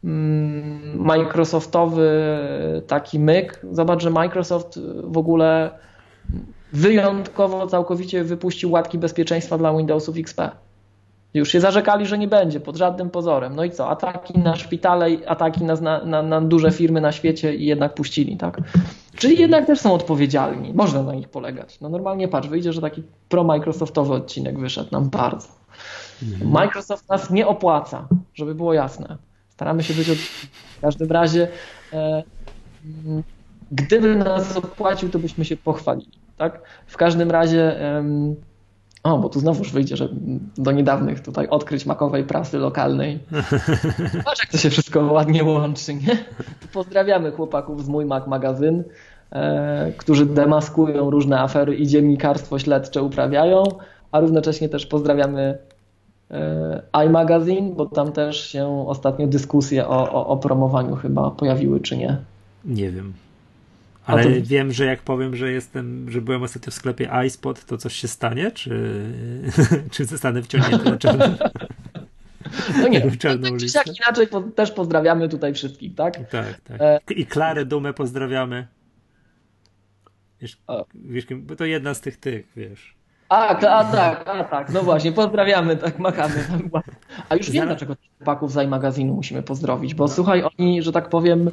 mm, 0.04 1.02
Microsoftowy 1.04 2.38
taki 2.86 3.18
myk. 3.18 3.60
Zobacz, 3.72 4.02
że 4.02 4.10
Microsoft 4.10 4.80
w 5.04 5.18
ogóle 5.18 5.70
wyjątkowo 6.72 7.66
całkowicie 7.66 8.24
wypuścił 8.24 8.70
łatki 8.70 8.98
bezpieczeństwa 8.98 9.58
dla 9.58 9.76
Windowsów 9.76 10.16
XP. 10.16 10.40
Już 11.34 11.48
się 11.48 11.60
zarzekali, 11.60 12.06
że 12.06 12.18
nie 12.18 12.28
będzie 12.28 12.60
pod 12.60 12.76
żadnym 12.76 13.10
pozorem. 13.10 13.56
No 13.56 13.64
i 13.64 13.70
co? 13.70 13.90
Ataki 13.90 14.38
na 14.38 14.56
szpitale, 14.56 15.06
ataki 15.26 15.64
na, 15.64 16.00
na, 16.04 16.22
na 16.22 16.40
duże 16.40 16.70
firmy 16.70 17.00
na 17.00 17.12
świecie 17.12 17.54
i 17.54 17.66
jednak 17.66 17.94
puścili, 17.94 18.36
tak? 18.36 18.60
Czyli 19.16 19.40
jednak 19.40 19.66
też 19.66 19.80
są 19.80 19.92
odpowiedzialni. 19.92 20.74
Można 20.74 21.02
na 21.02 21.14
nich 21.14 21.28
polegać. 21.28 21.80
No 21.80 21.88
normalnie 21.88 22.28
patrz, 22.28 22.48
wyjdzie, 22.48 22.72
że 22.72 22.80
taki 22.80 23.02
pro-Microsoftowy 23.28 24.14
odcinek 24.14 24.58
wyszedł 24.58 24.88
nam 24.92 25.10
bardzo. 25.10 25.48
Mhm. 26.22 26.50
Microsoft 26.50 27.08
nas 27.08 27.30
nie 27.30 27.46
opłaca, 27.46 28.08
żeby 28.34 28.54
było 28.54 28.72
jasne. 28.72 29.16
Staramy 29.48 29.82
się 29.82 29.94
być 29.94 30.10
od... 30.10 30.18
w 30.18 30.80
każdym 30.80 31.10
razie 31.10 31.48
e, 31.92 32.22
gdyby 33.72 34.16
nas 34.16 34.56
opłacił, 34.56 35.08
to 35.08 35.18
byśmy 35.18 35.44
się 35.44 35.56
pochwalili. 35.56 36.18
tak? 36.36 36.60
W 36.86 36.96
każdym 36.96 37.30
razie, 37.30 37.80
o, 39.02 39.18
bo 39.18 39.28
tu 39.28 39.40
znowuż 39.40 39.72
wyjdzie, 39.72 39.96
że 39.96 40.08
do 40.58 40.72
niedawnych 40.72 41.20
tutaj 41.20 41.48
odkryć 41.48 41.86
makowej 41.86 42.24
prasy 42.24 42.58
lokalnej. 42.58 43.18
Patrz, 44.24 44.40
jak 44.42 44.52
to 44.52 44.58
się 44.58 44.70
wszystko 44.70 45.00
ładnie 45.00 45.44
łączy, 45.44 45.94
nie? 45.94 46.24
Pozdrawiamy 46.72 47.32
chłopaków 47.32 47.84
z 47.84 47.88
Mój 47.88 48.04
Mac 48.04 48.26
Magazyn, 48.26 48.84
e, 49.30 49.92
którzy 49.96 50.26
demaskują 50.26 51.10
różne 51.10 51.40
afery 51.40 51.76
i 51.76 51.86
dziennikarstwo 51.86 52.58
śledcze 52.58 53.02
uprawiają, 53.02 53.62
a 54.12 54.20
równocześnie 54.20 54.68
też 54.68 54.86
pozdrawiamy 54.86 55.58
e, 56.30 56.82
iMagazine, 57.06 57.74
bo 57.74 57.86
tam 57.86 58.12
też 58.12 58.48
się 58.48 58.88
ostatnio 58.88 59.26
dyskusje 59.26 59.88
o, 59.88 60.12
o, 60.12 60.26
o 60.26 60.36
promowaniu 60.36 60.96
chyba 60.96 61.30
pojawiły, 61.30 61.80
czy 61.80 61.96
nie? 61.96 62.16
Nie 62.64 62.90
wiem. 62.90 63.12
Ale 64.08 64.24
to... 64.24 64.30
wiem, 64.42 64.72
że 64.72 64.84
jak 64.84 65.02
powiem, 65.02 65.36
że 65.36 65.52
jestem, 65.52 66.10
że 66.10 66.20
byłem 66.20 66.42
ostatnio 66.42 66.70
w 66.70 66.74
sklepie 66.74 67.10
iSpot, 67.26 67.64
to 67.64 67.78
coś 67.78 67.94
się 67.94 68.08
stanie? 68.08 68.50
Czy, 68.50 69.04
czy 69.92 70.04
zostanę 70.04 70.42
wciągnięty 70.42 70.90
na 70.90 70.96
czarną? 70.96 71.36
No 72.82 72.88
nie, 72.88 73.10
czarną 73.18 73.50
tak, 73.50 73.60
listę? 73.60 73.80
inaczej 74.04 74.26
po, 74.26 74.40
też 74.40 74.70
pozdrawiamy 74.70 75.28
tutaj 75.28 75.54
wszystkich, 75.54 75.94
tak? 75.94 76.30
Tak, 76.30 76.60
tak. 76.60 76.80
E... 76.80 77.00
I 77.16 77.26
Klarę 77.26 77.64
Dumę 77.64 77.92
pozdrawiamy. 77.92 78.66
Wiesz, 80.40 80.58
wiesz, 80.94 81.26
bo 81.36 81.56
to 81.56 81.64
jedna 81.64 81.94
z 81.94 82.00
tych 82.00 82.16
tych, 82.16 82.52
wiesz. 82.56 82.94
A, 83.28 83.48
a 83.48 83.84
tak, 83.84 84.28
a 84.28 84.44
tak, 84.44 84.72
no 84.72 84.82
właśnie, 84.82 85.12
pozdrawiamy, 85.12 85.76
tak, 85.76 85.98
machamy. 85.98 86.34
A 87.28 87.36
już 87.36 87.50
wiem, 87.50 87.66
dlaczego 87.66 87.96
chłopaków 88.18 88.52
z 88.52 88.68
magazynu 88.68 89.14
musimy 89.14 89.42
pozdrowić, 89.42 89.94
bo 89.94 90.04
no. 90.04 90.08
słuchaj, 90.08 90.42
oni, 90.58 90.82
że 90.82 90.92
tak 90.92 91.08
powiem, 91.08 91.50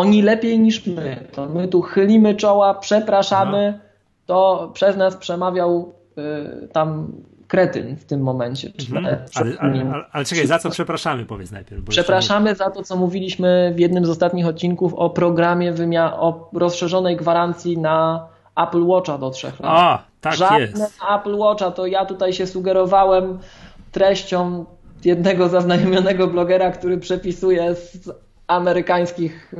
oni 0.00 0.22
lepiej 0.22 0.58
niż 0.58 0.86
my. 0.86 1.28
To 1.32 1.46
my 1.46 1.68
tu 1.68 1.82
chylimy 1.82 2.34
czoła, 2.34 2.74
przepraszamy. 2.74 3.74
No. 3.78 3.90
To 4.26 4.70
przez 4.74 4.96
nas 4.96 5.16
przemawiał 5.16 5.92
y, 6.18 6.68
tam 6.68 7.12
kretyn 7.48 7.96
w 7.96 8.04
tym 8.04 8.20
momencie. 8.20 8.72
Mhm. 8.80 9.06
Ale, 9.06 9.24
ale, 9.34 9.58
ale, 9.58 10.04
ale, 10.12 10.24
czekaj, 10.24 10.46
za 10.46 10.58
co 10.58 10.70
przepraszamy, 10.70 11.26
powiedz 11.26 11.50
najpierw. 11.50 11.84
Przepraszamy 11.84 12.50
nie... 12.50 12.56
za 12.56 12.70
to, 12.70 12.82
co 12.82 12.96
mówiliśmy 12.96 13.72
w 13.76 13.80
jednym 13.80 14.06
z 14.06 14.10
ostatnich 14.10 14.46
odcinków 14.46 14.94
o 14.94 15.10
programie 15.10 15.72
wymia- 15.72 16.12
o 16.12 16.50
rozszerzonej 16.52 17.16
gwarancji 17.16 17.78
na 17.78 18.26
Apple 18.56 18.86
Watcha 18.86 19.18
do 19.18 19.30
trzech 19.30 19.60
lat. 19.60 19.72
A, 19.74 20.02
tak 20.20 20.34
Żadne 20.34 20.60
jest. 20.60 20.98
Apple 21.14 21.36
Watcha, 21.36 21.70
to 21.70 21.86
ja 21.86 22.04
tutaj 22.04 22.32
się 22.32 22.46
sugerowałem 22.46 23.38
treścią 23.92 24.64
jednego 25.04 25.48
zaznajomionego 25.48 26.26
blogera, 26.26 26.70
który 26.70 26.98
przepisuje 26.98 27.74
z 27.74 28.10
amerykańskich 28.50 29.54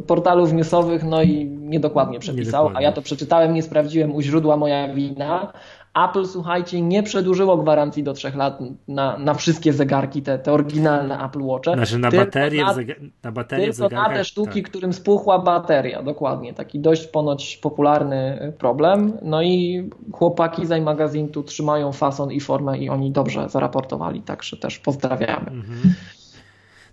y, 0.00 0.02
portalów 0.02 0.52
newsowych, 0.52 1.04
no 1.04 1.22
i 1.22 1.46
niedokładnie 1.46 2.18
przepisał, 2.18 2.64
niedokładnie. 2.64 2.78
a 2.78 2.82
ja 2.90 2.92
to 2.92 3.02
przeczytałem, 3.02 3.54
nie 3.54 3.62
sprawdziłem 3.62 4.14
u 4.14 4.20
źródła 4.20 4.56
moja 4.56 4.94
wina. 4.94 5.52
Apple, 5.94 6.26
słuchajcie, 6.26 6.82
nie 6.82 7.02
przedłużyło 7.02 7.56
gwarancji 7.56 8.02
do 8.02 8.12
trzech 8.12 8.34
lat 8.34 8.58
na, 8.88 9.18
na 9.18 9.34
wszystkie 9.34 9.72
zegarki, 9.72 10.22
te, 10.22 10.38
te 10.38 10.52
oryginalne 10.52 11.24
Apple 11.24 11.42
Watche. 11.42 11.74
Znaczy 11.74 11.98
na 11.98 12.10
baterię, 12.10 12.64
na, 12.64 12.74
na 13.22 13.32
baterię 13.32 13.72
tylko 13.72 13.88
na 13.88 14.08
te 14.08 14.24
sztuki, 14.24 14.62
tak. 14.62 14.70
którym 14.70 14.92
spuchła 14.92 15.38
bateria, 15.38 16.02
dokładnie. 16.02 16.54
Taki 16.54 16.80
dość 16.80 17.06
ponoć 17.06 17.56
popularny 17.56 18.52
problem. 18.58 19.12
No 19.22 19.42
i 19.42 19.90
chłopaki 20.12 20.66
z 20.66 20.70
iMagazine 20.70 21.28
tu 21.28 21.42
trzymają 21.42 21.92
fason 21.92 22.32
i 22.32 22.40
formę 22.40 22.78
i 22.78 22.88
oni 22.88 23.10
dobrze 23.10 23.48
zaraportowali, 23.48 24.22
także 24.22 24.56
też 24.56 24.78
pozdrawiamy. 24.78 25.50
Mhm. 25.50 25.94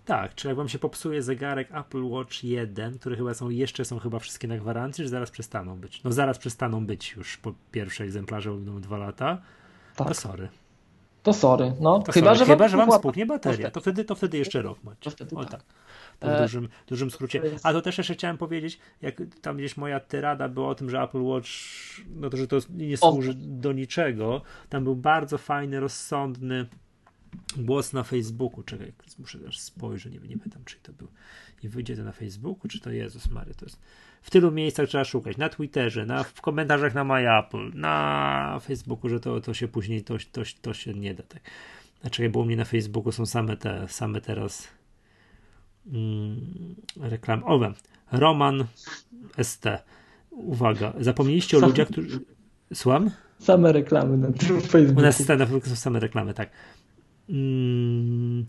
Tak, 0.10 0.36
czy 0.36 0.48
jak 0.48 0.58
wam 0.58 0.70
się 0.70 0.80
popsuje 0.80 1.22
zegarek 1.22 1.68
Apple 1.72 2.04
Watch 2.04 2.44
1, 2.44 3.00
które 3.00 3.16
chyba 3.16 3.34
są, 3.34 3.50
jeszcze 3.50 3.86
są 3.86 4.00
chyba 4.00 4.20
wszystkie 4.20 4.48
na 4.48 4.58
gwarancji, 4.58 5.04
że 5.04 5.10
zaraz 5.10 5.32
przestaną 5.32 5.80
być. 5.80 6.04
No 6.04 6.12
zaraz 6.12 6.38
przestaną 6.38 6.86
być 6.86 7.14
już 7.14 7.38
po 7.38 7.54
pierwsze 7.72 8.04
egzemplarzy 8.04 8.52
będą 8.52 8.82
dwa 8.82 8.98
lata. 8.98 9.42
Tak. 9.96 10.08
To 10.08 10.14
sorry. 10.14 10.50
To 11.24 11.34
sorry. 11.34 11.74
No, 11.80 12.00
to 12.00 12.12
chyba, 12.12 12.26
sorry. 12.26 12.40
Że 12.40 12.46
chyba, 12.46 12.68
że 12.68 12.78
wam 12.78 12.92
spuchnie 12.92 13.26
bateria. 13.26 13.72
To 13.72 13.82
wtedy, 13.82 14.06
to 14.06 14.16
wtedy 14.16 14.38
jeszcze 14.38 14.62
rok 14.62 14.84
macie. 14.84 14.98
To 15.02 15.10
wtedy 15.10 15.36
o, 15.36 15.46
tak. 15.46 15.52
tak. 15.52 15.64
To 16.20 16.28
w 16.28 16.32
e, 16.32 16.42
dużym, 16.42 16.70
dużym 16.88 17.12
skrócie. 17.12 17.42
A 17.64 17.74
to 17.74 17.82
też 17.82 17.98
jeszcze 17.98 18.14
chciałem 18.14 18.38
powiedzieć, 18.38 18.80
jak 19.02 19.22
tam 19.42 19.58
gdzieś 19.58 19.78
moja 19.78 20.00
tyrada 20.00 20.50
była 20.50 20.70
o 20.70 20.76
tym, 20.76 20.90
że 20.90 21.02
Apple 21.02 21.22
Watch, 21.22 21.50
no 22.16 22.30
to, 22.30 22.38
że 22.38 22.48
to 22.48 22.58
nie 22.70 22.98
służy 22.98 23.34
do 23.36 23.72
niczego. 23.72 24.42
Tam 24.70 24.84
był 24.84 24.96
bardzo 24.96 25.38
fajny, 25.38 25.80
rozsądny 25.80 26.66
głos 27.58 27.94
na 27.94 28.04
Facebooku. 28.04 28.64
Czekaj, 28.64 28.94
muszę 29.20 29.40
też 29.40 29.60
spojrzeć, 29.60 30.14
nie, 30.14 30.20
nie 30.20 30.38
pamiętam, 30.38 30.62
czy 30.66 30.76
to 30.84 30.94
był. 30.94 31.08
I 31.64 31.70
wyjdzie 31.70 31.96
to 31.96 32.04
na 32.04 32.12
Facebooku, 32.12 32.70
czy 32.70 32.80
to 32.80 32.92
Jezus 32.92 33.30
Mary, 33.30 33.54
to 33.54 33.66
jest. 33.66 33.80
W 34.22 34.30
tylu 34.30 34.52
miejscach 34.52 34.88
trzeba 34.88 35.06
szukać. 35.06 35.38
Na 35.38 35.50
Twitterze, 35.50 36.06
na, 36.06 36.24
w 36.24 36.42
komentarzach 36.42 36.94
na 36.94 37.04
MyApple, 37.04 37.72
na 37.74 38.60
Facebooku, 38.64 39.10
że 39.10 39.20
to, 39.20 39.42
to 39.42 39.54
się 39.54 39.68
później, 39.68 40.04
to, 40.04 40.16
to, 40.32 40.42
to 40.62 40.74
się 40.74 40.94
nie 40.94 41.14
da. 41.14 41.24
Tak. 41.24 41.42
Znaczy, 42.02 42.30
bo 42.30 42.40
u 42.40 42.46
mnie 42.46 42.56
na 42.56 42.66
Facebooku 42.66 43.12
są 43.12 43.26
same 43.26 43.58
te, 43.58 43.88
same 43.88 44.22
teraz 44.22 44.68
mm, 45.92 46.76
reklamy. 47.00 47.46
O, 47.46 47.74
Roman 48.12 48.66
ST. 49.42 49.66
Uwaga, 50.30 50.94
zapomnieliście 51.00 51.58
o 51.58 51.60
ludziach, 51.60 51.88
którzy. 51.88 52.20
Słucham? 52.74 53.12
Same 53.40 53.72
reklamy 53.72 54.18
na 54.18 54.32
Facebooku. 54.32 55.00
U 55.00 55.02
nas 55.02 55.28
na 55.28 55.48
są 55.66 55.76
same 55.76 56.00
reklamy, 56.00 56.34
tak. 56.34 56.50
Mm. 57.30 58.46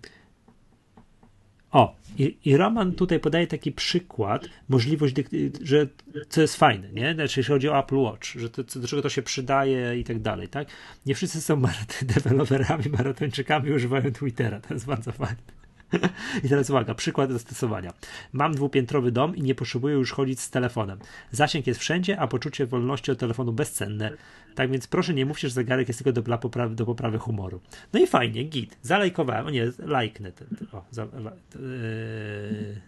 O, 1.72 1.96
i, 2.18 2.36
i 2.44 2.56
Roman 2.56 2.92
tutaj 2.92 3.20
podaje 3.20 3.46
taki 3.46 3.72
przykład, 3.72 4.48
możliwość, 4.68 5.14
że 5.62 5.86
co 6.28 6.40
jest 6.40 6.56
fajne, 6.56 6.92
nie? 6.92 7.14
Znaczy, 7.14 7.40
jeśli 7.40 7.52
chodzi 7.54 7.68
o 7.68 7.78
Apple 7.78 7.96
Watch, 7.96 8.26
że 8.26 8.50
to, 8.50 8.62
do 8.62 8.88
czego 8.88 9.02
to 9.02 9.08
się 9.08 9.22
przydaje 9.22 9.98
i 9.98 10.04
tak 10.04 10.18
dalej, 10.18 10.48
tak? 10.48 10.68
Nie 11.06 11.14
wszyscy 11.14 11.40
są 11.40 11.62
deweloperami, 12.02 12.84
maratończykami, 12.98 13.72
używają 13.72 14.12
Twittera, 14.12 14.60
to 14.60 14.74
jest 14.74 14.86
bardzo 14.86 15.12
fajne. 15.12 15.59
I 16.44 16.48
teraz 16.48 16.70
uwaga, 16.70 16.94
przykład 16.94 17.32
zastosowania. 17.32 17.92
Mam 18.32 18.54
dwupiętrowy 18.54 19.12
dom 19.12 19.36
i 19.36 19.42
nie 19.42 19.54
potrzebuję 19.54 19.94
już 19.94 20.12
chodzić 20.12 20.40
z 20.40 20.50
telefonem. 20.50 20.98
Zasięg 21.30 21.66
jest 21.66 21.80
wszędzie, 21.80 22.20
a 22.20 22.26
poczucie 22.26 22.66
wolności 22.66 23.10
od 23.10 23.18
telefonu 23.18 23.52
bezcenne. 23.52 24.10
Tak 24.54 24.70
więc 24.70 24.86
proszę 24.86 25.14
nie 25.14 25.26
mówcie, 25.26 25.48
że 25.48 25.54
zegarek 25.54 25.88
jest 25.88 26.04
tylko 26.04 26.22
do, 26.22 26.38
poprawy, 26.38 26.74
do 26.74 26.86
poprawy 26.86 27.18
humoru. 27.18 27.60
No 27.92 28.00
i 28.00 28.06
fajnie, 28.06 28.44
git. 28.44 28.76
Zalajkowałem, 28.82 29.46
o 29.46 29.50
nie, 29.50 29.72
lajknę 29.78 30.32
ten, 30.32 30.48
o, 30.72 30.84
za, 30.90 31.02
yy, 31.02 32.80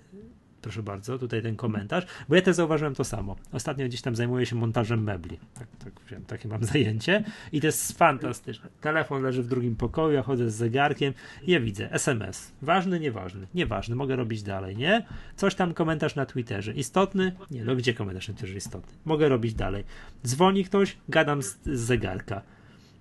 proszę 0.62 0.82
bardzo, 0.82 1.18
tutaj 1.18 1.42
ten 1.42 1.56
komentarz, 1.56 2.06
bo 2.28 2.34
ja 2.34 2.42
też 2.42 2.56
zauważyłem 2.56 2.94
to 2.94 3.04
samo. 3.04 3.36
Ostatnio 3.52 3.86
gdzieś 3.86 4.02
tam 4.02 4.16
zajmuję 4.16 4.46
się 4.46 4.56
montażem 4.56 5.02
mebli. 5.02 5.38
Tak, 5.54 5.68
tak 5.84 5.92
wiem, 6.10 6.24
takie 6.24 6.48
mam 6.48 6.64
zajęcie 6.72 7.24
i 7.52 7.60
to 7.60 7.66
jest 7.66 7.98
fantastyczne. 7.98 8.68
Telefon 8.80 9.22
leży 9.22 9.42
w 9.42 9.46
drugim 9.46 9.76
pokoju, 9.76 10.14
ja 10.14 10.22
chodzę 10.22 10.50
z 10.50 10.54
zegarkiem 10.54 11.14
i 11.42 11.50
ja 11.50 11.60
widzę 11.60 11.92
SMS. 11.92 12.52
Ważny, 12.62 13.00
nieważny. 13.00 13.46
Nieważny, 13.54 13.96
mogę 13.96 14.16
robić 14.16 14.42
dalej, 14.42 14.76
nie? 14.76 15.06
Coś 15.36 15.54
tam 15.54 15.74
komentarz 15.74 16.16
na 16.16 16.26
Twitterze. 16.26 16.72
Istotny? 16.72 17.32
Nie, 17.50 17.64
no 17.64 17.76
gdzie 17.76 17.94
komentarz 17.94 18.28
na 18.28 18.34
Twitterze 18.34 18.56
istotny? 18.56 18.92
Mogę 19.04 19.28
robić 19.28 19.54
dalej. 19.54 19.84
Dzwoni 20.26 20.64
ktoś, 20.64 20.96
gadam 21.08 21.42
z, 21.42 21.58
z 21.64 21.80
zegarka. 21.80 22.42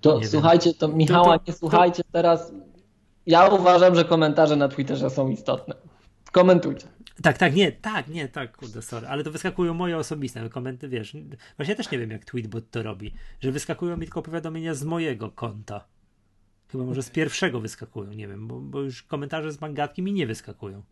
To 0.00 0.18
nie 0.18 0.26
słuchajcie, 0.26 0.70
wiem. 0.70 0.78
to 0.78 0.88
Michała, 0.88 1.38
to, 1.38 1.44
to, 1.44 1.52
nie 1.52 1.58
słuchajcie 1.58 2.02
to... 2.02 2.08
teraz. 2.12 2.52
Ja 3.26 3.48
uważam, 3.48 3.94
że 3.94 4.04
komentarze 4.04 4.56
na 4.56 4.68
Twitterze 4.68 5.10
są 5.10 5.28
istotne. 5.28 5.74
Komentujcie. 6.32 6.86
Tak, 7.22 7.38
tak, 7.38 7.54
nie, 7.54 7.72
tak, 7.72 8.08
nie, 8.08 8.28
tak, 8.28 8.56
kurde, 8.56 8.82
sorry, 8.82 9.06
ale 9.06 9.24
to 9.24 9.30
wyskakują 9.30 9.74
moje 9.74 9.96
osobiste 9.96 10.48
komenty, 10.48 10.88
wiesz, 10.88 11.16
właśnie 11.56 11.76
też 11.76 11.90
nie 11.90 11.98
wiem, 11.98 12.10
jak 12.10 12.24
Tweetbot 12.24 12.70
to 12.70 12.82
robi, 12.82 13.14
że 13.40 13.52
wyskakują 13.52 13.96
mi 13.96 14.06
tylko 14.06 14.22
powiadomienia 14.22 14.74
z 14.74 14.84
mojego 14.84 15.30
konta. 15.30 15.84
Chyba 16.68 16.84
może 16.84 17.02
z 17.02 17.10
pierwszego 17.10 17.60
wyskakują, 17.60 18.12
nie 18.12 18.28
wiem, 18.28 18.48
bo, 18.48 18.60
bo 18.60 18.80
już 18.80 19.02
komentarze 19.02 19.52
z 19.52 19.60
mangatki 19.60 20.02
mi 20.02 20.12
nie 20.12 20.26
wyskakują 20.26 20.82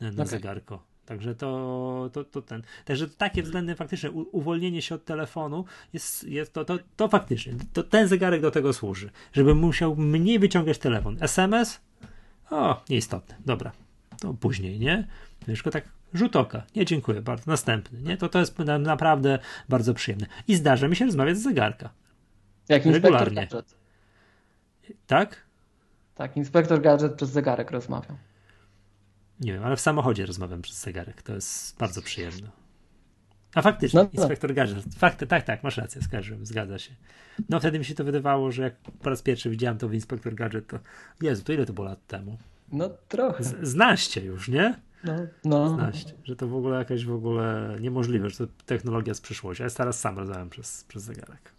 na, 0.00 0.06
na 0.06 0.12
okay. 0.12 0.26
zegarko. 0.26 0.82
Także 1.06 1.34
to, 1.34 2.10
to, 2.12 2.24
to 2.24 2.42
ten. 2.42 2.62
Także 2.84 3.08
takie 3.08 3.42
względy 3.42 3.74
faktycznie 3.74 4.10
u, 4.10 4.36
uwolnienie 4.36 4.82
się 4.82 4.94
od 4.94 5.04
telefonu 5.04 5.64
jest, 5.92 6.24
jest 6.24 6.52
to, 6.52 6.64
to, 6.64 6.78
to 6.96 7.08
faktycznie. 7.08 7.54
To 7.72 7.82
ten 7.82 8.08
zegarek 8.08 8.42
do 8.42 8.50
tego 8.50 8.72
służy. 8.72 9.10
Żebym 9.32 9.58
musiał 9.58 9.96
mniej 9.96 10.38
wyciągać 10.38 10.78
telefon. 10.78 11.16
SMS? 11.20 11.80
O, 12.50 12.82
nieistotne. 12.88 13.36
Dobra 13.46 13.72
to 14.20 14.34
później, 14.34 14.78
nie? 14.78 15.06
Tylko 15.46 15.70
tak 15.70 15.84
rzut 16.14 16.36
oka. 16.36 16.62
Nie, 16.76 16.84
dziękuję 16.84 17.22
bardzo. 17.22 17.50
Następny, 17.50 18.02
nie? 18.02 18.16
To 18.16 18.28
to 18.28 18.38
jest 18.38 18.58
naprawdę 18.78 19.38
bardzo 19.68 19.94
przyjemne. 19.94 20.26
I 20.48 20.54
zdarza 20.54 20.88
mi 20.88 20.96
się 20.96 21.04
rozmawiać 21.04 21.38
z 21.38 21.42
zegarka. 21.42 21.90
Jak 22.68 22.86
inspektor 22.86 23.34
gadżet. 23.34 23.74
Tak? 25.06 25.46
Tak, 26.14 26.36
inspektor 26.36 26.80
gadżet 26.80 27.14
przez 27.14 27.30
zegarek 27.30 27.70
rozmawiał. 27.70 28.16
Nie 29.40 29.52
wiem, 29.52 29.64
ale 29.64 29.76
w 29.76 29.80
samochodzie 29.80 30.26
rozmawiam 30.26 30.62
przez 30.62 30.80
zegarek. 30.80 31.22
To 31.22 31.34
jest 31.34 31.78
bardzo 31.78 32.02
przyjemne. 32.02 32.50
A 33.54 33.62
faktycznie, 33.62 34.00
no, 34.00 34.10
no. 34.12 34.22
inspektor 34.22 34.54
gadżet. 34.54 34.94
Fakty, 34.94 35.26
tak, 35.26 35.44
tak, 35.44 35.62
masz 35.62 35.76
rację, 35.76 36.02
skarżyłem, 36.02 36.46
zgadza 36.46 36.78
się. 36.78 36.94
No 37.48 37.60
wtedy 37.60 37.78
mi 37.78 37.84
się 37.84 37.94
to 37.94 38.04
wydawało, 38.04 38.52
że 38.52 38.62
jak 38.62 38.74
po 39.02 39.10
raz 39.10 39.22
pierwszy 39.22 39.50
widziałem 39.50 39.78
to 39.78 39.88
w 39.88 39.94
inspektor 39.94 40.34
gadżet, 40.34 40.66
to 40.66 40.78
Jezu, 41.22 41.44
to 41.44 41.52
ile 41.52 41.66
to 41.66 41.72
było 41.72 41.86
lat 41.86 42.06
temu? 42.06 42.38
No 42.72 42.90
trochę. 43.08 43.44
Z, 43.44 43.56
znaście 43.62 44.20
już, 44.24 44.48
nie? 44.48 44.80
No, 45.04 45.14
no. 45.44 45.68
Znaść, 45.68 46.14
że 46.24 46.36
to 46.36 46.48
w 46.48 46.54
ogóle 46.54 46.78
jakaś 46.78 47.04
w 47.04 47.12
ogóle 47.12 47.76
niemożliwe, 47.80 48.30
że 48.30 48.36
to 48.36 48.52
technologia 48.66 49.14
z 49.14 49.20
przyszłości. 49.20 49.62
Ja 49.62 49.70
teraz 49.70 50.00
sam 50.00 50.18
rozmawiam 50.18 50.50
przez, 50.50 50.84
przez 50.88 51.02
zegarek. 51.02 51.52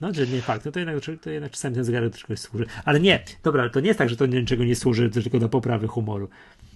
No, 0.00 0.14
że 0.14 0.26
nie 0.26 0.42
fakt, 0.42 0.64
no 0.64 0.72
to 0.72 0.78
jednak, 0.78 0.96
to 1.20 1.30
jednak 1.30 1.52
czasami 1.52 1.74
ten 1.74 1.84
zegarek 1.84 2.12
troszkę 2.12 2.36
służy. 2.36 2.66
Ale 2.84 3.00
nie, 3.00 3.24
dobra, 3.42 3.68
to 3.68 3.80
nie 3.80 3.86
jest 3.86 3.98
tak, 3.98 4.08
że 4.08 4.16
to 4.16 4.26
niczego 4.26 4.64
nie 4.64 4.76
służy, 4.76 5.10
tylko 5.10 5.38
do 5.38 5.48
poprawy 5.48 5.86
humoru. 5.86 6.28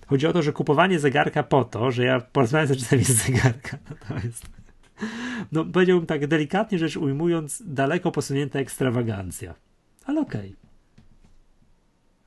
Chodzi 0.07 0.27
o 0.27 0.33
to, 0.33 0.43
że 0.43 0.53
kupowanie 0.53 0.99
zegarka 0.99 1.43
po 1.43 1.65
to, 1.65 1.91
że 1.91 2.05
ja 2.05 2.21
porozmawiam 2.21 2.77
czasami 2.77 3.05
z 3.05 3.27
zegarka, 3.27 3.79
to 4.09 4.15
jest, 4.15 4.47
no 5.53 5.65
powiedziałbym 5.65 6.07
tak 6.07 6.27
delikatnie 6.27 6.79
rzecz 6.79 6.97
ujmując, 6.97 7.63
daleko 7.67 8.13
posunięta 8.13 8.59
ekstrawagancja. 8.59 9.55
Ale 10.05 10.21
okej. 10.21 10.41
Okay. 10.41 10.57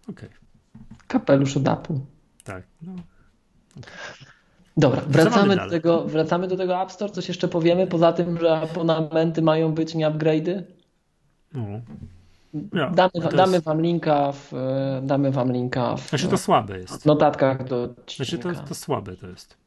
Okej. 0.08 0.30
Okay. 0.30 0.41
Kapelusz 1.12 1.58
od 1.58 1.68
Apple. 1.68 1.94
Tak, 2.44 2.64
no. 2.82 2.94
Okay. 3.78 3.92
Dobra, 4.78 5.02
wracamy 5.08 5.56
do, 5.56 5.70
tego, 5.70 6.04
wracamy 6.04 6.48
do 6.48 6.58
tego 6.58 6.82
App 6.82 6.92
Store. 6.92 7.12
Coś 7.12 7.28
jeszcze 7.28 7.48
powiemy, 7.48 7.88
poza 7.88 8.14
tym, 8.14 8.38
że 8.40 8.58
abonamenty 8.58 9.42
mają 9.42 9.74
być 9.74 9.96
nie 9.96 10.08
upgrade'y? 10.08 10.64
No. 11.54 11.62
Ja, 12.74 12.90
damy, 12.90 13.12
damy 13.36 13.54
jest... 13.54 13.66
wam 13.66 13.82
linka 13.82 14.32
w, 14.32 14.52
damy 15.02 15.32
wam 15.32 15.52
linka 15.52 15.96
w, 15.96 16.10
znaczy 16.10 16.28
to 16.28 16.38
słabe 16.38 16.78
jest. 16.78 17.04
w 17.04 17.06
notatkach 17.06 17.64
do 17.64 17.90
Znaczy 18.16 18.38
to, 18.38 18.50
to 18.54 18.76
słabe 18.76 19.16
to 19.16 19.28
jest. 19.28 19.58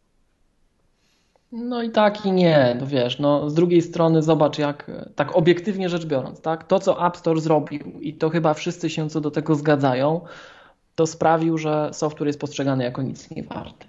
No 1.52 1.82
i 1.82 1.90
tak 1.90 2.26
i 2.26 2.32
nie, 2.32 2.76
no 2.80 2.86
wiesz, 2.86 3.18
no 3.18 3.50
z 3.50 3.54
drugiej 3.54 3.82
strony 3.82 4.22
zobacz 4.22 4.58
jak, 4.58 4.90
tak 5.14 5.36
obiektywnie 5.36 5.88
rzecz 5.88 6.06
biorąc, 6.06 6.40
tak, 6.40 6.64
to 6.64 6.78
co 6.78 7.06
App 7.06 7.16
Store 7.16 7.40
zrobił 7.40 8.00
i 8.00 8.14
to 8.14 8.30
chyba 8.30 8.54
wszyscy 8.54 8.90
się 8.90 9.10
co 9.10 9.20
do 9.20 9.30
tego 9.30 9.54
zgadzają, 9.54 10.20
to 10.94 11.06
sprawił, 11.06 11.58
że 11.58 11.90
software 11.92 12.26
jest 12.26 12.40
postrzegany 12.40 12.84
jako 12.84 13.02
nic 13.02 13.30
nie 13.30 13.42
warty. 13.42 13.86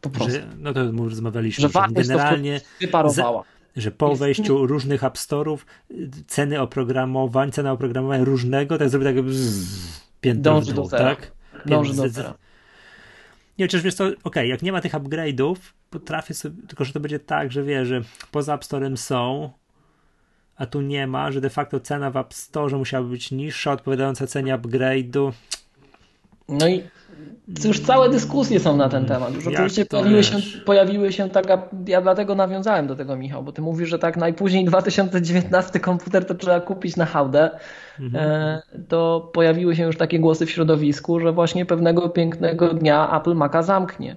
Po 0.00 0.10
prostu. 0.10 0.32
Że, 0.32 0.46
no 0.58 0.72
to 0.72 0.92
rozmawialiśmy, 0.92 1.62
że, 1.62 1.68
że 1.68 1.94
generalnie 1.94 2.60
wyparowała 2.80 3.44
że 3.76 3.90
po 3.90 4.16
wejściu 4.16 4.66
różnych 4.66 5.04
App 5.04 5.14
Store'ów 5.14 5.58
ceny 6.26 6.60
oprogramowań, 6.60 7.52
cena 7.52 7.72
oprogramowania 7.72 8.24
różnego, 8.24 8.78
tak 8.78 8.88
zrobi 8.88 9.04
tak 9.04 9.14
piętro 10.20 10.60
w 10.60 10.64
dół, 10.64 10.88
tak? 10.88 11.32
Dąży 11.66 11.94
do 11.94 12.08
zera. 12.08 12.34
Nie, 13.58 13.64
chociaż 13.64 13.82
wiesz 13.82 13.94
co, 13.94 14.04
okej, 14.04 14.18
okay, 14.24 14.46
jak 14.46 14.62
nie 14.62 14.72
ma 14.72 14.80
tych 14.80 14.92
upgrade'ów, 14.92 15.56
potrafię 15.90 16.34
sobie, 16.34 16.66
tylko 16.68 16.84
że 16.84 16.92
to 16.92 17.00
będzie 17.00 17.18
tak, 17.18 17.52
że 17.52 17.62
wiesz, 17.62 17.88
że 17.88 18.00
poza 18.30 18.54
App 18.54 18.64
Store'em 18.64 18.96
są, 18.96 19.50
a 20.56 20.66
tu 20.66 20.80
nie 20.80 21.06
ma, 21.06 21.32
że 21.32 21.40
de 21.40 21.50
facto 21.50 21.80
cena 21.80 22.10
w 22.10 22.16
App 22.16 22.34
Store 22.34 22.78
musiała 22.78 23.08
być 23.08 23.30
niższa, 23.30 23.72
odpowiadająca 23.72 24.26
cenie 24.26 24.58
upgrade'u. 24.58 25.32
No 26.48 26.68
i 26.68 26.82
już 27.64 27.80
całe 27.80 28.10
dyskusje 28.10 28.60
są 28.60 28.76
na 28.76 28.88
ten 28.88 29.06
temat. 29.06 29.34
Już 29.34 29.46
oczywiście 29.46 29.86
pojawiły 29.86 30.24
się, 30.24 30.36
pojawiły 30.64 31.12
się 31.12 31.30
taka, 31.30 31.68
ja 31.86 32.00
dlatego 32.00 32.34
nawiązałem 32.34 32.86
do 32.86 32.96
tego 32.96 33.16
Michał, 33.16 33.42
bo 33.42 33.52
ty 33.52 33.62
mówisz, 33.62 33.88
że 33.88 33.98
tak 33.98 34.16
najpóźniej 34.16 34.64
2019 34.74 35.80
komputer 35.80 36.24
to 36.24 36.34
trzeba 36.34 36.60
kupić 36.60 36.96
na 36.96 37.06
hałdę. 37.06 37.50
Mhm. 38.00 38.24
E, 38.24 38.62
to 38.88 39.30
pojawiły 39.32 39.76
się 39.76 39.82
już 39.82 39.96
takie 39.96 40.20
głosy 40.20 40.46
w 40.46 40.50
środowisku, 40.50 41.20
że 41.20 41.32
właśnie 41.32 41.66
pewnego 41.66 42.08
pięknego 42.08 42.74
dnia 42.74 43.20
Apple 43.20 43.34
Maca 43.34 43.62
zamknie 43.62 44.16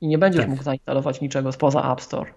i 0.00 0.06
nie 0.08 0.18
będziesz 0.18 0.42
tak. 0.42 0.50
mógł 0.50 0.62
zainstalować 0.62 1.20
niczego 1.20 1.52
spoza 1.52 1.92
App 1.92 2.00
Store. 2.00 2.30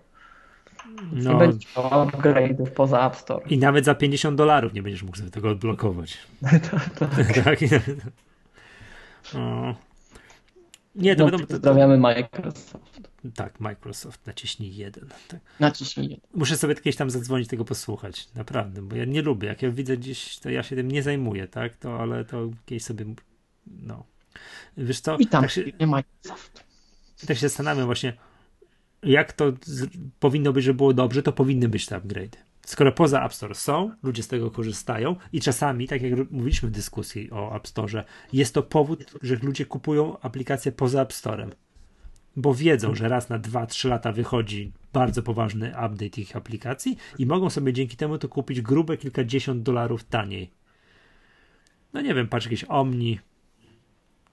No. 1.14 1.34
Nie 1.34 1.40
będziesz 1.40 1.76
miał 1.78 2.08
upgrade'ów 2.08 2.70
poza 2.70 3.08
App 3.08 3.16
Store. 3.16 3.46
I 3.50 3.58
nawet 3.58 3.86
za 3.86 3.96
50 3.96 4.38
dolarów 4.38 4.74
nie 4.74 4.84
będziesz 4.84 5.04
mógł 5.04 5.18
sobie 5.18 5.30
tego 5.30 5.50
odblokować. 5.50 6.18
tak, 7.00 7.44
tak. 7.44 7.60
Tak. 9.32 9.76
Nie, 10.96 11.16
to 11.16 11.28
no. 11.28 11.40
Pozdrawiamy 11.40 11.98
Microsoft. 11.98 13.00
Tak, 13.36 13.60
Microsoft, 13.60 14.26
naciśnij 14.28 14.76
jeden. 14.76 15.10
Tak. 15.28 15.40
Naciśnij 15.60 16.10
jeden. 16.10 16.26
Muszę 16.34 16.58
sobie 16.58 16.76
kiedyś 16.76 16.96
tam 16.96 17.10
zadzwonić, 17.10 17.48
tego 17.48 17.66
posłuchać, 17.66 18.34
naprawdę, 18.36 18.82
bo 18.82 18.96
ja 18.96 19.06
nie 19.06 19.22
lubię. 19.22 19.48
Jak 19.48 19.62
ja 19.62 19.72
widzę 19.72 19.98
gdzieś, 19.98 20.40
to 20.40 20.50
ja 20.50 20.64
się 20.64 20.76
tym 20.76 20.92
nie 20.92 21.04
zajmuję, 21.04 21.48
tak? 21.48 21.76
To, 21.76 22.00
ale 22.00 22.26
to 22.26 22.50
kiedyś 22.66 22.84
sobie, 22.84 23.06
no. 23.68 24.04
Wiesz 24.78 25.00
co? 25.00 25.18
Witam, 25.18 25.42
tak 25.42 25.52
się, 25.52 25.64
Microsoft. 25.88 26.64
Tak 27.28 27.38
się 27.38 27.50
zastanawiam 27.50 27.86
właśnie, 27.86 28.14
jak 29.04 29.34
to 29.34 29.54
z, 29.66 29.90
powinno 30.20 30.54
być, 30.54 30.66
żeby 30.66 30.78
było 30.78 30.94
dobrze, 30.94 31.24
to 31.24 31.32
powinny 31.32 31.70
być 31.70 31.86
te 31.86 31.96
upgrade. 31.96 32.38
Skoro 32.66 32.92
poza 32.92 33.26
App 33.26 33.34
Store 33.34 33.56
są, 33.56 33.92
ludzie 34.04 34.24
z 34.24 34.28
tego 34.28 34.52
korzystają 34.52 35.16
i 35.34 35.42
czasami, 35.42 35.88
tak 35.88 36.02
jak 36.02 36.32
mówiliśmy 36.32 36.70
w 36.70 36.72
dyskusji 36.72 37.32
o 37.32 37.56
App 37.56 37.68
Store, 37.68 38.04
jest 38.34 38.54
to 38.54 38.64
powód, 38.64 39.06
że 39.22 39.36
ludzie 39.36 39.66
kupują 39.66 40.20
aplikacje 40.20 40.72
poza 40.72 41.02
App 41.02 41.14
Storem, 41.14 41.50
bo 42.36 42.54
wiedzą, 42.54 42.96
że 42.96 43.10
raz 43.10 43.30
na 43.30 43.40
2-3 43.40 43.90
lata 43.90 44.12
wychodzi 44.12 44.72
bardzo 44.94 45.24
poważny 45.24 45.68
update 45.70 46.22
ich 46.22 46.36
aplikacji 46.36 46.98
i 47.20 47.26
mogą 47.26 47.50
sobie 47.50 47.74
dzięki 47.74 47.98
temu 47.98 48.18
to 48.18 48.30
kupić 48.30 48.62
grube 48.62 48.98
kilkadziesiąt 48.98 49.64
dolarów 49.64 50.04
taniej. 50.04 50.52
No 51.94 52.02
nie 52.02 52.14
wiem, 52.14 52.28
patrz 52.28 52.46
jakieś 52.46 52.66
Omni, 52.68 53.20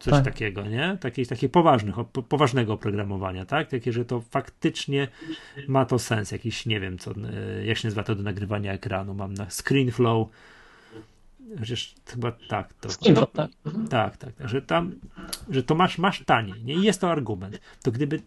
coś 0.02 0.12
tak. 0.12 0.24
takiego, 0.24 0.62
nie? 0.62 0.98
Takie, 1.00 1.26
takie 1.26 1.48
poważnych, 1.48 1.94
poważnego 2.28 2.72
oprogramowania, 2.72 3.44
tak? 3.44 3.68
Takie, 3.68 3.92
że 3.92 4.04
to 4.04 4.20
faktycznie 4.20 5.08
ma 5.68 5.84
to 5.84 5.98
sens, 5.98 6.32
jakiś, 6.32 6.66
nie 6.66 6.80
wiem, 6.80 6.98
co, 6.98 7.10
e, 7.10 7.66
jak 7.66 7.78
się 7.78 7.88
nazywa 7.88 8.02
to 8.02 8.14
do 8.14 8.22
nagrywania 8.22 8.72
ekranu, 8.72 9.14
mam 9.14 9.34
na 9.34 9.50
ScreenFlow, 9.50 10.28
Chociaż 11.58 11.94
chyba 12.06 12.32
tak. 12.48 12.74
To, 12.74 12.88
to, 12.88 13.26
tak. 13.26 13.50
tak, 13.90 14.16
tak, 14.16 14.32
tak, 14.32 14.48
że 14.48 14.62
tam, 14.62 14.92
że 15.50 15.62
to 15.62 15.74
masz, 15.74 15.98
masz 15.98 16.24
taniej, 16.24 16.64
nie? 16.64 16.74
I 16.74 16.82
jest 16.82 17.00
to 17.00 17.10
argument. 17.10 17.60
To 17.82 17.92
gdyby 17.92 18.20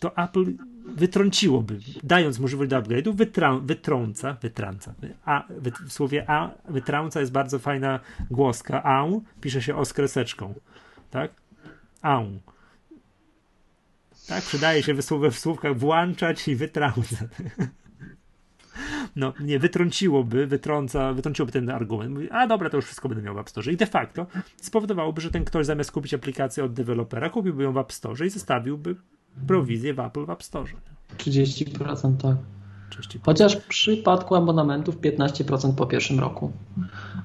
to 0.00 0.16
Apple 0.16 0.44
wytrąciłoby, 0.86 1.78
dając 2.02 2.38
możliwość 2.38 2.70
do 2.70 2.82
upgrade'u, 2.82 3.14
wytrą, 3.14 3.60
wytrąca, 3.60 4.36
wytrąca, 4.42 4.94
a 5.24 5.44
w 5.86 5.92
słowie 5.92 6.30
a, 6.30 6.50
wytrąca 6.68 7.20
jest 7.20 7.32
bardzo 7.32 7.58
fajna 7.58 8.00
głoska, 8.30 8.82
a 8.82 9.06
pisze 9.40 9.62
się 9.62 9.76
o 9.76 9.84
z 9.84 9.92
kreseczką 9.92 10.54
tak? 11.10 11.30
Au. 12.02 12.26
Tak, 14.28 14.44
przydaje 14.44 14.82
się 14.82 14.94
w 14.94 15.38
słówkach 15.38 15.78
włączać 15.78 16.48
i 16.48 16.56
wytrącać. 16.56 17.28
No, 19.16 19.32
nie, 19.40 19.58
wytrąciłoby, 19.58 20.46
wytrąca, 20.46 21.12
wytrąciłoby 21.12 21.52
ten 21.52 21.70
argument. 21.70 22.12
Mówi, 22.12 22.30
a 22.30 22.46
dobra, 22.46 22.70
to 22.70 22.76
już 22.76 22.86
wszystko 22.86 23.08
będę 23.08 23.22
miał 23.24 23.34
w 23.34 23.38
App 23.38 23.50
Store. 23.50 23.72
I 23.72 23.76
de 23.76 23.86
facto 23.86 24.26
spowodowałoby, 24.56 25.20
że 25.20 25.30
ten 25.30 25.44
ktoś 25.44 25.66
zamiast 25.66 25.92
kupić 25.92 26.14
aplikację 26.14 26.64
od 26.64 26.72
dewelopera, 26.72 27.30
kupiłby 27.30 27.62
ją 27.62 27.72
w 27.72 27.78
App 27.78 27.92
Store 27.92 28.26
i 28.26 28.30
zostawiłby 28.30 28.96
prowizję 29.46 29.94
w 29.94 30.00
Apple 30.00 30.26
w 30.26 30.30
App 30.30 30.42
Store. 30.42 30.72
30% 31.18 32.16
tak. 32.16 32.36
30%. 32.90 33.18
Chociaż 33.22 33.56
w 33.56 33.66
przypadku 33.66 34.34
abonamentów 34.34 35.00
15% 35.00 35.74
po 35.74 35.86
pierwszym 35.86 36.20
roku. 36.20 36.52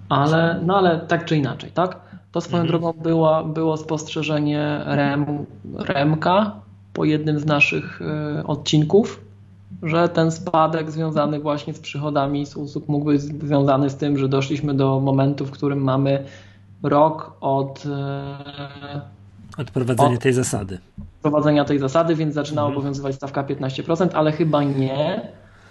Ale, 0.10 0.62
no 0.66 0.78
ale 0.78 0.99
tak 0.99 1.26
czy 1.26 1.38
inaczej, 1.38 1.72
tak? 1.72 1.99
To 2.36 2.41
swoją 2.41 2.64
mhm. 2.64 2.68
drogą 2.68 2.99
było, 3.03 3.44
było 3.44 3.78
spostrzeżenie 3.78 4.82
Rem, 4.86 5.45
Remka 5.80 6.52
po 6.94 7.06
jednym 7.06 7.40
z 7.40 7.45
naszych 7.45 8.02
y, 8.02 8.48
odcinków, 8.48 9.22
że 9.84 10.10
ten 10.10 10.32
spadek 10.32 10.91
związany 10.91 11.40
właśnie 11.40 11.74
z 11.74 11.80
przychodami 11.80 12.45
z 12.45 12.56
usług 12.56 12.88
mógł 12.88 13.06
być 13.06 13.22
związany 13.22 13.90
z 13.90 13.95
tym, 13.95 14.18
że 14.18 14.30
doszliśmy 14.30 14.74
do 14.74 14.99
momentu, 14.99 15.45
w 15.45 15.52
którym 15.52 15.80
mamy 15.80 16.24
rok 16.84 17.38
od 17.41 17.86
y, 17.86 17.90
od 19.57 19.72
prowadzenia 19.72 20.16
od 20.16 20.22
tej 20.22 20.34
zasady. 20.34 20.80
Prowadzenia 21.22 21.66
tej 21.66 21.80
zasady, 21.80 22.16
więc 22.16 22.34
zaczyna 22.34 22.62
mhm. 22.62 22.78
obowiązywać 22.78 23.16
stawka 23.16 23.44
15%, 23.44 24.10
ale 24.14 24.32
chyba 24.32 24.64
nie 24.64 25.22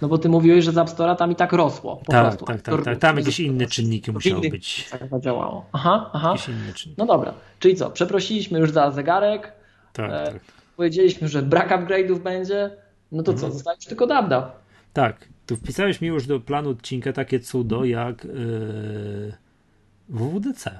no 0.01 0.07
bo 0.07 0.17
ty 0.17 0.29
mówiłeś, 0.29 0.65
że 0.65 0.71
z 0.71 0.77
App 0.77 0.87
Store'a 0.87 1.15
tam 1.15 1.31
i 1.31 1.35
tak 1.35 1.53
rosło. 1.53 1.95
Po 2.05 2.11
tak, 2.11 2.23
prostu. 2.23 2.45
tak, 2.45 2.61
tak, 2.61 2.83
tak. 2.83 2.99
Tam 2.99 3.17
jakieś 3.17 3.39
inne 3.39 3.65
czynniki 3.65 4.11
musiały 4.11 4.49
być. 4.49 4.89
Tak 4.91 5.09
zadziałało. 5.09 5.65
Aha, 5.71 6.09
aha. 6.13 6.35
No 6.97 7.05
dobra. 7.05 7.33
Czyli 7.59 7.75
co? 7.75 7.89
Przeprosiliśmy 7.89 8.59
już 8.59 8.71
za 8.71 8.91
zegarek. 8.91 9.53
Tak, 9.93 10.11
e, 10.11 10.31
tak. 10.31 10.39
Powiedzieliśmy, 10.77 11.27
że 11.27 11.41
brak 11.41 11.69
upgrade'ów 11.69 12.19
będzie. 12.19 12.71
No 13.11 13.23
to 13.23 13.31
mhm. 13.31 13.51
co? 13.51 13.57
Zostaje 13.57 13.77
już 13.77 13.85
tylko 13.85 14.07
Dabda. 14.07 14.51
Tak. 14.93 15.27
Tu 15.45 15.55
wpisałeś 15.55 16.01
mi 16.01 16.07
już 16.07 16.27
do 16.27 16.39
planu 16.39 16.69
odcinka 16.69 17.13
takie 17.13 17.39
cudo 17.39 17.85
jak 17.85 18.25
yy, 18.25 19.33
WWDC 20.09 20.79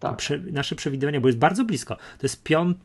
tak. 0.00 0.16
prze, 0.16 0.38
nasze 0.38 0.74
przewidywania, 0.74 1.20
bo 1.20 1.28
jest 1.28 1.38
bardzo 1.38 1.64
blisko. 1.64 1.96
To 1.96 2.22
jest 2.22 2.42
5, 2.42 2.76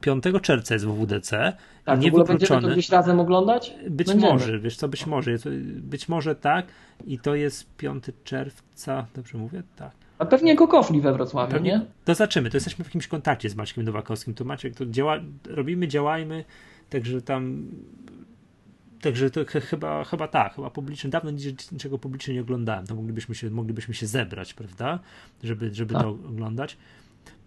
5 0.00 0.24
czerwca 0.42 0.74
jest 0.74 0.86
WWDC. 0.86 1.52
Tak, 1.84 2.00
nie 2.00 2.12
będziemy 2.12 2.62
to 2.62 2.68
gdzieś 2.68 2.88
razem 2.88 3.20
oglądać? 3.20 3.74
Być 3.90 4.08
będziemy. 4.08 4.32
może, 4.32 4.58
wiesz 4.58 4.76
co, 4.76 4.88
być 4.88 5.06
może. 5.06 5.36
Być 5.76 6.08
może 6.08 6.34
tak 6.34 6.66
i 7.06 7.18
to 7.18 7.34
jest 7.34 7.76
5 7.76 8.04
czerwca, 8.24 9.06
dobrze 9.14 9.38
mówię? 9.38 9.62
Tak. 9.76 9.90
A 10.18 10.24
pewnie 10.24 10.56
Kokofli 10.56 11.00
we 11.00 11.12
Wrocławiu, 11.12 11.52
pewnie, 11.52 11.70
nie? 11.70 11.80
To 12.04 12.14
zaczymy, 12.14 12.50
to 12.50 12.56
jesteśmy 12.56 12.84
w 12.84 12.88
jakimś 12.88 13.06
kontakcie 13.06 13.50
z 13.50 13.56
Maćkiem 13.56 13.84
Nowakowskim. 13.84 14.34
To 14.34 14.44
Maciek, 14.44 14.74
to 14.74 14.86
działa, 14.86 15.16
robimy, 15.48 15.88
działajmy, 15.88 16.44
także 16.90 17.22
tam 17.22 17.68
Także 19.00 19.30
to 19.30 19.40
chyba, 19.44 20.04
chyba 20.04 20.28
tak, 20.28 20.54
chyba 20.54 20.70
publicznie. 20.70 21.10
Dawno 21.10 21.30
niczego 21.72 21.98
publicznie 21.98 22.34
nie 22.34 22.40
oglądałem. 22.40 22.86
To 22.86 22.94
moglibyśmy 22.94 23.34
się, 23.34 23.50
moglibyśmy 23.50 23.94
się 23.94 24.06
zebrać, 24.06 24.54
prawda? 24.54 24.98
Żeby, 25.44 25.74
żeby 25.74 25.94
tak. 25.94 26.02
to 26.02 26.08
oglądać. 26.08 26.76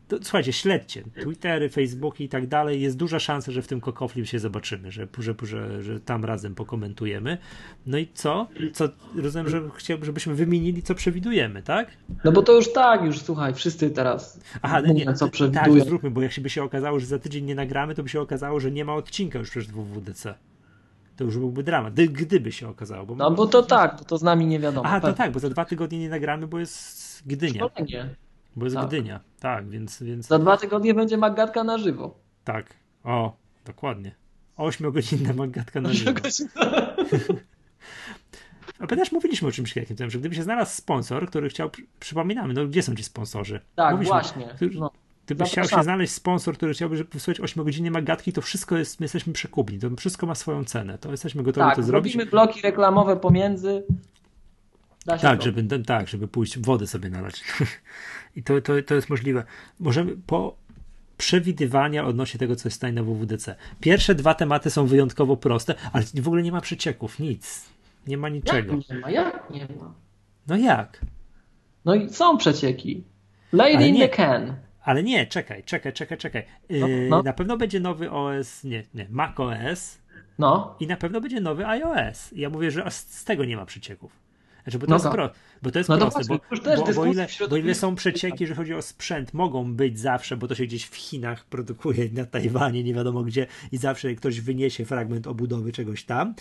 to, 0.08 0.18
słuchajcie, 0.22 0.54
śledźcie 0.54 1.04
Twittery, 1.24 1.70
Facebooki 1.70 2.24
i 2.24 2.30
tak 2.30 2.48
dalej. 2.48 2.82
Jest 2.82 2.98
duża 2.98 3.20
szansa, 3.20 3.52
że 3.52 3.62
w 3.62 3.68
tym 3.68 3.82
kokoflim 3.82 4.26
się 4.26 4.40
zobaczymy, 4.40 4.92
że, 4.92 5.08
że, 5.20 5.36
że, 5.44 5.84
że 5.84 6.00
tam 6.00 6.26
razem 6.26 6.56
pokomentujemy. 6.56 7.38
No 7.86 7.98
i 7.98 8.08
co? 8.14 8.48
co? 8.74 8.90
Rozumiem, 9.16 9.50
że 9.50 9.62
chciałbym, 9.76 10.06
żebyśmy 10.06 10.36
wymienili, 10.36 10.84
co 10.84 10.96
przewidujemy, 10.96 11.64
tak? 11.64 11.88
No 12.24 12.32
bo 12.32 12.42
to 12.42 12.54
już 12.54 12.74
tak, 12.74 13.04
już 13.04 13.20
słuchaj, 13.20 13.54
wszyscy 13.54 13.90
teraz 13.90 14.40
Aha, 14.62 14.82
mówią, 14.86 14.94
nie, 14.94 15.14
co 15.14 15.30
przewidują. 15.30 15.78
Tak, 15.78 15.88
zróbmy, 15.88 16.12
bo 16.12 16.22
jak 16.22 16.32
się 16.32 16.42
by 16.42 16.50
się 16.50 16.64
okazało, 16.64 17.00
że 17.00 17.06
za 17.06 17.20
tydzień 17.20 17.46
nie 17.46 17.56
nagramy, 17.56 17.96
to 17.96 18.04
by 18.04 18.10
się 18.10 18.22
okazało, 18.22 18.60
że 18.60 18.72
nie 18.72 18.86
ma 18.86 18.96
odcinka 18.96 19.40
już 19.40 19.50
przecież 19.50 19.72
WWDC 19.72 20.36
to 21.22 21.26
już 21.26 21.38
byłby 21.38 21.64
dramat, 21.64 21.94
gdyby 21.94 22.52
się 22.52 22.70
okazało. 22.70 23.06
Bo 23.06 23.16
no 23.16 23.32
bo 23.32 23.48
to 23.48 23.64
tak, 23.64 23.96
bo 24.00 24.06
to 24.06 24.18
z 24.18 24.24
nami 24.24 24.46
nie 24.46 24.60
wiadomo. 24.60 24.90
A, 24.90 25.02
to 25.02 25.14
tak, 25.14 25.32
bo 25.32 25.40
za 25.40 25.50
dwa 25.50 25.66
tygodnie 25.66 26.00
nie 26.00 26.10
nagramy, 26.10 26.48
bo 26.48 26.60
jest 26.60 27.22
Gdynia. 27.26 27.68
Szkolenie. 27.68 28.16
Bo 28.56 28.66
jest 28.66 28.76
tak. 28.76 28.88
Gdynia, 28.88 29.20
tak, 29.40 29.70
więc, 29.70 30.04
więc... 30.04 30.28
Za 30.28 30.40
dwa 30.40 30.58
tygodnie 30.58 30.94
będzie 30.94 31.18
Magatka 31.18 31.64
na 31.64 31.78
żywo. 31.78 32.20
Tak, 32.44 32.74
o, 33.04 33.36
dokładnie. 33.66 34.16
Ośmiogodzinna 34.58 35.34
Magatka 35.34 35.82
na 35.82 35.94
żywo. 35.94 36.12
A 38.80 38.88
też 38.88 39.12
mówiliśmy 39.12 39.48
o 39.48 39.52
czymś 39.52 39.74
takim, 39.74 40.10
że 40.10 40.20
gdyby 40.20 40.36
się 40.36 40.44
znalazł 40.44 40.76
sponsor, 40.76 41.28
który 41.28 41.50
chciał, 41.50 41.70
przypominamy, 42.00 42.54
no 42.54 42.68
gdzie 42.68 42.84
są 42.84 42.96
ci 42.96 43.04
sponsorzy? 43.04 43.60
Tak, 43.76 43.92
mówiliśmy, 43.92 44.14
właśnie. 44.14 44.56
No. 44.80 44.92
Gdybyś 45.36 45.52
chciał 45.52 45.66
się 45.68 45.84
znaleźć 45.84 46.14
sponsor, 46.14 46.56
który 46.56 46.74
chciałby 46.74 46.98
żeby 46.98 47.10
wysłać 47.14 47.40
8-godzinne 47.40 47.92
magatki, 47.92 48.34
to 48.34 48.42
wszystko 48.42 48.78
jest, 48.78 49.00
my 49.00 49.04
jesteśmy 49.04 49.34
przekupni, 49.34 49.80
to 49.80 49.90
wszystko 49.98 50.28
ma 50.28 50.36
swoją 50.36 50.66
cenę, 50.66 50.98
to 50.98 51.12
jesteśmy 51.12 51.44
gotowi 51.44 51.68
tak, 51.68 51.76
to 51.76 51.84
zrobić. 51.84 52.14
robimy 52.14 52.32
bloki 52.32 52.62
reklamowe 52.62 53.18
pomiędzy. 53.18 53.84
tak, 55.06 55.42
żeby, 55.42 55.80
tak, 55.80 56.08
żeby 56.08 56.28
pójść 56.28 56.60
wodę 56.60 56.88
sobie 56.88 57.10
nalać. 57.10 57.44
I 58.36 58.44
to, 58.44 58.62
to, 58.62 58.74
to 58.88 58.96
jest 58.96 59.10
możliwe. 59.10 59.44
Możemy 59.80 60.18
po 60.28 60.56
przewidywania 61.18 62.06
odnośnie 62.06 62.40
tego, 62.40 62.56
co 62.56 62.70
jest 62.70 62.78
stanie 62.78 62.94
na 62.94 63.04
WWDC. 63.04 63.56
Pierwsze 63.80 64.16
dwa 64.16 64.34
tematy 64.34 64.70
są 64.70 64.86
wyjątkowo 64.86 65.38
proste, 65.38 65.76
ale 65.94 66.04
w 66.04 66.28
ogóle 66.28 66.44
nie 66.44 66.52
ma 66.52 66.62
przecieków, 66.62 67.20
nic. 67.20 67.66
Nie 68.08 68.18
ma 68.18 68.30
niczego. 68.30 68.74
Jak 68.74 68.90
nie 68.90 69.00
ma? 69.00 69.10
Jak 69.10 69.50
nie 69.50 69.68
ma? 69.80 69.94
No 70.48 70.56
jak? 70.56 71.02
No 71.86 71.96
i 71.96 72.10
są 72.10 72.38
przecieki. 72.38 73.04
Lady 73.54 73.88
in 73.88 73.96
nie. 73.96 74.10
the 74.10 74.16
can. 74.16 74.56
Ale 74.84 75.04
nie, 75.04 75.28
czekaj, 75.28 75.64
czekaj, 75.64 75.94
czekaj, 75.94 76.18
czekaj. 76.18 76.44
No, 76.70 76.88
yy, 76.88 77.08
no. 77.10 77.24
Na 77.24 77.34
pewno 77.34 77.58
będzie 77.58 77.80
nowy 77.80 78.12
OS, 78.12 78.64
nie, 78.64 78.84
nie, 78.94 79.08
Mac 79.10 79.40
OS. 79.40 79.98
No. 80.40 80.76
I 80.80 80.88
na 80.88 80.98
pewno 80.98 81.22
będzie 81.22 81.42
nowy 81.42 81.68
iOS. 81.68 82.32
Ja 82.36 82.50
mówię, 82.50 82.72
że 82.72 82.92
z 82.92 83.24
tego 83.24 83.46
nie 83.46 83.58
ma 83.58 83.66
przecieków. 83.66 84.22
Znaczy, 84.64 84.80
bo 84.80 84.86
to, 84.86 84.90
no 84.90 84.96
jest, 84.96 85.08
pro, 85.08 85.30
bo 85.62 85.72
to 85.72 85.80
jest 85.80 85.90
no 85.90 85.98
proste, 85.98 86.24
bo, 86.28 86.40
bo, 86.86 86.94
bo, 86.94 87.06
ile, 87.06 87.28
bo 87.50 87.58
ile 87.58 87.76
są 87.76 87.96
przecieki, 87.96 88.48
że 88.48 88.56
chodzi 88.56 88.74
o 88.74 88.82
sprzęt, 88.82 89.34
mogą 89.34 89.74
być 89.74 90.00
zawsze, 90.00 90.38
bo 90.38 90.48
to 90.48 90.56
się 90.56 90.66
gdzieś 90.66 90.86
w 90.86 90.96
Chinach 90.96 91.46
produkuje, 91.46 92.10
na 92.14 92.26
Tajwanie, 92.26 92.84
nie 92.84 92.94
wiadomo 92.94 93.24
gdzie 93.24 93.48
i 93.72 93.78
zawsze 93.78 94.16
ktoś 94.16 94.42
wyniesie 94.42 94.86
fragment 94.86 95.28
obudowy 95.28 95.72
czegoś 95.72 96.04
tam, 96.04 96.36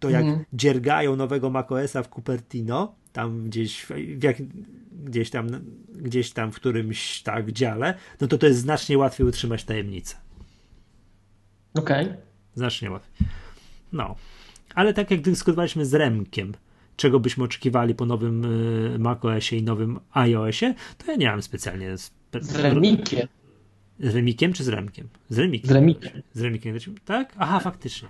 to 0.00 0.10
jak 0.10 0.22
mm. 0.22 0.44
dziergają 0.52 1.16
nowego 1.16 1.50
macOSa 1.50 2.02
w 2.02 2.08
Cupertino, 2.08 2.94
tam 3.16 3.44
gdzieś, 3.44 3.86
jak, 4.22 4.36
gdzieś 5.04 5.30
tam, 5.30 5.48
gdzieś 5.94 6.30
tam 6.30 6.52
w 6.52 6.56
którymś 6.56 7.22
tak 7.22 7.52
dziale, 7.52 7.94
no 8.20 8.26
to 8.26 8.38
to 8.38 8.46
jest 8.46 8.58
znacznie 8.58 8.98
łatwiej 8.98 9.26
utrzymać 9.26 9.64
tajemnicę. 9.64 10.16
Okej. 11.74 12.04
Okay. 12.04 12.16
Znacznie 12.54 12.90
łatwiej. 12.90 13.28
No. 13.92 14.16
Ale 14.74 14.94
tak 14.94 15.10
jak 15.10 15.20
dyskutowaliśmy 15.20 15.86
z 15.86 15.94
Remkiem, 15.94 16.52
czego 16.96 17.20
byśmy 17.20 17.44
oczekiwali 17.44 17.94
po 17.94 18.06
nowym 18.06 18.44
y, 18.94 18.98
macOSie 18.98 19.56
i 19.56 19.62
nowym 19.62 20.00
iOSie, 20.12 20.74
to 20.98 21.10
ja 21.10 21.16
nie 21.16 21.26
mam 21.26 21.42
specjalnie. 21.42 21.98
Spe... 21.98 22.40
Z 22.40 22.56
Remikiem. 22.56 23.28
Z 24.00 24.14
Remikiem 24.14 24.52
czy 24.52 24.64
z 24.64 24.68
Remkiem? 24.68 25.08
Z 25.28 25.38
Remikiem. 25.38 25.70
Z 25.70 25.72
Remikiem. 25.72 26.22
Z 26.32 26.40
Remikiem. 26.40 26.78
Tak? 27.04 27.34
Aha, 27.38 27.60
faktycznie. 27.60 28.08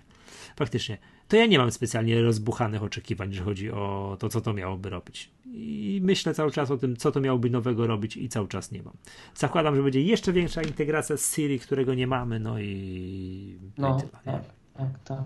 Faktycznie. 0.57 0.99
To 1.29 1.37
ja 1.37 1.47
nie 1.47 1.59
mam 1.59 1.71
specjalnie 1.71 2.23
rozbuchanych 2.23 2.83
oczekiwań, 2.83 3.33
że 3.33 3.43
chodzi 3.43 3.73
o 3.73 4.17
to, 4.21 4.29
co 4.29 4.41
to 4.41 4.53
miałoby 4.53 4.91
robić. 4.91 5.31
I 5.45 6.01
myślę 6.03 6.35
cały 6.35 6.51
czas 6.51 6.71
o 6.71 6.77
tym, 6.77 6.97
co 6.97 7.13
to 7.13 7.21
miałoby 7.21 7.51
nowego 7.51 7.87
robić 7.87 8.17
i 8.17 8.29
cały 8.29 8.49
czas 8.49 8.73
nie 8.73 8.83
mam. 8.83 8.95
Zakładam, 9.35 9.77
że 9.77 9.83
będzie 9.83 10.03
jeszcze 10.03 10.33
większa 10.33 10.63
integracja 10.63 11.17
z 11.17 11.35
Siri, 11.35 11.61
którego 11.61 11.95
nie 11.95 12.07
mamy, 12.07 12.41
no 12.41 12.59
i... 12.59 13.59
No, 13.79 13.97
i 13.97 14.01
tyle, 14.01 14.13
tak, 14.25 14.43
tak, 14.77 14.89
tak. 15.05 15.25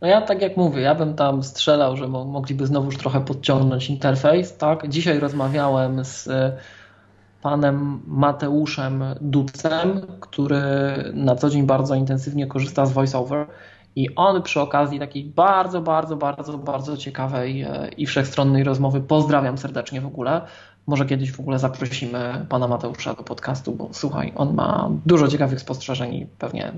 No 0.00 0.08
ja 0.08 0.22
tak 0.22 0.42
jak 0.42 0.56
mówię, 0.56 0.80
ja 0.80 0.94
bym 0.94 1.14
tam 1.14 1.42
strzelał, 1.42 1.96
że 1.96 2.08
mogliby 2.08 2.66
znowuż 2.66 2.96
trochę 2.96 3.20
podciągnąć 3.24 3.90
interfejs, 3.90 4.56
tak? 4.56 4.88
Dzisiaj 4.88 5.20
rozmawiałem 5.20 6.04
z 6.04 6.28
e, 6.28 6.56
panem 7.42 8.00
Mateuszem 8.06 9.04
Ducem, 9.20 10.00
który 10.20 10.60
na 11.14 11.36
co 11.36 11.50
dzień 11.50 11.66
bardzo 11.66 11.94
intensywnie 11.94 12.46
korzysta 12.46 12.86
z 12.86 12.92
VoiceOver 12.92 13.46
i 13.96 14.14
on 14.14 14.42
przy 14.42 14.60
okazji 14.60 14.98
takiej 14.98 15.24
bardzo, 15.24 15.80
bardzo, 15.80 16.16
bardzo, 16.16 16.58
bardzo 16.58 16.96
ciekawej 16.96 17.62
e, 17.62 17.88
i 17.96 18.06
wszechstronnej 18.06 18.64
rozmowy, 18.64 19.00
pozdrawiam 19.00 19.58
serdecznie 19.58 20.00
w 20.00 20.06
ogóle, 20.06 20.40
może 20.86 21.06
kiedyś 21.06 21.32
w 21.32 21.40
ogóle 21.40 21.58
zaprosimy 21.58 22.46
pana 22.48 22.68
Mateusza 22.68 23.14
do 23.14 23.22
podcastu, 23.22 23.72
bo 23.72 23.88
słuchaj, 23.92 24.32
on 24.36 24.54
ma 24.54 24.90
dużo 25.06 25.28
ciekawych 25.28 25.60
spostrzeżeń 25.60 26.14
i 26.14 26.26
pewnie 26.38 26.72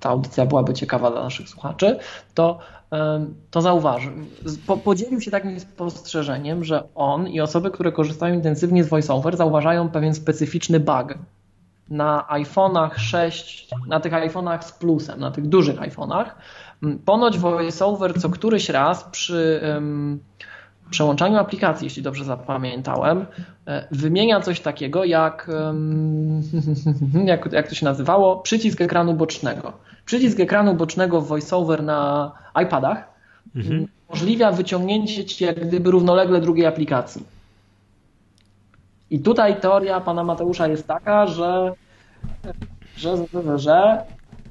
ta 0.00 0.08
audycja 0.08 0.46
byłaby 0.46 0.74
ciekawa 0.74 1.10
dla 1.10 1.22
naszych 1.22 1.48
słuchaczy, 1.48 1.98
to, 2.34 2.58
to 3.50 3.62
zauważył. 3.62 4.12
Podzielił 4.84 5.20
się 5.20 5.30
takim 5.30 5.60
spostrzeżeniem, 5.60 6.64
że 6.64 6.82
on 6.94 7.28
i 7.28 7.40
osoby, 7.40 7.70
które 7.70 7.92
korzystają 7.92 8.34
intensywnie 8.34 8.84
z 8.84 8.88
VoiceOver, 8.88 9.36
zauważają 9.36 9.88
pewien 9.88 10.14
specyficzny 10.14 10.80
bug 10.80 11.14
na 11.90 12.26
iPhone'ach 12.30 12.98
6, 12.98 13.68
na 13.86 14.00
tych 14.00 14.12
iPhone'ach 14.12 14.62
z 14.62 14.72
plusem, 14.72 15.20
na 15.20 15.30
tych 15.30 15.46
dużych 15.46 15.76
iPhone'ach. 15.76 16.24
Ponoć 17.04 17.38
VoiceOver 17.38 18.20
co 18.20 18.30
któryś 18.30 18.68
raz 18.68 19.04
przy 19.04 19.60
um, 19.74 20.20
przełączaniu 20.90 21.38
aplikacji, 21.38 21.86
jeśli 21.86 22.02
dobrze 22.02 22.24
zapamiętałem, 22.24 23.26
e, 23.66 23.88
wymienia 23.90 24.40
coś 24.40 24.60
takiego 24.60 25.04
jak, 25.04 25.50
um, 25.64 26.42
jak, 27.24 27.52
jak 27.52 27.68
to 27.68 27.74
się 27.74 27.84
nazywało, 27.84 28.36
przycisk 28.36 28.80
ekranu 28.80 29.14
bocznego. 29.14 29.72
Przycisk 30.04 30.40
ekranu 30.40 30.74
bocznego 30.74 31.20
w 31.20 31.28
VoiceOver 31.28 31.82
na 31.82 32.32
iPadach 32.62 33.08
mhm. 33.56 33.86
umożliwia 34.08 34.52
wyciągnięcie 34.52 35.24
ci 35.24 35.44
jak 35.44 35.68
gdyby 35.68 35.90
równolegle 35.90 36.40
drugiej 36.40 36.66
aplikacji. 36.66 37.39
I 39.10 39.20
tutaj 39.20 39.60
teoria 39.60 40.00
pana 40.00 40.24
Mateusza 40.24 40.68
jest 40.68 40.86
taka, 40.86 41.26
że, 41.26 41.72
że, 42.96 43.16
że, 43.16 43.58
że 43.58 44.04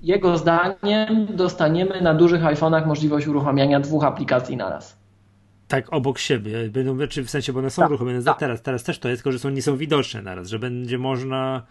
jego 0.04 0.38
zdaniem 0.38 1.28
dostaniemy 1.30 2.02
na 2.02 2.14
dużych 2.14 2.42
iPhone'ach 2.42 2.88
możliwość 2.88 3.28
uruchamiania 3.28 3.80
dwóch 3.80 4.04
aplikacji 4.04 4.58
na 4.58 4.70
raz. 4.70 5.00
Tak, 5.68 5.94
obok 5.94 6.20
siebie. 6.20 6.70
Będą, 6.70 7.08
czy 7.08 7.24
w 7.24 7.30
sensie, 7.30 7.54
bo 7.54 7.60
one 7.60 7.70
są 7.70 7.82
tak, 7.82 7.90
uruchomione 7.90 8.24
tak. 8.24 8.40
teraz. 8.40 8.62
Teraz 8.62 8.84
też 8.84 9.00
to 9.00 9.10
jest, 9.10 9.24
tylko 9.24 9.32
że 9.32 9.40
są, 9.40 9.50
nie 9.50 9.62
są 9.62 9.78
widoczne 9.78 10.22
naraz, 10.22 10.48
że 10.48 10.60
będzie 10.60 10.98
można 10.98 11.64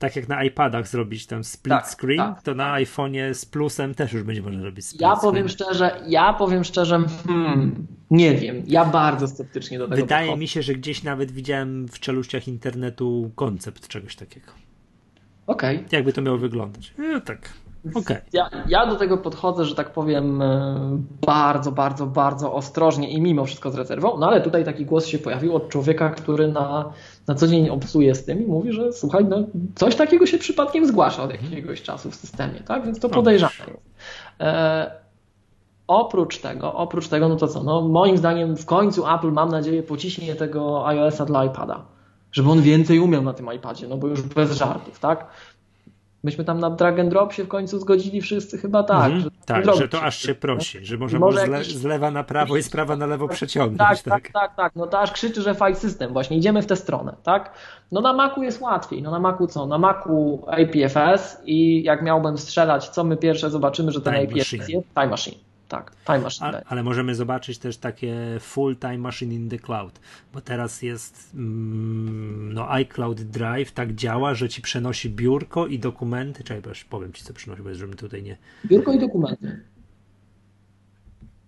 tak 0.00 0.16
jak 0.16 0.28
na 0.28 0.44
iPadach 0.44 0.88
zrobić 0.88 1.26
tam 1.26 1.44
split 1.44 1.70
tak, 1.70 1.88
screen, 1.88 2.18
tak, 2.18 2.42
to 2.42 2.54
na 2.54 2.74
iPhone'ie 2.74 3.34
z 3.34 3.44
plusem 3.44 3.94
też 3.94 4.12
już 4.12 4.22
będzie 4.22 4.42
można 4.42 4.62
robić 4.62 4.86
split 4.86 5.00
Ja 5.00 5.16
powiem 5.16 5.48
szczerze, 5.48 6.00
ja 6.06 6.32
powiem 6.32 6.64
szczerze, 6.64 7.04
hmm, 7.26 7.86
nie 8.10 8.34
wiem, 8.34 8.62
ja 8.66 8.84
bardzo 8.84 9.28
sceptycznie 9.28 9.78
do 9.78 9.88
tego 9.88 10.02
Wydaje 10.02 10.26
podchodzę. 10.26 10.40
mi 10.40 10.48
się, 10.48 10.62
że 10.62 10.74
gdzieś 10.74 11.02
nawet 11.02 11.30
widziałem 11.30 11.88
w 11.88 12.00
czeluściach 12.00 12.48
internetu 12.48 13.30
koncept 13.34 13.88
czegoś 13.88 14.16
takiego. 14.16 14.46
Okej. 15.46 15.76
Okay. 15.76 15.88
Jakby 15.92 16.12
to 16.12 16.22
miało 16.22 16.38
wyglądać. 16.38 16.94
No, 16.98 17.20
tak. 17.20 17.52
Okay. 17.94 18.16
Ja, 18.32 18.50
ja 18.68 18.86
do 18.86 18.96
tego 18.96 19.18
podchodzę, 19.18 19.64
że 19.64 19.74
tak 19.74 19.92
powiem, 19.92 20.42
e, 20.42 20.98
bardzo, 21.26 21.72
bardzo, 21.72 22.06
bardzo 22.06 22.54
ostrożnie 22.54 23.10
i 23.10 23.20
mimo 23.20 23.44
wszystko 23.44 23.70
z 23.70 23.74
rezerwą, 23.74 24.18
no 24.18 24.26
ale 24.26 24.40
tutaj 24.40 24.64
taki 24.64 24.84
głos 24.84 25.06
się 25.06 25.18
pojawił 25.18 25.56
od 25.56 25.68
człowieka, 25.68 26.10
który 26.10 26.48
na, 26.48 26.92
na 27.26 27.34
co 27.34 27.46
dzień 27.46 27.68
obsuje 27.68 28.14
z 28.14 28.24
tym 28.24 28.42
i 28.42 28.46
mówi, 28.46 28.72
że 28.72 28.92
słuchaj, 28.92 29.24
no, 29.24 29.36
coś 29.74 29.96
takiego 29.96 30.26
się 30.26 30.38
przypadkiem 30.38 30.86
zgłasza 30.86 31.22
od 31.22 31.30
jakiegoś 31.30 31.82
czasu 31.82 32.10
w 32.10 32.14
systemie, 32.14 32.60
tak? 32.60 32.84
Więc 32.84 33.00
to 33.00 33.08
podejrzane 33.08 33.54
jest. 33.66 33.80
E, 34.40 34.90
oprócz 35.86 36.38
tego, 36.38 36.74
oprócz 36.74 37.08
tego, 37.08 37.28
no 37.28 37.36
to 37.36 37.48
co, 37.48 37.62
no 37.62 37.80
moim 37.80 38.16
zdaniem 38.16 38.56
w 38.56 38.66
końcu 38.66 39.08
Apple, 39.08 39.32
mam 39.32 39.48
nadzieję, 39.48 39.82
pociśnie 39.82 40.34
tego 40.34 40.86
iOS-a 40.86 41.24
dla 41.24 41.44
iPada, 41.44 41.84
żeby 42.32 42.50
on 42.50 42.62
więcej 42.62 42.98
umiał 42.98 43.22
na 43.22 43.32
tym 43.32 43.54
iPadzie, 43.56 43.88
no 43.88 43.96
bo 43.96 44.06
już 44.06 44.22
bez 44.22 44.52
żartów, 44.52 44.98
tak? 44.98 45.26
Myśmy 46.24 46.44
tam 46.44 46.58
na 46.58 46.70
drag 46.70 46.98
and 47.00 47.10
drop 47.10 47.32
się 47.32 47.44
w 47.44 47.48
końcu 47.48 47.78
zgodzili 47.78 48.20
wszyscy 48.20 48.58
chyba 48.58 48.82
tak. 48.82 49.10
Mm, 49.10 49.20
że 49.20 49.30
tak, 49.46 49.74
że 49.74 49.88
to 49.88 50.02
aż 50.02 50.18
się 50.18 50.34
prosi, 50.34 50.86
że 50.86 50.98
może 50.98 51.48
jakiś... 51.48 51.74
z 51.74 51.84
lewa 51.84 52.10
na 52.10 52.24
prawo 52.24 52.56
i 52.56 52.62
z 52.62 52.68
prawa 52.68 52.96
na 52.96 53.06
lewo 53.06 53.28
przeciągnąć. 53.28 53.78
Tak, 53.78 53.98
tak, 54.02 54.22
tak, 54.22 54.32
tak, 54.32 54.56
tak. 54.56 54.76
No 54.76 54.86
to 54.86 55.00
aż 55.00 55.12
krzyczy, 55.12 55.42
że 55.42 55.54
file 55.54 55.74
system, 55.74 56.12
właśnie 56.12 56.36
idziemy 56.36 56.62
w 56.62 56.66
tę 56.66 56.76
stronę, 56.76 57.16
tak? 57.22 57.54
No 57.92 58.00
na 58.00 58.12
Macu 58.12 58.42
jest 58.42 58.60
łatwiej. 58.60 59.02
No 59.02 59.10
na 59.10 59.18
Macu 59.18 59.46
co? 59.46 59.66
Na 59.66 59.78
Macu 59.78 60.44
APFS 60.46 61.42
i 61.44 61.82
jak 61.82 62.02
miałbym 62.02 62.38
strzelać, 62.38 62.88
co 62.88 63.04
my 63.04 63.16
pierwsze 63.16 63.50
zobaczymy, 63.50 63.92
że 63.92 64.00
ten 64.00 64.14
time 64.14 64.24
APFS 64.24 64.52
machine. 64.52 64.64
jest? 64.68 64.94
Time 64.94 65.08
Machine. 65.08 65.49
Tak. 65.70 65.92
Time 66.06 66.18
Machine 66.18 66.46
A, 66.46 66.62
ale 66.66 66.82
możemy 66.82 67.14
zobaczyć 67.14 67.58
też 67.58 67.76
takie 67.76 68.16
full 68.40 68.76
Time 68.76 68.98
Machine 68.98 69.34
in 69.34 69.48
the 69.48 69.58
Cloud, 69.58 70.00
bo 70.32 70.40
teraz 70.40 70.82
jest 70.82 71.30
mm, 71.34 72.52
no 72.52 72.72
iCloud 72.72 73.22
Drive 73.22 73.72
tak 73.72 73.94
działa, 73.94 74.34
że 74.34 74.48
ci 74.48 74.62
przenosi 74.62 75.10
biurko 75.10 75.66
i 75.66 75.78
dokumenty. 75.78 76.44
Czekaj, 76.44 76.62
bo 76.62 76.70
powiem 76.90 77.12
ci 77.12 77.24
co 77.24 77.34
przynosi, 77.34 77.62
bo 77.62 77.74
żebym 77.74 77.96
tutaj 77.96 78.22
nie... 78.22 78.36
Biurko 78.66 78.92
i 78.92 78.98
dokumenty 78.98 79.70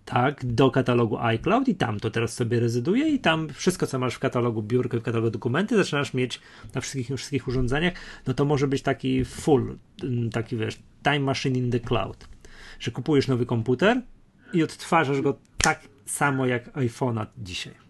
tak, 0.05 0.47
do 0.47 0.71
katalogu 0.71 1.19
iCloud 1.19 1.69
i 1.69 1.75
tam 1.75 2.01
to 2.01 2.11
teraz 2.11 2.35
sobie 2.35 2.61
rezyduje 2.61 3.09
i 3.09 3.19
tam 3.19 3.49
wszystko, 3.49 3.87
co 3.87 3.99
masz 3.99 4.15
w 4.15 4.19
katalogu 4.19 4.63
biurko 4.63 4.97
i 4.97 5.01
w 5.01 5.03
katalogu 5.03 5.31
dokumenty, 5.31 5.77
zaczynasz 5.77 6.15
mieć 6.15 6.41
na 6.75 6.81
wszystkich, 6.81 7.17
wszystkich 7.17 7.49
urządzeniach, 7.49 7.93
no 8.27 8.35
to 8.35 8.45
może 8.45 8.69
być 8.69 8.83
taki 8.83 9.25
full, 9.25 9.79
taki 10.33 10.57
wiesz, 10.57 10.79
time 11.03 11.21
machine 11.21 11.59
in 11.59 11.71
the 11.71 11.81
cloud, 11.81 12.29
że 12.81 12.91
kupujesz 12.91 13.29
nowy 13.29 13.47
komputer 13.47 14.03
i 14.53 14.63
odtwarzasz 14.63 15.21
go 15.21 15.35
tak 15.63 15.81
samo 16.07 16.47
jak 16.47 16.73
iPhone'a 16.73 17.27
dzisiaj. 17.39 17.83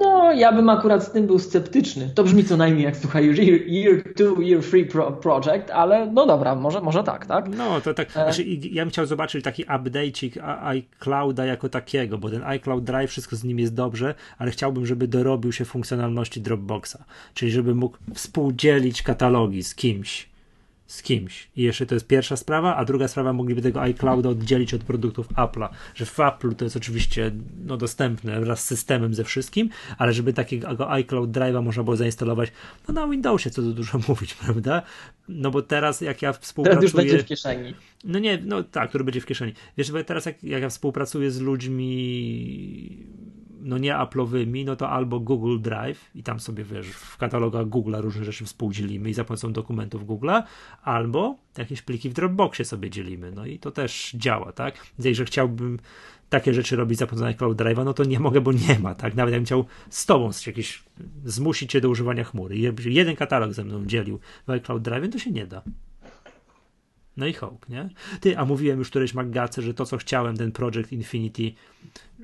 No, 0.00 0.32
ja 0.32 0.52
bym 0.52 0.68
akurat 0.68 1.04
z 1.04 1.10
tym 1.10 1.26
był 1.26 1.38
sceptyczny. 1.38 2.10
To 2.14 2.24
brzmi 2.24 2.44
co 2.44 2.56
najmniej 2.56 2.84
jak 2.84 2.96
słuchaj, 2.96 3.26
year, 3.26 3.60
year 3.68 4.14
two, 4.16 4.42
year 4.42 4.62
three 4.62 4.84
pro 4.84 5.12
project, 5.12 5.70
ale 5.70 6.06
no 6.06 6.26
dobra, 6.26 6.54
może, 6.54 6.80
może 6.80 7.04
tak, 7.04 7.26
tak? 7.26 7.48
No, 7.56 7.80
to 7.80 7.94
tak. 7.94 8.08
E... 8.08 8.12
Znaczy, 8.12 8.44
ja 8.44 8.82
bym 8.82 8.90
chciał 8.90 9.06
zobaczyć 9.06 9.44
taki 9.44 9.64
update'ik 9.64 10.58
iClouda 10.62 11.46
jako 11.46 11.68
takiego, 11.68 12.18
bo 12.18 12.30
ten 12.30 12.44
iCloud 12.44 12.84
Drive, 12.84 13.10
wszystko 13.10 13.36
z 13.36 13.44
nim 13.44 13.58
jest 13.58 13.74
dobrze, 13.74 14.14
ale 14.38 14.50
chciałbym, 14.50 14.86
żeby 14.86 15.08
dorobił 15.08 15.52
się 15.52 15.64
funkcjonalności 15.64 16.40
Dropboxa, 16.40 16.96
czyli 17.34 17.52
żeby 17.52 17.74
mógł 17.74 17.98
współdzielić 18.14 19.02
katalogi 19.02 19.62
z 19.62 19.74
kimś 19.74 20.28
z 20.88 21.02
kimś. 21.02 21.48
I 21.56 21.62
jeszcze 21.62 21.86
to 21.86 21.94
jest 21.94 22.06
pierwsza 22.06 22.36
sprawa, 22.36 22.76
a 22.76 22.84
druga 22.84 23.08
sprawa, 23.08 23.32
mogliby 23.32 23.62
tego 23.62 23.80
iClouda 23.80 24.28
oddzielić 24.28 24.74
od 24.74 24.84
produktów 24.84 25.28
Apple'a, 25.28 25.68
że 25.94 26.06
w 26.06 26.20
Apple 26.20 26.54
to 26.54 26.64
jest 26.64 26.76
oczywiście 26.76 27.30
no, 27.66 27.76
dostępne 27.76 28.40
wraz 28.40 28.64
z 28.64 28.66
systemem 28.66 29.14
ze 29.14 29.24
wszystkim, 29.24 29.68
ale 29.98 30.12
żeby 30.12 30.32
takiego 30.32 30.90
iCloud 30.90 31.30
Drive'a 31.30 31.62
można 31.62 31.82
było 31.82 31.96
zainstalować 31.96 32.52
no, 32.88 32.94
na 32.94 33.08
Windowsie, 33.08 33.50
co 33.50 33.62
tu 33.62 33.72
dużo 33.72 33.98
mówić, 34.08 34.34
prawda? 34.34 34.82
No 35.28 35.50
bo 35.50 35.62
teraz 35.62 36.00
jak 36.00 36.22
ja 36.22 36.32
współpracuję... 36.32 36.80
Teraz 36.80 36.94
już 36.94 37.04
będzie 37.04 37.24
w 37.24 37.26
kieszeni. 37.26 37.74
No 38.04 38.18
nie, 38.18 38.38
no 38.44 38.62
tak, 38.62 38.88
który 38.88 39.04
będzie 39.04 39.20
w 39.20 39.26
kieszeni. 39.26 39.52
Wiesz, 39.76 39.92
bo 39.92 40.04
teraz 40.04 40.26
jak, 40.26 40.44
jak 40.44 40.62
ja 40.62 40.68
współpracuję 40.68 41.30
z 41.30 41.40
ludźmi 41.40 42.98
no 43.60 43.78
nie 43.78 43.94
Apple'owymi, 43.94 44.64
no 44.64 44.76
to 44.76 44.90
albo 44.90 45.20
Google 45.20 45.58
Drive 45.60 46.10
i 46.14 46.22
tam 46.22 46.40
sobie 46.40 46.64
wiesz, 46.64 46.86
w 46.86 47.16
katalogach 47.16 47.66
Google'a 47.66 48.00
różne 48.00 48.24
rzeczy 48.24 48.44
współdzielimy 48.44 49.10
i 49.10 49.14
za 49.14 49.24
pomocą 49.24 49.52
dokumentów 49.52 50.06
Google'a, 50.06 50.42
albo 50.82 51.36
jakieś 51.58 51.82
pliki 51.82 52.10
w 52.10 52.12
Dropboxie 52.12 52.64
sobie 52.64 52.90
dzielimy. 52.90 53.32
No 53.32 53.46
i 53.46 53.58
to 53.58 53.70
też 53.70 54.12
działa, 54.14 54.52
tak? 54.52 54.86
Jeżeli 54.98 55.26
chciałbym 55.26 55.78
takie 56.28 56.54
rzeczy 56.54 56.76
robić 56.76 56.98
za 56.98 57.06
pomocą 57.06 57.26
iCloud 57.26 57.58
Drive'a, 57.58 57.84
no 57.84 57.94
to 57.94 58.04
nie 58.04 58.20
mogę, 58.20 58.40
bo 58.40 58.52
nie 58.52 58.78
ma, 58.78 58.94
tak? 58.94 59.14
Nawet 59.14 59.32
jakbym 59.32 59.46
chciał 59.46 59.64
z 59.90 60.06
tobą 60.06 60.30
jakieś 60.46 60.82
zmusić 61.24 61.70
cię 61.70 61.80
do 61.80 61.88
używania 61.88 62.24
chmury 62.24 62.56
i 62.56 62.72
jeden 62.84 63.16
katalog 63.16 63.52
ze 63.52 63.64
mną 63.64 63.86
dzielił 63.86 64.20
w 64.46 64.50
iCloud 64.50 64.82
Drive, 64.82 65.12
to 65.12 65.18
się 65.18 65.30
nie 65.30 65.46
da. 65.46 65.62
No 67.18 67.26
i 67.26 67.32
hołk, 67.32 67.68
nie? 67.68 67.88
Ty, 68.20 68.38
a 68.38 68.44
mówiłem 68.44 68.78
już 68.78 68.90
któreś 68.90 69.14
Maggace, 69.14 69.62
że 69.62 69.74
to, 69.74 69.86
co 69.86 69.96
chciałem, 69.96 70.36
ten 70.36 70.52
Project 70.52 70.92
Infinity, 70.92 71.52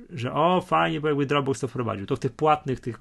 że 0.09 0.33
o, 0.33 0.61
fajnie, 0.61 1.01
bo 1.01 1.07
jakby 1.07 1.25
Dropbox 1.25 1.59
to 1.59 1.67
wprowadził. 1.67 2.05
To 2.05 2.15
w 2.15 2.19
tych 2.19 2.31
płatnych, 2.31 2.79
tych 2.79 2.99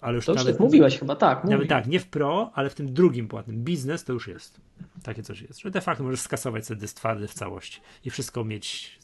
ale 0.00 0.14
już 0.14 0.26
to 0.26 0.34
nawet, 0.34 0.54
już 0.54 0.60
mówiłeś 0.60 0.98
chyba, 0.98 1.16
tak. 1.16 1.44
Nawet 1.44 1.68
tak, 1.68 1.86
nie 1.86 2.00
w 2.00 2.06
Pro, 2.06 2.50
ale 2.54 2.70
w 2.70 2.74
tym 2.74 2.92
drugim 2.92 3.28
płatnym 3.28 3.64
biznes 3.64 4.04
to 4.04 4.12
już 4.12 4.28
jest. 4.28 4.60
Takie 5.02 5.22
coś 5.22 5.40
jest. 5.40 5.60
Że 5.60 5.70
de 5.70 5.80
facto 5.80 6.04
możesz 6.04 6.20
skasować 6.20 6.66
sobie 6.66 6.80
dysk 6.80 6.96
twardy 6.96 7.28
w 7.28 7.34
całości 7.34 7.80
i 8.04 8.10
wszystko 8.10 8.44
mieć, 8.44 8.98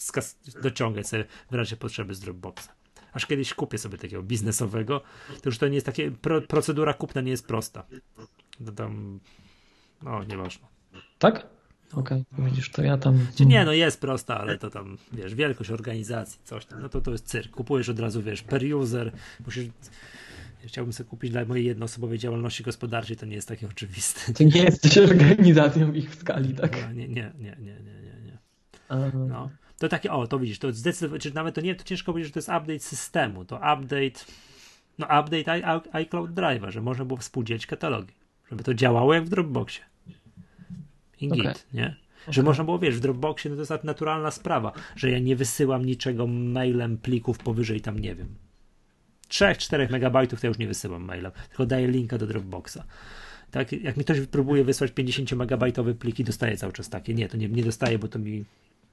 skas- 0.00 0.60
dociągać 0.62 1.08
sobie 1.08 1.24
w 1.50 1.54
razie 1.54 1.76
potrzeby 1.76 2.14
z 2.14 2.20
Dropboxa. 2.20 2.68
Aż 3.12 3.26
kiedyś 3.26 3.54
kupię 3.54 3.78
sobie 3.78 3.98
takiego 3.98 4.22
biznesowego, 4.22 5.00
to 5.42 5.48
już 5.48 5.58
to 5.58 5.68
nie 5.68 5.74
jest 5.74 5.86
takie, 5.86 6.10
pro, 6.10 6.42
procedura 6.42 6.94
kupna 6.94 7.20
nie 7.20 7.30
jest 7.30 7.46
prosta. 7.46 7.86
To 8.66 8.72
tam, 8.72 9.20
no, 10.02 10.24
nieważne. 10.24 10.66
Tak? 11.18 11.46
Okej, 11.96 12.24
okay, 12.32 12.44
widzisz, 12.44 12.70
to 12.70 12.82
ja 12.82 12.98
tam. 12.98 13.26
Czy 13.34 13.46
nie, 13.46 13.64
no 13.64 13.72
jest 13.72 14.00
prosta, 14.00 14.40
ale 14.40 14.58
to 14.58 14.70
tam, 14.70 14.98
wiesz, 15.12 15.34
wielkość 15.34 15.70
organizacji, 15.70 16.40
coś 16.44 16.66
tam, 16.66 16.82
no 16.82 16.88
to 16.88 17.00
to 17.00 17.10
jest 17.10 17.26
cyrk. 17.26 17.50
Kupujesz 17.50 17.88
od 17.88 17.98
razu, 17.98 18.22
wiesz, 18.22 18.42
per 18.42 18.74
user, 18.74 19.12
musisz. 19.46 19.66
Chciałbym 20.66 20.92
sobie 20.92 21.10
kupić 21.10 21.30
dla 21.30 21.44
mojej 21.44 21.66
jednoosobowej 21.66 22.18
działalności 22.18 22.62
gospodarczej, 22.62 23.16
to 23.16 23.26
nie 23.26 23.34
jest 23.34 23.48
takie 23.48 23.68
oczywiste. 23.68 24.32
Ty 24.32 24.44
nie 24.44 24.62
jesteś 24.62 24.98
organizacją 24.98 25.92
ich 25.92 26.10
w 26.10 26.20
skali, 26.20 26.54
tak? 26.54 26.82
No, 26.86 26.92
nie, 26.92 27.08
nie, 27.08 27.32
nie, 27.38 27.56
nie, 27.58 27.58
nie, 27.58 27.74
nie. 27.80 28.38
nie. 28.90 29.10
No. 29.28 29.50
To 29.78 29.88
takie, 29.88 30.12
o, 30.12 30.26
to 30.26 30.38
widzisz, 30.38 30.58
to 30.58 30.72
zdecydowanie, 30.72 31.20
czy 31.20 31.34
nawet 31.34 31.54
to 31.54 31.60
nie, 31.60 31.74
to 31.74 31.84
ciężko 31.84 32.12
powiedzieć, 32.12 32.28
że 32.28 32.32
to 32.32 32.38
jest 32.38 32.48
update 32.48 32.78
systemu, 32.78 33.44
to 33.44 33.56
update, 33.56 34.24
no 34.98 35.06
update 35.06 35.80
iCloud 35.92 36.30
Drive'a, 36.30 36.70
że 36.70 36.80
można 36.80 37.04
było 37.04 37.16
współdzielić 37.16 37.66
katalogi, 37.66 38.14
żeby 38.50 38.64
to 38.64 38.74
działało 38.74 39.14
jak 39.14 39.24
w 39.24 39.28
Dropboxie 39.28 39.93
i 41.24 41.32
okay. 41.32 41.52
git, 41.52 41.66
nie? 41.74 41.96
Że 42.28 42.40
okay. 42.40 42.44
można 42.44 42.64
było, 42.64 42.78
wiesz, 42.78 42.96
w 42.96 43.00
Dropboxie 43.00 43.50
no 43.50 43.56
to 43.56 43.72
jest 43.72 43.84
naturalna 43.84 44.30
sprawa, 44.30 44.72
że 44.96 45.10
ja 45.10 45.18
nie 45.18 45.36
wysyłam 45.36 45.84
niczego 45.84 46.26
mailem 46.26 46.98
plików 46.98 47.38
powyżej 47.38 47.80
tam, 47.80 47.98
nie 47.98 48.14
wiem, 48.14 48.28
3-4 49.28 49.90
megabajtów 49.90 50.40
to 50.40 50.46
ja 50.46 50.48
już 50.48 50.58
nie 50.58 50.66
wysyłam 50.66 51.04
mailem, 51.04 51.32
tylko 51.48 51.66
daję 51.66 51.88
linka 51.88 52.18
do 52.18 52.26
Dropboxa. 52.26 52.78
Tak, 53.50 53.72
jak 53.72 53.96
mi 53.96 54.04
ktoś 54.04 54.20
próbuje 54.20 54.64
wysłać 54.64 54.90
50 54.90 55.32
megabajtowe 55.32 55.94
pliki, 55.94 56.24
dostaję 56.24 56.56
cały 56.56 56.72
czas 56.72 56.88
takie. 56.88 57.14
Nie, 57.14 57.28
to 57.28 57.36
nie, 57.36 57.48
nie 57.48 57.64
dostaję, 57.64 57.98
bo 57.98 58.08
to 58.08 58.18
mi 58.18 58.44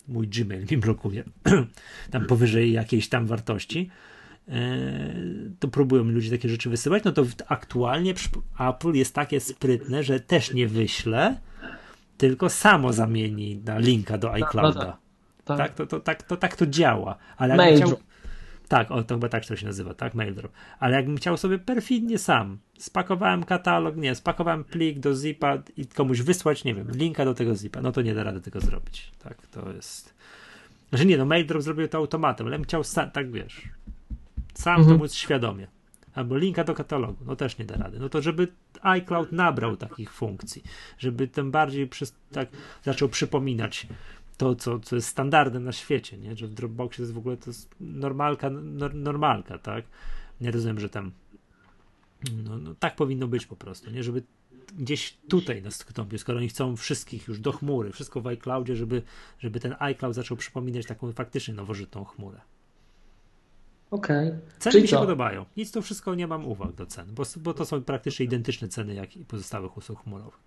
mój 0.08 0.28
Gmail 0.28 0.66
mi 0.72 0.78
blokuje 0.78 1.24
tam 2.12 2.26
powyżej 2.26 2.72
jakiejś 2.72 3.10
tam 3.10 3.28
wartości. 3.28 3.90
E, 4.48 5.14
to 5.60 5.68
próbują 5.68 6.04
ludzie 6.04 6.32
takie 6.32 6.50
rzeczy 6.50 6.70
wysyłać, 6.70 7.04
no 7.04 7.12
to 7.12 7.26
aktualnie 7.48 8.14
Apple 8.60 8.94
jest 8.94 9.16
takie 9.16 9.40
sprytne, 9.40 10.04
że 10.04 10.20
też 10.20 10.54
nie 10.54 10.68
wyślę, 10.68 11.38
tylko 12.22 12.50
samo 12.50 12.94
zamieni 12.94 13.62
na 13.66 13.78
linka 13.78 14.18
do 14.18 14.34
iClouda. 14.34 14.80
Tak, 14.80 14.98
tak. 15.44 15.58
tak, 15.58 15.74
to, 15.74 15.86
to, 15.86 16.00
tak, 16.00 16.24
to, 16.24 16.38
tak 16.38 16.56
to 16.56 16.68
działa. 16.68 17.16
Ale 17.38 17.56
Mail 17.56 17.76
chciał... 17.76 17.98
Tak, 18.68 18.92
o, 18.92 19.04
to 19.04 19.16
chyba 19.16 19.30
tak 19.30 19.46
to 19.46 19.56
się 19.56 19.66
nazywa, 19.66 19.94
tak? 19.94 20.14
Maildrop. 20.16 20.52
Ale 20.80 20.96
jakbym 20.96 21.18
chciał 21.18 21.38
sobie 21.38 21.60
perfidnie 21.60 22.18
sam, 22.18 22.58
spakowałem 22.78 23.44
katalog, 23.44 23.98
nie, 23.98 24.16
spakowałem 24.16 24.64
plik 24.64 25.00
do 25.00 25.16
zipa 25.16 25.58
i 25.78 25.86
komuś 25.88 26.22
wysłać, 26.22 26.64
nie 26.64 26.76
wiem, 26.76 26.92
linka 26.92 27.26
do 27.26 27.34
tego 27.34 27.56
zipa, 27.56 27.82
no 27.82 27.92
to 27.92 28.02
nie 28.02 28.14
da 28.14 28.24
rady 28.24 28.42
tego 28.42 28.62
zrobić. 28.62 29.12
Tak, 29.24 29.48
to 29.48 29.72
jest. 29.72 30.14
Znaczy 30.90 31.06
nie, 31.06 31.18
no 31.18 31.26
Maildrop 31.26 31.62
zrobił 31.62 31.88
to 31.88 31.98
automatem, 31.98 32.48
ale 32.48 32.58
bym 32.58 32.66
chciał 32.66 32.84
sam, 32.84 33.12
tak 33.12 33.32
wiesz, 33.32 33.70
sam 34.54 34.76
mhm. 34.76 34.98
to 34.98 35.04
móc 35.04 35.14
świadomie 35.14 35.68
albo 36.14 36.38
linka 36.38 36.64
do 36.64 36.74
katalogu, 36.74 37.26
no 37.26 37.36
też 37.36 37.58
nie 37.58 37.66
da 37.66 37.76
rady. 37.76 38.00
No 38.00 38.10
to 38.10 38.22
żeby 38.22 38.48
iCloud 38.82 39.32
nabrał 39.32 39.78
takich 39.78 40.14
funkcji, 40.14 40.64
żeby 40.98 41.28
tym 41.28 41.52
bardziej 41.52 41.88
przez, 41.88 42.16
tak 42.32 42.50
zaczął 42.84 43.10
przypominać 43.10 43.88
to, 44.38 44.56
co, 44.56 44.80
co 44.80 44.96
jest 44.96 45.08
standardem 45.08 45.64
na 45.64 45.72
świecie, 45.72 46.18
nie? 46.18 46.36
że 46.36 46.48
w 46.48 46.54
Dropboxie 46.54 47.02
jest 47.02 47.14
w 47.14 47.18
ogóle 47.18 47.38
to 47.38 47.50
jest 47.50 47.76
normalka, 47.80 48.50
no, 48.50 48.90
normalka, 48.94 49.58
tak? 49.58 49.86
Nie 50.42 50.52
rozumiem, 50.52 50.80
że 50.80 50.90
tam 50.90 51.12
no, 52.44 52.58
no, 52.58 52.76
tak 52.80 52.96
powinno 52.96 53.28
być 53.28 53.46
po 53.46 53.56
prostu, 53.56 53.92
nie? 53.92 54.04
Żeby 54.04 54.24
gdzieś 54.78 55.18
tutaj 55.28 55.62
nastąpił, 55.62 56.20
skoro 56.20 56.38
oni 56.38 56.50
chcą 56.50 56.76
wszystkich 56.76 57.28
już 57.28 57.40
do 57.40 57.52
chmury, 57.52 57.92
wszystko 57.92 58.22
w 58.22 58.28
iCloudzie, 58.28 58.76
żeby, 58.76 59.02
żeby 59.40 59.60
ten 59.60 59.76
iCloud 59.80 60.16
zaczął 60.16 60.38
przypominać 60.38 60.86
taką 60.86 61.14
faktycznie 61.14 61.54
nowożytną 61.54 62.06
chmurę. 62.06 62.42
Okej. 63.92 64.28
Okay. 64.28 64.40
Ceny 64.60 64.72
Czyli 64.72 64.82
mi 64.82 64.88
się 64.88 64.96
co? 64.96 65.02
podobają. 65.02 65.46
Nic 65.58 65.72
to 65.72 65.82
wszystko 65.82 66.16
nie 66.16 66.28
mam 66.28 66.46
uwag 66.46 66.72
do 66.72 66.86
cen, 66.86 67.08
bo, 67.14 67.24
bo 67.38 67.54
to 67.54 67.66
są 67.66 67.84
praktycznie 67.84 68.26
identyczne 68.26 68.68
ceny 68.68 68.94
jak 68.94 69.18
i 69.18 69.26
pozostałych 69.26 69.78
usług 69.78 70.04
chmurowych. 70.04 70.40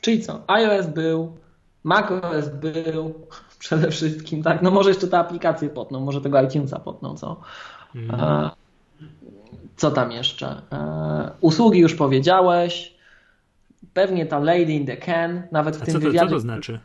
Czyli 0.00 0.22
co? 0.22 0.44
iOS 0.46 0.86
był, 0.86 1.36
macOS 1.84 2.48
był 2.48 3.26
przede 3.58 3.90
wszystkim, 3.90 4.42
tak? 4.42 4.62
No 4.62 4.70
może 4.70 4.90
jeszcze 4.90 5.08
te 5.08 5.18
aplikacje 5.18 5.68
potną, 5.68 6.00
może 6.00 6.20
tego 6.20 6.42
iTunesa 6.42 6.78
potną, 6.78 7.16
co? 7.16 7.40
Mm. 7.94 8.20
E, 8.20 8.50
co 9.76 9.90
tam 9.90 10.12
jeszcze? 10.12 10.62
E, 10.72 11.30
usługi 11.40 11.80
już 11.80 11.94
powiedziałeś. 11.94 13.00
Pewnie 13.94 14.26
ta 14.26 14.38
Lady 14.38 14.72
in 14.72 14.86
the 14.86 14.96
Can, 14.96 15.42
nawet 15.52 15.76
w 15.76 15.82
A 15.82 15.84
tym 15.84 15.94
co 15.94 16.00
to, 16.00 16.06
wywiadzie. 16.06 16.28
Co 16.28 16.34
to 16.34 16.40
znaczy? 16.40 16.80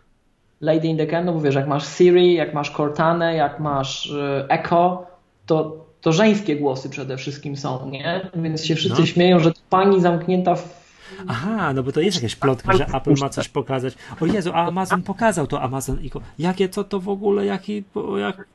Lady 0.66 0.88
in 0.88 0.98
the 0.98 1.08
Can, 1.08 1.26
no 1.26 1.34
bo 1.34 1.42
wiesz, 1.42 1.56
jak 1.56 1.68
masz 1.68 1.88
Siri, 1.88 2.34
jak 2.34 2.54
masz 2.54 2.72
Cortana, 2.72 3.32
jak 3.32 3.60
masz 3.60 4.12
e, 4.12 4.46
Echo, 4.50 5.08
to, 5.46 5.86
to 6.02 6.12
żeńskie 6.12 6.56
głosy 6.56 6.90
przede 6.90 7.18
wszystkim 7.18 7.58
są, 7.58 7.90
nie? 7.90 8.30
Więc 8.36 8.66
się 8.66 8.76
wszyscy 8.76 9.02
no. 9.02 9.06
śmieją, 9.06 9.40
że 9.40 9.52
pani 9.70 10.02
zamknięta 10.02 10.56
w 10.56 10.86
Aha, 11.28 11.74
no 11.74 11.84
bo 11.84 11.92
to 11.92 12.02
jest 12.02 12.18
jakaś 12.18 12.36
plotka, 12.36 12.74
że 12.78 12.86
Apple 12.86 13.14
ma 13.22 13.30
coś 13.30 13.48
pokazać. 13.48 13.94
O 14.22 14.26
Jezu, 14.26 14.52
a 14.54 14.68
Amazon 14.68 15.02
pokazał 15.02 15.48
to 15.48 15.62
Amazon 15.62 16.02
i 16.02 16.12
jakie 16.40 16.70
co 16.70 16.84
to 16.84 17.00
w 17.00 17.10
ogóle, 17.10 17.46
jaki, 17.46 17.84
jak, 18.18 18.48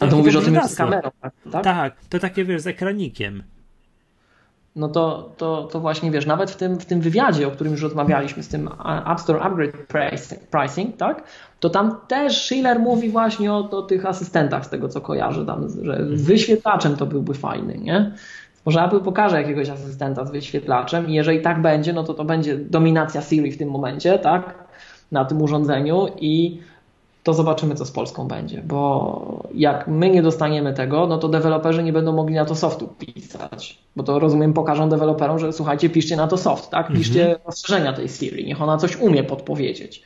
a 0.00 0.06
to 0.06 0.16
mówisz 0.16 0.36
o 0.36 0.40
tym 0.40 0.60
z 0.68 0.76
kamerą, 0.76 1.10
tak? 1.52 1.64
tak? 1.64 1.96
to 2.08 2.18
takie 2.18 2.44
wiesz 2.44 2.62
z 2.62 2.66
ekranikiem. 2.66 3.42
No 4.78 4.88
to, 4.88 5.30
to, 5.36 5.68
to 5.72 5.80
właśnie 5.80 6.10
wiesz, 6.10 6.26
nawet 6.26 6.50
w 6.50 6.56
tym, 6.56 6.78
w 6.78 6.84
tym 6.84 7.00
wywiadzie, 7.00 7.48
o 7.48 7.50
którym 7.50 7.72
już 7.72 7.82
rozmawialiśmy, 7.82 8.42
z 8.42 8.48
tym 8.48 8.68
App 9.12 9.20
Store 9.20 9.40
Upgrade 9.40 9.76
Pricing, 10.50 10.96
tak? 10.96 11.22
To 11.60 11.70
tam 11.70 11.96
też 12.08 12.44
Schiller 12.44 12.80
mówi 12.80 13.10
właśnie 13.10 13.52
o, 13.52 13.70
o 13.70 13.82
tych 13.82 14.06
asystentach, 14.06 14.66
z 14.66 14.68
tego 14.68 14.88
co 14.88 15.00
kojarzę, 15.00 15.46
tam, 15.46 15.68
że 15.82 16.06
z 16.16 16.22
wyświetlaczem 16.22 16.96
to 16.96 17.06
byłby 17.06 17.34
fajny, 17.34 17.78
nie? 17.78 18.12
Może 18.66 18.82
Apple 18.82 19.00
pokaże 19.00 19.36
jakiegoś 19.36 19.68
asystenta 19.68 20.24
z 20.24 20.30
wyświetlaczem 20.30 21.08
i 21.08 21.14
jeżeli 21.14 21.42
tak 21.42 21.62
będzie, 21.62 21.92
no 21.92 22.04
to 22.04 22.14
to 22.14 22.24
będzie 22.24 22.58
dominacja 22.58 23.22
Siri 23.22 23.52
w 23.52 23.58
tym 23.58 23.70
momencie, 23.70 24.18
tak? 24.18 24.54
Na 25.12 25.24
tym 25.24 25.42
urządzeniu 25.42 26.06
i 26.20 26.60
to 27.28 27.34
zobaczymy, 27.34 27.74
co 27.74 27.84
z 27.84 27.90
Polską 27.90 28.28
będzie, 28.28 28.62
bo 28.62 29.48
jak 29.54 29.88
my 29.88 30.10
nie 30.10 30.22
dostaniemy 30.22 30.74
tego, 30.74 31.06
no 31.06 31.18
to 31.18 31.28
deweloperzy 31.28 31.82
nie 31.82 31.92
będą 31.92 32.12
mogli 32.12 32.34
na 32.34 32.44
to 32.44 32.54
softu 32.54 32.88
pisać, 32.98 33.78
bo 33.96 34.02
to 34.02 34.18
rozumiem, 34.18 34.52
pokażą 34.52 34.88
deweloperom, 34.88 35.38
że 35.38 35.52
słuchajcie, 35.52 35.90
piszcie 35.90 36.16
na 36.16 36.26
to 36.26 36.36
soft, 36.36 36.70
tak? 36.70 36.92
Piszcie 36.92 37.20
mhm. 37.20 37.46
rozszerzenia 37.46 37.92
tej 37.92 38.08
Siri, 38.08 38.46
niech 38.46 38.62
ona 38.62 38.76
coś 38.76 38.96
umie 38.96 39.24
podpowiedzieć. 39.24 40.02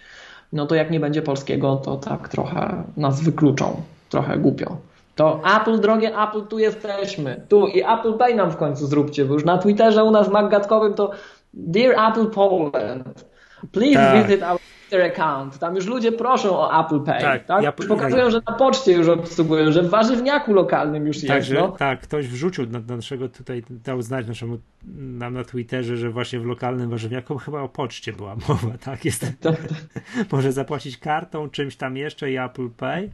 No 0.53 0.67
to 0.67 0.75
jak 0.75 0.91
nie 0.91 1.01
będzie 1.01 1.23
polskiego, 1.23 1.77
to 1.77 1.97
tak 1.97 2.29
trochę 2.29 2.83
nas 2.97 3.21
wykluczą, 3.21 3.83
trochę 4.11 4.39
głupio. 4.39 4.77
To 5.15 5.41
Apple, 5.61 5.81
drogie 5.81 6.19
Apple, 6.19 6.43
tu 6.43 6.59
jesteśmy. 6.59 7.47
Tu 7.49 7.67
i 7.67 7.83
Apple 7.83 8.15
Pay 8.19 8.35
nam 8.35 8.51
w 8.51 8.57
końcu 8.57 8.87
zróbcie, 8.87 9.25
bo 9.25 9.35
już 9.35 9.45
na 9.45 9.59
Twitterze 9.59 10.05
u 10.05 10.11
nas 10.11 10.29
magatkowym 10.29 10.95
to 10.95 11.11
Dear 11.55 12.11
Apple 12.11 12.27
Poland, 12.27 13.25
please 13.73 13.95
tak. 13.95 14.27
visit 14.27 14.43
our 14.43 14.59
Twitter 14.93 15.13
account. 15.13 15.59
Tam 15.59 15.77
już 15.77 15.87
ludzie 15.87 16.13
proszą 16.13 16.59
o 16.59 16.87
Apple 16.87 17.01
Pay. 17.01 17.21
Tak, 17.21 17.45
tak? 17.45 17.63
Ja, 17.63 17.73
Pokazują, 17.73 18.31
że 18.31 18.41
na 18.47 18.53
poczcie 18.53 18.93
już 18.93 19.09
obsługują, 19.09 19.73
że 19.73 19.83
w 19.83 19.91
warzywniaku 19.91 20.53
lokalnym 20.53 21.07
już 21.07 21.21
tak, 21.21 21.37
jest. 21.37 21.49
Że, 21.49 21.55
no. 21.55 21.69
Tak, 21.69 22.01
ktoś 22.01 22.29
wrzucił 22.29 22.67
na, 22.67 22.81
na 22.81 22.97
naszego 22.97 23.29
tutaj, 23.29 23.63
dał 23.71 24.03
znać 24.03 24.27
naszemu, 24.27 24.59
nam 24.97 25.35
na 25.35 25.45
Twitterze, 25.45 25.97
że 25.97 26.11
właśnie 26.11 26.41
w 26.41 26.47
lokalnym 26.47 26.91
warzywniaku 26.91 27.39
chyba 27.39 27.61
o 27.61 27.69
poczcie 27.69 28.13
była 28.13 28.37
mowa, 28.49 28.79
tak? 28.85 29.05
Jest, 29.05 29.21
tak, 29.21 29.37
tak. 29.37 29.57
Może 30.33 30.53
zapłacić 30.53 30.99
kartą, 30.99 31.51
czymś 31.51 31.77
tam 31.77 31.97
jeszcze 31.97 32.31
i 32.31 32.39
Apple 32.39 32.71
Pay 32.71 33.11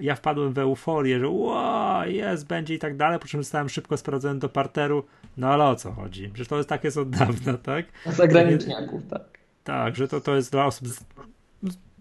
ja 0.00 0.14
wpadłem 0.14 0.52
w 0.52 0.58
euforię, 0.58 1.20
że 1.20 1.28
wow, 1.28 2.08
jest, 2.08 2.46
będzie 2.46 2.74
i 2.74 2.78
tak 2.78 2.96
dalej, 2.96 3.18
po 3.18 3.26
czym 3.26 3.42
zostałem 3.42 3.68
szybko 3.68 3.96
sprawdzony 3.96 4.38
do 4.38 4.48
parteru, 4.48 5.04
no 5.36 5.48
ale 5.48 5.64
o 5.64 5.76
co 5.76 5.92
chodzi? 5.92 6.28
Przecież 6.28 6.48
to 6.48 6.56
jest 6.56 6.68
takie 6.68 6.90
z 6.90 6.98
od 6.98 7.10
dawna, 7.10 7.54
tak? 7.54 7.86
Zagraniczniaków, 8.06 9.06
tak. 9.10 9.31
Tak, 9.64 9.96
że 9.96 10.08
to, 10.08 10.20
to 10.20 10.36
jest 10.36 10.52
dla 10.52 10.66
osób 10.66 10.88
z, 10.88 11.00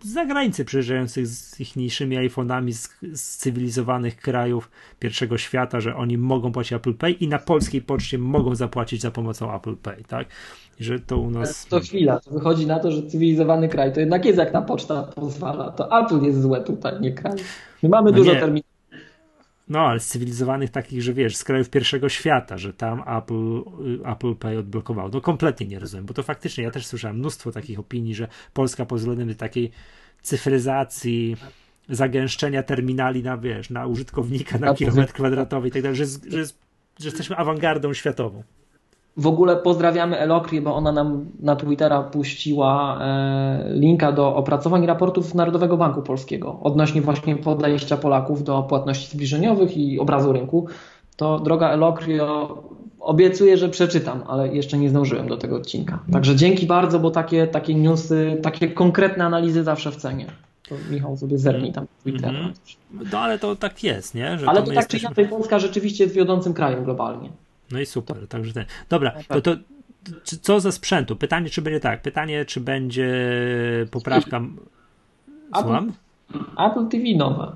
z 0.04 0.14
zagranicy 0.14 0.66
przyjeżdżających 0.66 1.28
z 1.28 1.60
ichniejszymi 1.60 2.18
iPhone'ami 2.18 2.72
z, 2.72 2.90
z, 3.14 3.38
cywilizowanych 3.38 4.16
krajów 4.16 4.72
pierwszego 5.00 5.38
świata, 5.38 5.80
że 5.80 5.96
oni 5.96 6.18
mogą 6.18 6.52
płacić 6.52 6.74
Apple 6.74 6.94
Pay 6.94 7.12
i 7.12 7.28
na 7.28 7.40
polskiej 7.40 7.82
poczcie 7.82 8.18
mogą 8.18 8.56
zapłacić 8.56 9.02
za 9.02 9.12
pomocą 9.12 9.56
Apple 9.56 9.76
Pay, 9.76 10.04
tak? 10.08 10.28
I 10.80 10.84
że 10.84 11.00
to 11.00 11.18
u 11.18 11.32
nas... 11.32 11.66
To 11.66 11.80
chwila, 11.80 12.20
to 12.20 12.32
wychodzi 12.32 12.68
na 12.68 12.80
to, 12.80 12.92
że 12.92 13.04
cywilizowany 13.04 13.70
kraj 13.70 13.94
to 13.94 14.00
jednak 14.00 14.26
jest 14.26 14.38
jak 14.38 14.52
ta 14.52 14.62
poczta 14.62 15.04
pozwala, 15.04 15.72
to 15.72 16.00
Apple 16.00 16.22
jest 16.22 16.42
złe 16.42 16.62
tutaj, 16.62 17.02
nie 17.02 17.12
kraj. 17.12 17.34
My 17.84 17.90
mamy 17.90 18.12
no 18.12 18.18
dużo 18.18 18.32
terminów 18.32 18.71
no, 19.72 19.80
ale 19.80 20.00
z 20.00 20.08
cywilizowanych 20.08 20.70
takich, 20.70 21.02
że 21.02 21.14
wiesz, 21.14 21.36
z 21.36 21.44
krajów 21.44 21.70
pierwszego 21.70 22.10
świata, 22.10 22.58
że 22.58 22.74
tam 22.74 23.04
Apple, 23.18 23.62
Apple 24.06 24.36
Pay 24.36 24.58
odblokował. 24.58 25.10
No 25.14 25.22
kompletnie 25.22 25.68
nie 25.68 25.80
rozumiem, 25.80 26.06
bo 26.06 26.14
to 26.14 26.24
faktycznie, 26.24 26.64
ja 26.64 26.72
też 26.72 26.86
słyszałem 26.86 27.18
mnóstwo 27.18 27.52
takich 27.52 27.80
opinii, 27.80 28.16
że 28.16 28.28
Polska 28.54 28.86
pod 28.86 29.00
względem 29.00 29.36
takiej 29.36 29.72
cyfryzacji, 30.22 31.38
zagęszczenia 31.90 32.64
terminali 32.64 33.24
na, 33.24 33.38
wiesz, 33.38 33.70
na 33.70 33.88
użytkownika, 33.88 34.58
na 34.58 34.74
kilometr 34.74 35.14
kwadratowy 35.14 35.68
i 35.68 35.72
tak 35.72 35.82
dalej, 35.82 35.98
że, 35.98 36.06
że, 36.06 36.46
że 37.00 37.06
jesteśmy 37.06 37.36
awangardą 37.36 37.94
światową. 37.94 38.44
W 39.18 39.28
ogóle 39.28 39.56
pozdrawiamy 39.56 40.18
Elokrię, 40.18 40.62
bo 40.62 40.76
ona 40.76 40.92
nam 40.92 41.26
na 41.40 41.56
Twittera 41.56 42.04
puściła 42.04 43.00
e, 43.02 43.74
linka 43.74 44.12
do 44.12 44.36
opracowań 44.36 44.86
raportów 44.86 45.36
Narodowego 45.36 45.78
Banku 45.78 46.02
Polskiego 46.02 46.60
odnośnie 46.62 47.02
właśnie 47.02 47.36
podejścia 47.36 47.98
Polaków 47.98 48.44
do 48.44 48.64
płatności 48.64 49.12
zbliżeniowych 49.12 49.78
i 49.78 50.00
obrazu 50.00 50.34
rynku. 50.34 50.68
To 51.16 51.40
droga 51.40 51.70
Elokrio, 51.70 52.58
obiecuję, 53.00 53.58
że 53.58 53.70
przeczytam, 53.70 54.24
ale 54.28 54.56
jeszcze 54.56 54.78
nie 54.78 54.90
zdążyłem 54.90 55.28
do 55.28 55.38
tego 55.38 55.56
odcinka. 55.56 56.00
Także 56.12 56.36
dzięki 56.36 56.66
bardzo, 56.66 57.00
bo 57.00 57.12
takie, 57.12 57.48
takie 57.48 57.76
newsy, 57.76 58.38
takie 58.44 58.68
konkretne 58.68 59.26
analizy 59.26 59.64
zawsze 59.64 59.92
w 59.92 59.96
cenie. 59.96 60.26
To 60.70 60.76
Michał 60.92 61.18
sobie 61.18 61.38
zerni 61.38 61.74
tam 61.74 61.86
Twittera. 62.02 62.32
-hmm. 62.32 62.54
No 63.12 63.20
ale 63.20 63.40
to 63.40 63.56
tak 63.56 63.84
jest, 63.84 64.16
nie? 64.16 64.38
Że 64.38 64.50
ale 64.50 64.60
to, 64.60 64.66
to 64.66 64.72
tak 64.72 64.78
jesteśmy... 64.78 65.00
czy 65.00 65.06
inaczej 65.06 65.28
Polska 65.38 65.60
rzeczywiście 65.60 66.04
jest 66.04 66.16
wiodącym 66.16 66.54
krajem 66.54 66.84
globalnie. 66.84 67.30
No 67.72 67.80
i 67.80 67.86
super, 67.86 68.28
także 68.28 68.54
ten. 68.54 68.66
Dobra, 68.90 69.12
to, 69.12 69.42
tak. 69.42 69.44
to 69.44 69.56
co 70.42 70.60
ze 70.60 70.72
sprzętu? 70.72 71.16
Pytanie, 71.16 71.50
czy 71.50 71.62
będzie 71.62 71.80
tak? 71.80 72.02
Pytanie, 72.02 72.46
czy 72.46 72.62
będzie 72.62 73.10
poprawka. 73.92 74.42
Słucham? 75.56 75.94
Apple, 76.58 76.88
TV 76.88 77.04
nowe. 77.18 77.56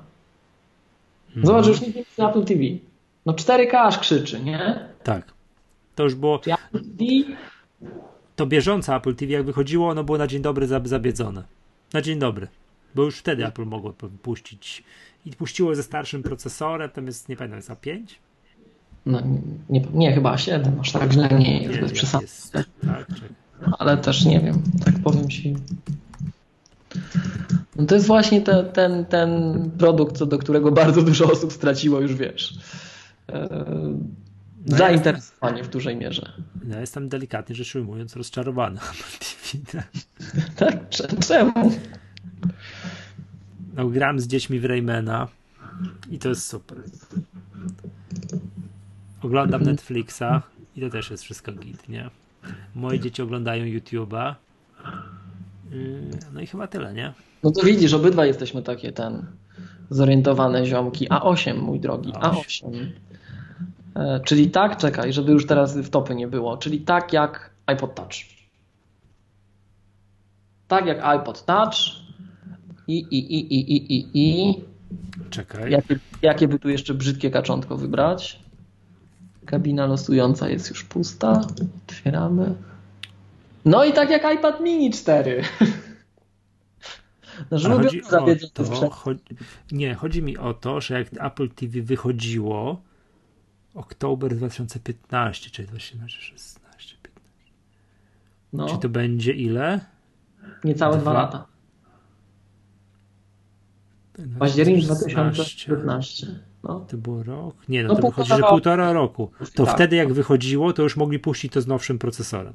Mhm. 1.28 1.46
Zobacz, 1.46 1.66
już 1.66 1.80
nie 1.80 1.92
wiem 1.92 2.04
Apple 2.18 2.44
TV. 2.44 2.60
No 3.26 3.32
4K 3.32 3.74
aż 3.74 3.98
krzyczy, 3.98 4.40
nie? 4.40 4.88
Tak. 5.02 5.32
To 5.94 6.02
już 6.04 6.14
było. 6.14 6.40
To 8.36 8.46
bieżące 8.46 8.94
Apple 8.94 9.14
TV, 9.14 9.32
jak 9.32 9.44
wychodziło, 9.44 9.88
ono 9.88 10.04
było 10.04 10.18
na 10.18 10.26
dzień 10.26 10.42
dobry 10.42 10.66
zabiedzone. 10.84 11.42
Na 11.92 12.02
dzień 12.02 12.18
dobry. 12.18 12.48
Bo 12.94 13.02
już 13.02 13.18
wtedy 13.18 13.46
Apple 13.46 13.64
mogło 13.64 13.92
puścić. 14.22 14.84
I 15.26 15.32
puściło 15.32 15.74
ze 15.74 15.82
starszym 15.82 16.22
procesorem, 16.22 16.90
tam 16.90 17.06
jest, 17.06 17.28
nie 17.28 17.36
pamiętam, 17.36 17.56
jest 17.58 17.70
A5? 17.70 18.04
No, 19.06 19.22
nie, 19.70 19.80
nie, 19.94 20.12
chyba 20.12 20.38
7, 20.38 20.80
aż 20.80 20.92
tak 20.92 21.12
źle 21.12 21.28
nie 21.28 21.62
jest, 21.62 21.80
bez 21.80 21.92
przesady. 21.92 22.26
Tak, 22.52 23.06
Ale 23.78 23.96
też 23.96 24.24
nie 24.24 24.40
wiem, 24.40 24.62
tak 24.84 24.94
powiem 25.04 25.28
ci. 25.28 25.56
No 27.76 27.86
to 27.86 27.94
jest 27.94 28.06
właśnie 28.06 28.40
te, 28.40 28.64
ten, 28.64 29.04
ten 29.04 29.30
produkt, 29.78 30.16
co 30.16 30.26
do 30.26 30.38
którego 30.38 30.72
bardzo 30.72 31.02
dużo 31.02 31.32
osób 31.32 31.52
straciło 31.52 32.00
już, 32.00 32.14
wiesz, 32.14 32.58
e, 33.28 33.48
no 34.66 34.76
zainteresowanie 34.76 35.64
w 35.64 35.68
dużej 35.68 35.96
mierze. 35.96 36.32
Ja 36.68 36.80
jestem 36.80 37.08
delikatnie 37.08 37.54
rzecz 37.54 37.74
ujmując 37.74 38.16
rozczarowany. 38.16 38.80
tak? 40.56 40.88
Czemu? 41.26 41.72
No, 43.74 43.88
gram 43.88 44.20
z 44.20 44.26
dziećmi 44.26 44.60
w 44.60 44.64
Raymana 44.64 45.28
i 46.10 46.18
to 46.18 46.28
jest 46.28 46.48
super. 46.48 46.78
Oglądam. 49.22 49.62
Netflixa 49.62 50.42
i 50.76 50.80
to 50.80 50.90
też 50.90 51.10
jest 51.10 51.22
wszystko 51.22 51.52
git, 51.52 51.88
nie? 51.88 52.10
Moje 52.74 53.00
dzieci 53.00 53.22
oglądają 53.22 53.64
YouTube'a. 53.64 54.34
Yy, 55.70 56.10
no 56.32 56.40
i 56.40 56.46
chyba 56.46 56.66
tyle, 56.66 56.94
nie? 56.94 57.12
No 57.42 57.50
to 57.50 57.62
widzisz, 57.62 57.94
obydwa 57.94 58.26
jesteśmy 58.26 58.62
takie 58.62 58.92
ten 58.92 59.26
zorientowane 59.90 60.66
ziomki. 60.66 61.08
A8, 61.08 61.58
mój 61.62 61.80
drogi, 61.80 62.12
A8. 62.12 62.90
E, 63.94 64.20
czyli 64.20 64.50
tak, 64.50 64.76
czekaj, 64.76 65.12
żeby 65.12 65.32
już 65.32 65.46
teraz 65.46 65.78
w 65.78 65.90
topy 65.90 66.14
nie 66.14 66.28
było. 66.28 66.56
Czyli 66.56 66.80
tak 66.80 67.12
jak 67.12 67.50
iPod 67.66 67.94
Touch. 67.94 68.14
Tak 70.68 70.86
jak 70.86 71.04
iPod 71.04 71.44
Touch 71.44 71.74
i, 72.88 72.98
i, 72.98 73.34
i, 73.34 73.54
i, 73.54 73.76
i, 73.76 73.96
i, 73.96 74.08
i. 74.14 74.54
Czekaj. 75.30 75.72
Jakie, 75.72 75.98
jakie 76.22 76.48
by 76.48 76.58
tu 76.58 76.68
jeszcze 76.68 76.94
brzydkie 76.94 77.30
kaczątko 77.30 77.76
wybrać? 77.76 78.45
Kabina 79.46 79.86
losująca 79.86 80.48
jest 80.48 80.70
już 80.70 80.84
pusta. 80.84 81.40
Otwieramy. 81.86 82.54
No 83.64 83.84
i 83.84 83.92
tak 83.92 84.10
jak 84.10 84.34
iPad 84.34 84.60
mini 84.60 84.90
4. 84.90 85.42
No, 87.50 87.58
że 87.58 87.70
chodzi 87.70 88.02
o 88.02 88.08
to, 88.54 88.90
chodzi, 88.90 89.22
nie, 89.72 89.94
chodzi 89.94 90.22
mi 90.22 90.38
o 90.38 90.54
to, 90.54 90.80
że 90.80 90.94
jak 90.94 91.08
Apple 91.20 91.48
TV 91.48 91.82
wychodziło 91.82 92.82
oktober 93.74 94.36
2015, 94.36 95.50
czyli 95.50 95.68
2016, 95.68 96.96
15. 97.02 97.32
No. 98.52 98.68
Czy 98.68 98.78
to 98.78 98.88
będzie 98.88 99.32
ile? 99.32 99.80
Niecałe 100.64 100.94
dwa, 100.96 101.02
dwa 101.02 101.12
lata. 101.12 101.46
Październik 104.38 104.84
2015. 104.84 106.26
No. 106.64 106.80
To 106.80 106.96
było 106.96 107.22
rok? 107.22 107.54
Nie, 107.68 107.82
no, 107.82 107.88
no 107.88 107.94
to 107.94 108.02
wychodzi, 108.02 108.28
że 108.28 108.42
półtora 108.42 108.92
roku. 108.92 109.30
To 109.54 109.64
tak. 109.64 109.74
wtedy 109.74 109.96
jak 109.96 110.12
wychodziło, 110.12 110.72
to 110.72 110.82
już 110.82 110.96
mogli 110.96 111.18
puścić 111.18 111.52
to 111.52 111.60
z 111.60 111.66
nowszym 111.66 111.98
procesorem. 111.98 112.54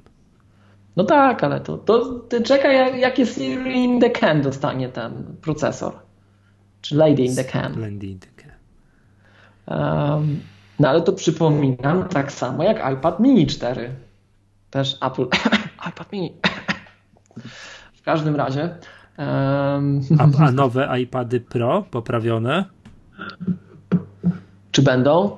No 0.96 1.04
tak, 1.04 1.44
ale 1.44 1.60
to, 1.60 1.78
to 1.78 2.06
ty 2.20 2.42
czekaj, 2.42 2.76
jak, 2.76 2.96
jak 2.96 3.20
jest 3.20 3.38
in 3.38 4.00
the 4.00 4.10
can 4.10 4.42
dostanie 4.42 4.90
ten 4.90 5.36
procesor. 5.42 5.94
Czy 6.82 6.96
lady 6.96 7.24
in 7.24 7.36
the 7.36 7.44
can. 7.44 7.82
Lady 7.82 8.08
in 8.08 8.20
the 8.20 8.28
can. 8.36 8.52
Um, 9.68 10.40
no 10.80 10.90
ale 10.90 11.02
to 11.02 11.14
przypominam 11.14 12.08
tak 12.08 12.32
samo 12.32 12.64
jak 12.64 12.94
iPad 12.94 13.20
mini 13.20 13.48
4. 13.48 13.96
Też 14.70 14.98
Apple. 15.02 15.26
iPad 15.90 16.12
mini. 16.12 16.34
w 18.00 18.02
każdym 18.02 18.36
razie. 18.36 18.76
Um... 19.18 20.02
A, 20.20 20.46
a 20.46 20.52
nowe 20.52 21.00
iPady 21.00 21.40
Pro 21.40 21.82
poprawione? 21.92 22.66
Czy 24.72 24.82
będą? 24.82 25.38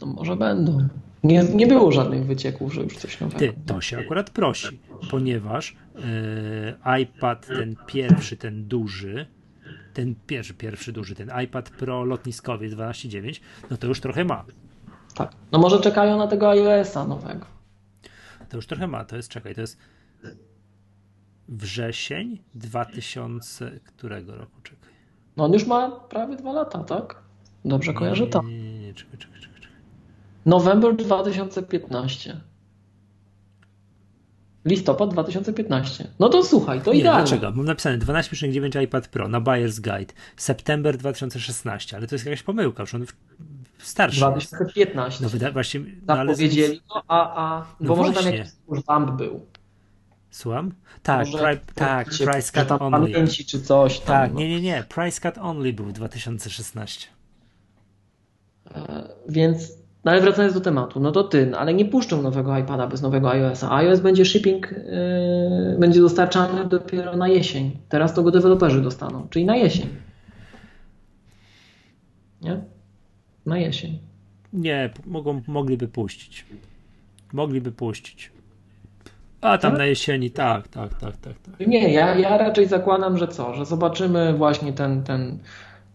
No 0.00 0.06
może 0.06 0.36
będą. 0.36 0.88
Nie, 1.24 1.44
nie 1.44 1.66
było 1.66 1.92
żadnych 1.92 2.26
wycieków, 2.26 2.74
że 2.74 2.82
już 2.82 2.96
coś 2.96 3.20
nowego. 3.20 3.38
Ty, 3.38 3.52
to 3.66 3.80
się 3.80 3.98
akurat 3.98 4.30
prosi, 4.30 4.78
ponieważ 5.10 5.76
yy, 6.84 7.02
iPad 7.02 7.46
ten 7.46 7.76
pierwszy, 7.86 8.36
ten 8.36 8.68
duży, 8.68 9.26
ten 9.94 10.14
pierwszy, 10.26 10.54
pierwszy 10.54 10.92
duży, 10.92 11.14
ten 11.14 11.30
iPad 11.44 11.70
Pro 11.70 12.04
lotniskowy 12.04 12.70
12.9, 12.70 13.40
no 13.70 13.76
to 13.76 13.86
już 13.86 14.00
trochę 14.00 14.24
ma. 14.24 14.44
Tak. 15.14 15.32
No 15.52 15.58
może 15.58 15.80
czekają 15.80 16.18
na 16.18 16.26
tego 16.26 16.50
iOS-a 16.50 17.04
nowego. 17.04 17.46
To 18.48 18.56
już 18.56 18.66
trochę 18.66 18.86
ma, 18.86 19.04
to 19.04 19.16
jest, 19.16 19.28
czekaj, 19.28 19.54
to 19.54 19.60
jest 19.60 19.78
wrzesień 21.48 22.38
2000, 22.54 23.80
którego 23.84 24.36
roku, 24.36 24.60
czekaj. 24.62 24.90
No 25.36 25.44
on 25.44 25.52
już 25.52 25.66
ma 25.66 25.90
prawie 25.90 26.36
dwa 26.36 26.52
lata, 26.52 26.84
tak? 26.84 27.25
Dobrze 27.66 27.94
kojarzę 27.94 28.26
to. 28.26 28.42
Nie, 28.42 28.58
nie, 28.58 28.78
nie, 28.78 28.94
czekaj, 28.94 29.18
czekaj, 29.18 29.40
czekaj. 29.40 29.68
November 30.46 30.96
2015. 30.96 32.40
Listopad 34.64 35.10
2015. 35.12 36.08
No 36.18 36.28
to 36.28 36.44
słuchaj, 36.44 36.80
to 36.80 36.92
nie, 36.92 36.98
idealnie. 37.00 37.22
Dlaczego? 37.26 37.52
Mam 37.52 37.66
napisane 37.66 37.98
12.9 37.98 38.82
iPad 38.82 39.08
Pro 39.08 39.28
na 39.28 39.40
Buyer's 39.40 39.80
Guide, 39.80 40.14
September 40.36 40.96
2016, 40.96 41.96
ale 41.96 42.06
to 42.06 42.14
jest 42.14 42.24
jakaś 42.26 42.42
pomyłka, 42.42 42.82
już 42.82 42.94
on 42.94 43.06
starszy 43.78 44.20
2015. 44.20 45.24
No 45.24 45.28
wyda, 45.28 45.50
właśnie, 45.52 45.80
no, 46.06 46.14
ale... 46.14 46.32
Powiedzieli, 46.32 46.80
no, 46.94 47.02
a, 47.08 47.44
a, 47.44 47.66
No 47.80 47.88
bo 47.88 47.96
może 47.96 48.12
właśnie. 48.12 48.30
tam 48.30 48.38
jakiś 48.38 48.84
bump 48.86 49.10
był. 49.10 49.46
Słucham? 50.30 50.72
Tak, 51.02 51.26
Może 51.28 51.56
pri, 51.56 51.74
tak, 51.74 52.08
price 52.08 52.52
cut 52.52 52.80
only. 52.82 53.12
pamięci 53.12 53.44
czy 53.44 53.62
coś 53.62 53.98
tam. 53.98 54.06
Tak, 54.06 54.32
no. 54.32 54.38
nie, 54.40 54.48
nie, 54.48 54.60
nie, 54.60 54.84
price 54.88 55.20
cut 55.20 55.38
only 55.38 55.72
był 55.72 55.84
w 55.84 55.92
2016. 55.92 57.15
E, 58.74 59.08
Więc, 59.28 59.78
no 60.04 60.12
ale 60.12 60.20
wracając 60.20 60.54
do 60.54 60.60
tematu, 60.60 61.00
no 61.00 61.12
to 61.12 61.24
ty, 61.24 61.46
no 61.46 61.58
ale 61.58 61.74
nie 61.74 61.84
puszczą 61.84 62.22
nowego 62.22 62.58
iPada 62.58 62.86
bez 62.86 63.02
nowego 63.02 63.30
iOS-a. 63.30 63.76
iOS 63.76 64.00
będzie 64.00 64.24
shipping, 64.24 64.70
yy, 64.72 65.76
będzie 65.78 66.00
dostarczany 66.00 66.64
dopiero 66.64 67.16
na 67.16 67.28
jesień. 67.28 67.78
Teraz 67.88 68.14
to 68.14 68.22
go 68.22 68.30
deweloperzy 68.30 68.82
dostaną, 68.82 69.26
czyli 69.30 69.44
na 69.44 69.56
jesień. 69.56 69.88
Nie? 72.42 72.60
Na 73.46 73.58
jesień. 73.58 73.98
Nie, 74.52 74.90
mogą, 75.06 75.42
mogliby 75.46 75.88
puścić. 75.88 76.46
Mogliby 77.32 77.72
puścić. 77.72 78.32
A 79.40 79.58
tam 79.58 79.70
Tak? 79.70 79.78
na 79.78 79.86
jesieni, 79.86 80.30
tak, 80.30 80.68
tak, 80.68 80.94
tak, 80.94 81.16
tak. 81.16 81.34
tak. 81.38 81.66
Nie, 81.66 81.92
ja, 81.92 82.14
ja 82.14 82.38
raczej 82.38 82.66
zakładam, 82.66 83.18
że 83.18 83.28
co? 83.28 83.54
Że 83.54 83.64
zobaczymy 83.66 84.34
właśnie 84.34 84.72
ten, 84.72 85.02
ten 85.02 85.38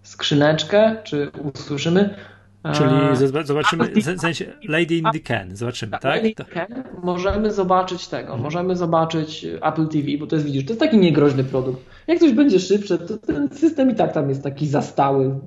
skrzyneczkę, 0.04 0.96
czy 1.04 1.32
usłyszymy. 1.54 2.16
E, 2.64 2.74
Czyli 2.74 2.90
zob- 2.90 3.46
zobaczymy, 3.46 3.92
w 4.18 4.22
sensie 4.22 4.46
Lady 4.64 4.96
in 4.96 5.06
the 5.14 5.20
Can, 5.20 5.56
zobaczymy, 5.56 5.98
tak? 6.02 6.22
To, 6.36 6.46
Ken, 6.46 6.84
możemy 7.04 7.52
zobaczyć 7.52 8.08
tego, 8.08 8.38
możemy 8.38 8.76
zobaczyć 8.76 9.46
Apple 9.62 9.88
TV, 9.88 10.08
bo 10.20 10.28
to 10.28 10.36
jest, 10.36 10.46
widzisz, 10.46 10.66
to 10.66 10.70
jest 10.70 10.80
taki 10.80 10.98
niegroźny 10.98 11.44
produkt. 11.44 11.86
Jak 12.08 12.20
coś 12.20 12.32
będzie 12.32 12.60
szybsze, 12.60 12.98
to 12.98 13.18
ten 13.18 13.50
system 13.50 13.92
i 13.92 13.96
tak 13.96 14.14
tam 14.14 14.30
jest 14.30 14.44
taki 14.44 14.68
zastały. 14.68 15.40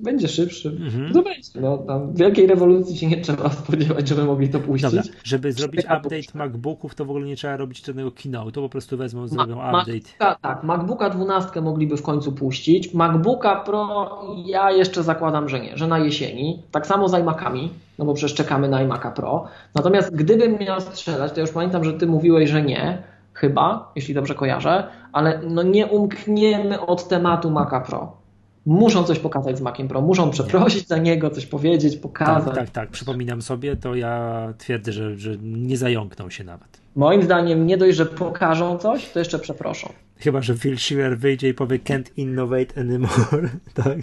Będzie 0.00 0.28
szybszy. 0.28 0.68
Mhm. 0.80 1.12
To 1.12 1.22
będzie. 1.22 1.60
No, 1.60 1.78
tam 1.78 2.14
wielkiej 2.14 2.46
rewolucji 2.46 2.98
się 2.98 3.06
nie 3.06 3.20
trzeba 3.20 3.50
spodziewać, 3.50 4.08
żeby 4.08 4.24
mogli 4.24 4.48
to 4.48 4.60
puścić. 4.60 4.90
Dobra, 4.90 5.02
żeby 5.24 5.52
zrobić 5.52 5.82
Czeka 5.82 5.96
update 5.96 6.16
puszcza. 6.16 6.38
MacBooków, 6.38 6.94
to 6.94 7.04
w 7.04 7.10
ogóle 7.10 7.26
nie 7.26 7.36
trzeba 7.36 7.56
robić 7.56 7.86
żadnego 7.86 8.10
keynote, 8.10 8.52
to 8.52 8.62
po 8.62 8.68
prostu 8.68 8.96
wezmą, 8.96 9.20
Ma- 9.20 9.28
zrobią 9.28 9.54
update. 9.54 9.72
MacBooka, 9.92 10.36
tak, 10.42 10.64
MacBooka 10.64 11.10
12 11.10 11.60
mogliby 11.60 11.96
w 11.96 12.02
końcu 12.02 12.32
puścić. 12.32 12.94
MacBooka 12.94 13.56
Pro 13.56 14.08
ja 14.46 14.70
jeszcze 14.70 15.02
zakładam, 15.02 15.48
że 15.48 15.60
nie, 15.60 15.76
że 15.76 15.86
na 15.86 15.98
jesieni. 15.98 16.62
Tak 16.70 16.86
samo 16.86 17.08
z 17.08 17.14
iMacami, 17.14 17.70
no 17.98 18.04
bo 18.04 18.14
przecież 18.14 18.34
czekamy 18.34 18.68
na 18.68 18.86
iMac'a 18.86 19.12
Pro. 19.12 19.44
Natomiast 19.74 20.16
gdybym 20.16 20.58
miał 20.58 20.80
strzelać, 20.80 21.32
to 21.32 21.40
już 21.40 21.50
pamiętam, 21.50 21.84
że 21.84 21.92
ty 21.92 22.06
mówiłeś, 22.06 22.50
że 22.50 22.62
nie, 22.62 23.02
chyba, 23.32 23.92
jeśli 23.96 24.14
dobrze 24.14 24.34
kojarzę, 24.34 24.86
ale 25.12 25.40
no 25.50 25.62
nie 25.62 25.86
umkniemy 25.86 26.80
od 26.80 27.08
tematu 27.08 27.50
Maca 27.50 27.80
Pro. 27.80 28.23
Muszą 28.66 29.04
coś 29.04 29.18
pokazać 29.18 29.58
z 29.58 29.60
Maciem 29.60 29.88
Pro, 29.88 30.00
muszą 30.00 30.30
przeprosić 30.30 30.88
za 30.88 30.98
niego, 30.98 31.30
coś 31.30 31.46
powiedzieć, 31.46 31.96
pokazać. 31.96 32.44
Tak, 32.44 32.54
tak, 32.54 32.70
tak, 32.70 32.90
przypominam 32.90 33.42
sobie, 33.42 33.76
to 33.76 33.94
ja 33.94 34.54
twierdzę, 34.58 34.92
że, 34.92 35.18
że 35.18 35.36
nie 35.42 35.76
zająkną 35.76 36.30
się 36.30 36.44
nawet. 36.44 36.80
Moim 36.96 37.22
zdaniem 37.22 37.66
nie 37.66 37.76
dość, 37.76 37.96
że 37.96 38.06
pokażą 38.06 38.78
coś, 38.78 39.08
to 39.10 39.18
jeszcze 39.18 39.38
przeproszą. 39.38 39.92
Chyba, 40.16 40.42
że 40.42 40.54
Phil 40.54 40.78
Schiller 40.78 41.18
wyjdzie 41.18 41.48
i 41.48 41.54
powie 41.54 41.78
can't 41.78 42.10
innovate 42.16 42.80
anymore, 42.80 43.48
tak? 43.84 43.98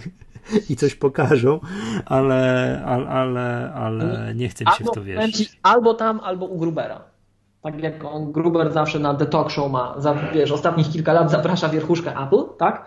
I 0.70 0.76
coś 0.76 0.94
pokażą, 0.94 1.60
ale, 2.04 2.82
ale, 2.86 3.08
ale, 3.08 3.72
ale 3.74 4.34
nie 4.34 4.48
chcę 4.48 4.64
mi 4.64 4.70
się 4.70 4.84
w 4.84 4.90
to 4.90 5.02
wierzyć. 5.02 5.58
albo 5.62 5.94
tam, 5.94 6.20
albo 6.20 6.46
u 6.46 6.58
Grubera. 6.58 7.12
Tak 7.62 7.82
jak 7.82 8.04
on, 8.04 8.32
Gruber 8.32 8.72
zawsze 8.72 8.98
na 8.98 9.14
The 9.14 9.26
Talk 9.26 9.50
Show 9.50 9.72
ma, 9.72 9.94
za, 9.98 10.14
wiesz, 10.34 10.52
ostatnich 10.52 10.90
kilka 10.90 11.12
lat 11.12 11.30
zaprasza 11.30 11.68
wierchuszkę 11.68 12.10
Apple, 12.10 12.44
tak? 12.58 12.84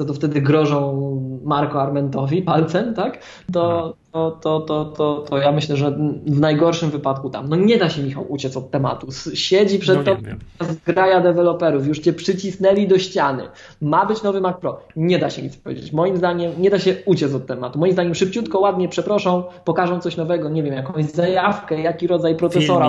Co 0.00 0.04
to 0.04 0.14
wtedy 0.14 0.40
grożą 0.40 1.40
Marco 1.44 1.82
Armentowi 1.82 2.42
palcem, 2.42 2.94
tak? 2.94 3.18
To, 3.52 3.94
to, 4.12 4.30
to, 4.30 4.60
to, 4.60 4.84
to, 4.84 5.24
to 5.28 5.38
ja 5.38 5.52
myślę, 5.52 5.76
że 5.76 5.90
w 6.26 6.40
najgorszym 6.40 6.90
wypadku 6.90 7.30
tam. 7.30 7.48
No 7.48 7.56
nie 7.56 7.78
da 7.78 7.88
się 7.88 8.02
Michał 8.02 8.32
uciec 8.32 8.56
od 8.56 8.70
tematu. 8.70 9.06
Siedzi 9.34 9.78
przed 9.78 10.06
No 10.06 10.16
wiem. 10.16 10.38
zgraja 10.60 11.20
deweloperów, 11.20 11.86
już 11.86 11.98
cię 11.98 12.12
przycisnęli 12.12 12.88
do 12.88 12.98
ściany. 12.98 13.42
Ma 13.80 14.06
być 14.06 14.22
nowy 14.22 14.40
Mac 14.40 14.60
Pro. 14.60 14.80
Nie 14.96 15.18
da 15.18 15.30
się 15.30 15.42
nic 15.42 15.56
powiedzieć. 15.56 15.92
Moim 15.92 16.16
zdaniem 16.16 16.52
nie 16.58 16.70
da 16.70 16.78
się 16.78 16.96
uciec 17.04 17.34
od 17.34 17.46
tematu. 17.46 17.78
Moim 17.78 17.92
zdaniem 17.92 18.14
szybciutko, 18.14 18.60
ładnie 18.60 18.88
przeproszą, 18.88 19.44
pokażą 19.64 20.00
coś 20.00 20.16
nowego, 20.16 20.48
nie 20.48 20.62
wiem, 20.62 20.74
jakąś 20.74 21.04
zajawkę, 21.04 21.80
jaki 21.80 22.06
rodzaj 22.06 22.36
procesora 22.36 22.88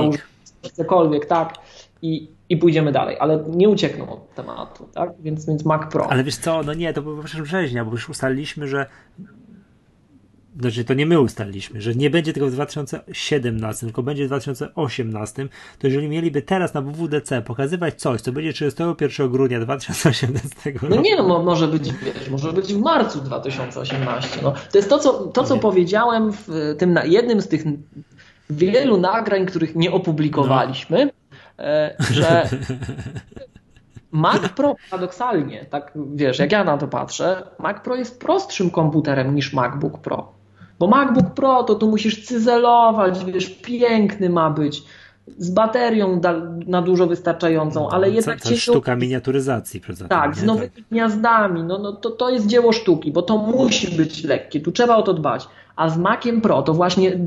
cokolwiek, 0.74 1.26
tak. 1.26 1.54
I, 2.02 2.28
I 2.52 2.57
pójdziemy 2.57 2.91
dalej, 2.91 3.18
ale 3.19 3.44
nie 3.49 3.69
uciekną 3.69 4.10
od 4.10 4.36
tematu, 4.36 4.88
tak? 4.94 5.10
Więc, 5.19 5.45
więc 5.45 5.65
Mac 5.65 5.91
Pro. 5.91 6.11
Ale 6.11 6.23
wiesz 6.23 6.36
co, 6.38 6.64
no 6.64 6.73
nie, 6.73 6.94
to 6.94 7.02
było 7.02 7.23
przecież 7.23 7.41
września, 7.41 7.86
bo 7.86 7.91
już 7.91 8.10
ustaliliśmy, 8.10 8.68
że 8.68 8.86
znaczy 10.60 10.84
to 10.86 10.94
nie 10.94 11.06
my 11.06 11.19
ustaliliśmy, 11.19 11.82
że 11.82 11.95
nie 11.95 12.10
będzie 12.10 12.34
tego 12.34 12.48
w 12.48 12.52
2017, 12.52 13.86
tylko 13.86 14.03
będzie 14.03 14.23
w 14.23 14.28
2018, 14.28 15.48
to 15.80 15.88
jeżeli 15.88 16.07
mieliby 16.10 16.41
teraz 16.41 16.73
na 16.73 16.82
WWDC 16.82 17.41
pokazywać 17.41 18.02
coś, 18.02 18.22
co 18.22 18.32
będzie 18.32 18.53
31 18.53 19.30
grudnia 19.30 19.60
2018 19.60 20.72
roku, 20.72 20.86
No 20.90 21.02
nie 21.02 21.15
no, 21.15 21.28
mo- 21.28 21.44
może 21.44 21.68
być, 21.68 21.94
wiesz, 21.94 22.30
może 22.30 22.53
być 22.53 22.73
w 22.73 22.80
marcu 22.80 23.22
2018. 23.22 24.40
No, 24.44 24.53
to 24.72 24.78
jest 24.78 24.90
to, 24.90 24.99
co, 24.99 25.14
to, 25.28 25.44
co 25.44 25.56
Nie. 25.56 25.61
powiedziałem 25.61 26.32
w 26.34 26.76
tym 26.78 26.94
na 26.94 27.03
jednym 27.06 27.41
z 27.41 27.48
tych 27.48 27.64
wielu 28.49 28.98
nagrań, 28.98 29.45
których 29.45 29.76
nie 29.76 29.91
opublikowaliśmy, 29.91 31.02
e, 31.02 31.20
że 32.12 32.50
Mac 34.12 34.50
Pro 34.50 34.76
paradoksalnie, 34.90 35.66
tak 35.66 35.92
wiesz, 36.14 36.40
jak 36.40 36.52
ja 36.52 36.64
na 36.64 36.78
to 36.78 36.88
patrzę, 36.88 37.44
Mac 37.60 37.84
Pro 37.84 37.96
jest 37.96 38.20
prostszym 38.20 38.70
komputerem 38.70 39.36
niż 39.36 39.54
MacBook 39.54 39.98
Pro. 39.98 40.32
Bo 40.80 40.88
MacBook 40.88 41.34
Pro 41.34 41.64
to 41.64 41.76
tu 41.76 41.90
musisz 41.90 42.26
cyzelować, 42.26 43.26
wiesz, 43.26 43.50
piękny 43.50 44.30
ma 44.30 44.50
być, 44.50 44.84
z 45.38 45.50
baterią 45.50 46.20
da, 46.20 46.34
na 46.68 46.82
dużo 46.82 47.08
wystarczającą, 47.08 47.90
ale 47.90 48.08
Co- 48.08 48.14
jednak 48.14 48.42
to 48.42 48.50
cię 48.50 48.58
sztuka 48.58 48.96
miniaturyzacji 48.96 49.82
poza 49.82 50.08
tak, 50.08 50.34
tym, 50.34 50.44
z 50.44 50.46
nowymi 50.46 50.84
gniazdami. 50.92 51.64
No, 51.64 51.78
no 51.78 51.94
to, 51.94 52.10
to 52.10 52.30
jest 52.30 52.48
dzieło 52.48 52.72
sztuki, 52.72 53.12
bo 53.12 53.22
to 53.22 53.38
musi 53.38 53.98
być 53.98 54.24
lekkie. 54.24 54.62
Tu 54.62 54.72
trzeba 54.72 54.96
o 54.96 55.02
to 55.02 55.14
dbać. 55.14 55.48
A 55.76 55.90
z 55.90 55.98
Maciem 55.98 56.42
Pro 56.42 56.62
to 56.62 56.74
właśnie 56.74 57.20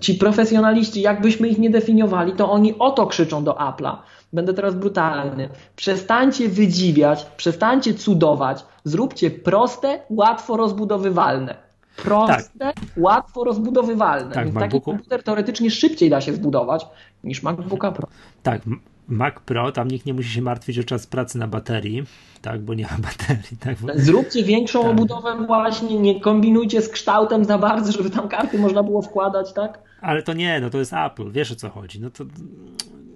ci 0.00 0.14
profesjonaliści, 0.14 1.00
jakbyśmy 1.00 1.48
ich 1.48 1.58
nie 1.58 1.70
definiowali, 1.70 2.32
to 2.32 2.50
oni 2.50 2.78
o 2.78 2.90
to 2.90 3.06
krzyczą 3.06 3.44
do 3.44 3.52
Apple'a. 3.52 3.96
Będę 4.32 4.54
teraz 4.54 4.74
brutalny. 4.74 5.48
Przestańcie 5.76 6.48
wydziwiać, 6.48 7.26
przestańcie 7.36 7.94
cudować, 7.94 8.64
zróbcie 8.84 9.30
proste, 9.30 10.00
łatwo 10.10 10.56
rozbudowywalne. 10.56 11.54
Proste, 11.96 12.72
łatwo 12.96 13.44
rozbudowywalne. 13.44 14.34
Tak, 14.34 14.44
Więc 14.44 14.58
taki 14.58 14.80
komputer 14.80 15.22
teoretycznie 15.22 15.70
szybciej 15.70 16.10
da 16.10 16.20
się 16.20 16.32
zbudować 16.32 16.86
niż 17.24 17.42
MacBooka 17.42 17.92
Pro. 17.92 18.08
Tak, 18.42 18.62
Mac 19.08 19.34
Pro, 19.44 19.72
tam 19.72 19.88
nikt 19.88 20.06
nie 20.06 20.14
musi 20.14 20.30
się 20.30 20.42
martwić 20.42 20.78
o 20.78 20.84
czas 20.84 21.06
pracy 21.06 21.38
na 21.38 21.48
baterii, 21.48 22.04
tak, 22.42 22.62
bo 22.62 22.74
nie 22.74 22.84
ma 22.84 22.98
baterii, 23.08 23.56
tak, 23.60 23.76
bo... 23.80 23.88
Zróbcie 23.94 24.44
większą 24.44 24.82
Tak. 24.82 24.90
obudowę 24.90 25.46
właśnie, 25.46 25.98
nie 25.98 26.20
kombinujcie 26.20 26.82
z 26.82 26.88
kształtem 26.88 27.44
za 27.44 27.58
bardzo, 27.58 27.92
żeby 27.92 28.10
tam 28.10 28.28
karty 28.28 28.58
można 28.58 28.82
było 28.82 29.02
wkładać, 29.02 29.52
tak? 29.52 29.78
ale 30.00 30.22
to 30.22 30.32
nie, 30.32 30.60
no 30.60 30.70
to 30.70 30.78
jest 30.78 30.92
Apple, 30.92 31.30
wiesz 31.30 31.52
o 31.52 31.56
co 31.56 31.70
chodzi, 31.70 32.00
no 32.00 32.10
to 32.10 32.24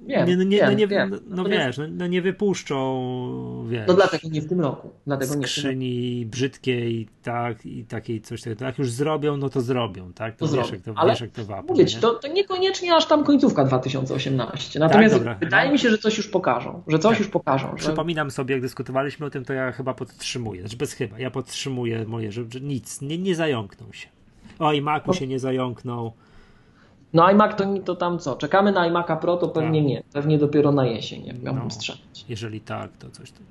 Wiem, 0.09 0.26
nie, 0.28 0.36
no, 0.36 0.43
nie, 0.44 0.56
wiem, 0.59 0.66
no, 0.66 0.72
nie, 0.78 0.86
wiem. 0.86 1.10
no, 1.10 1.16
no 1.28 1.36
Natomiast- 1.43 1.66
wiesz, 1.66 1.78
no, 1.78 1.85
no 1.90 2.06
nie 2.06 2.22
wypuszczą, 2.22 3.66
wiesz, 3.68 3.85
No 3.89 3.94
dlatego 3.94 4.28
nie 4.28 4.40
w 4.43 4.48
tym 4.48 4.60
roku. 4.60 4.90
Dlatego 5.06 5.35
nie 5.35 5.47
skrzyni 5.47 6.26
brzydkiej, 6.26 7.09
tak, 7.22 7.66
i 7.66 7.85
takiej 7.85 8.20
coś 8.20 8.43
takiego, 8.43 8.64
jak 8.64 8.78
już 8.78 8.90
zrobią, 8.90 9.36
no 9.36 9.48
to 9.48 9.60
zrobią, 9.60 10.12
tak, 10.12 10.36
to, 10.36 10.48
To 10.48 10.52
wiesz, 10.56 10.70
jak 10.72 10.80
to, 10.80 10.93
Ale 10.97 11.12
wiesz 11.12 11.20
jak 11.20 11.30
to 11.30 11.44
w 11.44 11.51
Apple, 11.51 11.66
Mówię 11.68 11.86
ci, 11.86 11.94
nie? 11.97 12.01
to, 12.02 12.14
to 12.14 12.28
niekoniecznie 12.28 12.94
aż 12.97 13.06
tam 13.06 13.24
końcówka 13.24 13.64
2018. 13.64 14.78
Natomiast 14.80 15.14
dobra. 15.14 15.35
wydaje 15.35 15.66
No. 15.66 15.72
mi 15.72 15.78
się, 15.78 15.90
że 15.90 15.98
coś 15.98 16.16
już 16.16 16.28
pokażą. 16.28 16.82
Że 16.89 16.98
coś 16.98 17.10
Tak. 17.12 17.18
już 17.18 17.28
pokażą. 17.28 17.68
Że... 17.70 17.76
Przypominam 17.76 18.30
sobie, 18.30 18.52
jak 18.55 18.62
dyskutowaliśmy 18.62 19.26
o 19.26 19.30
tym, 19.30 19.44
to 19.44 19.52
ja 19.52 19.72
chyba 19.72 19.94
podtrzymuję, 19.94 20.60
znaczy 20.60 20.76
bez 20.76 20.93
chyba, 20.93 21.18
ja 21.18 21.30
podtrzymuję 21.30 22.05
moje, 22.05 22.32
że, 22.32 22.44
że 22.52 22.60
nic, 22.60 23.01
nie, 23.02 23.18
nie 23.18 23.35
zająkną 23.35 23.86
się. 23.93 24.09
Oj, 24.59 24.82
Macu 24.82 25.14
się 25.14 25.26
nie 25.26 25.39
zająknął. 25.39 26.12
No 27.12 27.24
iMac 27.24 27.56
to, 27.56 27.64
to 27.85 27.97
tam 27.97 28.18
co? 28.18 28.36
Czekamy 28.36 28.72
na 28.72 28.90
iMac'a 28.90 29.16
Pro, 29.18 29.36
to 29.36 29.48
pewnie 29.48 29.80
tak. 29.80 29.89
nie. 29.89 30.02
Pewnie 30.12 30.39
dopiero 30.39 30.72
na 30.72 30.86
jesień, 30.86 31.24
jak 31.26 31.43
miałbym 31.43 31.64
no, 31.64 31.70
strzelać. 31.70 32.24
Jeżeli 32.28 32.60
tak, 32.60 32.90
to 32.97 33.10
coś 33.10 33.30
tak. 33.30 33.43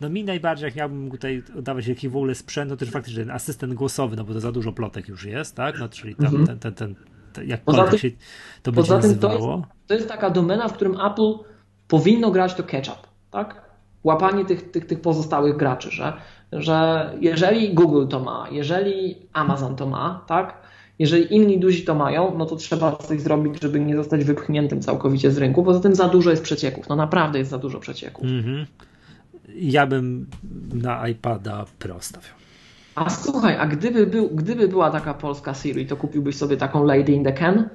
No 0.00 0.08
mi 0.08 0.24
najbardziej, 0.24 0.66
jak 0.66 0.76
miałbym 0.76 1.10
tutaj 1.10 1.42
oddawać 1.58 1.86
jakiś 1.86 2.10
w 2.10 2.16
ogóle 2.16 2.34
sprzęt, 2.34 2.70
no 2.70 2.76
to 2.76 2.80
też 2.80 2.90
faktycznie 2.90 3.24
ten 3.24 3.34
asystent 3.34 3.74
głosowy, 3.74 4.16
no 4.16 4.24
bo 4.24 4.32
to 4.32 4.40
za 4.40 4.52
dużo 4.52 4.72
plotek 4.72 5.08
już 5.08 5.24
jest, 5.24 5.54
tak? 5.54 5.78
No 5.78 5.88
czyli 5.88 6.14
tam 6.14 6.26
mhm. 6.26 6.46
ten, 6.46 6.58
ten, 6.58 6.74
ten, 6.74 6.94
ten 7.32 7.48
jakkolwiek 7.48 7.90
tym, 7.90 7.98
się 7.98 8.10
to 8.62 8.72
będzie 8.72 8.98
tym 8.98 9.18
to 9.18 9.32
jest, 9.32 9.46
to 9.86 9.94
jest 9.94 10.08
taka 10.08 10.30
domena, 10.30 10.68
w 10.68 10.72
którym 10.72 11.00
Apple 11.00 11.32
powinno 11.88 12.30
grać 12.30 12.54
to 12.54 12.62
catch-up, 12.62 12.98
tak? 13.30 13.66
Łapanie 14.04 14.44
tych, 14.44 14.70
tych, 14.70 14.86
tych 14.86 15.00
pozostałych 15.00 15.56
graczy, 15.56 15.90
że, 15.90 16.12
że 16.52 17.10
jeżeli 17.20 17.74
Google 17.74 18.06
to 18.06 18.20
ma, 18.20 18.48
jeżeli 18.50 19.16
Amazon 19.32 19.76
to 19.76 19.86
ma, 19.86 20.24
tak? 20.26 20.65
Jeżeli 20.98 21.34
inni 21.34 21.58
duzi 21.58 21.84
to 21.84 21.94
mają, 21.94 22.38
no 22.38 22.46
to 22.46 22.56
trzeba 22.56 22.96
coś 22.96 23.20
zrobić, 23.20 23.62
żeby 23.62 23.80
nie 23.80 23.96
zostać 23.96 24.24
wypchniętym 24.24 24.80
całkowicie 24.80 25.30
z 25.30 25.38
rynku. 25.38 25.64
Poza 25.64 25.80
tym 25.80 25.94
za 25.94 26.08
dużo 26.08 26.30
jest 26.30 26.42
przecieków. 26.42 26.88
No 26.88 26.96
naprawdę 26.96 27.38
jest 27.38 27.50
za 27.50 27.58
dużo 27.58 27.80
przecieków. 27.80 28.24
Mm-hmm. 28.26 28.66
Ja 29.54 29.86
bym 29.86 30.26
na 30.74 31.08
iPada 31.08 31.64
Pro 31.78 32.00
stawiał. 32.00 32.34
A 32.94 33.10
słuchaj, 33.10 33.56
a 33.56 33.66
gdyby, 33.66 34.06
był, 34.06 34.28
gdyby 34.28 34.68
była 34.68 34.90
taka 34.90 35.14
polska 35.14 35.54
Siri, 35.54 35.86
to 35.86 35.96
kupiłbyś 35.96 36.36
sobie 36.36 36.56
taką 36.56 36.84
Lady 36.84 37.12
in 37.12 37.24
the 37.24 37.32
Can? 37.32 37.68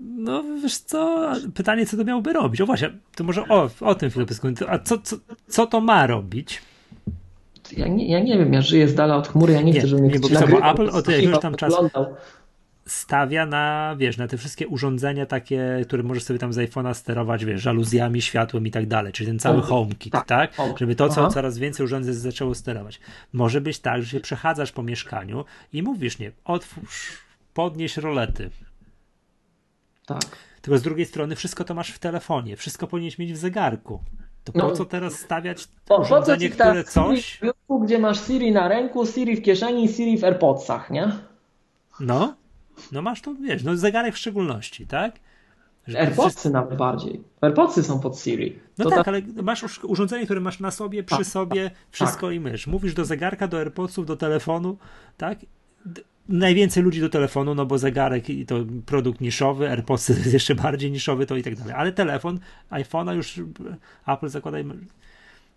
No 0.00 0.44
wiesz 0.62 0.78
co, 0.78 1.32
pytanie 1.54 1.86
co 1.86 1.96
to 1.96 2.04
miałoby 2.04 2.32
robić? 2.32 2.60
O 2.60 2.66
właśnie, 2.66 2.90
to 3.14 3.24
może 3.24 3.48
o, 3.48 3.70
o 3.80 3.94
tym 3.94 4.10
chwilę 4.10 4.26
A 4.68 4.78
co, 4.78 4.98
co, 4.98 5.16
co 5.48 5.66
to 5.66 5.80
ma 5.80 6.06
robić? 6.06 6.62
Ja 7.72 7.88
nie, 7.88 8.08
ja 8.08 8.20
nie 8.20 8.38
wiem, 8.38 8.52
ja 8.52 8.62
żyję 8.62 8.88
z 8.88 8.94
dala 8.94 9.16
od 9.16 9.28
chmury, 9.28 9.52
ja 9.52 9.62
nie, 9.62 9.72
nie 9.72 9.78
chcę, 9.78 9.88
żeby 9.88 10.02
mnie 10.02 10.12
nie, 10.12 10.20
bo, 10.20 10.28
nagrywał, 10.28 10.70
Apple 10.70 10.90
od 10.90 11.08
jakiegoś 11.08 11.40
tam 11.40 11.54
czasu 11.54 11.90
stawia 12.86 13.46
na, 13.46 13.94
wiesz, 13.98 14.16
na 14.16 14.28
te 14.28 14.36
wszystkie 14.36 14.68
urządzenia 14.68 15.26
takie, 15.26 15.82
które 15.84 16.02
możesz 16.02 16.24
sobie 16.24 16.38
tam 16.38 16.52
z 16.52 16.56
iPhone'a 16.56 16.94
sterować, 16.94 17.44
wiesz, 17.44 17.62
żaluzjami, 17.62 18.22
światłem 18.22 18.66
i 18.66 18.70
tak 18.70 18.86
dalej, 18.86 19.12
czyli 19.12 19.26
ten 19.26 19.38
cały 19.38 19.62
HomeKit, 19.62 20.12
tak? 20.12 20.26
tak? 20.26 20.54
Żeby 20.78 20.94
to, 20.94 21.08
co 21.08 21.20
Aha. 21.20 21.30
coraz 21.30 21.58
więcej 21.58 21.84
urządzeń 21.84 22.14
zaczęło 22.14 22.54
sterować. 22.54 23.00
Może 23.32 23.60
być 23.60 23.78
tak, 23.78 24.02
że 24.02 24.08
się 24.08 24.20
przechadzasz 24.20 24.72
po 24.72 24.82
mieszkaniu 24.82 25.44
i 25.72 25.82
mówisz, 25.82 26.18
nie, 26.18 26.32
otwórz, 26.44 27.12
podnieś 27.54 27.96
rolety. 27.96 28.50
Tak. 30.06 30.22
Tylko 30.60 30.78
z 30.78 30.82
drugiej 30.82 31.06
strony 31.06 31.36
wszystko 31.36 31.64
to 31.64 31.74
masz 31.74 31.90
w 31.90 31.98
telefonie, 31.98 32.56
wszystko 32.56 32.86
powinieneś 32.86 33.18
mieć 33.18 33.32
w 33.32 33.36
zegarku. 33.36 34.00
To 34.46 34.52
po 34.52 34.58
no, 34.58 34.72
co 34.72 34.84
teraz 34.84 35.18
stawiać 35.18 35.68
po, 35.86 36.00
po 36.00 36.22
co 36.22 36.36
które 36.52 36.84
coś... 36.84 37.40
Biurku, 37.42 37.80
gdzie 37.80 37.98
masz 37.98 38.26
Siri 38.26 38.52
na 38.52 38.68
ręku, 38.68 39.06
Siri 39.06 39.36
w 39.36 39.42
kieszeni, 39.42 39.88
Siri 39.88 40.18
w 40.18 40.24
AirPodsach, 40.24 40.90
nie? 40.90 41.12
No, 42.00 42.34
no 42.92 43.02
masz 43.02 43.22
to, 43.22 43.34
wiesz, 43.34 43.64
no 43.64 43.76
zegarek 43.76 44.14
w 44.14 44.18
szczególności, 44.18 44.86
tak? 44.86 45.14
Że 45.86 46.00
AirPodsy 46.00 46.50
nawet 46.50 46.76
bardziej. 46.76 47.24
AirPodsy 47.40 47.82
są 47.82 48.00
pod 48.00 48.18
Siri. 48.18 48.58
No 48.78 48.84
to 48.84 48.90
tak, 48.90 49.04
ta... 49.04 49.10
ale 49.10 49.22
masz 49.42 49.84
urządzenie, 49.84 50.24
które 50.24 50.40
masz 50.40 50.60
na 50.60 50.70
sobie, 50.70 51.02
przy 51.02 51.16
tak, 51.16 51.26
sobie, 51.26 51.70
tak, 51.70 51.78
wszystko 51.90 52.26
tak. 52.26 52.36
i 52.36 52.40
mysz. 52.40 52.66
Mówisz 52.66 52.94
do 52.94 53.04
zegarka, 53.04 53.48
do 53.48 53.58
AirPodsów, 53.58 54.06
do 54.06 54.16
telefonu, 54.16 54.76
tak? 55.16 55.38
Najwięcej 56.28 56.82
ludzi 56.82 57.00
do 57.00 57.08
telefonu, 57.08 57.54
no 57.54 57.66
bo 57.66 57.78
zegarek 57.78 58.30
i 58.30 58.46
to 58.46 58.56
produkt 58.86 59.20
niszowy, 59.20 59.68
AirPods 59.68 60.08
jest 60.08 60.32
jeszcze 60.38 60.54
bardziej 60.54 60.90
niszowy, 60.90 61.26
to 61.26 61.36
i 61.36 61.42
tak 61.42 61.56
dalej. 61.56 61.74
Ale 61.74 61.92
telefon, 61.92 62.40
iPhone'a 62.70 63.14
już 63.14 63.40
Apple 64.06 64.28
zakłada. 64.28 64.58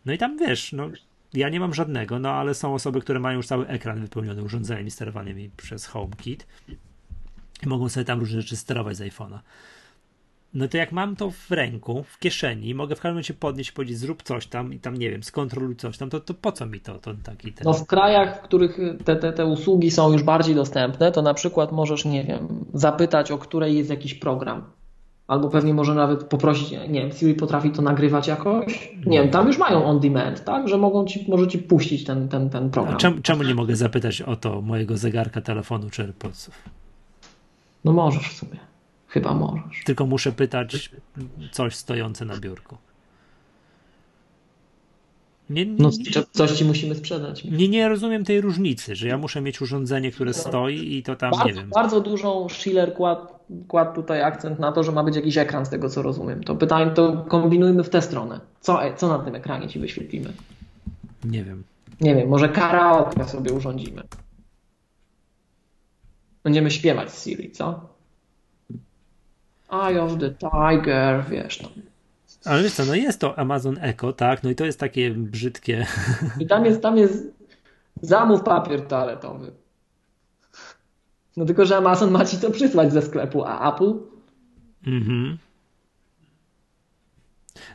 No 0.06 0.14
i 0.14 0.18
tam 0.18 0.38
wiesz, 0.38 0.74
no 0.74 0.90
ja 1.34 1.50
nie 1.50 1.60
mam 1.60 1.74
żadnego, 1.74 2.20
no 2.20 2.32
ale 2.32 2.54
są 2.54 2.74
osoby, 2.74 3.02
które 3.02 3.20
mają 3.20 3.38
już 3.38 3.48
cały 3.48 3.68
ekran 3.68 4.02
wypełniony 4.02 4.44
urządzeniami 4.44 4.92
sterowanymi 4.92 5.50
przez 5.58 5.86
HomeKit 5.86 6.48
i 7.64 7.68
mogą 7.68 7.90
sobie 7.90 8.06
tam 8.06 8.20
różne 8.20 8.42
rzeczy 8.42 8.58
sterować 8.58 8.98
z 8.98 9.02
iPhone'a. 9.02 9.40
No 10.54 10.68
to 10.68 10.78
jak 10.78 10.92
mam 10.92 11.16
to 11.16 11.32
w 11.32 11.52
ręku, 11.52 12.04
w 12.04 12.20
kieszeni, 12.20 12.76
mogę 12.76 12.96
w 12.96 12.98
każdym 12.98 13.12
momencie 13.12 13.34
podnieść, 13.34 13.72
powiedzieć 13.72 13.98
zrób 13.98 14.24
coś 14.24 14.48
tam 14.48 14.74
i 14.74 14.80
tam, 14.80 14.98
nie 14.98 15.10
wiem, 15.10 15.24
skontroluj 15.24 15.76
coś 15.76 15.98
tam, 15.98 16.10
to, 16.10 16.20
to 16.20 16.34
po 16.34 16.52
co 16.52 16.66
mi 16.66 16.80
to, 16.80 16.98
to 16.98 17.12
taki 17.24 17.54
ten... 17.54 17.66
No 17.66 17.74
w 17.74 17.86
krajach, 17.86 18.38
w 18.38 18.42
których 18.42 18.80
te, 19.06 19.16
te, 19.16 19.34
te 19.34 19.46
usługi 19.46 19.92
są 19.92 20.12
już 20.12 20.24
bardziej 20.24 20.56
dostępne, 20.56 21.12
to 21.12 21.22
na 21.22 21.34
przykład 21.34 21.72
możesz, 21.72 22.06
nie 22.06 22.24
wiem, 22.24 22.66
zapytać, 22.74 23.32
o 23.32 23.38
której 23.38 23.78
jest 23.78 23.90
jakiś 23.90 24.14
program. 24.14 24.64
Albo 25.28 25.50
pewnie 25.50 25.74
może 25.74 25.96
nawet 25.96 26.24
poprosić, 26.24 26.72
nie 26.72 27.02
wiem, 27.02 27.12
Siri 27.12 27.34
potrafi 27.34 27.72
to 27.72 27.82
nagrywać 27.82 28.28
jakoś? 28.28 28.92
Nie 29.06 29.22
wiem, 29.22 29.30
tam 29.30 29.48
już 29.48 29.58
mają 29.58 29.86
on 29.86 30.00
demand, 30.00 30.44
tak? 30.44 30.68
Że 30.68 30.78
mogą 30.78 31.06
ci, 31.06 31.26
może 31.28 31.48
ci 31.48 31.58
puścić 31.58 32.04
ten, 32.04 32.30
ten, 32.30 32.50
ten 32.50 32.70
program. 32.70 32.98
Czemu, 32.98 33.22
czemu 33.22 33.44
nie 33.44 33.56
mogę 33.56 33.76
zapytać 33.76 34.22
o 34.22 34.36
to 34.36 34.62
mojego 34.62 34.98
zegarka, 34.98 35.42
telefonu 35.42 35.90
czy 35.90 36.02
AirPodsów? 36.02 36.70
No 37.86 37.94
możesz 37.94 38.30
w 38.30 38.34
sumie. 38.38 38.69
Chyba 39.10 39.34
możesz. 39.34 39.84
Tylko 39.86 40.06
muszę 40.06 40.32
pytać 40.32 40.90
coś 41.52 41.76
stojące 41.76 42.26
na 42.26 42.38
biurku. 42.38 42.78
Nie, 45.50 45.66
nie, 45.66 45.76
no, 45.80 45.90
coś 46.32 46.52
ci 46.52 46.66
musimy 46.66 46.96
sprzedać. 46.96 47.44
Nie, 47.44 47.70
nie 47.70 47.90
rozumiem 47.90 48.26
tej 48.26 48.42
różnicy, 48.42 48.96
że 48.96 49.08
ja 49.08 49.18
muszę 49.18 49.42
mieć 49.42 49.62
urządzenie, 49.62 50.12
które 50.12 50.34
stoi 50.34 50.96
i 50.96 51.04
to 51.04 51.16
tam 51.16 51.32
bardzo, 51.32 51.46
nie 51.46 51.54
wiem. 51.54 51.70
Bardzo 51.70 52.02
dużą 52.02 52.50
Schiller 52.50 52.94
kładł, 52.94 53.28
kładł 53.68 53.96
tutaj 53.96 54.24
akcent 54.24 54.60
na 54.60 54.72
to, 54.72 54.84
że 54.84 54.92
ma 54.92 55.04
być 55.04 55.16
jakiś 55.16 55.38
ekran 55.38 55.66
z 55.66 55.70
tego 55.70 55.90
co 55.90 56.02
rozumiem. 56.02 56.44
To 56.44 56.56
pytanie 56.56 56.92
to 56.92 57.26
kombinujmy 57.28 57.84
w 57.84 57.90
tę 57.90 58.02
stronę. 58.02 58.40
Co, 58.62 58.80
co 58.98 59.08
na 59.08 59.20
tym 59.20 59.36
ekranie 59.36 59.68
ci 59.68 59.80
wyświetlimy? 59.80 60.34
Nie 61.24 61.44
wiem. 61.44 61.64
Nie 62.02 62.16
wiem, 62.16 62.30
może 62.30 62.50
karaoke 62.50 63.26
sobie 63.26 63.54
urządzimy. 63.54 64.04
Będziemy 66.44 66.72
śpiewać 66.72 67.12
z 67.12 67.24
Siri, 67.24 67.52
co? 67.52 67.90
Eye 69.72 70.02
of 70.02 70.18
the 70.18 70.32
Tiger, 70.32 71.26
wiesz 71.30 71.58
tam. 71.58 71.72
Ale 72.46 72.64
wiesz 72.64 72.74
co, 72.74 72.86
no 72.86 72.96
jest 72.96 73.20
to 73.20 73.40
Amazon 73.40 73.78
Echo, 73.82 74.14
tak? 74.14 74.44
No 74.44 74.50
i 74.50 74.56
to 74.56 74.66
jest 74.66 74.80
takie 74.80 75.12
brzydkie. 75.12 75.86
I 76.40 76.48
tam 76.48 76.66
jest, 76.66 76.82
tam 76.82 76.98
jest 76.98 77.34
zamów 78.02 78.44
papier 78.44 78.82
toaletowy. 78.88 79.52
No 81.38 81.46
tylko, 81.46 81.66
że 81.66 81.78
Amazon 81.78 82.12
ma 82.12 82.26
ci 82.26 82.38
to 82.38 82.52
przysłać 82.52 82.94
ze 82.94 83.02
sklepu, 83.02 83.44
a 83.46 83.74
Apple? 83.74 83.94
Mhm. 84.88 85.38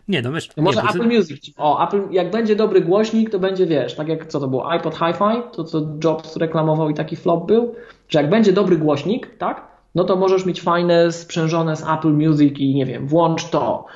Nie, 0.09 0.23
no 0.23 0.33
wiesz. 0.33 0.57
No 0.57 0.63
może 0.63 0.83
nie, 0.83 0.89
Apple 0.89 1.09
Music. 1.09 1.51
O, 1.57 1.87
Apple, 1.87 2.03
jak 2.11 2.31
będzie 2.31 2.57
dobry 2.57 2.81
głośnik, 2.81 3.31
to 3.31 3.39
będzie, 3.39 3.67
wiesz, 3.67 3.95
tak 3.95 4.09
jak 4.09 4.27
co 4.27 4.41
to 4.41 4.49
było, 4.49 4.71
iPod 4.71 4.95
Hi-Fi, 4.95 5.43
to 5.53 5.65
co 5.65 5.97
Jobs 6.05 6.37
reklamował 6.37 6.91
i 6.91 6.95
taki 6.95 7.17
flop 7.17 7.47
był, 7.47 7.75
że 8.09 8.21
jak 8.21 8.31
będzie 8.31 8.53
dobry 8.53 8.77
głośnik, 8.79 9.37
tak, 9.39 9.74
no 9.95 10.05
to 10.05 10.17
możesz 10.17 10.47
mieć 10.47 10.63
fajne, 10.63 11.13
sprzężone 11.13 11.77
z 11.77 11.83
Apple 11.83 12.13
Music 12.13 12.59
i 12.59 12.75
nie 12.75 12.87
wiem, 12.87 13.07
włącz 13.07 13.45
to. 13.45 13.87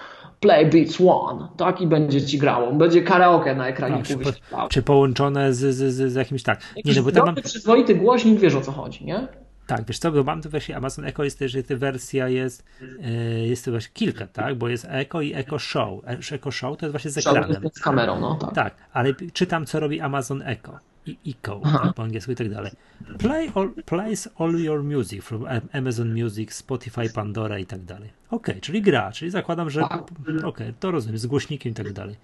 Play 0.40 0.70
Beats 0.70 1.00
One, 1.00 1.48
tak 1.56 1.80
i 1.80 1.86
będzie 1.86 2.22
ci 2.22 2.38
grało. 2.38 2.72
Będzie 2.72 3.02
karaoke 3.02 3.54
na 3.54 3.68
ekranie. 3.68 4.02
Czy, 4.02 4.18
po, 4.18 4.68
czy, 4.68 4.82
połączone 4.82 5.54
z, 5.54 5.74
z, 5.74 6.12
z, 6.12 6.14
jakimś 6.14 6.42
tak. 6.42 6.60
Nie, 6.84 6.94
no, 6.94 7.02
bo 7.02 7.12
tam 7.12 7.26
mam... 7.26 7.34
przyzwoity 7.34 7.94
głośnik, 7.94 8.40
wiesz 8.40 8.54
o 8.54 8.60
co 8.60 8.72
chodzi, 8.72 9.04
nie? 9.04 9.28
Tak, 9.66 9.84
wiesz 9.86 9.98
co, 9.98 10.12
bo 10.12 10.24
mam 10.24 10.42
tu 10.42 10.50
właśnie 10.50 10.76
Amazon 10.76 11.04
Echo 11.04 11.24
jest 11.24 11.38
też, 11.38 11.52
że 11.52 11.62
ta 11.62 11.76
wersja 11.76 12.28
jest, 12.28 12.64
yy, 12.80 13.46
jest 13.46 13.64
to 13.64 13.70
właśnie 13.70 13.90
kilka, 13.94 14.26
tak, 14.26 14.54
bo 14.54 14.68
jest 14.68 14.86
Echo 14.90 15.20
i 15.20 15.34
Echo 15.34 15.58
Show. 15.58 16.00
Echo 16.32 16.50
Show 16.50 16.76
to 16.76 16.86
jest 16.86 16.92
właśnie 16.92 17.10
z 17.10 17.18
ekranem. 17.18 17.62
Z 17.72 17.80
kamerą, 17.80 18.20
no 18.20 18.34
tak. 18.34 18.54
Tak, 18.54 18.74
ale 18.92 19.14
czytam 19.32 19.66
co 19.66 19.80
robi 19.80 20.00
Amazon 20.00 20.42
Echo 20.42 20.78
i 21.06 21.18
Echo 21.26 21.60
tak, 21.64 21.94
po 21.94 22.02
angielsku 22.02 22.32
i 22.32 22.36
tak 22.36 22.50
dalej. 22.50 22.72
Play 23.18 23.50
all, 23.54 23.70
plays 23.86 24.28
all 24.38 24.60
your 24.60 24.82
music 24.84 25.24
from 25.24 25.44
Amazon 25.72 26.22
Music, 26.22 26.52
Spotify, 26.52 27.12
Pandora 27.14 27.58
i 27.58 27.66
tak 27.66 27.84
dalej. 27.84 28.10
Ok, 28.30 28.46
czyli 28.60 28.82
gra, 28.82 29.12
czyli 29.12 29.30
zakładam, 29.30 29.70
że 29.70 29.80
tak. 29.80 30.02
ok, 30.44 30.58
to 30.80 30.90
rozumiem, 30.90 31.18
z 31.18 31.26
głośnikiem 31.26 31.72
i 31.72 31.74
tak 31.74 31.92
dalej. 31.92 32.16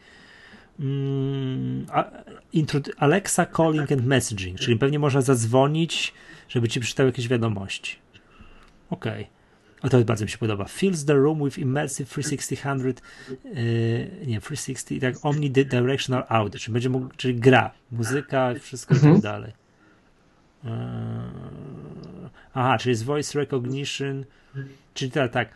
Mm, 0.80 1.86
Alexa 2.96 3.46
Calling 3.46 3.92
and 3.92 4.06
Messaging, 4.06 4.58
czyli 4.58 4.78
pewnie 4.78 4.98
można 4.98 5.20
zadzwonić, 5.20 6.14
żeby 6.48 6.68
ci 6.68 6.80
przeczytał 6.80 7.06
jakieś 7.06 7.28
wiadomości. 7.28 7.96
Ok. 8.90 9.04
O 9.84 9.88
to 9.88 10.04
bardzo 10.04 10.24
mi 10.24 10.30
się 10.30 10.38
podoba. 10.38 10.64
Fills 10.64 11.04
the 11.04 11.14
room 11.14 11.44
with 11.44 11.58
immersive 11.58 12.10
360 12.10 12.82
yy, 12.82 14.26
nie, 14.26 14.40
360, 14.40 15.00
tak, 15.00 15.14
omnidirectional 15.22 16.24
audio, 16.28 16.60
czyli 16.60 16.72
będzie 16.72 16.88
mógł, 16.88 17.08
czyli 17.16 17.34
gra, 17.34 17.70
muzyka, 17.92 18.54
wszystko 18.60 18.94
mhm. 18.94 19.16
i 19.16 19.22
tak 19.22 19.24
mhm. 19.24 19.42
dalej. 19.42 19.52
Yy, 20.64 22.30
aha, 22.54 22.78
czyli 22.78 22.90
jest 22.90 23.04
voice 23.04 23.38
recognition, 23.38 24.24
czyli 24.94 25.10
tak, 25.10 25.32
tak, 25.32 25.48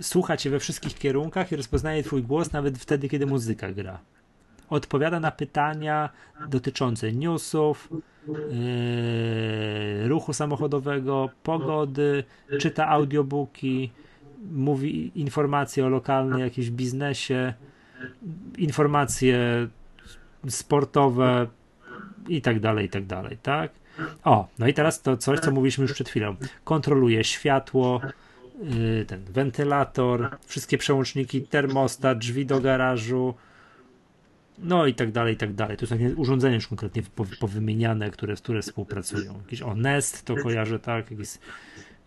słucha 0.00 0.36
cię 0.36 0.50
we 0.50 0.58
wszystkich 0.58 0.94
kierunkach 0.94 1.52
i 1.52 1.56
rozpoznaje 1.56 2.02
twój 2.02 2.22
głos 2.22 2.52
nawet 2.52 2.78
wtedy, 2.78 3.08
kiedy 3.08 3.26
muzyka 3.26 3.72
gra 3.72 4.00
odpowiada 4.72 5.20
na 5.20 5.30
pytania 5.30 6.10
dotyczące 6.48 7.12
newsów, 7.12 7.88
yy, 8.28 10.08
ruchu 10.08 10.32
samochodowego, 10.32 11.30
pogody, 11.42 12.24
czyta 12.60 12.88
audiobooki, 12.88 13.90
mówi 14.52 15.12
informacje 15.14 15.86
o 15.86 15.88
lokalnym 15.88 16.38
jakimś 16.38 16.70
biznesie, 16.70 17.54
informacje 18.58 19.68
sportowe 20.48 21.46
i 22.28 22.42
tak 22.42 22.60
dalej, 22.60 22.86
i 22.86 22.88
tak 22.88 23.06
dalej, 23.06 23.38
tak? 23.42 23.72
O, 24.24 24.48
no 24.58 24.66
i 24.68 24.74
teraz 24.74 25.02
to 25.02 25.16
coś, 25.16 25.40
co 25.40 25.50
mówiliśmy 25.50 25.82
już 25.82 25.92
przed 25.92 26.08
chwilą. 26.08 26.36
Kontroluje 26.64 27.24
światło, 27.24 28.00
yy, 28.62 29.04
ten 29.04 29.24
wentylator, 29.24 30.36
wszystkie 30.46 30.78
przełączniki, 30.78 31.42
termostat, 31.42 32.18
drzwi 32.18 32.46
do 32.46 32.60
garażu, 32.60 33.34
no 34.58 34.86
i 34.86 34.94
tak 34.94 35.12
dalej, 35.12 35.34
i 35.34 35.36
tak 35.36 35.54
dalej. 35.54 35.76
To 35.76 35.86
są 35.86 35.98
takie 35.98 36.14
urządzenia 36.16 36.54
już 36.54 36.66
konkretnie 36.66 37.02
powymieniane, 37.40 38.10
które, 38.10 38.36
które 38.36 38.62
współpracują. 38.62 39.38
Jakiś 39.38 39.62
o 39.62 39.74
Nest 39.74 40.24
to 40.24 40.36
kojarzę, 40.36 40.78
tak, 40.78 41.10
jakieś 41.10 41.38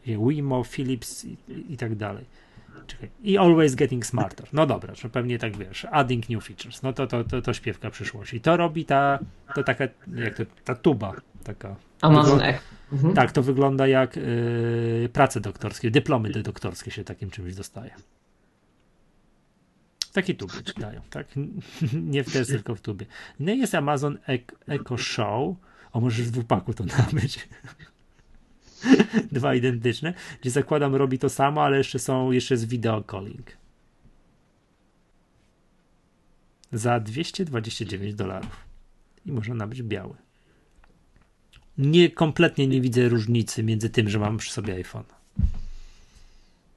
Wimo, 0.05 0.63
Philips 0.63 1.25
i, 1.25 1.37
i 1.69 1.77
tak 1.77 1.95
dalej. 1.95 2.25
Czekaj. 2.87 3.09
I 3.23 3.37
always 3.37 3.75
getting 3.75 4.05
smarter. 4.05 4.47
No 4.53 4.65
dobra, 4.65 4.95
że 4.95 5.09
pewnie 5.09 5.39
tak 5.39 5.57
wiesz, 5.57 5.87
adding 5.91 6.29
new 6.29 6.43
features. 6.43 6.83
No 6.83 6.93
to, 6.93 7.07
to, 7.07 7.23
to, 7.23 7.41
to 7.41 7.53
śpiewka 7.53 7.89
przyszłości. 7.89 8.41
To 8.41 8.57
robi 8.57 8.85
ta, 8.85 9.19
to 9.55 9.63
taka, 9.63 9.83
jak 10.15 10.37
to, 10.37 10.43
ta 10.63 10.75
tuba, 10.75 11.13
taka. 11.43 11.75
Amazon 12.01 12.41
Echo. 12.41 12.63
Mhm. 12.93 13.13
Tak, 13.13 13.31
to 13.31 13.43
wygląda 13.43 13.87
jak 13.87 14.15
yy, 14.15 15.09
prace 15.13 15.41
doktorskie, 15.41 15.91
dyplomy 15.91 16.29
doktorskie 16.29 16.91
się 16.91 17.03
takim 17.03 17.29
czymś 17.29 17.55
dostaje. 17.55 17.91
Taki 20.15 20.35
tuby 20.35 20.63
ci 20.63 20.73
dają, 20.79 21.01
tak? 21.09 21.27
Nie 22.13 22.23
w 22.23 22.33
też 22.33 22.47
tylko 22.47 22.75
w 22.75 22.81
tubie. 22.81 23.05
No 23.39 23.51
i 23.51 23.59
jest 23.59 23.75
Amazon 23.75 24.17
Echo 24.67 24.97
Show. 24.97 25.55
O, 25.91 26.01
może 26.01 26.23
w 26.23 26.31
dwupaku 26.31 26.73
to 26.73 26.83
nabyć. 26.83 27.47
Dwa 29.31 29.55
identyczne, 29.55 30.13
gdzie 30.41 30.51
zakładam 30.51 30.95
robi 30.95 31.19
to 31.19 31.29
samo, 31.29 31.63
ale 31.63 31.77
jeszcze 31.77 31.99
są, 31.99 32.31
jeszcze 32.31 32.53
jest 32.53 32.67
video 32.67 33.03
calling. 33.11 33.51
Za 36.71 36.99
229 36.99 38.15
dolarów. 38.15 38.65
I 39.25 39.31
można 39.31 39.55
nabyć 39.55 39.83
biały. 39.83 40.15
Nie, 41.77 42.09
kompletnie 42.09 42.67
nie 42.67 42.81
widzę 42.81 43.09
różnicy 43.09 43.63
między 43.63 43.89
tym, 43.89 44.09
że 44.09 44.19
mam 44.19 44.37
przy 44.37 44.51
sobie 44.51 44.73
iPhone. 44.73 45.14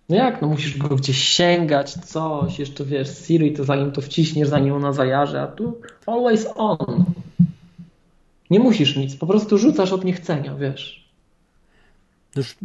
No 0.09 0.17
jak? 0.17 0.43
No 0.43 0.49
musisz 0.49 0.79
go 0.79 0.89
gdzieś 0.97 1.29
sięgać, 1.29 1.93
coś, 1.93 2.59
jeszcze 2.59 2.85
wiesz, 2.85 3.19
Siri 3.19 3.53
to 3.53 3.65
zanim 3.65 3.93
to 3.93 4.01
wciśniesz, 4.01 4.49
zanim 4.49 4.75
ona 4.75 4.93
zajarzy, 4.93 5.41
a 5.41 5.47
tu 5.47 5.81
always 6.07 6.47
on. 6.55 7.05
Nie 8.51 8.61
musisz 8.61 8.97
nic, 8.97 9.17
po 9.17 9.27
prostu 9.27 9.59
rzucasz 9.59 9.93
od 9.93 10.05
niechcenia, 10.05 10.55
wiesz. 10.55 11.09
Już... 12.37 12.57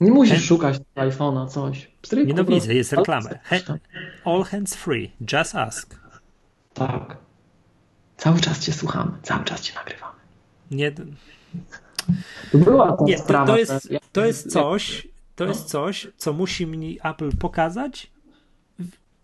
Nie 0.00 0.10
musisz 0.10 0.34
He... 0.34 0.40
szukać 0.40 0.78
iPhone'a, 0.96 1.48
coś. 1.48 1.90
Stryk, 2.02 2.28
nie 2.28 2.34
no 2.34 2.44
widzę, 2.44 2.74
jest 2.74 2.92
reklama. 2.92 3.30
All 4.24 4.44
hands 4.44 4.74
free, 4.74 5.10
just 5.32 5.54
ask. 5.54 6.00
Tak. 6.74 7.16
Cały 8.16 8.40
czas 8.40 8.60
cię 8.60 8.72
słuchamy, 8.72 9.12
cały 9.22 9.44
czas 9.44 9.60
cię 9.60 9.74
nagrywamy. 9.74 10.18
Nie... 10.70 10.92
Była 12.54 12.96
ta 12.96 13.04
nie, 13.04 13.18
sprawa, 13.18 13.46
to, 13.46 13.58
jest, 13.58 13.88
to 14.12 14.26
jest 14.26 14.52
coś, 14.52 15.08
to 15.36 15.44
jest 15.44 15.64
coś, 15.64 16.08
co 16.16 16.32
musi 16.32 16.66
mi 16.66 16.98
Apple 17.02 17.36
pokazać, 17.36 18.10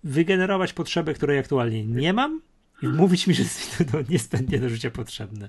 wygenerować 0.04 0.72
potrzeby, 0.72 1.14
której 1.14 1.38
aktualnie 1.38 1.86
nie 1.86 2.12
mam 2.12 2.40
i 2.82 2.88
mówić 2.88 3.26
mi, 3.26 3.34
że 3.34 3.42
jest 3.42 3.80
mi 3.80 3.86
to 3.86 3.98
niezbędnie 4.08 4.58
do 4.58 4.68
życia 4.68 4.90
potrzebne. 4.90 5.48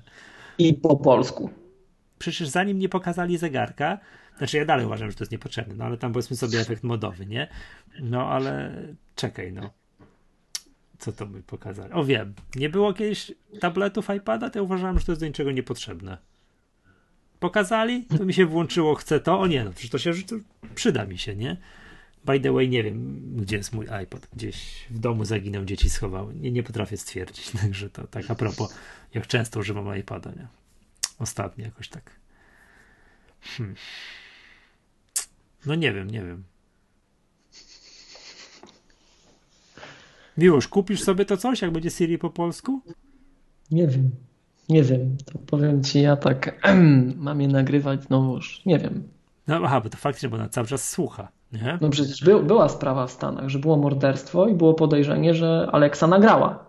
I 0.58 0.74
po 0.74 0.96
polsku. 0.96 1.50
Przecież 2.18 2.48
zanim 2.48 2.78
nie 2.78 2.88
pokazali 2.88 3.38
zegarka, 3.38 3.98
znaczy 4.38 4.56
ja 4.56 4.64
dalej 4.64 4.86
uważam, 4.86 5.10
że 5.10 5.16
to 5.16 5.24
jest 5.24 5.32
niepotrzebne, 5.32 5.74
no 5.74 5.84
ale 5.84 5.96
tam 5.96 6.12
powiedzmy 6.12 6.36
sobie 6.36 6.60
efekt 6.60 6.82
modowy, 6.82 7.26
nie? 7.26 7.48
No 8.00 8.26
ale 8.26 8.82
czekaj, 9.14 9.52
no. 9.52 9.70
Co 10.98 11.12
to 11.12 11.26
by 11.26 11.42
pokazali? 11.42 11.92
O 11.92 12.04
wiem, 12.04 12.34
nie 12.56 12.68
było 12.68 12.92
kiedyś 12.92 13.32
tabletów 13.60 14.08
iPada, 14.16 14.50
to 14.50 14.58
ja 14.58 14.62
uważałem, 14.62 14.98
że 14.98 15.06
to 15.06 15.12
jest 15.12 15.22
do 15.22 15.26
niczego 15.26 15.52
niepotrzebne 15.52 16.18
pokazali, 17.40 18.04
to 18.04 18.24
mi 18.24 18.34
się 18.34 18.46
włączyło, 18.46 18.94
chcę 18.94 19.20
to, 19.20 19.40
o 19.40 19.46
nie, 19.46 19.64
no 19.64 19.72
przecież 19.72 19.90
to 19.90 19.98
się 19.98 20.22
to 20.22 20.36
przyda 20.74 21.04
mi 21.04 21.18
się, 21.18 21.36
nie? 21.36 21.56
By 22.24 22.40
the 22.40 22.52
way, 22.52 22.68
nie 22.68 22.82
wiem, 22.82 23.22
gdzie 23.36 23.56
jest 23.56 23.72
mój 23.72 23.88
iPod. 23.88 24.26
Gdzieś 24.32 24.86
w 24.90 24.98
domu 24.98 25.24
zaginął, 25.24 25.64
dzieci 25.64 25.90
schowały. 25.90 26.34
Nie, 26.34 26.50
nie 26.50 26.62
potrafię 26.62 26.96
stwierdzić, 26.96 27.50
także 27.60 27.90
to 27.90 28.06
tak 28.06 28.30
a 28.30 28.34
propos, 28.34 28.74
jak 29.14 29.26
często 29.26 29.60
używam 29.60 29.98
iPada, 29.98 30.30
nie? 30.30 30.46
Ostatnio 31.18 31.64
jakoś 31.64 31.88
tak. 31.88 32.10
Hmm. 33.40 33.74
No 35.66 35.74
nie 35.74 35.92
wiem, 35.92 36.10
nie 36.10 36.22
wiem. 36.22 36.44
Miłosz, 40.38 40.68
kupisz 40.68 41.02
sobie 41.02 41.24
to 41.24 41.36
coś, 41.36 41.62
jak 41.62 41.70
będzie 41.70 41.90
Siri 41.90 42.18
po 42.18 42.30
polsku? 42.30 42.80
Nie 43.70 43.86
wiem. 43.86 44.10
Nie 44.68 44.82
wiem, 44.82 45.16
to 45.24 45.38
powiem 45.46 45.84
ci, 45.84 46.02
ja 46.02 46.16
tak 46.16 46.60
mam 47.16 47.40
je 47.40 47.48
nagrywać 47.48 48.02
znowuż. 48.02 48.62
Nie 48.66 48.78
wiem. 48.78 49.08
No 49.46 49.60
aha, 49.64 49.80
bo 49.80 49.88
to 49.88 49.96
faktycznie, 49.96 50.28
bo 50.28 50.36
ona 50.36 50.48
cały 50.48 50.66
czas 50.66 50.88
słucha. 50.88 51.28
Nie? 51.52 51.78
No 51.80 51.90
przecież 51.90 52.24
by, 52.24 52.42
była 52.42 52.68
sprawa 52.68 53.06
w 53.06 53.10
Stanach, 53.10 53.48
że 53.48 53.58
było 53.58 53.76
morderstwo 53.76 54.48
i 54.48 54.54
było 54.54 54.74
podejrzenie, 54.74 55.34
że 55.34 55.68
Alexa 55.72 56.06
nagrała 56.06 56.64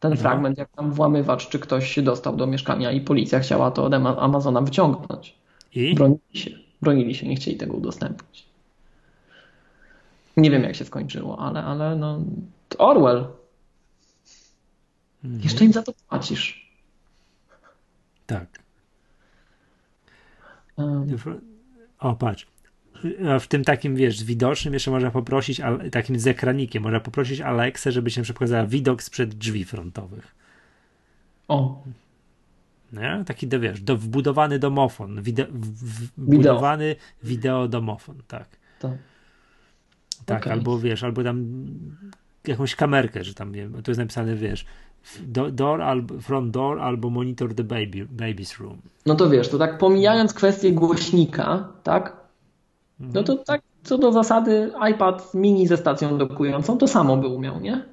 ten 0.00 0.10
no. 0.10 0.16
fragment, 0.16 0.58
jak 0.58 0.68
tam 0.76 0.92
włamywacz 0.92 1.48
czy 1.48 1.58
ktoś 1.58 1.94
się 1.94 2.02
dostał 2.02 2.36
do 2.36 2.46
mieszkania 2.46 2.92
i 2.92 3.00
policja 3.00 3.40
chciała 3.40 3.70
to 3.70 3.84
od 3.84 3.94
Amazona 3.94 4.60
wyciągnąć. 4.60 5.34
I? 5.74 5.94
Bronili 5.94 6.20
się. 6.32 6.50
Bronili 6.82 7.14
się, 7.14 7.28
nie 7.28 7.36
chcieli 7.36 7.56
tego 7.56 7.76
udostępnić. 7.76 8.46
Nie 10.36 10.50
wiem, 10.50 10.62
jak 10.62 10.76
się 10.76 10.84
skończyło, 10.84 11.38
ale, 11.38 11.64
ale 11.64 11.96
no. 11.96 12.20
Orwell. 12.78 13.26
Mhm. 15.24 15.42
Jeszcze 15.42 15.64
im 15.64 15.72
za 15.72 15.82
to 15.82 15.92
płacisz. 16.08 16.59
Tak. 18.30 18.62
Um. 20.76 21.16
O, 21.98 22.14
patrz. 22.14 22.46
W 23.40 23.46
tym 23.46 23.64
takim, 23.64 23.96
wiesz, 23.96 24.24
widocznym 24.24 24.74
jeszcze 24.74 24.90
można 24.90 25.10
poprosić, 25.10 25.60
takim 25.92 26.18
z 26.18 26.26
ekranikiem, 26.26 26.82
można 26.82 27.00
poprosić 27.00 27.40
Alexę, 27.40 27.92
żeby 27.92 28.10
się 28.10 28.22
przykładała 28.22 28.66
widok 28.66 29.02
sprzed 29.02 29.34
drzwi 29.34 29.64
frontowych. 29.64 30.34
O. 31.48 31.84
Nie? 32.92 33.24
Taki, 33.26 33.46
do, 33.46 33.60
wiesz, 33.60 33.80
do, 33.80 33.96
wbudowany 33.96 34.58
domofon, 34.58 35.22
wide, 35.22 35.46
wbudowany 36.16 36.96
wideo 37.22 37.68
domofon, 37.68 38.22
tak. 38.28 38.48
Tak, 38.78 38.92
tak 40.26 40.42
okay. 40.42 40.52
albo 40.52 40.78
wiesz, 40.78 41.04
albo 41.04 41.24
tam 41.24 41.66
jakąś 42.46 42.74
kamerkę, 42.76 43.24
że 43.24 43.34
tam, 43.34 43.52
wiem, 43.52 43.82
to 43.82 43.90
jest 43.90 43.98
napisane, 43.98 44.36
wiesz, 44.36 44.66
door 45.52 45.82
albo, 45.82 46.20
front 46.20 46.50
door 46.50 46.80
albo 46.80 47.10
monitor 47.10 47.54
the 47.54 47.64
baby, 47.64 48.06
baby's 48.06 48.60
room. 48.60 48.78
No 49.06 49.14
to 49.14 49.30
wiesz, 49.30 49.48
to 49.48 49.58
tak 49.58 49.78
pomijając 49.78 50.34
kwestię 50.34 50.72
głośnika, 50.72 51.68
tak? 51.82 52.16
No 53.00 53.22
to 53.22 53.36
tak 53.36 53.60
co 53.82 53.98
do 53.98 54.12
zasady 54.12 54.72
iPad 54.90 55.34
mini 55.34 55.66
ze 55.66 55.76
stacją 55.76 56.18
dokującą 56.18 56.78
to 56.78 56.88
samo 56.88 57.16
by 57.16 57.26
umiał, 57.26 57.60
nie? 57.60 57.84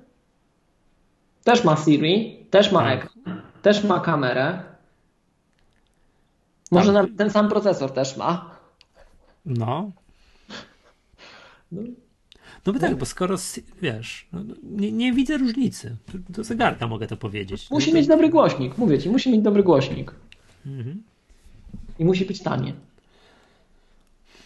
Też 1.44 1.64
ma 1.64 1.76
Siri, 1.76 2.46
też 2.50 2.72
ma 2.72 2.80
tak. 2.80 3.06
ekran, 3.06 3.42
też 3.62 3.84
ma 3.84 4.00
kamerę. 4.00 4.64
Może 6.72 6.94
tak. 6.94 7.06
ten 7.18 7.30
sam 7.30 7.50
procesor 7.50 7.92
też 7.92 8.18
ma. 8.18 8.52
No. 9.46 9.92
no. 11.72 11.82
No 12.68 12.74
bo 12.74 12.80
tak, 12.80 12.96
bo 12.96 13.06
skoro, 13.06 13.36
wiesz, 13.82 14.28
no, 14.34 14.44
no, 14.44 14.56
nie, 14.64 14.92
nie, 14.92 15.14
widzę 15.14 15.38
różnicy. 15.38 15.96
Do 16.30 16.44
zegarka 16.44 16.88
mogę 16.88 17.08
to 17.08 17.18
powiedzieć. 17.18 17.72
Musi 17.72 17.94
mieć 17.94 18.08
dobry 18.08 18.30
głośnik, 18.30 18.78
mówię 18.78 19.00
ci, 19.00 19.10
musi 19.10 19.32
mieć 19.32 19.42
dobry 19.42 19.64
głośnik. 19.64 20.12
Mhm. 20.66 21.04
I 22.00 22.06
musi 22.06 22.26
być 22.26 22.42
tanie. 22.42 22.74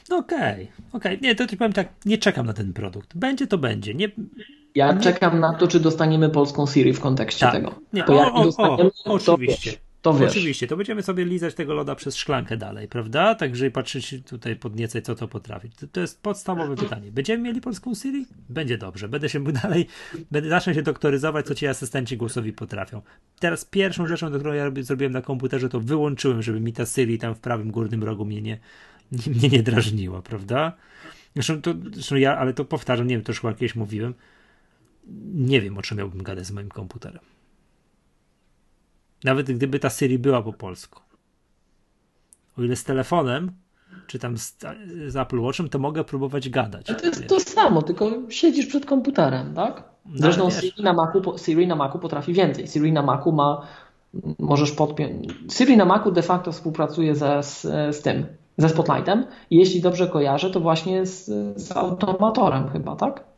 Okej, 0.10 0.18
okay, 0.54 0.68
okej. 0.92 1.18
Okay. 1.18 1.18
Nie, 1.22 1.36
to 1.36 1.48
ci 1.48 1.58
powiem 1.58 1.74
tak, 1.74 1.90
nie 2.06 2.18
czekam 2.18 2.46
na 2.46 2.54
ten 2.54 2.74
produkt. 2.74 3.18
Będzie 3.18 3.48
to 3.48 3.58
będzie. 3.58 3.94
Nie, 3.94 4.10
ja 4.76 4.92
nie... 4.92 5.00
czekam 5.00 5.40
na 5.40 5.54
to, 5.54 5.68
czy 5.68 5.80
dostaniemy 5.80 6.30
polską 6.30 6.68
Siri 6.68 6.94
w 6.94 7.00
kontekście 7.00 7.46
tak. 7.46 7.54
tego. 7.54 7.76
Nie, 7.94 8.04
to 8.04 8.14
o, 8.14 8.24
jak 8.26 8.36
o, 8.36 8.44
dostaniemy, 8.44 8.90
o, 9.06 9.14
oczywiście. 9.14 9.72
To 9.72 9.78
to 10.02 10.14
wiesz. 10.14 10.32
Oczywiście, 10.32 10.68
to 10.68 10.78
będziemy 10.78 11.04
sobie 11.04 11.26
lizać 11.26 11.56
tego 11.56 11.74
loda 11.74 11.96
przez 11.96 12.16
szklankę 12.16 12.58
dalej, 12.58 12.88
prawda? 12.88 13.36
Także 13.36 13.72
patrzeć 13.72 14.16
tutaj 14.26 14.56
podniecać, 14.56 15.06
co 15.06 15.16
to 15.16 15.28
potrafi. 15.28 15.70
To, 15.70 15.88
to, 15.88 16.02
jest 16.02 16.22
podstawowe 16.22 16.76
pytanie. 16.76 17.12
Będziemy 17.12 17.44
mieli 17.44 17.62
polską 17.62 17.96
Siri? 17.96 18.26
Będzie 18.50 18.78
dobrze. 18.78 19.10
Będę 19.10 19.30
się 19.30 19.44
dalej, 19.64 19.88
będę, 20.32 20.50
zacznę 20.50 20.74
się 20.74 20.82
doktoryzować, 20.82 21.46
co 21.46 21.56
ci 21.56 21.68
asystenci 21.68 22.18
głosowi 22.18 22.54
potrafią. 22.54 23.02
Teraz 23.40 23.66
pierwszą 23.66 24.08
rzeczą, 24.08 24.32
którą 24.32 24.54
ja 24.54 24.72
zrobiłem 24.80 25.14
na 25.14 25.22
komputerze, 25.22 25.70
to 25.70 25.80
wyłączyłem, 25.80 26.42
żeby 26.42 26.60
mi 26.60 26.74
ta 26.74 26.86
Siri 26.86 27.18
tam 27.18 27.36
w 27.36 27.40
prawym 27.40 27.72
górnym 27.72 28.04
rogu 28.04 28.26
mnie 28.26 28.42
nie, 28.42 28.60
nie, 29.12 29.34
mnie 29.36 29.50
nie 29.50 29.64
drażniła, 29.64 30.22
prawda? 30.22 30.78
Zresztą, 31.36 31.62
to, 31.62 31.74
zresztą 31.94 32.16
ja, 32.16 32.38
ale 32.38 32.54
to 32.54 32.66
powtarzam, 32.66 33.08
nie 33.08 33.16
wiem, 33.16 33.24
to 33.24 33.32
już 33.32 33.42
chyba 33.42 33.54
kiedyś 33.54 33.76
mówiłem. 33.76 34.14
Nie 35.34 35.62
wiem, 35.62 35.78
o 35.78 35.82
czym 35.82 35.98
miałbym 35.98 36.24
gadać 36.24 36.46
z 36.46 36.52
moim 36.52 36.70
komputerem. 36.70 37.31
Nawet 39.24 39.52
gdyby 39.52 39.80
ta 39.80 39.90
Siri 39.90 40.20
była 40.20 40.42
po 40.42 40.54
polsku. 40.54 41.02
O 42.58 42.62
ile 42.64 42.76
z 42.76 42.84
telefonem, 42.84 43.52
czy 44.08 44.20
tam 44.20 44.38
z, 44.38 44.58
z 45.08 45.16
Apple 45.16 45.40
Watchem, 45.40 45.70
to 45.70 45.80
mogę 45.80 46.04
próbować 46.04 46.50
gadać. 46.50 46.86
to 46.86 47.06
jest 47.06 47.28
to 47.28 47.40
samo, 47.40 47.82
tylko 47.82 48.12
siedzisz 48.30 48.66
przed 48.66 48.86
komputerem, 48.86 49.54
tak? 49.54 49.84
No, 50.06 50.12
Zresztą 50.16 50.44
no, 50.44 50.52
Siri, 50.52 50.84
na 50.84 50.94
Macu, 50.94 51.38
Siri 51.38 51.68
na 51.68 51.76
Macu 51.76 52.00
potrafi 52.00 52.34
więcej. 52.34 52.68
Siri 52.68 52.92
na 52.92 53.02
Macu 53.02 53.32
ma 53.32 53.68
możesz 54.40 54.72
podpiąć. 54.72 55.34
Siri 55.52 55.78
na 55.78 55.86
Macu 55.86 56.12
de 56.12 56.22
facto 56.22 56.52
współpracuje 56.52 57.16
ze, 57.16 57.44
z, 57.44 57.62
z 57.96 58.02
tym, 58.02 58.26
ze 58.58 58.70
Spotlightem 58.70 59.26
jeśli 59.52 59.82
dobrze 59.82 60.08
kojarzę, 60.08 60.50
to 60.50 60.60
właśnie 60.60 61.06
z, 61.06 61.26
z 61.62 61.72
automatorem 61.72 62.70
chyba, 62.70 62.96
tak? 62.96 63.31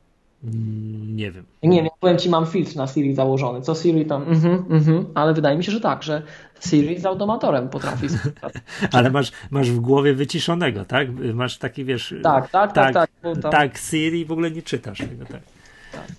Nie 0.43 1.31
wiem. 1.31 1.45
Nie 1.63 1.83
wiem, 1.83 1.91
powiem 1.99 2.17
Ci, 2.17 2.29
mam 2.29 2.45
filtr 2.45 2.75
na 2.75 2.87
Siri 2.87 3.15
założony. 3.15 3.61
Co 3.61 3.75
Siri 3.75 4.05
tam, 4.05 4.23
mhm, 4.23 4.65
mhm, 4.69 5.05
ale 5.15 5.33
wydaje 5.33 5.57
mi 5.57 5.63
się, 5.63 5.71
że 5.71 5.81
tak, 5.81 6.03
że 6.03 6.21
Siri 6.59 6.99
z 6.99 7.05
automatorem 7.05 7.69
potrafi 7.69 8.07
Ale 8.91 9.11
masz, 9.11 9.31
masz 9.51 9.71
w 9.71 9.79
głowie 9.79 10.13
wyciszonego, 10.13 10.85
tak? 10.85 11.07
Masz 11.33 11.57
taki, 11.57 11.85
wiesz... 11.85 12.15
Tak, 12.23 12.49
tak, 12.49 12.73
tak, 12.73 12.93
tak. 12.93 13.11
Tak, 13.21 13.41
tam... 13.41 13.51
tak 13.51 13.77
Siri 13.77 14.25
w 14.25 14.31
ogóle 14.31 14.51
nie 14.51 14.61
czytasz 14.61 14.97
tego, 14.97 15.25
tak. 15.25 15.41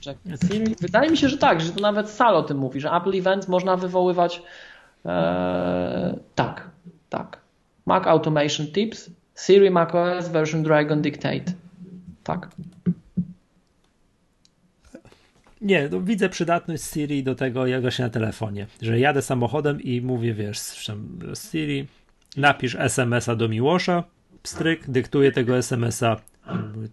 tak 0.05 0.17
Siri, 0.49 0.75
wydaje 0.81 1.11
mi 1.11 1.17
się, 1.17 1.29
że 1.29 1.39
tak, 1.39 1.61
że 1.61 1.73
to 1.73 1.81
nawet 1.81 2.11
Sal 2.11 2.37
o 2.37 2.43
tym 2.43 2.59
mówi, 2.59 2.81
że 2.81 2.91
Apple 2.91 3.19
Events 3.19 3.49
można 3.49 3.77
wywoływać 3.77 4.43
e, 5.07 6.19
tak, 6.35 6.71
tak. 7.11 7.41
Mac 7.87 8.07
Automation 8.07 8.67
Tips, 8.67 9.11
Siri 9.47 9.71
macOS 9.71 10.29
version 10.29 10.63
Dragon 10.63 11.03
Dictate. 11.03 11.53
Tak. 12.23 12.49
Nie, 15.65 15.89
no 15.93 16.01
widzę 16.01 16.29
przydatność 16.29 16.85
Siri 16.85 17.23
do 17.23 17.35
tego 17.35 17.67
jak 17.67 17.93
się 17.93 18.03
na 18.03 18.11
telefonie, 18.11 18.67
że 18.83 18.99
jadę 18.99 19.23
samochodem 19.23 19.81
i 19.81 20.01
mówię, 20.01 20.35
wiesz, 20.35 20.59
Siri, 21.51 21.87
napisz 22.37 22.77
SMS-a 22.79 23.37
do 23.37 23.49
Miłosza, 23.49 24.05
pstryk, 24.43 24.91
dyktuję 24.91 25.33
tego 25.33 25.57
SMS-a, 25.57 26.17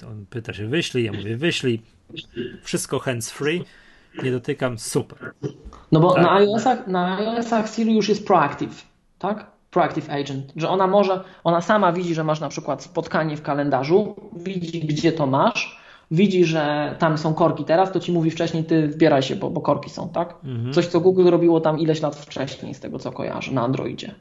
on 0.08 0.26
pyta 0.30 0.54
się 0.54 0.68
wyślij, 0.68 1.06
ja 1.06 1.14
mówię 1.14 1.38
wyślij, 1.38 1.82
wszystko 2.64 3.00
hands 3.00 3.32
free, 3.32 3.64
nie 4.24 4.32
dotykam, 4.32 4.80
super. 4.80 5.34
No 5.92 6.00
bo 6.00 6.14
tak. 6.14 6.24
na 6.24 6.32
iOS-ach, 6.32 6.88
na 6.88 7.18
iOS-ach 7.18 7.70
Siri 7.70 7.96
już 7.96 8.10
jest 8.10 8.28
proactive, 8.28 8.86
tak? 9.20 9.52
Proactive 9.72 10.10
Agent, 10.10 10.54
że 10.56 10.70
ona 10.70 10.88
może, 10.88 11.24
ona 11.44 11.62
sama 11.62 11.94
widzi, 11.94 12.16
że 12.16 12.24
masz 12.24 12.40
na 12.40 12.50
przykład 12.50 12.84
spotkanie 12.84 13.38
w 13.38 13.42
kalendarzu, 13.42 14.16
widzi 14.36 14.80
gdzie 14.80 15.12
to 15.12 15.28
masz, 15.28 15.81
widzi, 16.12 16.46
że 16.46 16.96
tam 17.00 17.18
są 17.18 17.34
korki 17.34 17.64
teraz, 17.64 17.92
to 17.92 18.00
ci 18.00 18.12
mówi 18.12 18.32
wcześniej, 18.32 18.64
ty 18.64 18.88
wbieraj 18.88 19.24
się, 19.24 19.36
bo, 19.36 19.50
bo 19.50 19.62
korki 19.62 19.90
są, 19.90 20.10
tak? 20.10 20.36
Mhm. 20.44 20.74
Coś, 20.74 20.88
co 20.88 21.00
Google 21.00 21.30
robiło 21.30 21.62
tam 21.62 21.80
ileś 21.80 22.02
lat 22.02 22.16
wcześniej, 22.16 22.74
z 22.74 22.80
tego 22.80 23.00
co 23.00 23.12
kojarzę, 23.12 23.52
na 23.52 23.62
Androidzie. 23.62 24.16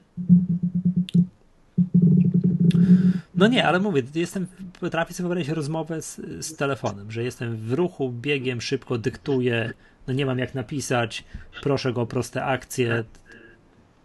No 3.35 3.47
nie, 3.47 3.67
ale 3.67 3.81
mówię, 3.81 4.03
jestem, 4.15 4.47
potrafię 4.81 5.15
sobie 5.15 5.29
wyobrazić 5.29 5.51
rozmowę 5.51 6.03
z, 6.03 6.21
z 6.47 6.57
telefonem, 6.57 7.11
że 7.11 7.23
jestem 7.23 7.57
w 7.57 7.73
ruchu, 7.73 8.11
biegiem, 8.11 8.61
szybko 8.61 8.99
dyktuję, 8.99 9.73
no 10.07 10.15
nie 10.15 10.27
mam 10.27 10.39
jak 10.39 10.55
napisać, 10.55 11.25
proszę 11.63 11.93
go 11.93 12.01
o 12.01 12.07
proste 12.07 12.45
akcje, 12.45 13.05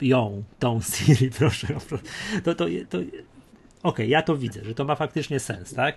ją, 0.02 0.44
tą 0.60 0.80
Siri, 0.91 1.30
proszę. 1.32 1.68
To, 2.44 2.56
to, 2.56 2.66
to, 2.90 2.98
Okej, 2.98 4.06
okay, 4.06 4.07
ja 4.07 4.22
to 4.22 4.38
widzę, 4.38 4.64
że 4.64 4.76
to 4.76 4.86
ma 4.86 4.95
faktycznie 4.95 5.40
sens, 5.40 5.74
tak? 5.74 5.95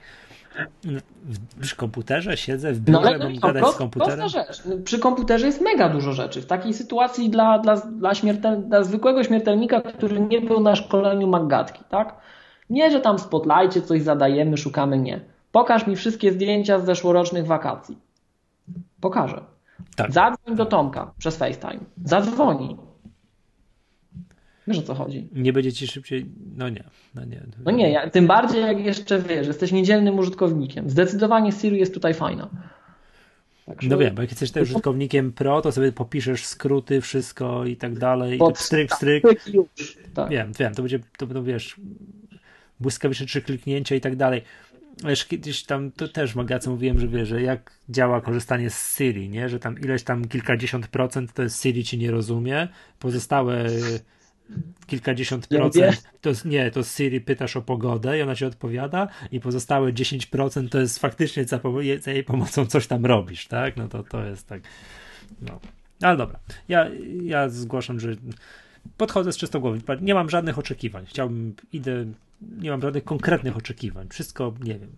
Przy 1.60 1.76
komputerze 1.76 2.36
siedzę 2.36 2.72
w 2.72 2.80
biurze, 2.80 3.00
no, 3.00 3.24
mam 3.24 3.32
no, 3.32 3.40
gadać 3.40 3.66
z 3.66 3.76
komputerem? 3.76 4.28
rzecz. 4.28 4.62
Przy 4.84 4.98
komputerze 4.98 5.46
jest 5.46 5.60
mega 5.60 5.88
dużo 5.88 6.12
rzeczy. 6.12 6.42
W 6.42 6.46
takiej 6.46 6.74
sytuacji 6.74 7.30
dla, 7.30 7.58
dla, 7.58 7.76
dla, 7.76 8.14
śmiertel, 8.14 8.62
dla 8.68 8.82
zwykłego 8.82 9.24
śmiertelnika, 9.24 9.80
który 9.80 10.20
nie 10.20 10.40
był 10.40 10.60
na 10.60 10.76
szkoleniu 10.76 11.26
Maggatki, 11.26 11.84
tak? 11.88 12.14
Nie, 12.70 12.90
że 12.90 13.00
tam 13.00 13.18
w 13.18 13.20
Spotlightie 13.20 13.82
coś 13.82 14.02
zadajemy, 14.02 14.56
szukamy, 14.56 14.98
nie. 14.98 15.20
Pokaż 15.52 15.86
mi 15.86 15.96
wszystkie 15.96 16.32
zdjęcia 16.32 16.78
z 16.78 16.84
zeszłorocznych 16.84 17.46
wakacji. 17.46 17.98
Pokażę. 19.00 19.40
Tak. 19.96 20.12
Zadzwoń 20.12 20.56
do 20.56 20.66
Tomka 20.66 21.12
przez 21.18 21.36
FaceTime. 21.36 21.80
Zadzwoni. 22.04 22.87
Wiesz 24.68 24.78
o 24.78 24.82
co 24.82 24.94
chodzi. 24.94 25.28
Nie 25.32 25.52
będzie 25.52 25.72
ci 25.72 25.86
szybciej. 25.86 26.26
No 26.56 26.68
nie. 26.68 26.84
No 27.14 27.24
nie, 27.24 27.42
no 27.64 27.70
nie 27.70 27.90
ja, 27.90 28.10
tym 28.10 28.26
bardziej 28.26 28.60
jak 28.60 28.84
jeszcze 28.84 29.22
wiesz, 29.22 29.46
jesteś 29.46 29.72
niedzielnym 29.72 30.18
użytkownikiem. 30.18 30.90
Zdecydowanie 30.90 31.52
Siri 31.52 31.78
jest 31.78 31.94
tutaj 31.94 32.14
fajna. 32.14 32.48
Także... 33.66 33.88
No 33.88 33.98
wiem, 33.98 34.14
bo 34.14 34.22
jak 34.22 34.30
jesteś 34.30 34.50
też 34.50 34.70
użytkownikiem 34.70 35.32
pro, 35.32 35.60
to 35.60 35.72
sobie 35.72 35.92
popiszesz 35.92 36.46
skróty, 36.46 37.00
wszystko 37.00 37.64
i 37.64 37.76
tak 37.76 37.98
dalej. 37.98 38.38
Pod... 38.38 38.58
Stryk, 38.58 38.94
stryk. 38.94 39.24
Już, 39.54 39.98
tak. 40.14 40.30
Wiem, 40.30 40.52
wiem, 40.58 40.74
to 40.74 40.82
będzie, 40.82 40.98
to 41.18 41.26
będą, 41.26 41.44
wiesz, 41.44 41.76
błyskawiczne 42.80 43.26
trzy 43.26 43.42
kliknięcia 43.42 43.94
i 43.94 44.00
tak 44.00 44.16
dalej. 44.16 44.42
Wiesz, 45.04 45.26
kiedyś 45.26 45.64
tam 45.64 45.90
to 45.90 46.08
też 46.08 46.34
magazyn 46.34 46.72
mówiłem, 46.72 46.98
że 46.98 47.08
wiesz, 47.08 47.28
że 47.28 47.42
jak 47.42 47.72
działa 47.88 48.20
korzystanie 48.20 48.70
z 48.70 48.96
Siri, 48.96 49.28
nie? 49.28 49.48
Że 49.48 49.58
tam 49.58 49.80
ileś 49.80 50.02
tam 50.02 50.28
kilkadziesiąt 50.28 50.88
procent 50.88 51.32
to 51.32 51.42
jest 51.42 51.62
Siri 51.62 51.84
ci 51.84 51.98
nie 51.98 52.10
rozumie, 52.10 52.68
pozostałe 52.98 53.66
kilkadziesiąt 54.86 55.46
procent, 55.46 56.02
to 56.20 56.30
nie, 56.44 56.70
to 56.70 56.82
Siri 56.82 57.20
pytasz 57.20 57.56
o 57.56 57.62
pogodę 57.62 58.18
i 58.18 58.22
ona 58.22 58.34
ci 58.34 58.44
odpowiada 58.44 59.08
i 59.32 59.40
pozostałe 59.40 59.92
10% 59.92 60.68
to 60.68 60.78
jest 60.78 60.98
faktycznie 60.98 61.44
za, 61.44 61.60
za 62.00 62.10
jej 62.10 62.24
pomocą 62.24 62.66
coś 62.66 62.86
tam 62.86 63.06
robisz, 63.06 63.46
tak? 63.46 63.76
No 63.76 63.88
to, 63.88 64.02
to 64.02 64.24
jest 64.24 64.46
tak, 64.46 64.62
no. 65.42 65.60
Ale 66.02 66.16
dobra, 66.16 66.38
ja, 66.68 66.86
ja 67.22 67.48
zgłaszam, 67.48 68.00
że 68.00 68.16
podchodzę 68.96 69.32
z 69.32 69.36
czystą 69.36 69.60
głową, 69.60 69.78
nie 70.00 70.14
mam 70.14 70.30
żadnych 70.30 70.58
oczekiwań, 70.58 71.06
chciałbym, 71.06 71.54
idę, 71.72 72.04
nie 72.42 72.70
mam 72.70 72.82
żadnych 72.82 73.04
konkretnych 73.04 73.56
oczekiwań, 73.56 74.08
wszystko, 74.10 74.54
nie 74.60 74.78
wiem, 74.78 74.90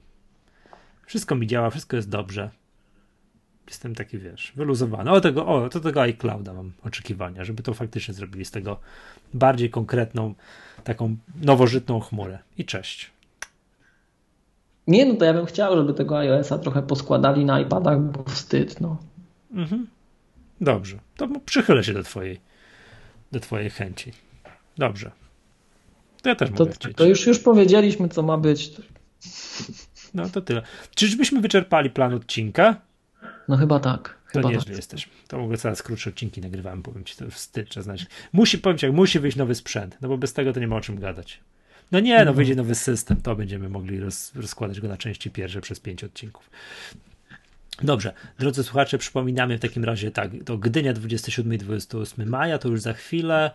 wszystko 1.07 1.35
mi 1.35 1.47
działa, 1.47 1.71
wszystko 1.71 1.97
jest 1.97 2.09
dobrze, 2.09 2.51
jestem 3.67 3.95
taki, 3.95 4.19
wiesz, 4.19 4.53
wyluzowany. 4.57 5.11
O 5.11 5.21
tego, 5.21 5.47
o, 5.47 5.69
to 5.69 5.81
tego 5.81 6.03
iClouda 6.03 6.55
mam 6.55 6.73
oczekiwania, 6.83 7.45
żeby 7.45 7.63
to 7.63 7.75
faktycznie 7.75 8.15
zrobili 8.15 8.45
z 8.45 8.51
tego 8.51 8.81
bardziej 9.35 9.71
konkretną, 9.71 10.35
taką 10.85 11.17
nowożytną 11.43 12.01
chmurę. 12.01 12.39
I 12.59 12.65
cześć. 12.65 13.11
Nie, 14.87 15.07
no 15.07 15.15
to 15.15 15.25
ja 15.25 15.33
bym 15.33 15.47
chciał, 15.47 15.77
żeby 15.77 15.95
tego 15.95 16.19
iOS-a 16.19 16.59
trochę 16.59 16.83
poskładali 16.83 17.45
na 17.45 17.61
iPadach, 17.61 18.01
bo 18.01 18.23
wstyd, 18.23 18.81
no. 18.81 18.97
Mhm. 19.55 19.87
Dobrze. 20.61 20.99
To 21.17 21.29
przychylę 21.47 21.85
się 21.85 21.93
do 21.93 22.03
twojej, 22.03 22.41
do 23.33 23.41
twojej 23.41 23.71
chęci. 23.71 24.13
Dobrze. 24.79 25.11
To 26.23 26.29
ja 26.29 26.35
też 26.35 26.51
to, 26.51 26.65
mogę 26.65 26.73
chcieć. 26.73 26.97
To 26.97 27.05
już, 27.05 27.27
już 27.27 27.39
powiedzieliśmy, 27.39 28.09
co 28.09 28.23
ma 28.23 28.39
być. 28.39 28.73
No 30.15 30.29
to 30.29 30.41
tyle. 30.41 30.63
Czyżbyśmy 30.95 31.41
wyczerpali 31.41 31.91
plan 31.91 32.15
odcinka? 32.15 32.77
No 33.51 33.57
chyba 33.57 33.81
tak. 33.81 34.17
Chyba 34.27 34.43
to 34.43 34.49
nieźle 34.49 34.65
tak. 34.65 34.77
jesteś. 34.77 35.09
To 35.29 35.39
mogę 35.39 35.57
coraz 35.57 35.83
krótsze 35.83 36.11
odcinki 36.11 36.41
nagrywałem, 36.41 36.83
powiem 36.83 37.05
ci, 37.05 37.17
to 37.17 37.31
wstyd 37.31 37.69
trzeba 37.69 37.85
znać. 37.85 38.07
Musi, 38.33 38.59
powiem 38.59 38.79
ci, 38.79 38.89
musi 38.89 39.21
wyjść 39.21 39.37
nowy 39.37 39.55
sprzęt, 39.55 39.99
no 40.01 40.09
bo 40.09 40.19
bez 40.19 40.33
tego 40.33 40.53
to 40.53 40.61
nie 40.61 40.67
ma 40.67 40.77
o 40.77 40.81
czym 40.81 41.01
gadać. 41.01 41.41
No 41.93 42.01
nie, 42.01 42.25
no 42.25 42.35
wyjdzie 42.35 42.55
nowy 42.55 42.75
system, 42.75 43.23
to 43.23 43.37
będziemy 43.37 43.69
mogli 43.69 44.01
roz, 44.01 44.35
rozkładać 44.35 44.81
go 44.81 44.89
na 44.89 44.97
części 44.97 45.31
pierwsze 45.31 45.61
przez 45.61 45.81
pięć 45.81 46.05
odcinków. 46.05 46.51
Dobrze, 47.83 48.13
drodzy 48.39 48.65
słuchacze, 48.65 48.99
przypominamy 48.99 49.59
w 49.59 49.61
takim 49.61 49.85
razie 49.85 50.11
tak, 50.11 50.31
to 50.45 50.59
Gdynia 50.59 50.93
27 50.93 51.55
i 51.55 51.59
28 51.59 52.29
maja, 52.29 52.59
to 52.59 52.69
już 52.69 52.81
za 52.81 52.93
chwilę. 52.93 53.51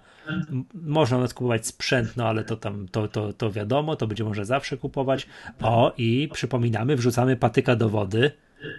Można 0.74 1.18
nawet 1.18 1.34
kupować 1.34 1.68
sprzęt, 1.68 2.18
no 2.18 2.28
ale 2.28 2.44
to 2.44 2.58
tam, 2.58 2.88
to, 2.88 3.08
to, 3.08 3.34
to 3.34 3.52
wiadomo, 3.52 3.96
to 3.96 4.08
będzie 4.08 4.24
można 4.24 4.46
zawsze 4.46 4.78
kupować. 4.78 5.28
O, 5.62 5.94
i 5.98 6.30
przypominamy, 6.34 6.96
wrzucamy 6.96 7.36
patyka 7.36 7.76
do 7.76 7.90
wody 7.90 8.32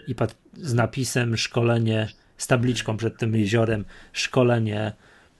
i 0.06 0.14
z 0.54 0.74
napisem 0.74 1.36
szkolenie, 1.36 2.08
z 2.36 2.46
tabliczką 2.46 2.96
przed 2.96 3.18
tym 3.18 3.34
jeziorem, 3.34 3.84
szkolenie 4.12 4.92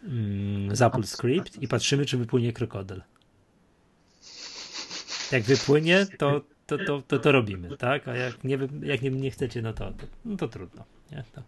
mm, 0.05 0.77
z 0.77 0.83
Apple 0.83 1.03
Script 1.03 1.63
i 1.63 1.69
patrzymy, 1.69 2.07
czy 2.07 2.17
wypłynie 2.17 2.53
krokodyl. 2.53 3.03
Jak 5.33 5.43
wypłynie, 5.43 6.07
to, 6.19 6.41
to, 6.67 6.79
to, 6.79 7.03
to, 7.03 7.19
to 7.19 7.33
robimy, 7.33 7.77
tak? 7.77 8.09
A 8.09 8.17
jak 8.17 8.45
nie, 8.45 8.59
jak 8.83 9.03
nie, 9.03 9.11
nie 9.11 9.31
chcecie, 9.31 9.63
no 9.63 9.73
to, 9.73 9.93
to, 9.93 10.07
no 10.25 10.37
to 10.37 10.49
trudno. 10.49 10.85
Nie? 11.13 11.25
To, 11.33 11.43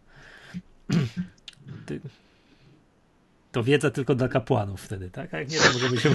to 3.52 3.62
wiedza 3.62 3.90
tylko 3.90 4.14
dla 4.14 4.28
kapłanów 4.28 4.82
wtedy, 4.82 5.10
tak? 5.10 5.34
A 5.34 5.38
jak 5.38 5.50
nie, 5.50 5.58
to 5.58 5.72
możemy 5.72 5.96
się, 5.96 6.10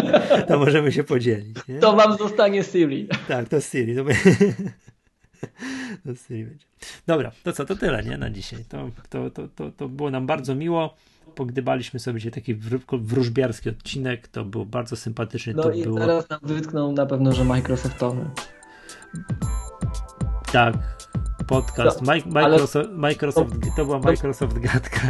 to 0.48 0.58
możemy 0.58 0.92
się 0.92 1.04
podzielić. 1.04 1.56
Nie? 1.68 1.78
To 1.78 1.96
wam 1.96 2.18
zostanie 2.18 2.64
Siri. 2.64 3.08
Tak, 3.28 3.48
to 3.48 3.60
Siri. 3.60 3.96
To 3.96 4.04
Dobra, 7.06 7.32
to 7.42 7.52
co, 7.52 7.64
to 7.64 7.76
tyle, 7.76 8.02
nie, 8.02 8.18
na 8.18 8.30
dzisiaj. 8.30 8.64
To, 8.64 8.90
to, 9.08 9.30
to, 9.30 9.48
to, 9.48 9.72
to 9.72 9.88
było 9.88 10.10
nam 10.10 10.26
bardzo 10.26 10.54
miło. 10.54 10.94
Pogdybaliśmy 11.34 12.00
sobie 12.00 12.18
dzisiaj 12.18 12.32
taki 12.32 12.54
wróżbiarski 12.92 13.68
odcinek, 13.68 14.28
to 14.28 14.44
był 14.44 14.66
bardzo 14.66 14.96
sympatyczny. 14.96 15.54
No 15.54 15.62
to 15.62 15.72
i 15.72 15.82
było... 15.82 15.98
teraz 15.98 16.28
nam 16.28 16.40
wytknął 16.42 16.92
na 16.92 17.06
pewno, 17.06 17.32
że 17.32 17.44
Microsoftowy. 17.44 18.30
Tak, 20.52 20.74
podcast. 21.46 22.02
No, 22.02 22.12
Microsoft, 22.26 22.76
ale... 22.76 22.98
Microsoft, 22.98 23.52
to 23.76 23.84
była 23.84 23.98
Microsoft 23.98 24.58
gadka. 24.58 25.00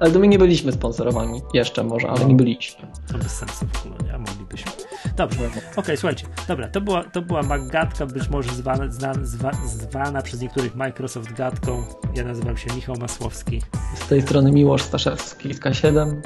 Ale 0.00 0.10
to 0.10 0.18
my 0.18 0.28
nie 0.28 0.38
byliśmy 0.38 0.72
sponsorowani. 0.72 1.42
Jeszcze 1.54 1.84
może, 1.84 2.08
ale 2.08 2.24
nie 2.24 2.34
byliśmy. 2.34 2.86
To 3.12 3.18
bez 3.18 3.36
sensu 3.36 3.66
w 3.72 3.86
ogóle, 3.86 4.12
nie? 4.12 4.18
Moglibyśmy. 4.18 4.72
Dobrze, 5.16 5.46
okej, 5.46 5.62
okay, 5.76 5.96
słuchajcie, 5.96 6.26
dobra, 6.48 6.68
to 6.68 6.80
była, 6.80 7.04
to 7.04 7.22
była 7.22 7.42
Maggatka, 7.42 8.06
być 8.06 8.28
może 8.28 8.54
zwana, 8.54 8.88
zwana, 8.88 9.58
zwana 9.66 10.22
przez 10.22 10.40
niektórych 10.40 10.74
Microsoft 10.74 11.32
gadką. 11.32 11.84
Ja 12.14 12.24
nazywam 12.24 12.56
się 12.56 12.74
Michał 12.74 12.96
Masłowski. 13.00 13.62
Z 13.94 14.08
tej 14.08 14.22
strony 14.22 14.52
Miłosz 14.52 14.82
Staszewski 14.82 15.54
z 15.54 15.60
K7. 15.60 16.20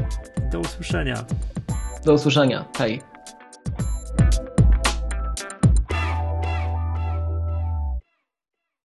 Do 0.52 0.60
usłyszenia. 0.60 1.24
Do 2.04 2.14
usłyszenia, 2.14 2.64
hej. 2.78 3.17